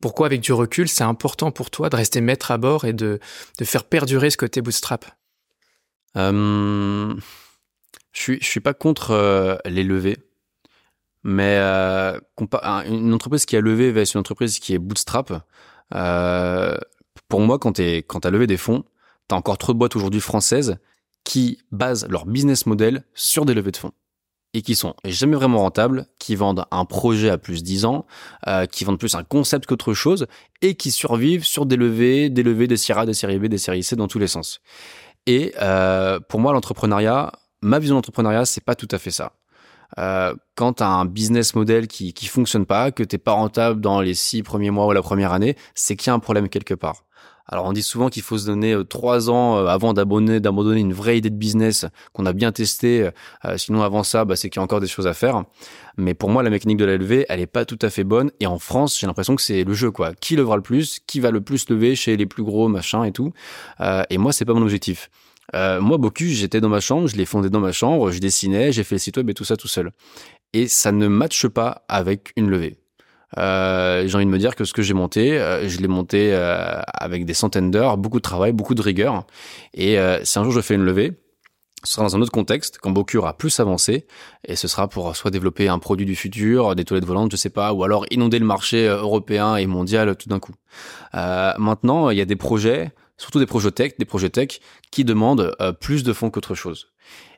Pourquoi, 0.00 0.26
avec 0.26 0.40
du 0.40 0.52
recul, 0.52 0.88
c'est 0.88 1.04
important 1.04 1.52
pour 1.52 1.70
toi 1.70 1.88
de 1.90 1.96
rester 1.96 2.20
maître 2.20 2.50
à 2.50 2.58
bord 2.58 2.84
et 2.84 2.92
de, 2.92 3.20
de 3.58 3.64
faire 3.64 3.84
perdurer 3.84 4.30
ce 4.30 4.36
côté 4.36 4.60
bootstrap? 4.62 5.04
Euh, 6.16 7.14
Je 8.12 8.20
suis, 8.20 8.38
je 8.40 8.46
suis 8.46 8.60
pas 8.60 8.74
contre 8.74 9.10
euh, 9.12 9.56
les 9.64 9.84
levées. 9.84 10.18
Mais 11.22 11.56
euh, 11.58 12.18
une 12.86 13.14
entreprise 13.14 13.46
qui 13.46 13.56
a 13.56 13.60
levé 13.60 13.90
versus 13.92 14.14
une 14.14 14.20
entreprise 14.20 14.58
qui 14.58 14.74
est 14.74 14.78
bootstrap, 14.78 15.32
pour 17.28 17.40
moi, 17.40 17.58
quand 17.58 17.72
tu 17.72 17.82
as 17.82 18.30
levé 18.30 18.46
des 18.46 18.58
fonds, 18.58 18.84
tu 19.28 19.34
as 19.34 19.38
encore 19.38 19.56
trop 19.56 19.72
de 19.72 19.78
boîtes 19.78 19.96
aujourd'hui 19.96 20.20
françaises 20.20 20.76
qui 21.24 21.58
basent 21.72 22.06
leur 22.08 22.26
business 22.26 22.66
model 22.66 23.04
sur 23.14 23.44
des 23.44 23.54
levées 23.54 23.72
de 23.72 23.76
fonds 23.76 23.92
et 24.54 24.62
qui 24.62 24.76
sont 24.76 24.94
jamais 25.04 25.34
vraiment 25.34 25.58
rentables, 25.58 26.06
qui 26.20 26.36
vendent 26.36 26.64
un 26.70 26.84
projet 26.84 27.28
à 27.28 27.38
plus 27.38 27.62
10 27.64 27.84
ans, 27.84 28.06
euh, 28.46 28.66
qui 28.66 28.84
vendent 28.84 29.00
plus 29.00 29.16
un 29.16 29.24
concept 29.24 29.66
qu'autre 29.66 29.94
chose, 29.94 30.26
et 30.62 30.76
qui 30.76 30.92
survivent 30.92 31.44
sur 31.44 31.66
des 31.66 31.76
levées, 31.76 32.30
des 32.30 32.44
levées, 32.44 32.68
des 32.68 32.76
séries 32.76 33.04
des 33.04 33.14
séries 33.14 33.40
B, 33.40 33.46
des 33.46 33.58
séries 33.58 33.82
C 33.82 33.96
dans 33.96 34.06
tous 34.06 34.20
les 34.20 34.28
sens. 34.28 34.60
Et 35.26 35.54
euh, 35.60 36.20
pour 36.20 36.38
moi, 36.38 36.52
l'entrepreneuriat, 36.52 37.32
ma 37.62 37.80
vision 37.80 37.96
d'entrepreneuriat, 37.96 38.44
c'est 38.44 38.64
pas 38.64 38.76
tout 38.76 38.88
à 38.92 38.98
fait 38.98 39.10
ça. 39.10 39.32
Euh, 39.98 40.34
quand 40.54 40.74
tu 40.74 40.82
un 40.82 41.04
business 41.04 41.54
model 41.54 41.88
qui 41.88 42.12
qui 42.14 42.26
fonctionne 42.26 42.66
pas, 42.66 42.92
que 42.92 43.02
t'es 43.02 43.18
pas 43.18 43.32
rentable 43.32 43.80
dans 43.80 44.00
les 44.00 44.14
six 44.14 44.42
premiers 44.42 44.70
mois 44.70 44.86
ou 44.86 44.92
la 44.92 45.02
première 45.02 45.32
année, 45.32 45.56
c'est 45.74 45.96
qu'il 45.96 46.08
y 46.08 46.10
a 46.10 46.14
un 46.14 46.20
problème 46.20 46.48
quelque 46.48 46.74
part. 46.74 47.04
Alors 47.46 47.66
on 47.66 47.72
dit 47.72 47.82
souvent 47.82 48.08
qu'il 48.08 48.22
faut 48.22 48.38
se 48.38 48.46
donner 48.46 48.72
euh, 48.72 48.84
trois 48.84 49.28
ans 49.28 49.58
euh, 49.58 49.66
avant 49.66 49.92
d'abonner, 49.92 50.40
d'abandonner 50.40 50.80
une 50.80 50.92
vraie 50.92 51.18
idée 51.18 51.30
de 51.30 51.36
business 51.36 51.86
qu'on 52.12 52.26
a 52.26 52.32
bien 52.32 52.52
testé. 52.52 53.10
Euh, 53.44 53.56
sinon 53.58 53.82
avant 53.82 54.02
ça, 54.02 54.24
bah, 54.24 54.36
c'est 54.36 54.48
qu'il 54.48 54.58
y 54.58 54.60
a 54.60 54.64
encore 54.64 54.80
des 54.80 54.86
choses 54.86 55.06
à 55.06 55.14
faire. 55.14 55.44
Mais 55.96 56.14
pour 56.14 56.30
moi, 56.30 56.42
la 56.42 56.50
mécanique 56.50 56.78
de 56.78 56.84
la 56.84 56.96
levée, 56.96 57.26
elle 57.28 57.40
est 57.40 57.46
pas 57.46 57.64
tout 57.64 57.78
à 57.82 57.90
fait 57.90 58.04
bonne. 58.04 58.30
Et 58.40 58.46
en 58.46 58.58
France, 58.58 58.98
j'ai 58.98 59.06
l'impression 59.06 59.36
que 59.36 59.42
c'est 59.42 59.64
le 59.64 59.74
jeu 59.74 59.90
quoi. 59.90 60.14
Qui 60.14 60.36
levera 60.36 60.56
le 60.56 60.62
plus 60.62 61.00
Qui 61.06 61.20
va 61.20 61.30
le 61.30 61.40
plus 61.40 61.68
lever 61.68 61.94
chez 61.96 62.16
les 62.16 62.26
plus 62.26 62.42
gros 62.42 62.68
machins 62.68 63.04
et 63.04 63.12
tout 63.12 63.32
Et 64.10 64.18
moi, 64.18 64.32
c'est 64.32 64.44
pas 64.44 64.54
mon 64.54 64.62
objectif. 64.62 65.10
moi, 65.52 65.98
Bocuse, 65.98 66.38
j'étais 66.38 66.60
dans 66.60 66.68
ma 66.68 66.80
chambre, 66.80 67.06
je 67.06 67.16
l'ai 67.16 67.26
fondé 67.26 67.50
dans 67.50 67.60
ma 67.60 67.72
chambre, 67.72 68.10
je 68.10 68.18
dessinais, 68.18 68.72
j'ai 68.72 68.84
fait 68.84 68.96
le 68.96 69.00
site 69.00 69.16
web 69.18 69.30
et 69.30 69.34
tout 69.34 69.44
ça 69.44 69.56
tout 69.56 69.68
seul. 69.68 69.92
Et 70.52 70.66
ça 70.66 70.92
ne 70.92 71.06
matche 71.08 71.46
pas 71.46 71.84
avec 71.88 72.32
une 72.36 72.48
levée. 72.48 72.76
Euh, 73.38 74.06
j'ai 74.06 74.14
envie 74.16 74.26
de 74.26 74.30
me 74.30 74.38
dire 74.38 74.54
que 74.54 74.64
ce 74.64 74.72
que 74.72 74.82
j'ai 74.82 74.94
monté, 74.94 75.38
euh, 75.38 75.68
je 75.68 75.78
l'ai 75.80 75.88
monté 75.88 76.32
euh, 76.32 76.80
avec 76.86 77.24
des 77.24 77.34
centaines 77.34 77.70
d'heures, 77.70 77.96
beaucoup 77.96 78.18
de 78.18 78.22
travail, 78.22 78.52
beaucoup 78.52 78.74
de 78.74 78.82
rigueur. 78.82 79.26
Et 79.72 79.98
euh, 79.98 80.22
si 80.24 80.38
un 80.38 80.44
jour 80.44 80.52
je 80.52 80.60
fais 80.60 80.74
une 80.74 80.84
levée, 80.84 81.12
ce 81.82 81.94
sera 81.94 82.06
dans 82.06 82.16
un 82.16 82.22
autre 82.22 82.32
contexte, 82.32 82.78
quand 82.78 82.90
Bocure 82.90 83.26
a 83.26 83.36
plus 83.36 83.60
avancé, 83.60 84.06
et 84.46 84.56
ce 84.56 84.68
sera 84.68 84.88
pour 84.88 85.14
soit 85.16 85.30
développer 85.30 85.68
un 85.68 85.78
produit 85.78 86.06
du 86.06 86.16
futur, 86.16 86.74
des 86.74 86.84
toilettes 86.84 87.04
volantes, 87.04 87.30
je 87.30 87.36
sais 87.36 87.50
pas, 87.50 87.74
ou 87.74 87.84
alors 87.84 88.06
inonder 88.10 88.38
le 88.38 88.46
marché 88.46 88.86
européen 88.86 89.56
et 89.56 89.66
mondial 89.66 90.16
tout 90.16 90.30
d'un 90.30 90.38
coup. 90.38 90.54
maintenant, 91.12 92.08
il 92.08 92.16
y 92.16 92.22
a 92.22 92.24
des 92.24 92.36
projets, 92.36 92.92
surtout 93.18 93.38
des 93.38 93.44
projets 93.44 93.70
tech, 93.70 93.92
des 93.98 94.06
projets 94.06 94.30
tech 94.30 94.60
qui 94.90 95.04
demandent 95.04 95.54
plus 95.78 96.04
de 96.04 96.14
fonds 96.14 96.30
qu'autre 96.30 96.54
chose. 96.54 96.93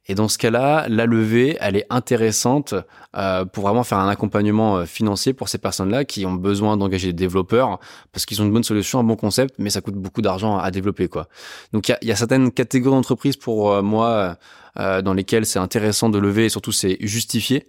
Et 0.09 0.15
dans 0.15 0.29
ce 0.29 0.39
cas-là, 0.39 0.87
la 0.89 1.05
levée, 1.05 1.57
elle 1.61 1.77
est 1.77 1.87
intéressante 1.91 2.75
euh, 3.17 3.45
pour 3.45 3.65
vraiment 3.65 3.83
faire 3.83 3.99
un 3.99 4.09
accompagnement 4.09 4.77
euh, 4.79 4.85
financier 4.85 5.33
pour 5.33 5.49
ces 5.49 5.59
personnes-là 5.59 6.05
qui 6.05 6.25
ont 6.27 6.35
besoin 6.35 6.77
d'engager 6.77 7.09
des 7.09 7.25
développeurs 7.25 7.81
parce 8.13 8.25
qu'ils 8.25 8.41
ont 8.41 8.45
une 8.45 8.53
bonne 8.53 8.63
solution, 8.63 9.01
un 9.01 9.05
bon 9.05 9.17
concept, 9.17 9.57
mais 9.59 9.71
ça 9.71 9.81
coûte 9.81 9.97
beaucoup 9.97 10.23
d'argent 10.23 10.59
à 10.59 10.71
développer, 10.71 11.09
quoi. 11.09 11.29
Donc 11.73 11.89
il 11.89 12.09
y 12.09 12.13
a, 12.13 12.17
certaines 12.17 12.53
catégories 12.53 12.95
d'entreprises 12.95 13.37
pour 13.37 13.73
euh, 13.73 13.83
moi 13.83 14.37
euh, 14.79 15.03
dans 15.03 15.15
lesquelles 15.15 15.47
c'est 15.47 15.59
intéressant 15.59 16.09
de 16.09 16.19
lever 16.19 16.45
et 16.45 16.49
surtout 16.51 16.73
c'est 16.73 16.99
justifié. 17.01 17.67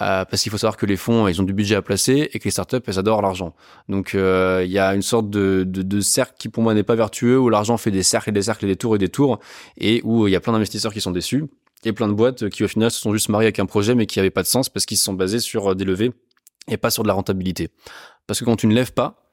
Euh, 0.00 0.24
parce 0.24 0.42
qu'il 0.42 0.50
faut 0.52 0.58
savoir 0.58 0.76
que 0.76 0.86
les 0.86 0.96
fonds, 0.96 1.26
ils 1.28 1.40
ont 1.40 1.44
du 1.44 1.52
budget 1.52 1.74
à 1.74 1.82
placer 1.82 2.30
et 2.32 2.38
que 2.38 2.44
les 2.44 2.50
startups, 2.50 2.78
elles 2.86 2.98
adorent 2.98 3.22
l'argent. 3.22 3.54
Donc, 3.88 4.12
il 4.14 4.70
y 4.70 4.78
a 4.78 4.94
une 4.94 5.02
sorte 5.02 5.30
de, 5.30 5.64
de, 5.66 5.82
de 5.82 6.00
cercle 6.00 6.34
qui, 6.38 6.48
pour 6.48 6.62
moi, 6.62 6.74
n'est 6.74 6.82
pas 6.82 6.94
vertueux, 6.94 7.38
où 7.38 7.48
l'argent 7.48 7.76
fait 7.76 7.90
des 7.90 8.02
cercles 8.02 8.30
et 8.30 8.32
des 8.32 8.42
cercles 8.42 8.66
et 8.66 8.68
des 8.68 8.76
tours 8.76 8.94
et 8.94 8.98
des 8.98 9.08
tours, 9.08 9.40
et 9.76 10.00
où 10.04 10.26
il 10.26 10.30
y 10.30 10.36
a 10.36 10.40
plein 10.40 10.52
d'investisseurs 10.52 10.92
qui 10.92 11.00
sont 11.00 11.10
déçus 11.10 11.44
et 11.84 11.92
plein 11.92 12.08
de 12.08 12.12
boîtes 12.12 12.48
qui 12.48 12.64
au 12.64 12.68
final 12.68 12.90
se 12.90 13.00
sont 13.00 13.12
juste 13.12 13.28
mariées 13.28 13.46
avec 13.46 13.58
un 13.58 13.66
projet 13.66 13.94
mais 13.94 14.06
qui 14.06 14.18
n'avait 14.18 14.30
pas 14.30 14.42
de 14.42 14.48
sens 14.48 14.68
parce 14.68 14.86
qu'ils 14.86 14.98
se 14.98 15.04
sont 15.04 15.14
basés 15.14 15.40
sur 15.40 15.70
euh, 15.70 15.74
des 15.74 15.84
levées 15.84 16.12
et 16.68 16.76
pas 16.76 16.90
sur 16.90 17.02
de 17.02 17.08
la 17.08 17.14
rentabilité. 17.14 17.68
Parce 18.26 18.40
que 18.40 18.44
quand 18.44 18.56
tu 18.56 18.66
ne 18.66 18.74
lèves 18.74 18.92
pas, 18.92 19.24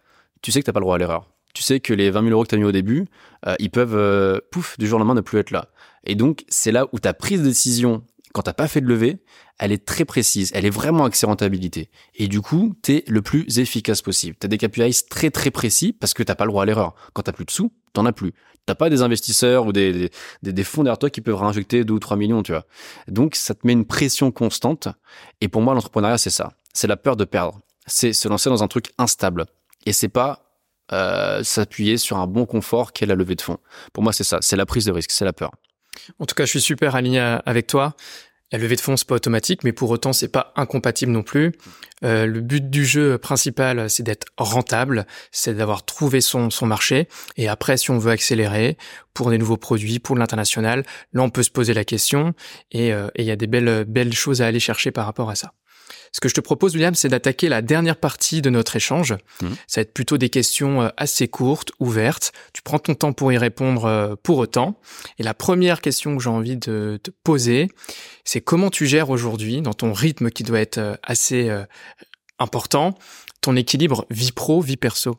tu 0.41 0.51
sais 0.51 0.60
que 0.62 0.66
t'as 0.66 0.72
pas 0.72 0.80
le 0.80 0.86
droit 0.86 0.95
à 0.95 0.97
l'erreur. 0.97 1.30
Tu 1.53 1.64
sais 1.64 1.80
que 1.80 1.93
les 1.93 2.10
20 2.10 2.22
000 2.22 2.32
euros 2.32 2.43
que 2.43 2.49
tu 2.49 2.55
as 2.55 2.58
mis 2.58 2.64
au 2.64 2.72
début, 2.72 3.05
euh, 3.45 3.55
ils 3.60 3.70
peuvent, 3.70 3.95
euh, 3.95 4.39
pouf, 4.51 4.78
du 4.78 4.88
jour 4.88 4.97
au 4.97 4.99
lendemain 4.99 5.16
ne 5.16 5.22
plus 5.22 5.39
être 5.39 5.51
là. 5.51 5.70
Et 6.03 6.16
donc, 6.16 6.45
c'est 6.47 6.72
là 6.72 6.88
où 6.91 6.99
ta 6.99 7.14
prise 7.14 7.41
de 7.41 7.47
décision, 7.47 8.03
quand 8.34 8.43
t'as 8.43 8.53
pas 8.53 8.68
fait 8.68 8.82
de 8.82 8.88
levée, 8.88 9.18
elle 9.60 9.72
est 9.72 9.86
très 9.86 10.05
précise, 10.05 10.51
elle 10.53 10.66
est 10.66 10.72
vraiment 10.72 11.05
axée 11.05 11.26
rentabilité. 11.26 11.89
Et 12.16 12.28
du 12.28 12.41
coup, 12.41 12.76
t'es 12.82 13.03
le 13.08 13.22
plus 13.22 13.60
efficace 13.60 14.01
possible. 14.01 14.36
T'as 14.39 14.47
des 14.47 14.58
KPIs 14.58 15.08
très 15.10 15.32
très 15.32 15.51
précis 15.51 15.93
parce 15.93 16.14
que 16.14 16.24
t'as 16.24 16.36
pas 16.36 16.45
le 16.45 16.51
droit 16.51 16.64
à 16.64 16.66
l'erreur. 16.66 16.93
Quand 17.14 17.24
t'as 17.24 17.32
plus 17.32 17.45
de 17.45 17.51
sous, 17.51 17.72
t'en 17.93 18.05
as 18.05 18.14
plus. 18.14 18.34
T'as 18.68 18.76
pas 18.76 18.89
des 18.89 19.01
investisseurs 19.01 19.66
ou 19.66 19.72
des, 19.72 20.12
des, 20.43 20.53
des 20.53 20.64
fonds 20.64 20.84
derrière 20.84 20.99
toi 20.99 21.10
qui 21.10 21.22
peuvent 21.22 21.38
réinjecter 21.38 21.86
2 21.86 21.93
ou 21.93 21.99
3 21.99 22.18
millions, 22.18 22.43
tu 22.43 22.51
vois. 22.51 22.66
Donc, 23.08 23.36
ça 23.36 23.55
te 23.55 23.66
met 23.66 23.74
une 23.74 23.86
pression 23.86 24.30
constante. 24.30 24.89
Et 25.39 25.47
pour 25.47 25.62
moi, 25.62 25.74
l'entrepreneuriat, 25.74 26.18
c'est 26.18 26.30
ça. 26.30 26.51
C'est 26.74 26.88
la 26.88 26.97
peur 26.97 27.16
de 27.16 27.24
perdre. 27.24 27.62
C'est 27.86 28.12
se 28.12 28.28
lancer 28.28 28.49
dans 28.49 28.64
un 28.64 28.68
truc 28.68 28.91
instable. 28.97 29.45
Et 29.86 29.93
c'est 29.93 30.10
pas 30.10 30.43
euh, 30.91 31.43
s'appuyer 31.43 31.97
sur 31.97 32.18
un 32.18 32.28
bon 32.28 32.45
confort 32.45 32.91
qu'est 32.91 33.05
la 33.05 33.16
levée 33.16 33.36
de 33.36 33.41
fonds. 33.41 33.58
Pour 33.93 34.03
moi, 34.03 34.12
c'est 34.12 34.26
ça. 34.26 34.39
C'est 34.41 34.58
la 34.58 34.66
prise 34.66 34.84
de 34.84 34.91
risque. 34.91 35.12
C'est 35.12 35.26
la 35.26 35.34
peur. 35.34 35.51
En 36.20 36.26
tout 36.26 36.36
cas, 36.36 36.43
je 36.43 36.49
suis 36.49 36.62
super 36.62 36.95
aligné 36.95 37.20
avec 37.45 37.68
toi. 37.68 37.95
La 38.54 38.60
levée 38.60 38.78
de 38.78 38.82
fonds, 38.82 38.95
c'est 38.95 39.08
pas 39.08 39.16
automatique, 39.16 39.66
mais 39.66 39.74
pour 39.74 39.89
autant, 39.89 40.14
c'est 40.14 40.30
pas 40.30 40.54
incompatible 40.56 41.12
non 41.12 41.22
plus. 41.22 41.52
Euh, 42.06 42.26
le 42.26 42.39
but 42.39 42.70
du 42.70 42.86
jeu 42.86 43.18
principal, 43.18 43.89
c'est 43.89 44.04
d'être 44.04 44.28
rentable, 44.38 45.06
c'est 45.32 45.54
d'avoir 45.54 45.84
trouvé 45.84 46.22
son, 46.22 46.50
son 46.50 46.66
marché. 46.66 47.10
Et 47.36 47.50
après, 47.50 47.76
si 47.76 47.91
on 47.91 47.98
veut 47.98 48.12
accélérer 48.12 48.78
pour 49.14 49.32
des 49.32 49.38
nouveaux 49.38 49.58
produits, 49.58 50.00
pour 50.00 50.16
l'international, 50.16 50.86
là, 51.12 51.24
on 51.24 51.30
peut 51.30 51.43
se 51.43 51.52
poser 51.52 51.74
la 51.74 51.84
question. 51.84 52.34
Et 52.72 52.93
euh, 52.93 53.10
il 53.18 53.26
y 53.26 53.32
a 53.32 53.36
des 53.36 53.48
belles, 53.48 53.84
belles 53.86 54.14
choses 54.14 54.41
à 54.41 54.48
aller 54.48 54.62
chercher 54.62 54.91
par 54.91 55.06
rapport 55.06 55.30
à 55.30 55.36
ça. 55.36 55.52
Ce 56.12 56.20
que 56.20 56.30
je 56.30 56.34
te 56.34 56.42
propose, 56.42 56.74
William, 56.74 56.96
c'est 56.96 57.10
d'attaquer 57.10 57.50
la 57.50 57.62
dernière 57.62 57.98
partie 57.98 58.42
de 58.42 58.50
notre 58.50 58.76
échange. 58.76 59.14
Mmh. 59.42 59.48
Ça 59.68 59.80
va 59.80 59.84
être 59.84 59.94
plutôt 59.94 60.18
des 60.18 60.30
questions 60.30 60.84
euh, 60.84 60.90
assez 60.98 61.28
courtes, 61.28 61.72
ouvertes. 61.80 62.32
Tu 62.54 62.62
prends 62.62 62.80
ton 62.80 62.96
temps 62.96 63.14
pour 63.14 63.32
y 63.32 63.38
répondre 63.38 63.86
euh, 63.86 64.16
pour 64.22 64.38
autant. 64.38 64.80
Et 65.20 65.24
la 65.24 65.34
première 65.34 65.82
question 65.82 66.18
que 66.18 66.24
j'ai 66.24 66.30
envie 66.30 66.58
de 66.58 67.00
te 67.02 67.12
poser, 67.24 67.70
c'est 68.24 68.42
comment 68.42 68.70
tu 68.70 68.86
gères 68.86 69.10
aujourd'hui, 69.10 69.62
dans 69.62 69.74
ton 69.74 69.94
rythme 69.94 70.30
qui 70.30 70.44
doit 70.44 70.60
être 70.60 70.78
euh, 70.78 70.96
assez 71.04 71.50
important, 72.40 72.98
ton 73.42 73.56
équilibre 73.56 74.06
vie 74.10 74.32
pro, 74.32 74.62
vie 74.62 74.78
perso? 74.78 75.18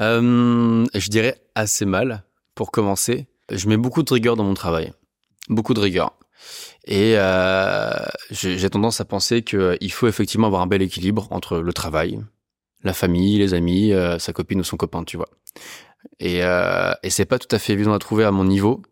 Je 0.00 1.08
dirais 1.08 1.40
assez 1.54 1.86
mal, 1.86 2.24
pour 2.54 2.70
commencer. 2.70 3.26
Je 3.50 3.68
mets 3.68 3.76
beaucoup 3.76 4.02
de 4.02 4.12
rigueur 4.12 4.36
dans 4.36 4.44
mon 4.44 4.54
travail. 4.54 4.92
Beaucoup 5.48 5.74
de 5.74 5.80
rigueur. 5.80 6.16
Et 6.86 7.14
euh, 7.16 7.90
j'ai 8.30 8.70
tendance 8.70 9.00
à 9.00 9.04
penser 9.04 9.42
qu'il 9.42 9.92
faut 9.92 10.06
effectivement 10.06 10.46
avoir 10.46 10.62
un 10.62 10.66
bel 10.66 10.82
équilibre 10.82 11.28
entre 11.30 11.58
le 11.58 11.72
travail, 11.72 12.20
la 12.82 12.92
famille, 12.92 13.38
les 13.38 13.54
amis, 13.54 13.92
euh, 13.92 14.18
sa 14.18 14.32
copine 14.32 14.60
ou 14.60 14.64
son 14.64 14.76
copain, 14.76 15.04
tu 15.04 15.16
vois. 15.16 15.30
Et, 16.20 16.44
euh, 16.44 16.92
et 17.02 17.10
c'est 17.10 17.24
pas 17.24 17.38
tout 17.38 17.54
à 17.54 17.58
fait 17.58 17.72
évident 17.72 17.94
à 17.94 17.98
trouver 17.98 18.24
à 18.24 18.30
mon 18.30 18.44
niveau, 18.44 18.82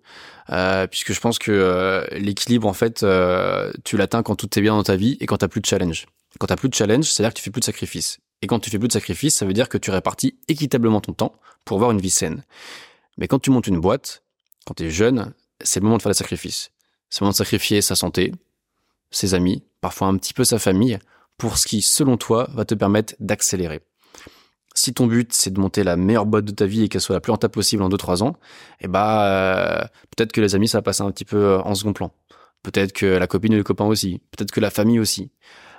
euh, 0.51 0.86
puisque 0.86 1.12
je 1.12 1.20
pense 1.20 1.38
que 1.38 1.53
euh, 1.53 2.05
l'équilibre, 2.12 2.66
en 2.66 2.72
fait, 2.72 3.03
euh, 3.03 3.70
tu 3.84 3.97
l'atteins 3.99 4.22
quand 4.22 4.36
tout 4.36 4.59
est 4.59 4.62
bien 4.62 4.74
dans 4.74 4.82
ta 4.82 4.97
vie 4.97 5.18
et 5.20 5.26
quand 5.26 5.36
t'as 5.36 5.49
plus 5.49 5.61
de 5.61 5.66
challenge. 5.66 6.07
Quand 6.38 6.47
t'as 6.47 6.57
plus 6.57 6.70
de 6.70 6.74
challenge, 6.74 7.05
c'est-à-dire 7.05 7.34
que 7.34 7.38
tu 7.38 7.45
fais 7.45 7.51
plus 7.51 7.61
de 7.61 7.66
sacrifices. 7.66 8.18
Et 8.40 8.47
quand 8.47 8.59
tu 8.59 8.70
fais 8.70 8.78
plus 8.78 8.88
de 8.88 8.93
sacrifices, 8.93 9.36
ça 9.36 9.47
veut 9.47 9.53
dire 9.53 9.68
que 9.68 9.78
tu 9.78 9.90
répartis 9.90 10.38
équitablement 10.49 11.01
ton 11.01 11.12
temps 11.12 11.34
pour 11.64 11.76
avoir 11.76 11.90
une 11.90 12.01
vie 12.01 12.11
saine. 12.11 12.43
Mais 13.18 13.28
quand 13.28 13.38
tu 13.38 13.51
montes 13.51 13.66
une 13.66 13.80
boîte, 13.80 14.24
quand 14.66 14.74
tu 14.74 14.84
es 14.84 14.90
jeune, 14.90 15.32
c'est 15.61 15.80
le 15.80 15.84
moment 15.84 15.99
de 15.99 16.03
faire 16.03 16.11
des 16.11 16.18
sacrifices. 16.18 16.71
C'est 17.12 17.20
le 17.20 17.26
moment 17.26 17.32
de 17.32 17.36
sacrifier 17.36 17.82
sa 17.82 17.94
santé, 17.94 18.32
ses 19.10 19.34
amis, 19.34 19.62
parfois 19.82 20.08
un 20.08 20.16
petit 20.16 20.32
peu 20.32 20.44
sa 20.44 20.58
famille, 20.58 20.98
pour 21.36 21.58
ce 21.58 21.66
qui, 21.66 21.82
selon 21.82 22.16
toi, 22.16 22.48
va 22.54 22.64
te 22.64 22.74
permettre 22.74 23.14
d'accélérer. 23.20 23.80
Si 24.74 24.94
ton 24.94 25.06
but 25.06 25.30
c'est 25.34 25.50
de 25.50 25.60
monter 25.60 25.84
la 25.84 25.98
meilleure 25.98 26.24
boîte 26.24 26.46
de 26.46 26.52
ta 26.52 26.64
vie 26.64 26.84
et 26.84 26.88
qu'elle 26.88 27.02
soit 27.02 27.14
la 27.14 27.20
plus 27.20 27.30
rentable 27.30 27.52
possible 27.52 27.82
en 27.82 27.90
2-3 27.90 28.22
ans, 28.22 28.38
eh 28.80 28.88
bah 28.88 29.90
peut-être 30.16 30.32
que 30.32 30.40
les 30.40 30.54
amis 30.54 30.68
ça 30.68 30.78
va 30.78 30.82
passer 30.82 31.02
un 31.02 31.10
petit 31.10 31.26
peu 31.26 31.36
euh, 31.36 31.60
en 31.60 31.74
second 31.74 31.92
plan. 31.92 32.14
Peut-être 32.62 32.94
que 32.94 33.04
la 33.04 33.26
copine 33.26 33.52
et 33.52 33.58
le 33.58 33.62
copain 33.62 33.84
aussi. 33.84 34.22
Peut-être 34.30 34.50
que 34.50 34.60
la 34.60 34.70
famille 34.70 34.98
aussi. 34.98 35.30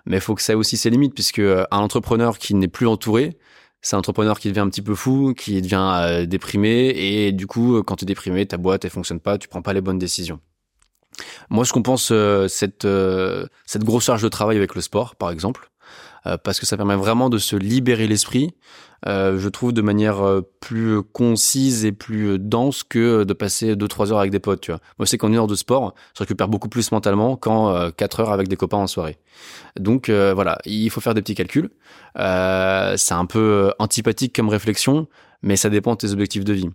Mais 0.06 0.18
il 0.18 0.22
faut 0.22 0.36
que 0.36 0.44
ça 0.44 0.54
ait 0.54 0.56
aussi 0.56 0.78
ses 0.78 0.92
limites 0.92 1.16
puisque 1.16 1.40
euh, 1.40 1.66
un 1.72 1.80
entrepreneur 1.80 2.38
qui 2.38 2.54
n'est 2.54 2.68
plus 2.68 2.86
entouré, 2.86 3.40
c'est 3.82 3.96
un 3.96 4.00
entrepreneur 4.00 4.40
qui 4.40 4.50
devient 4.50 4.60
un 4.60 4.70
petit 4.70 4.84
peu 4.84 4.94
fou, 4.94 5.34
qui 5.36 5.60
devient 5.64 6.28
déprimé, 6.28 6.90
et 6.96 7.32
du 7.32 7.48
coup, 7.48 7.82
quand 7.82 7.96
tu 7.96 8.06
es 8.06 8.06
déprimé, 8.06 8.46
ta 8.46 8.58
boîte 8.58 8.86
elle 8.86 8.92
fonctionne 8.92 9.20
pas, 9.20 9.40
tu 9.40 9.48
prends 9.48 9.64
pas 9.64 9.74
les 9.74 9.82
bonnes 9.82 9.98
décisions. 9.98 10.40
Moi, 11.50 11.64
je 11.64 11.74
compense 11.74 12.10
euh, 12.12 12.48
cette 12.48 12.88
cette 13.66 13.84
grosse 13.84 14.06
charge 14.06 14.22
de 14.22 14.30
travail 14.30 14.58
avec 14.58 14.76
le 14.76 14.82
sport, 14.82 15.16
par 15.16 15.32
exemple. 15.32 15.70
Euh, 16.26 16.38
parce 16.38 16.60
que 16.60 16.66
ça 16.66 16.78
permet 16.78 16.96
vraiment 16.96 17.30
de 17.30 17.38
se 17.38 17.56
libérer 17.56 18.08
l'esprit, 18.08 18.56
euh, 19.08 19.38
je 19.38 19.50
trouve 19.50 19.74
de 19.74 19.82
manière 19.82 20.26
euh, 20.26 20.42
plus 20.62 21.04
concise 21.04 21.84
et 21.84 21.92
plus 21.92 22.40
dense 22.40 22.84
que 22.84 23.26
de 23.26 23.34
passer 23.34 23.76
2-3 23.76 24.12
heures 24.12 24.20
avec 24.20 24.32
des 24.32 24.40
potes. 24.40 24.62
Tu 24.62 24.72
vois. 24.72 24.80
Moi, 24.98 25.06
c'est 25.06 25.18
qu'en 25.18 25.28
une 25.28 25.36
heure 25.36 25.48
de 25.48 25.56
sport, 25.56 25.94
je 26.16 26.20
récupère 26.20 26.48
beaucoup 26.48 26.70
plus 26.70 26.92
mentalement 26.92 27.36
qu'en 27.36 27.92
4 27.92 28.20
heures 28.22 28.32
avec 28.32 28.48
des 28.48 28.56
copains 28.56 28.78
en 28.78 28.88
soirée. 28.88 29.18
Donc 29.78 30.10
voilà, 30.10 30.60
il 30.66 30.90
faut 30.90 31.02
faire 31.02 31.14
des 31.14 31.22
petits 31.22 31.36
calculs. 31.36 31.70
c'est 32.16 33.14
un 33.14 33.26
peu 33.26 33.74
antipathique 33.80 34.36
comme 34.36 34.50
réflexion, 34.50 35.08
mais 35.42 35.56
ça 35.58 35.70
dépend 35.70 35.94
de 35.94 35.98
tes 35.98 36.12
objectifs 36.12 36.46
de 36.46 36.54
vie. 36.54 36.70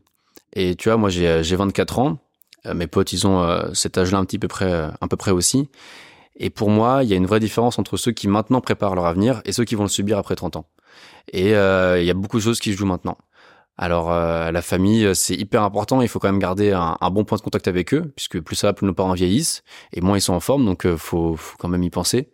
Et 0.54 0.74
tu 0.74 0.88
vois, 0.88 0.98
moi 0.98 1.08
j'ai 1.08 1.56
24 1.56 1.98
ans, 1.98 2.18
mes 2.74 2.86
potes 2.86 3.12
ils 3.12 3.26
ont 3.26 3.72
cet 3.74 3.98
âge-là 3.98 4.18
un 4.18 4.24
petit 4.24 4.38
peu 4.38 4.48
près, 4.48 4.90
un 5.00 5.08
peu 5.08 5.16
près 5.16 5.30
aussi. 5.30 5.68
Et 6.38 6.50
pour 6.50 6.70
moi, 6.70 7.02
il 7.02 7.10
y 7.10 7.12
a 7.12 7.16
une 7.16 7.26
vraie 7.26 7.40
différence 7.40 7.78
entre 7.78 7.96
ceux 7.96 8.12
qui 8.12 8.28
maintenant 8.28 8.60
préparent 8.60 8.94
leur 8.94 9.06
avenir 9.06 9.42
et 9.44 9.52
ceux 9.52 9.64
qui 9.64 9.74
vont 9.74 9.82
le 9.82 9.88
subir 9.88 10.18
après 10.18 10.36
30 10.36 10.56
ans. 10.56 10.66
Et 11.32 11.54
euh, 11.54 12.00
il 12.00 12.06
y 12.06 12.10
a 12.10 12.14
beaucoup 12.14 12.38
de 12.38 12.42
choses 12.42 12.60
qui 12.60 12.72
se 12.72 12.78
jouent 12.78 12.86
maintenant. 12.86 13.18
Alors 13.78 14.12
euh, 14.12 14.50
la 14.50 14.60
famille, 14.60 15.14
c'est 15.14 15.34
hyper 15.34 15.62
important. 15.62 16.02
Il 16.02 16.08
faut 16.08 16.18
quand 16.18 16.28
même 16.28 16.40
garder 16.40 16.72
un, 16.72 16.96
bon 17.10 17.24
point 17.24 17.38
de 17.38 17.42
contact 17.42 17.68
avec 17.68 17.94
eux, 17.94 18.12
puisque 18.16 18.40
plus 18.40 18.56
ça 18.56 18.72
plus 18.72 18.86
nos 18.86 18.92
parents 18.92 19.14
vieillissent 19.14 19.62
et 19.92 20.00
moins 20.00 20.18
ils 20.18 20.20
sont 20.20 20.34
en 20.34 20.40
forme. 20.40 20.64
Donc 20.64 20.84
euh, 20.84 20.96
faut, 20.96 21.36
faut 21.36 21.56
quand 21.58 21.68
même 21.68 21.84
y 21.84 21.90
penser. 21.90 22.30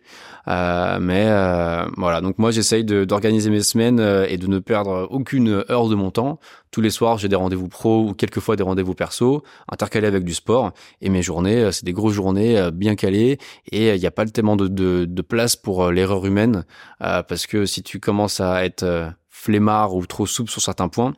Euh, 0.49 0.99
mais 1.01 1.25
euh, 1.27 1.87
voilà, 1.97 2.21
donc 2.21 2.39
moi 2.39 2.51
j'essaye 2.51 2.85
d'organiser 2.85 3.51
mes 3.51 3.63
semaines 3.63 3.99
euh, 3.99 4.27
et 4.29 4.37
de 4.37 4.47
ne 4.47 4.59
perdre 4.59 5.07
aucune 5.11 5.65
heure 5.71 5.89
de 5.89 5.95
mon 5.95 6.11
temps. 6.11 6.39
Tous 6.71 6.81
les 6.81 6.91
soirs, 6.91 7.19
j'ai 7.19 7.29
des 7.29 7.37
rendez-vous 7.37 7.69
pro 7.69 8.09
ou 8.09 8.15
quelquefois 8.15 8.57
des 8.57 8.63
rendez-vous 8.63 8.95
perso, 8.95 9.43
intercalés 9.71 10.07
avec 10.07 10.25
du 10.25 10.35
sport. 10.35 10.73
Et 11.01 11.09
mes 11.09 11.23
journées, 11.23 11.71
c'est 11.73 11.85
des 11.85 11.93
grosses 11.93 12.15
journées 12.15 12.71
bien 12.73 12.95
calées 12.97 13.39
et 13.71 13.95
il 13.95 14.01
n'y 14.01 14.07
a 14.07 14.11
pas 14.11 14.27
tellement 14.27 14.57
de, 14.57 14.69
de, 14.69 15.05
de 15.05 15.23
place 15.23 15.57
pour 15.57 15.91
l'erreur 15.91 16.27
humaine 16.27 16.65
parce 16.99 17.47
que 17.47 17.65
si 17.67 17.83
tu 17.83 18.01
commences 18.01 18.41
à 18.41 18.65
être 18.65 19.13
flemmard 19.29 19.95
ou 19.95 20.05
trop 20.07 20.27
souple 20.27 20.51
sur 20.51 20.63
certains 20.63 20.89
points 20.89 21.15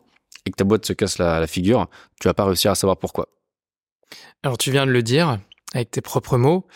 et 0.46 0.50
que 0.50 0.56
ta 0.56 0.64
boîte 0.64 0.86
se 0.86 0.92
casse 0.92 1.18
la, 1.18 1.40
la 1.40 1.46
figure, 1.46 1.88
tu 2.20 2.28
vas 2.28 2.34
pas 2.34 2.44
réussir 2.44 2.70
à 2.70 2.74
savoir 2.74 2.96
pourquoi. 2.96 3.28
Alors 4.42 4.56
tu 4.56 4.70
viens 4.70 4.86
de 4.86 4.92
le 4.92 5.02
dire 5.02 5.38
avec 5.74 5.90
tes 5.90 6.00
propres 6.00 6.38
mots. 6.38 6.66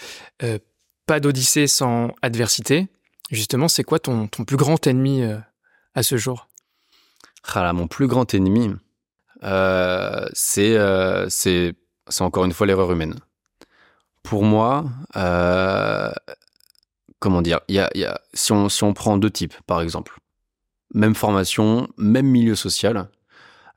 Euh, 0.43 0.59
pas 1.07 1.21
d'odyssée 1.21 1.67
sans 1.67 2.11
adversité. 2.23 2.89
Justement, 3.31 3.69
c'est 3.69 3.85
quoi 3.85 3.99
ton, 3.99 4.27
ton 4.27 4.45
plus 4.45 4.57
grand 4.57 4.85
ennemi 4.87 5.23
euh, 5.23 5.39
à 5.95 6.03
ce 6.03 6.17
jour? 6.17 6.49
Ah 7.55 7.73
Mon 7.73 7.87
plus 7.87 8.07
grand 8.07 8.35
ennemi, 8.35 8.71
euh, 9.45 10.27
c'est 10.35 10.77
c'est 11.29 11.75
encore 12.21 12.45
une 12.45 12.53
fois 12.53 12.67
l'erreur 12.67 12.93
humaine. 12.93 13.15
Pour 14.23 14.45
moi, 14.45 14.85
comment 17.19 17.41
dire, 17.41 17.61
il 17.69 17.77
y 17.77 17.79
a, 17.79 17.91
y 17.95 18.05
a, 18.05 18.21
si, 18.35 18.53
on, 18.53 18.69
si 18.69 18.85
on 18.85 18.93
prend 18.93 19.17
deux 19.17 19.31
types, 19.31 19.55
par 19.67 19.81
exemple, 19.81 20.19
même 20.93 21.15
formation, 21.15 21.89
même 21.97 22.27
milieu 22.27 22.55
social, 22.55 23.09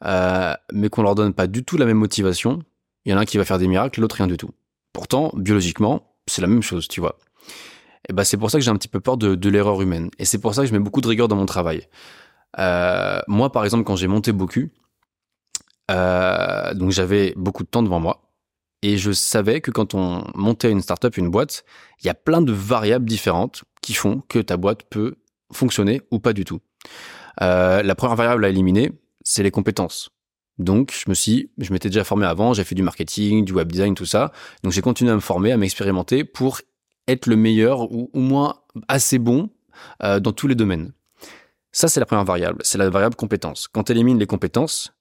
euh, 0.06 0.54
mais 0.72 0.90
qu'on 0.90 1.04
leur 1.04 1.16
donne 1.16 1.34
pas 1.34 1.48
du 1.48 1.64
tout 1.64 1.78
la 1.78 1.86
même 1.86 1.98
motivation, 1.98 2.60
il 3.06 3.12
y 3.12 3.16
en 3.16 3.18
a 3.18 3.22
un 3.22 3.26
qui 3.26 3.38
va 3.38 3.46
faire 3.46 3.60
des 3.60 3.68
miracles, 3.68 4.02
l'autre 4.02 4.18
rien 4.18 4.28
du 4.28 4.38
tout. 4.38 4.52
Pourtant, 4.92 5.32
biologiquement, 5.36 6.14
c'est 6.28 6.42
la 6.42 6.48
même 6.48 6.62
chose, 6.62 6.88
tu 6.88 7.00
vois. 7.00 7.18
Et 8.10 8.14
ben 8.14 8.24
c'est 8.24 8.38
pour 8.38 8.52
ça 8.52 8.58
que 8.58 8.64
j'ai 8.64 8.72
un 8.72 8.76
petit 8.76 8.88
peu 8.88 9.00
peur 9.00 9.18
de, 9.18 9.50
l'erreur 9.50 9.82
humaine. 9.82 10.10
Et 10.20 10.26
c'est 10.26 10.40
pour 10.40 10.54
ça 10.54 10.62
que 10.62 10.68
je 10.68 10.74
mets 10.74 10.80
beaucoup 10.80 11.02
de 11.02 11.08
rigueur 11.08 11.28
dans 11.28 11.36
mon 11.36 11.46
travail. 11.46 11.88
Euh, 12.60 13.20
moi, 13.28 13.52
par 13.52 13.64
exemple, 13.64 13.84
quand 13.86 13.96
j'ai 13.96 14.08
monté 14.08 14.32
beaucoup, 14.32 14.70
euh, 15.90 16.74
donc 16.74 16.92
j'avais 16.92 17.34
beaucoup 17.36 17.64
de 17.64 17.70
temps 17.70 17.84
devant 17.84 18.00
moi. 18.00 18.22
Et 18.82 18.98
je 18.98 19.14
savais 19.14 19.62
que 19.62 19.72
quand 19.72 19.94
on 19.94 20.26
montait 20.36 20.70
une 20.70 20.82
startup, 20.82 21.16
une 21.16 21.30
boîte, 21.30 21.64
il 22.02 22.08
y 22.08 22.10
a 22.10 22.14
plein 22.14 22.42
de 22.42 22.52
variables 22.52 23.06
différentes 23.06 23.64
qui 23.82 23.94
font 23.94 24.22
que 24.28 24.40
ta 24.40 24.58
boîte 24.58 24.84
peut 24.90 25.16
fonctionner 25.54 26.02
ou 26.12 26.20
pas 26.20 26.34
du 26.34 26.44
tout. 26.44 26.60
La 27.40 27.96
première 27.96 28.18
variable 28.18 28.44
à 28.44 28.50
éliminer, 28.50 28.92
c'est 29.24 29.44
les 29.44 29.52
compétences. 29.52 30.10
Donc, 30.60 30.94
je 30.94 31.10
me 31.10 31.16
suis, 31.16 31.50
je 31.58 31.74
m'étais 31.74 31.90
déjà 31.90 32.04
formé 32.04 32.26
avant, 32.26 32.54
j'ai 32.54 32.64
fait 32.64 32.76
du 32.76 32.84
marketing, 32.84 33.44
du 33.44 33.54
web 33.54 33.72
design, 33.72 33.96
tout 33.96 34.06
ça. 34.06 34.32
Donc, 34.64 34.72
j'ai 34.72 34.82
continué 34.82 35.12
à 35.12 35.16
me 35.16 35.20
former, 35.20 35.52
à 35.52 35.58
m'expérimenter 35.58 36.24
pour 36.24 36.62
être 37.08 37.26
le 37.26 37.36
meilleur 37.36 37.92
ou 37.92 38.10
au 38.14 38.20
moins 38.20 38.62
assez 38.88 39.18
bon 39.18 39.50
euh, 40.04 40.20
dans 40.20 40.32
tous 40.32 40.48
les 40.48 40.56
domaines. 40.56 40.94
Ça, 41.72 41.88
c'est 41.88 42.00
la 42.00 42.06
première 42.06 42.26
variable. 42.26 42.62
C'est 42.64 42.78
la 42.78 42.90
variable 42.90 43.16
compétence. 43.16 43.68
Quand 43.68 43.86
tu 43.86 43.94
élimines 43.94 44.20
les 44.20 44.28
compétences, 44.28 44.94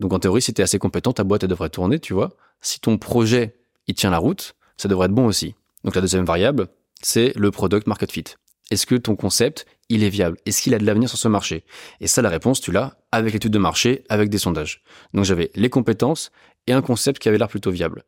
donc 0.00 0.12
en 0.12 0.18
théorie, 0.18 0.40
si 0.40 0.54
tu 0.54 0.60
es 0.60 0.64
assez 0.64 0.78
compétent, 0.78 1.12
ta 1.12 1.24
boîte, 1.24 1.42
elle 1.42 1.50
devrait 1.50 1.68
tourner, 1.68 1.98
tu 1.98 2.12
vois. 2.14 2.36
Si 2.60 2.80
ton 2.80 2.96
projet, 2.96 3.56
il 3.88 3.94
tient 3.94 4.10
la 4.10 4.18
route, 4.18 4.54
ça 4.76 4.88
devrait 4.88 5.06
être 5.06 5.14
bon 5.14 5.26
aussi. 5.26 5.54
Donc 5.84 5.96
la 5.96 6.00
deuxième 6.00 6.24
variable, 6.24 6.68
c'est 7.02 7.32
le 7.36 7.50
product 7.50 7.86
market 7.88 8.12
fit. 8.12 8.24
Est-ce 8.70 8.86
que 8.86 8.94
ton 8.94 9.16
concept, 9.16 9.66
il 9.88 10.02
est 10.04 10.08
viable? 10.08 10.38
Est-ce 10.46 10.62
qu'il 10.62 10.74
a 10.74 10.78
de 10.78 10.86
l'avenir 10.86 11.08
sur 11.08 11.18
ce 11.18 11.28
marché? 11.28 11.64
Et 12.00 12.06
ça, 12.06 12.22
la 12.22 12.30
réponse, 12.30 12.60
tu 12.60 12.72
l'as 12.72 12.96
avec 13.10 13.32
l'étude 13.34 13.52
de 13.52 13.58
marché, 13.58 14.04
avec 14.08 14.30
des 14.30 14.38
sondages. 14.38 14.82
Donc 15.12 15.24
j'avais 15.24 15.50
les 15.54 15.68
compétences 15.68 16.32
et 16.66 16.72
un 16.72 16.82
concept 16.82 17.20
qui 17.20 17.28
avait 17.28 17.38
l'air 17.38 17.48
plutôt 17.48 17.70
viable. 17.70 18.04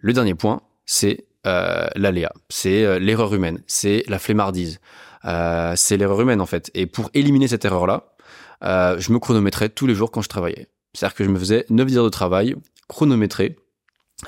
Le 0.00 0.12
dernier 0.12 0.34
point, 0.34 0.62
c'est 0.84 1.26
euh, 1.46 1.86
l'aléa, 1.96 2.32
c'est 2.48 2.84
euh, 2.84 2.98
l'erreur 2.98 3.34
humaine, 3.34 3.62
c'est 3.66 4.04
la 4.08 4.18
flemmardise, 4.18 4.80
euh, 5.24 5.74
c'est 5.76 5.96
l'erreur 5.96 6.20
humaine 6.20 6.40
en 6.40 6.46
fait. 6.46 6.70
Et 6.74 6.86
pour 6.86 7.10
éliminer 7.14 7.48
cette 7.48 7.64
erreur-là, 7.64 8.08
je 8.62 9.12
me 9.12 9.18
chronométrais 9.18 9.70
tous 9.70 9.86
les 9.86 9.94
jours 9.94 10.10
quand 10.10 10.22
je 10.22 10.28
travaillais. 10.28 10.68
C'est-à-dire 10.94 11.16
que 11.16 11.24
je 11.24 11.30
me 11.30 11.38
faisais 11.38 11.64
9 11.70 11.96
heures 11.96 12.04
de 12.04 12.10
travail 12.10 12.54
chronométré 12.88 13.56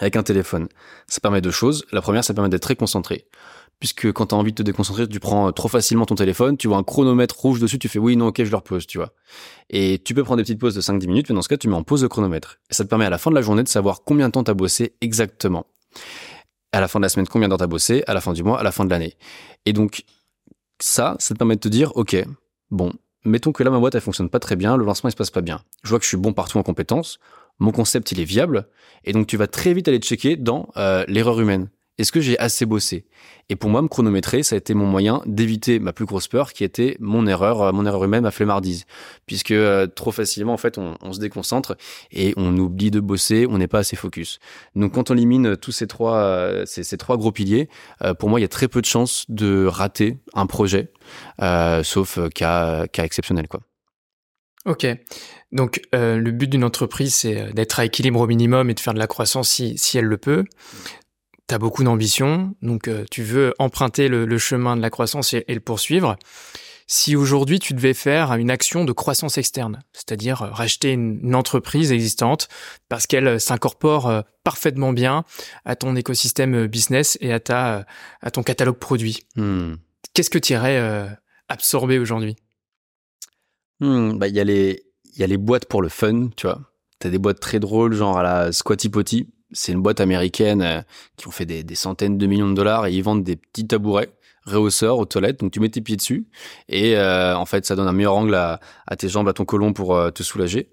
avec 0.01 0.17
un 0.17 0.25
téléphone. 0.25 0.69
Ça 1.07 1.21
permet 1.21 1.41
deux 1.41 1.53
choses. 1.53 1.85
La 1.93 2.01
première, 2.01 2.25
ça 2.25 2.35
permet 2.35 2.49
d'être 2.49 2.63
très 2.63 2.75
concentré 2.75 3.27
puisque 3.81 4.11
quand 4.13 4.27
tu 4.27 4.35
as 4.35 4.39
envie 4.39 4.53
de 4.53 4.57
te 4.57 4.63
déconcentrer, 4.63 5.09
tu 5.09 5.21
prends 5.21 5.53
trop 5.53 5.69
facilement 5.69 6.07
ton 6.07 6.15
téléphone, 6.15 6.57
tu 6.57 6.69
vois 6.69 6.79
un 6.79 6.83
chronomètre 6.83 7.39
rouge 7.39 7.61
dessus, 7.61 7.79
tu 7.79 7.89
fais 7.89 7.99
oui, 7.99 8.17
non, 8.17 8.29
ok, 8.29 8.45
je 8.45 8.51
le 8.51 8.57
repose, 8.57 8.87
tu 8.87 8.99
vois. 8.99 9.13
Et 9.71 10.01
tu 10.05 10.15
peux 10.15 10.25
prendre 10.25 10.39
des 10.39 10.43
petites 10.43 10.59
pauses 10.59 10.75
de 10.75 10.81
5-10 10.81 11.07
minutes, 11.07 11.29
mais 11.29 11.35
dans 11.35 11.43
ce 11.43 11.49
cas, 11.49 11.57
tu 11.57 11.69
mets 11.69 11.77
en 11.77 11.83
pause 11.83 12.03
le 12.03 12.09
chronomètre. 12.09 12.61
Et 12.71 12.75
ça 12.75 12.85
te 12.85 12.89
permet 12.89 13.05
à 13.05 13.11
la 13.11 13.19
fin 13.19 13.31
de 13.31 13.35
la 13.35 13.43
journée 13.43 13.63
de 13.63 13.69
savoir 13.69 14.03
combien 14.05 14.29
de 14.29 14.33
temps 14.33 14.45
tu 14.45 14.51
as 14.51 14.55
bossé 14.55 14.95
exactement. 15.01 15.67
À 16.73 16.81
la 16.81 16.89
fin 16.89 16.99
de 16.99 17.05
la 17.05 17.09
semaine, 17.09 17.27
combien 17.29 17.49
de 17.49 17.53
temps 17.53 17.59
tu 17.59 17.65
as 17.65 17.69
bossé, 17.69 18.05
à 18.07 18.15
la 18.15 18.21
fin 18.21 18.33
du 18.33 18.43
mois, 18.43 18.59
à 18.59 18.63
la 18.63 18.73
fin 18.73 18.85
de 18.85 18.91
l'année. 18.91 19.17
Et 19.67 19.73
donc, 19.73 20.05
ça, 20.81 21.17
ça 21.19 21.35
te 21.35 21.39
permet 21.39 21.57
de 21.57 21.61
te 21.61 21.69
dire, 21.69 21.93
ok, 21.97 22.17
bon, 22.71 22.93
mettons 23.25 23.53
que 23.53 23.63
là, 23.63 23.71
ma 23.71 23.79
boîte, 23.79 23.95
elle 23.95 24.01
fonctionne 24.01 24.29
pas 24.29 24.41
très 24.41 24.57
bien, 24.57 24.77
le 24.77 24.85
lancement, 24.85 25.09
il 25.09 25.13
se 25.13 25.17
passe 25.17 25.31
pas 25.31 25.41
bien. 25.41 25.63
Je 25.83 25.91
vois 25.91 25.99
que 25.99 26.05
je 26.05 26.09
suis 26.09 26.17
bon 26.17 26.33
partout 26.33 26.59
en 26.59 26.63
compétences, 26.63 27.19
mon 27.59 27.71
concept, 27.71 28.13
il 28.13 28.21
est 28.21 28.25
viable, 28.25 28.69
et 29.05 29.13
donc 29.13 29.27
tu 29.27 29.37
vas 29.37 29.47
très 29.47 29.73
vite 29.73 29.89
aller 29.89 29.99
checker 29.99 30.37
dans 30.37 30.69
euh, 30.77 31.05
l'erreur 31.07 31.41
humaine 31.41 31.69
Est-ce 31.97 32.11
que 32.11 32.21
j'ai 32.21 32.37
assez 32.41 32.67
bossé? 32.67 33.05
Et 33.51 33.57
pour 33.57 33.71
moi, 33.71 33.81
me 33.81 33.87
chronométrer, 33.87 34.43
ça 34.43 34.57
a 34.57 34.59
été 34.59 34.75
mon 34.75 34.87
moyen 34.87 35.23
d'éviter 35.27 35.79
ma 35.79 35.93
plus 35.93 36.07
grosse 36.07 36.27
peur, 36.27 36.53
qui 36.53 36.65
était 36.65 36.97
mon 36.99 37.27
erreur, 37.27 37.63
euh, 37.63 37.73
mon 37.73 37.87
erreur 37.87 38.03
humaine, 38.03 38.23
ma 38.23 38.33
flemmardise. 38.33 38.85
Puisque 39.27 39.53
euh, 39.53 39.87
trop 39.87 40.11
facilement, 40.11 40.55
en 40.55 40.57
fait, 40.57 40.77
on, 40.79 41.13
se 41.13 41.21
déconcentre 41.21 41.77
et 42.11 42.35
on 42.37 42.57
oublie 42.57 42.91
de 42.91 42.99
bosser, 42.99 43.47
on 43.49 43.59
n'est 43.59 43.69
pas 43.69 43.81
assez 43.81 43.95
focus. 43.95 44.41
Donc, 44.75 44.95
quand 44.95 45.13
on 45.13 45.15
élimine 45.15 45.57
tous 45.57 45.71
ces 45.71 45.87
trois, 45.87 46.17
euh, 46.17 46.65
ces, 46.67 46.97
trois 46.97 47.17
gros 47.17 47.31
piliers, 47.31 47.69
pour 48.19 48.29
moi, 48.29 48.41
il 48.41 48.43
y 48.43 48.47
a 48.47 48.49
très 48.49 48.67
peu 48.67 48.81
de 48.81 48.87
chances 48.87 49.25
de 49.29 49.67
rater 49.67 50.19
un 50.33 50.47
projet, 50.47 50.91
sauf 51.85 52.19
cas, 52.31 52.87
exceptionnel, 52.99 53.47
quoi. 53.47 53.61
Ok. 54.67 54.87
Donc, 55.53 55.83
le 55.93 56.31
but 56.31 56.49
d'une 56.49 56.65
entreprise, 56.65 57.15
c'est 57.15 57.53
d'être 57.53 57.79
à 57.79 57.85
équilibre 57.85 58.21
au 58.21 58.27
minimum 58.27 58.71
et 58.71 58.75
de 58.75 58.81
faire 58.81 58.95
de 58.95 58.99
la 58.99 59.07
croissance 59.07 59.49
si, 59.51 59.79
si 59.79 59.99
elle 59.99 60.07
le 60.07 60.17
peut 60.17 60.45
tu 61.49 61.55
as 61.55 61.59
beaucoup 61.59 61.85
d'ambition, 61.85 62.55
donc 62.63 62.89
euh, 62.89 63.05
tu 63.11 63.23
veux 63.23 63.55
emprunter 63.59 64.09
le, 64.09 64.39
chemin 64.39 64.77
de 64.77 64.83
la 64.83 64.91
croissance 64.91 65.35
et, 65.35 65.45
le 65.49 65.61
poursuivre. 65.61 66.17
Si 66.87 67.17
aujourd'hui 67.17 67.59
tu 67.59 67.73
devais 67.73 67.95
faire 67.95 68.35
une 68.35 68.51
action 68.51 68.85
de 68.85 68.93
croissance 68.93 69.39
externe, 69.39 69.83
c'est-à-dire 69.93 70.43
euh, 70.43 70.51
racheter 70.51 70.93
une, 70.93 71.35
entreprise 71.35 71.93
existante 71.93 72.49
parce 72.89 73.07
qu'elle 73.07 73.27
euh, 73.27 73.39
s'incorpore 73.39 74.23
parfaitement 74.43 74.93
bien 74.93 75.25
à 75.65 75.77
ton 75.77 75.97
écosystème 75.97 76.67
business 76.67 77.19
et 77.21 77.33
à 77.33 77.41
ta 77.41 77.87
à 78.21 78.31
ton 78.31 78.43
catalogue 78.43 78.79
produit, 78.79 79.21
hmm. 79.37 79.75
qu'est-ce 80.13 80.31
que 80.31 80.39
tu 80.39 80.53
irais 80.53 81.09
absorber 81.49 81.99
aujourd'hui? 81.99 82.37
Hmm, 83.81 84.19
Bah 84.19 84.29
il 84.29 84.35
y 84.35 84.41
a 84.41 84.45
les 84.45 84.83
il 85.15 85.21
y 85.21 85.25
a 85.25 85.27
les 85.27 85.39
boîtes 85.39 85.67
pour 85.67 85.81
le 85.81 85.89
fun, 85.89 86.29
tu 86.37 86.47
vois. 86.47 86.61
T'as 86.99 87.09
des 87.09 87.19
boîtes 87.19 87.41
très 87.41 87.61
drôles, 87.61 87.95
genre 87.95 88.19
à 88.19 88.23
la 88.23 88.53
Squatty 88.53 88.89
Potty 88.89 89.34
c'est 89.55 89.73
une 89.73 89.81
boîte 89.81 90.01
américaine 90.01 90.61
euh, 90.61 90.83
qui 91.17 91.27
ont 91.29 91.31
fait 91.31 91.47
des, 91.47 91.75
centaines 91.75 92.19
de 92.19 92.27
millions 92.27 92.51
de 92.51 92.55
dollars 92.55 92.87
et 92.87 92.93
ils 92.93 93.03
vendent 93.03 93.25
des 93.25 93.37
petits 93.37 93.67
tabourets 93.67 94.11
rehausseurs 94.45 94.99
aux 94.99 95.07
toilettes. 95.07 95.41
Donc 95.41 95.53
tu 95.53 95.61
mets 95.61 95.71
tes 95.71 95.81
pieds 95.81 95.97
dessus 95.97 96.27
et 96.69 96.97
euh, 96.97 97.35
en 97.37 97.47
fait 97.47 97.65
ça 97.65 97.77
donne 97.77 97.89
un 97.89 97.93
meilleur 97.93 98.15
angle 98.15 98.35
à, 98.35 98.61
à 98.87 98.97
tes 98.97 99.09
jambes, 99.09 99.29
à 99.29 99.33
ton 99.33 99.47
colon 99.47 99.73
pour 99.73 99.97
euh, 99.97 100.11
te 100.11 100.23
soulager. 100.23 100.69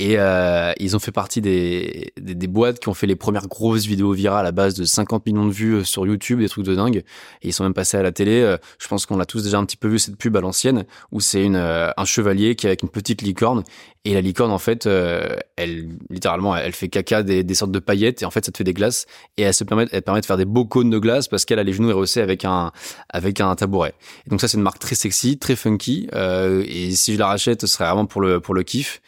Et 0.00 0.14
euh, 0.16 0.72
ils 0.78 0.94
ont 0.94 1.00
fait 1.00 1.10
partie 1.10 1.40
des, 1.40 2.12
des, 2.20 2.36
des, 2.36 2.46
boîtes 2.46 2.78
qui 2.78 2.88
ont 2.88 2.94
fait 2.94 3.08
les 3.08 3.16
premières 3.16 3.48
grosses 3.48 3.84
vidéos 3.84 4.12
virales 4.12 4.46
à 4.46 4.52
base 4.52 4.74
de 4.74 4.84
50 4.84 5.26
millions 5.26 5.46
de 5.46 5.50
vues 5.50 5.74
euh, 5.74 5.84
sur 5.84 6.06
YouTube, 6.06 6.38
des 6.38 6.48
trucs 6.48 6.64
de 6.64 6.76
dingue. 6.76 6.98
Et 7.42 7.48
ils 7.48 7.52
sont 7.52 7.64
même 7.64 7.74
passés 7.74 7.96
à 7.96 8.02
la 8.02 8.12
télé. 8.12 8.40
Euh, 8.40 8.58
je 8.78 8.86
pense 8.86 9.06
qu'on 9.06 9.18
a 9.18 9.26
tous 9.26 9.42
déjà 9.42 9.58
un 9.58 9.64
petit 9.64 9.76
peu 9.76 9.88
vu 9.88 9.98
cette 9.98 10.16
pub 10.16 10.36
à 10.36 10.40
l'ancienne, 10.40 10.84
où 11.10 11.20
c'est 11.20 11.42
une 11.42 11.56
euh, 11.56 11.90
un 11.96 12.04
chevalier 12.04 12.54
qui 12.54 12.66
est 12.66 12.70
avec 12.70 12.84
une 12.84 12.90
petite 12.90 13.22
licorne. 13.22 13.64
Et 14.04 14.14
la 14.14 14.20
licorne, 14.20 14.52
en 14.52 14.58
fait, 14.58 14.86
elle 14.86 15.88
littéralement, 16.08 16.56
elle 16.56 16.72
fait 16.72 16.88
caca 16.88 17.24
des, 17.24 17.42
des, 17.42 17.54
sortes 17.54 17.72
de 17.72 17.80
paillettes. 17.80 18.22
Et 18.22 18.24
en 18.24 18.30
fait, 18.30 18.44
ça 18.44 18.52
te 18.52 18.56
fait 18.56 18.64
des 18.64 18.72
glaces. 18.72 19.06
Et 19.36 19.42
elle 19.42 19.52
se 19.52 19.64
permet, 19.64 19.86
elle 19.90 20.02
permet 20.02 20.20
de 20.20 20.26
faire 20.26 20.36
des 20.36 20.44
beaux 20.44 20.64
cônes 20.64 20.88
de 20.88 20.98
glace 20.98 21.26
parce 21.26 21.44
qu'elle 21.44 21.58
a 21.58 21.64
les 21.64 21.72
genoux 21.72 21.88
rehaussés 21.88 22.22
avec 22.22 22.44
un 22.44 22.70
avec 23.10 23.40
un 23.40 23.54
tabouret. 23.56 23.94
Et 24.26 24.30
donc 24.30 24.40
ça, 24.40 24.46
c'est 24.46 24.56
une 24.56 24.62
marque 24.62 24.78
très 24.78 24.94
sexy, 24.94 25.38
très 25.38 25.56
funky. 25.56 26.08
et 26.14 26.90
si 26.92 27.14
je 27.14 27.18
la 27.18 27.26
rachète, 27.26 27.60
ce 27.62 27.66
serait 27.66 27.84
vraiment 27.84 28.06
pour 28.06 28.20
le 28.20 28.40
pour 28.40 28.54
le 28.54 28.62
kiff. 28.62 29.02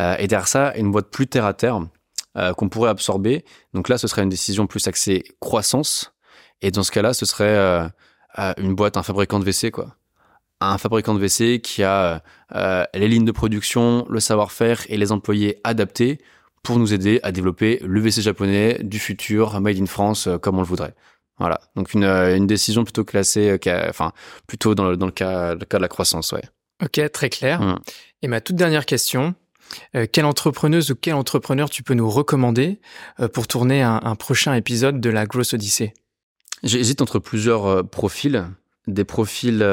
Euh, 0.00 0.16
et 0.18 0.26
derrière 0.26 0.48
ça, 0.48 0.72
une 0.76 0.90
boîte 0.90 1.10
plus 1.10 1.26
terre 1.26 1.44
à 1.44 1.54
terre 1.54 1.80
euh, 2.36 2.54
qu'on 2.54 2.68
pourrait 2.68 2.90
absorber. 2.90 3.44
Donc 3.74 3.88
là, 3.88 3.98
ce 3.98 4.08
serait 4.08 4.22
une 4.22 4.28
décision 4.28 4.66
plus 4.66 4.86
axée 4.88 5.24
croissance. 5.40 6.14
Et 6.62 6.70
dans 6.70 6.82
ce 6.82 6.90
cas-là, 6.90 7.12
ce 7.12 7.26
serait 7.26 7.44
euh, 7.44 7.88
une 8.58 8.74
boîte, 8.74 8.96
un 8.96 9.02
fabricant 9.02 9.38
de 9.38 9.44
WC, 9.44 9.70
quoi 9.70 9.96
un 10.62 10.76
fabricant 10.76 11.14
de 11.14 11.18
WC 11.18 11.62
qui 11.62 11.82
a 11.82 12.22
les 12.92 13.08
lignes 13.08 13.24
de 13.24 13.32
production, 13.32 14.04
le 14.10 14.20
savoir-faire 14.20 14.82
et 14.90 14.98
les 14.98 15.10
employés 15.10 15.58
adaptés 15.64 16.20
pour 16.62 16.78
nous 16.78 16.92
aider 16.92 17.18
à 17.22 17.32
développer 17.32 17.78
le 17.82 17.98
WC 18.02 18.20
japonais 18.20 18.78
du 18.82 18.98
futur, 18.98 19.58
made 19.58 19.80
in 19.80 19.86
France, 19.86 20.28
comme 20.42 20.58
on 20.58 20.60
le 20.60 20.66
voudrait. 20.66 20.94
Voilà. 21.38 21.62
Donc 21.76 21.94
une, 21.94 22.04
une 22.04 22.46
décision 22.46 22.84
plutôt 22.84 23.04
classée, 23.04 23.58
enfin 23.88 24.12
plutôt 24.46 24.74
dans 24.74 24.90
le, 24.90 24.98
dans 24.98 25.06
le 25.06 25.12
cas, 25.12 25.54
le 25.54 25.64
cas 25.64 25.78
de 25.78 25.82
la 25.82 25.88
croissance, 25.88 26.32
ouais. 26.32 26.44
Ok, 26.82 27.10
très 27.10 27.30
clair. 27.30 27.62
Mmh. 27.62 27.78
Et 28.20 28.28
ma 28.28 28.42
toute 28.42 28.56
dernière 28.56 28.84
question, 28.84 29.34
euh, 29.94 30.06
quelle 30.10 30.24
entrepreneuse 30.24 30.90
ou 30.90 30.94
quel 30.94 31.14
entrepreneur 31.14 31.70
tu 31.70 31.82
peux 31.82 31.94
nous 31.94 32.08
recommander 32.08 32.80
euh, 33.20 33.28
pour 33.28 33.46
tourner 33.46 33.82
un, 33.82 34.14
prochain 34.14 34.54
épisode 34.54 35.00
de 35.00 35.10
la 35.10 35.26
Grosse 35.26 35.54
Odyssée? 35.54 35.94
J'hésite 36.62 37.00
entre 37.00 37.18
plusieurs 37.18 37.66
euh, 37.66 37.82
profils, 37.82 38.46
des 38.86 39.04
profils 39.04 39.64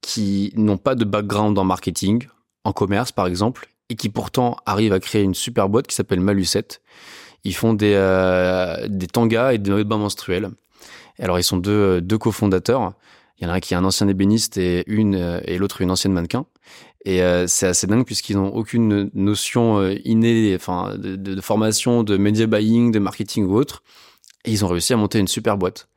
qui 0.00 0.52
n'ont 0.56 0.78
pas 0.78 0.94
de 0.94 1.04
background 1.04 1.58
en 1.58 1.64
marketing, 1.64 2.26
en 2.64 2.72
commerce 2.72 3.12
par 3.12 3.26
exemple, 3.26 3.68
et 3.88 3.96
qui 3.96 4.08
pourtant 4.08 4.56
arrivent 4.66 4.92
à 4.92 5.00
créer 5.00 5.22
une 5.22 5.34
super 5.34 5.68
boîte 5.68 5.86
qui 5.86 5.94
s'appelle 5.94 6.20
Malucette. 6.20 6.80
Ils 7.44 7.54
font 7.54 7.72
des, 7.72 7.94
des 8.88 9.06
tangas 9.06 9.52
et 9.52 9.58
des 9.58 9.84
bains 9.84 9.98
menstruels. 9.98 10.50
Alors 11.18 11.38
ils 11.38 11.44
sont 11.44 11.56
deux, 11.56 12.00
cofondateurs. 12.18 12.92
Il 13.38 13.44
y 13.44 13.46
en 13.46 13.50
a 13.50 13.54
un 13.54 13.60
qui 13.60 13.72
est 13.72 13.76
un 13.76 13.84
ancien 13.84 14.08
ébéniste 14.08 14.58
et 14.58 14.84
et 14.86 15.58
l'autre 15.58 15.80
une 15.80 15.90
ancienne 15.90 16.12
mannequin. 16.12 16.44
Et 17.04 17.22
euh, 17.22 17.46
c'est 17.46 17.66
assez 17.66 17.86
dingue 17.86 18.04
puisqu'ils 18.04 18.36
n'ont 18.36 18.54
aucune 18.54 19.10
notion 19.14 19.78
euh, 19.78 19.94
innée, 20.04 20.54
enfin, 20.54 20.96
de, 20.98 21.40
formation, 21.40 22.02
de 22.02 22.16
media 22.16 22.46
buying, 22.46 22.92
de 22.92 22.98
marketing 22.98 23.46
ou 23.46 23.56
autre. 23.56 23.82
Et 24.44 24.50
ils 24.50 24.64
ont 24.64 24.68
réussi 24.68 24.92
à 24.92 24.96
monter 24.96 25.18
une 25.18 25.28
super 25.28 25.56
boîte, 25.56 25.88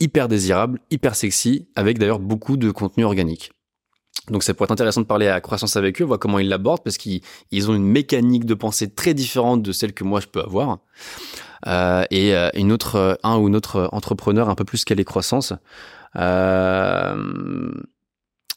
hyper 0.00 0.28
désirable, 0.28 0.80
hyper 0.90 1.14
sexy, 1.14 1.68
avec 1.76 1.98
d'ailleurs 1.98 2.18
beaucoup 2.18 2.56
de 2.56 2.70
contenu 2.70 3.04
organique. 3.04 3.52
Donc 4.28 4.42
ça 4.42 4.54
pourrait 4.54 4.66
être 4.66 4.72
intéressant 4.72 5.00
de 5.00 5.06
parler 5.06 5.28
à 5.28 5.40
croissance 5.40 5.76
avec 5.76 6.00
eux, 6.00 6.04
voir 6.04 6.18
comment 6.18 6.38
ils 6.38 6.48
l'abordent, 6.48 6.82
parce 6.84 6.98
qu'ils 6.98 7.22
ont 7.68 7.74
une 7.74 7.86
mécanique 7.86 8.44
de 8.44 8.54
pensée 8.54 8.90
très 8.90 9.14
différente 9.14 9.62
de 9.62 9.72
celle 9.72 9.92
que 9.92 10.04
moi 10.04 10.20
je 10.20 10.26
peux 10.26 10.40
avoir. 10.40 10.78
Euh, 11.66 12.04
et 12.10 12.34
euh, 12.34 12.48
une 12.54 12.72
autre, 12.72 13.18
un 13.22 13.38
ou 13.38 13.48
une 13.48 13.56
autre 13.56 13.88
entrepreneur 13.92 14.48
un 14.48 14.54
peu 14.54 14.64
plus 14.64 14.84
qu'elle 14.84 15.00
est 15.00 15.04
croissance. 15.04 15.52
Euh, 16.16 17.72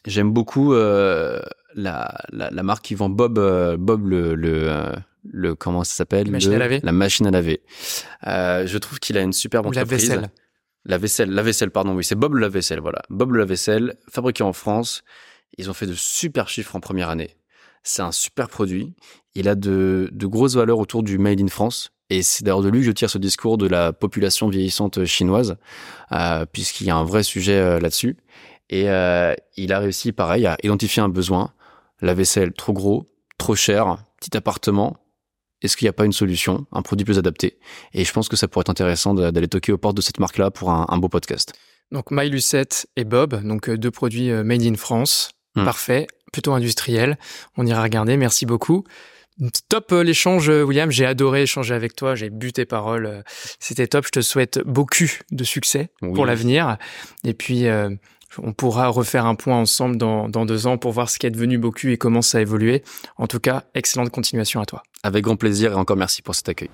J'aime 0.06 0.32
beaucoup 0.32 0.74
euh, 0.74 1.40
la, 1.74 2.14
la, 2.30 2.50
la, 2.50 2.62
marque 2.62 2.84
qui 2.84 2.94
vend 2.94 3.08
Bob, 3.08 3.38
euh, 3.38 3.76
Bob 3.76 4.06
le, 4.06 4.34
le, 4.34 4.70
euh, 4.70 4.92
le 5.24 5.54
comment 5.54 5.84
ça 5.84 5.94
s'appelle 5.94 6.26
La 6.26 6.32
machine 6.32 6.52
à 6.52 6.58
laver. 6.58 6.80
La 6.82 6.92
machine 6.92 7.26
à 7.26 7.30
laver. 7.30 7.62
Euh, 8.26 8.66
je 8.66 8.78
trouve 8.78 8.98
qu'il 8.98 9.18
a 9.18 9.22
une 9.22 9.32
superbe 9.32 9.66
entreprise. 9.66 10.08
La 10.08 10.16
vaisselle. 10.16 10.30
La 10.86 10.98
vaisselle, 10.98 11.30
la 11.30 11.42
vaisselle, 11.42 11.70
pardon, 11.70 11.94
oui, 11.94 12.04
c'est 12.04 12.14
Bob 12.14 12.34
le 12.34 12.40
lave-vaisselle, 12.40 12.80
voilà. 12.80 13.00
Bob 13.08 13.32
le 13.32 13.38
lave-vaisselle, 13.38 13.96
fabriqué 14.10 14.42
en 14.42 14.52
France. 14.52 15.02
Ils 15.56 15.70
ont 15.70 15.72
fait 15.72 15.86
de 15.86 15.94
super 15.94 16.50
chiffres 16.50 16.76
en 16.76 16.80
première 16.80 17.08
année. 17.08 17.36
C'est 17.82 18.02
un 18.02 18.12
super 18.12 18.48
produit. 18.48 18.94
Il 19.34 19.48
a 19.48 19.54
de, 19.54 20.10
de 20.12 20.26
grosses 20.26 20.56
valeurs 20.56 20.78
autour 20.78 21.02
du 21.02 21.16
Made 21.16 21.40
in 21.40 21.48
France. 21.48 21.90
Et 22.10 22.22
c'est 22.22 22.44
d'ailleurs 22.44 22.60
de 22.60 22.68
lui 22.68 22.80
que 22.80 22.86
je 22.86 22.92
tire 22.92 23.08
ce 23.08 23.16
discours 23.16 23.56
de 23.56 23.66
la 23.66 23.94
population 23.94 24.48
vieillissante 24.48 25.06
chinoise, 25.06 25.56
euh, 26.12 26.44
puisqu'il 26.44 26.86
y 26.86 26.90
a 26.90 26.96
un 26.96 27.04
vrai 27.04 27.22
sujet 27.22 27.80
là-dessus. 27.80 28.18
Et 28.70 28.88
euh, 28.88 29.34
il 29.56 29.72
a 29.72 29.78
réussi, 29.78 30.12
pareil, 30.12 30.46
à 30.46 30.56
identifier 30.62 31.02
un 31.02 31.08
besoin. 31.08 31.52
La 32.04 32.12
vaisselle 32.12 32.52
trop 32.52 32.74
gros, 32.74 33.06
trop 33.38 33.54
cher, 33.54 33.96
petit 34.20 34.36
appartement. 34.36 34.98
Est-ce 35.62 35.74
qu'il 35.74 35.86
n'y 35.86 35.88
a 35.88 35.94
pas 35.94 36.04
une 36.04 36.12
solution, 36.12 36.66
un 36.70 36.82
produit 36.82 37.06
plus 37.06 37.16
adapté? 37.16 37.58
Et 37.94 38.04
je 38.04 38.12
pense 38.12 38.28
que 38.28 38.36
ça 38.36 38.46
pourrait 38.46 38.60
être 38.60 38.68
intéressant 38.68 39.14
d'aller 39.14 39.48
toquer 39.48 39.72
aux 39.72 39.78
portes 39.78 39.96
de 39.96 40.02
cette 40.02 40.20
marque-là 40.20 40.50
pour 40.50 40.70
un, 40.70 40.84
un, 40.90 40.98
beau 40.98 41.08
podcast. 41.08 41.54
Donc 41.92 42.10
My 42.10 42.28
Lucette 42.28 42.86
et 42.96 43.04
Bob, 43.04 43.42
donc 43.42 43.70
euh, 43.70 43.78
deux 43.78 43.90
produits 43.90 44.30
euh, 44.30 44.44
made 44.44 44.60
in 44.64 44.74
France. 44.74 45.30
Hmm. 45.54 45.64
Parfait, 45.64 46.06
plutôt 46.30 46.52
industriel. 46.52 47.16
On 47.56 47.64
ira 47.64 47.82
regarder, 47.82 48.18
merci 48.18 48.44
beaucoup. 48.44 48.84
Top 49.70 49.90
l'échange, 49.92 50.48
William. 50.50 50.90
J'ai 50.90 51.06
adoré 51.06 51.42
échanger 51.44 51.74
avec 51.74 51.96
toi. 51.96 52.14
J'ai 52.14 52.28
bu 52.28 52.52
tes 52.52 52.66
paroles. 52.66 53.24
C'était 53.58 53.86
top. 53.86 54.04
Je 54.04 54.10
te 54.10 54.20
souhaite 54.20 54.60
beaucoup 54.64 55.10
de 55.32 55.42
succès 55.42 55.88
pour 56.00 56.24
l'avenir. 56.24 56.76
Et 57.24 57.34
puis, 57.34 57.66
on 58.42 58.52
pourra 58.52 58.88
refaire 58.88 59.26
un 59.26 59.34
point 59.34 59.56
ensemble 59.56 59.96
dans, 59.96 60.28
deux 60.28 60.66
ans 60.66 60.78
pour 60.78 60.92
voir 60.92 61.10
ce 61.10 61.18
qui 61.18 61.26
est 61.26 61.30
devenu 61.30 61.58
Boku 61.58 61.88
et 61.88 61.96
comment 61.96 62.22
ça 62.22 62.38
a 62.38 62.40
évolué. 62.40 62.82
En 63.16 63.26
tout 63.26 63.40
cas, 63.40 63.64
excellente 63.74 64.10
continuation 64.10 64.60
à 64.60 64.66
toi. 64.66 64.82
Avec 65.02 65.24
grand 65.24 65.36
plaisir 65.36 65.72
et 65.72 65.74
encore 65.74 65.96
merci 65.96 66.22
pour 66.22 66.34
cet 66.34 66.48
accueil. 66.48 66.70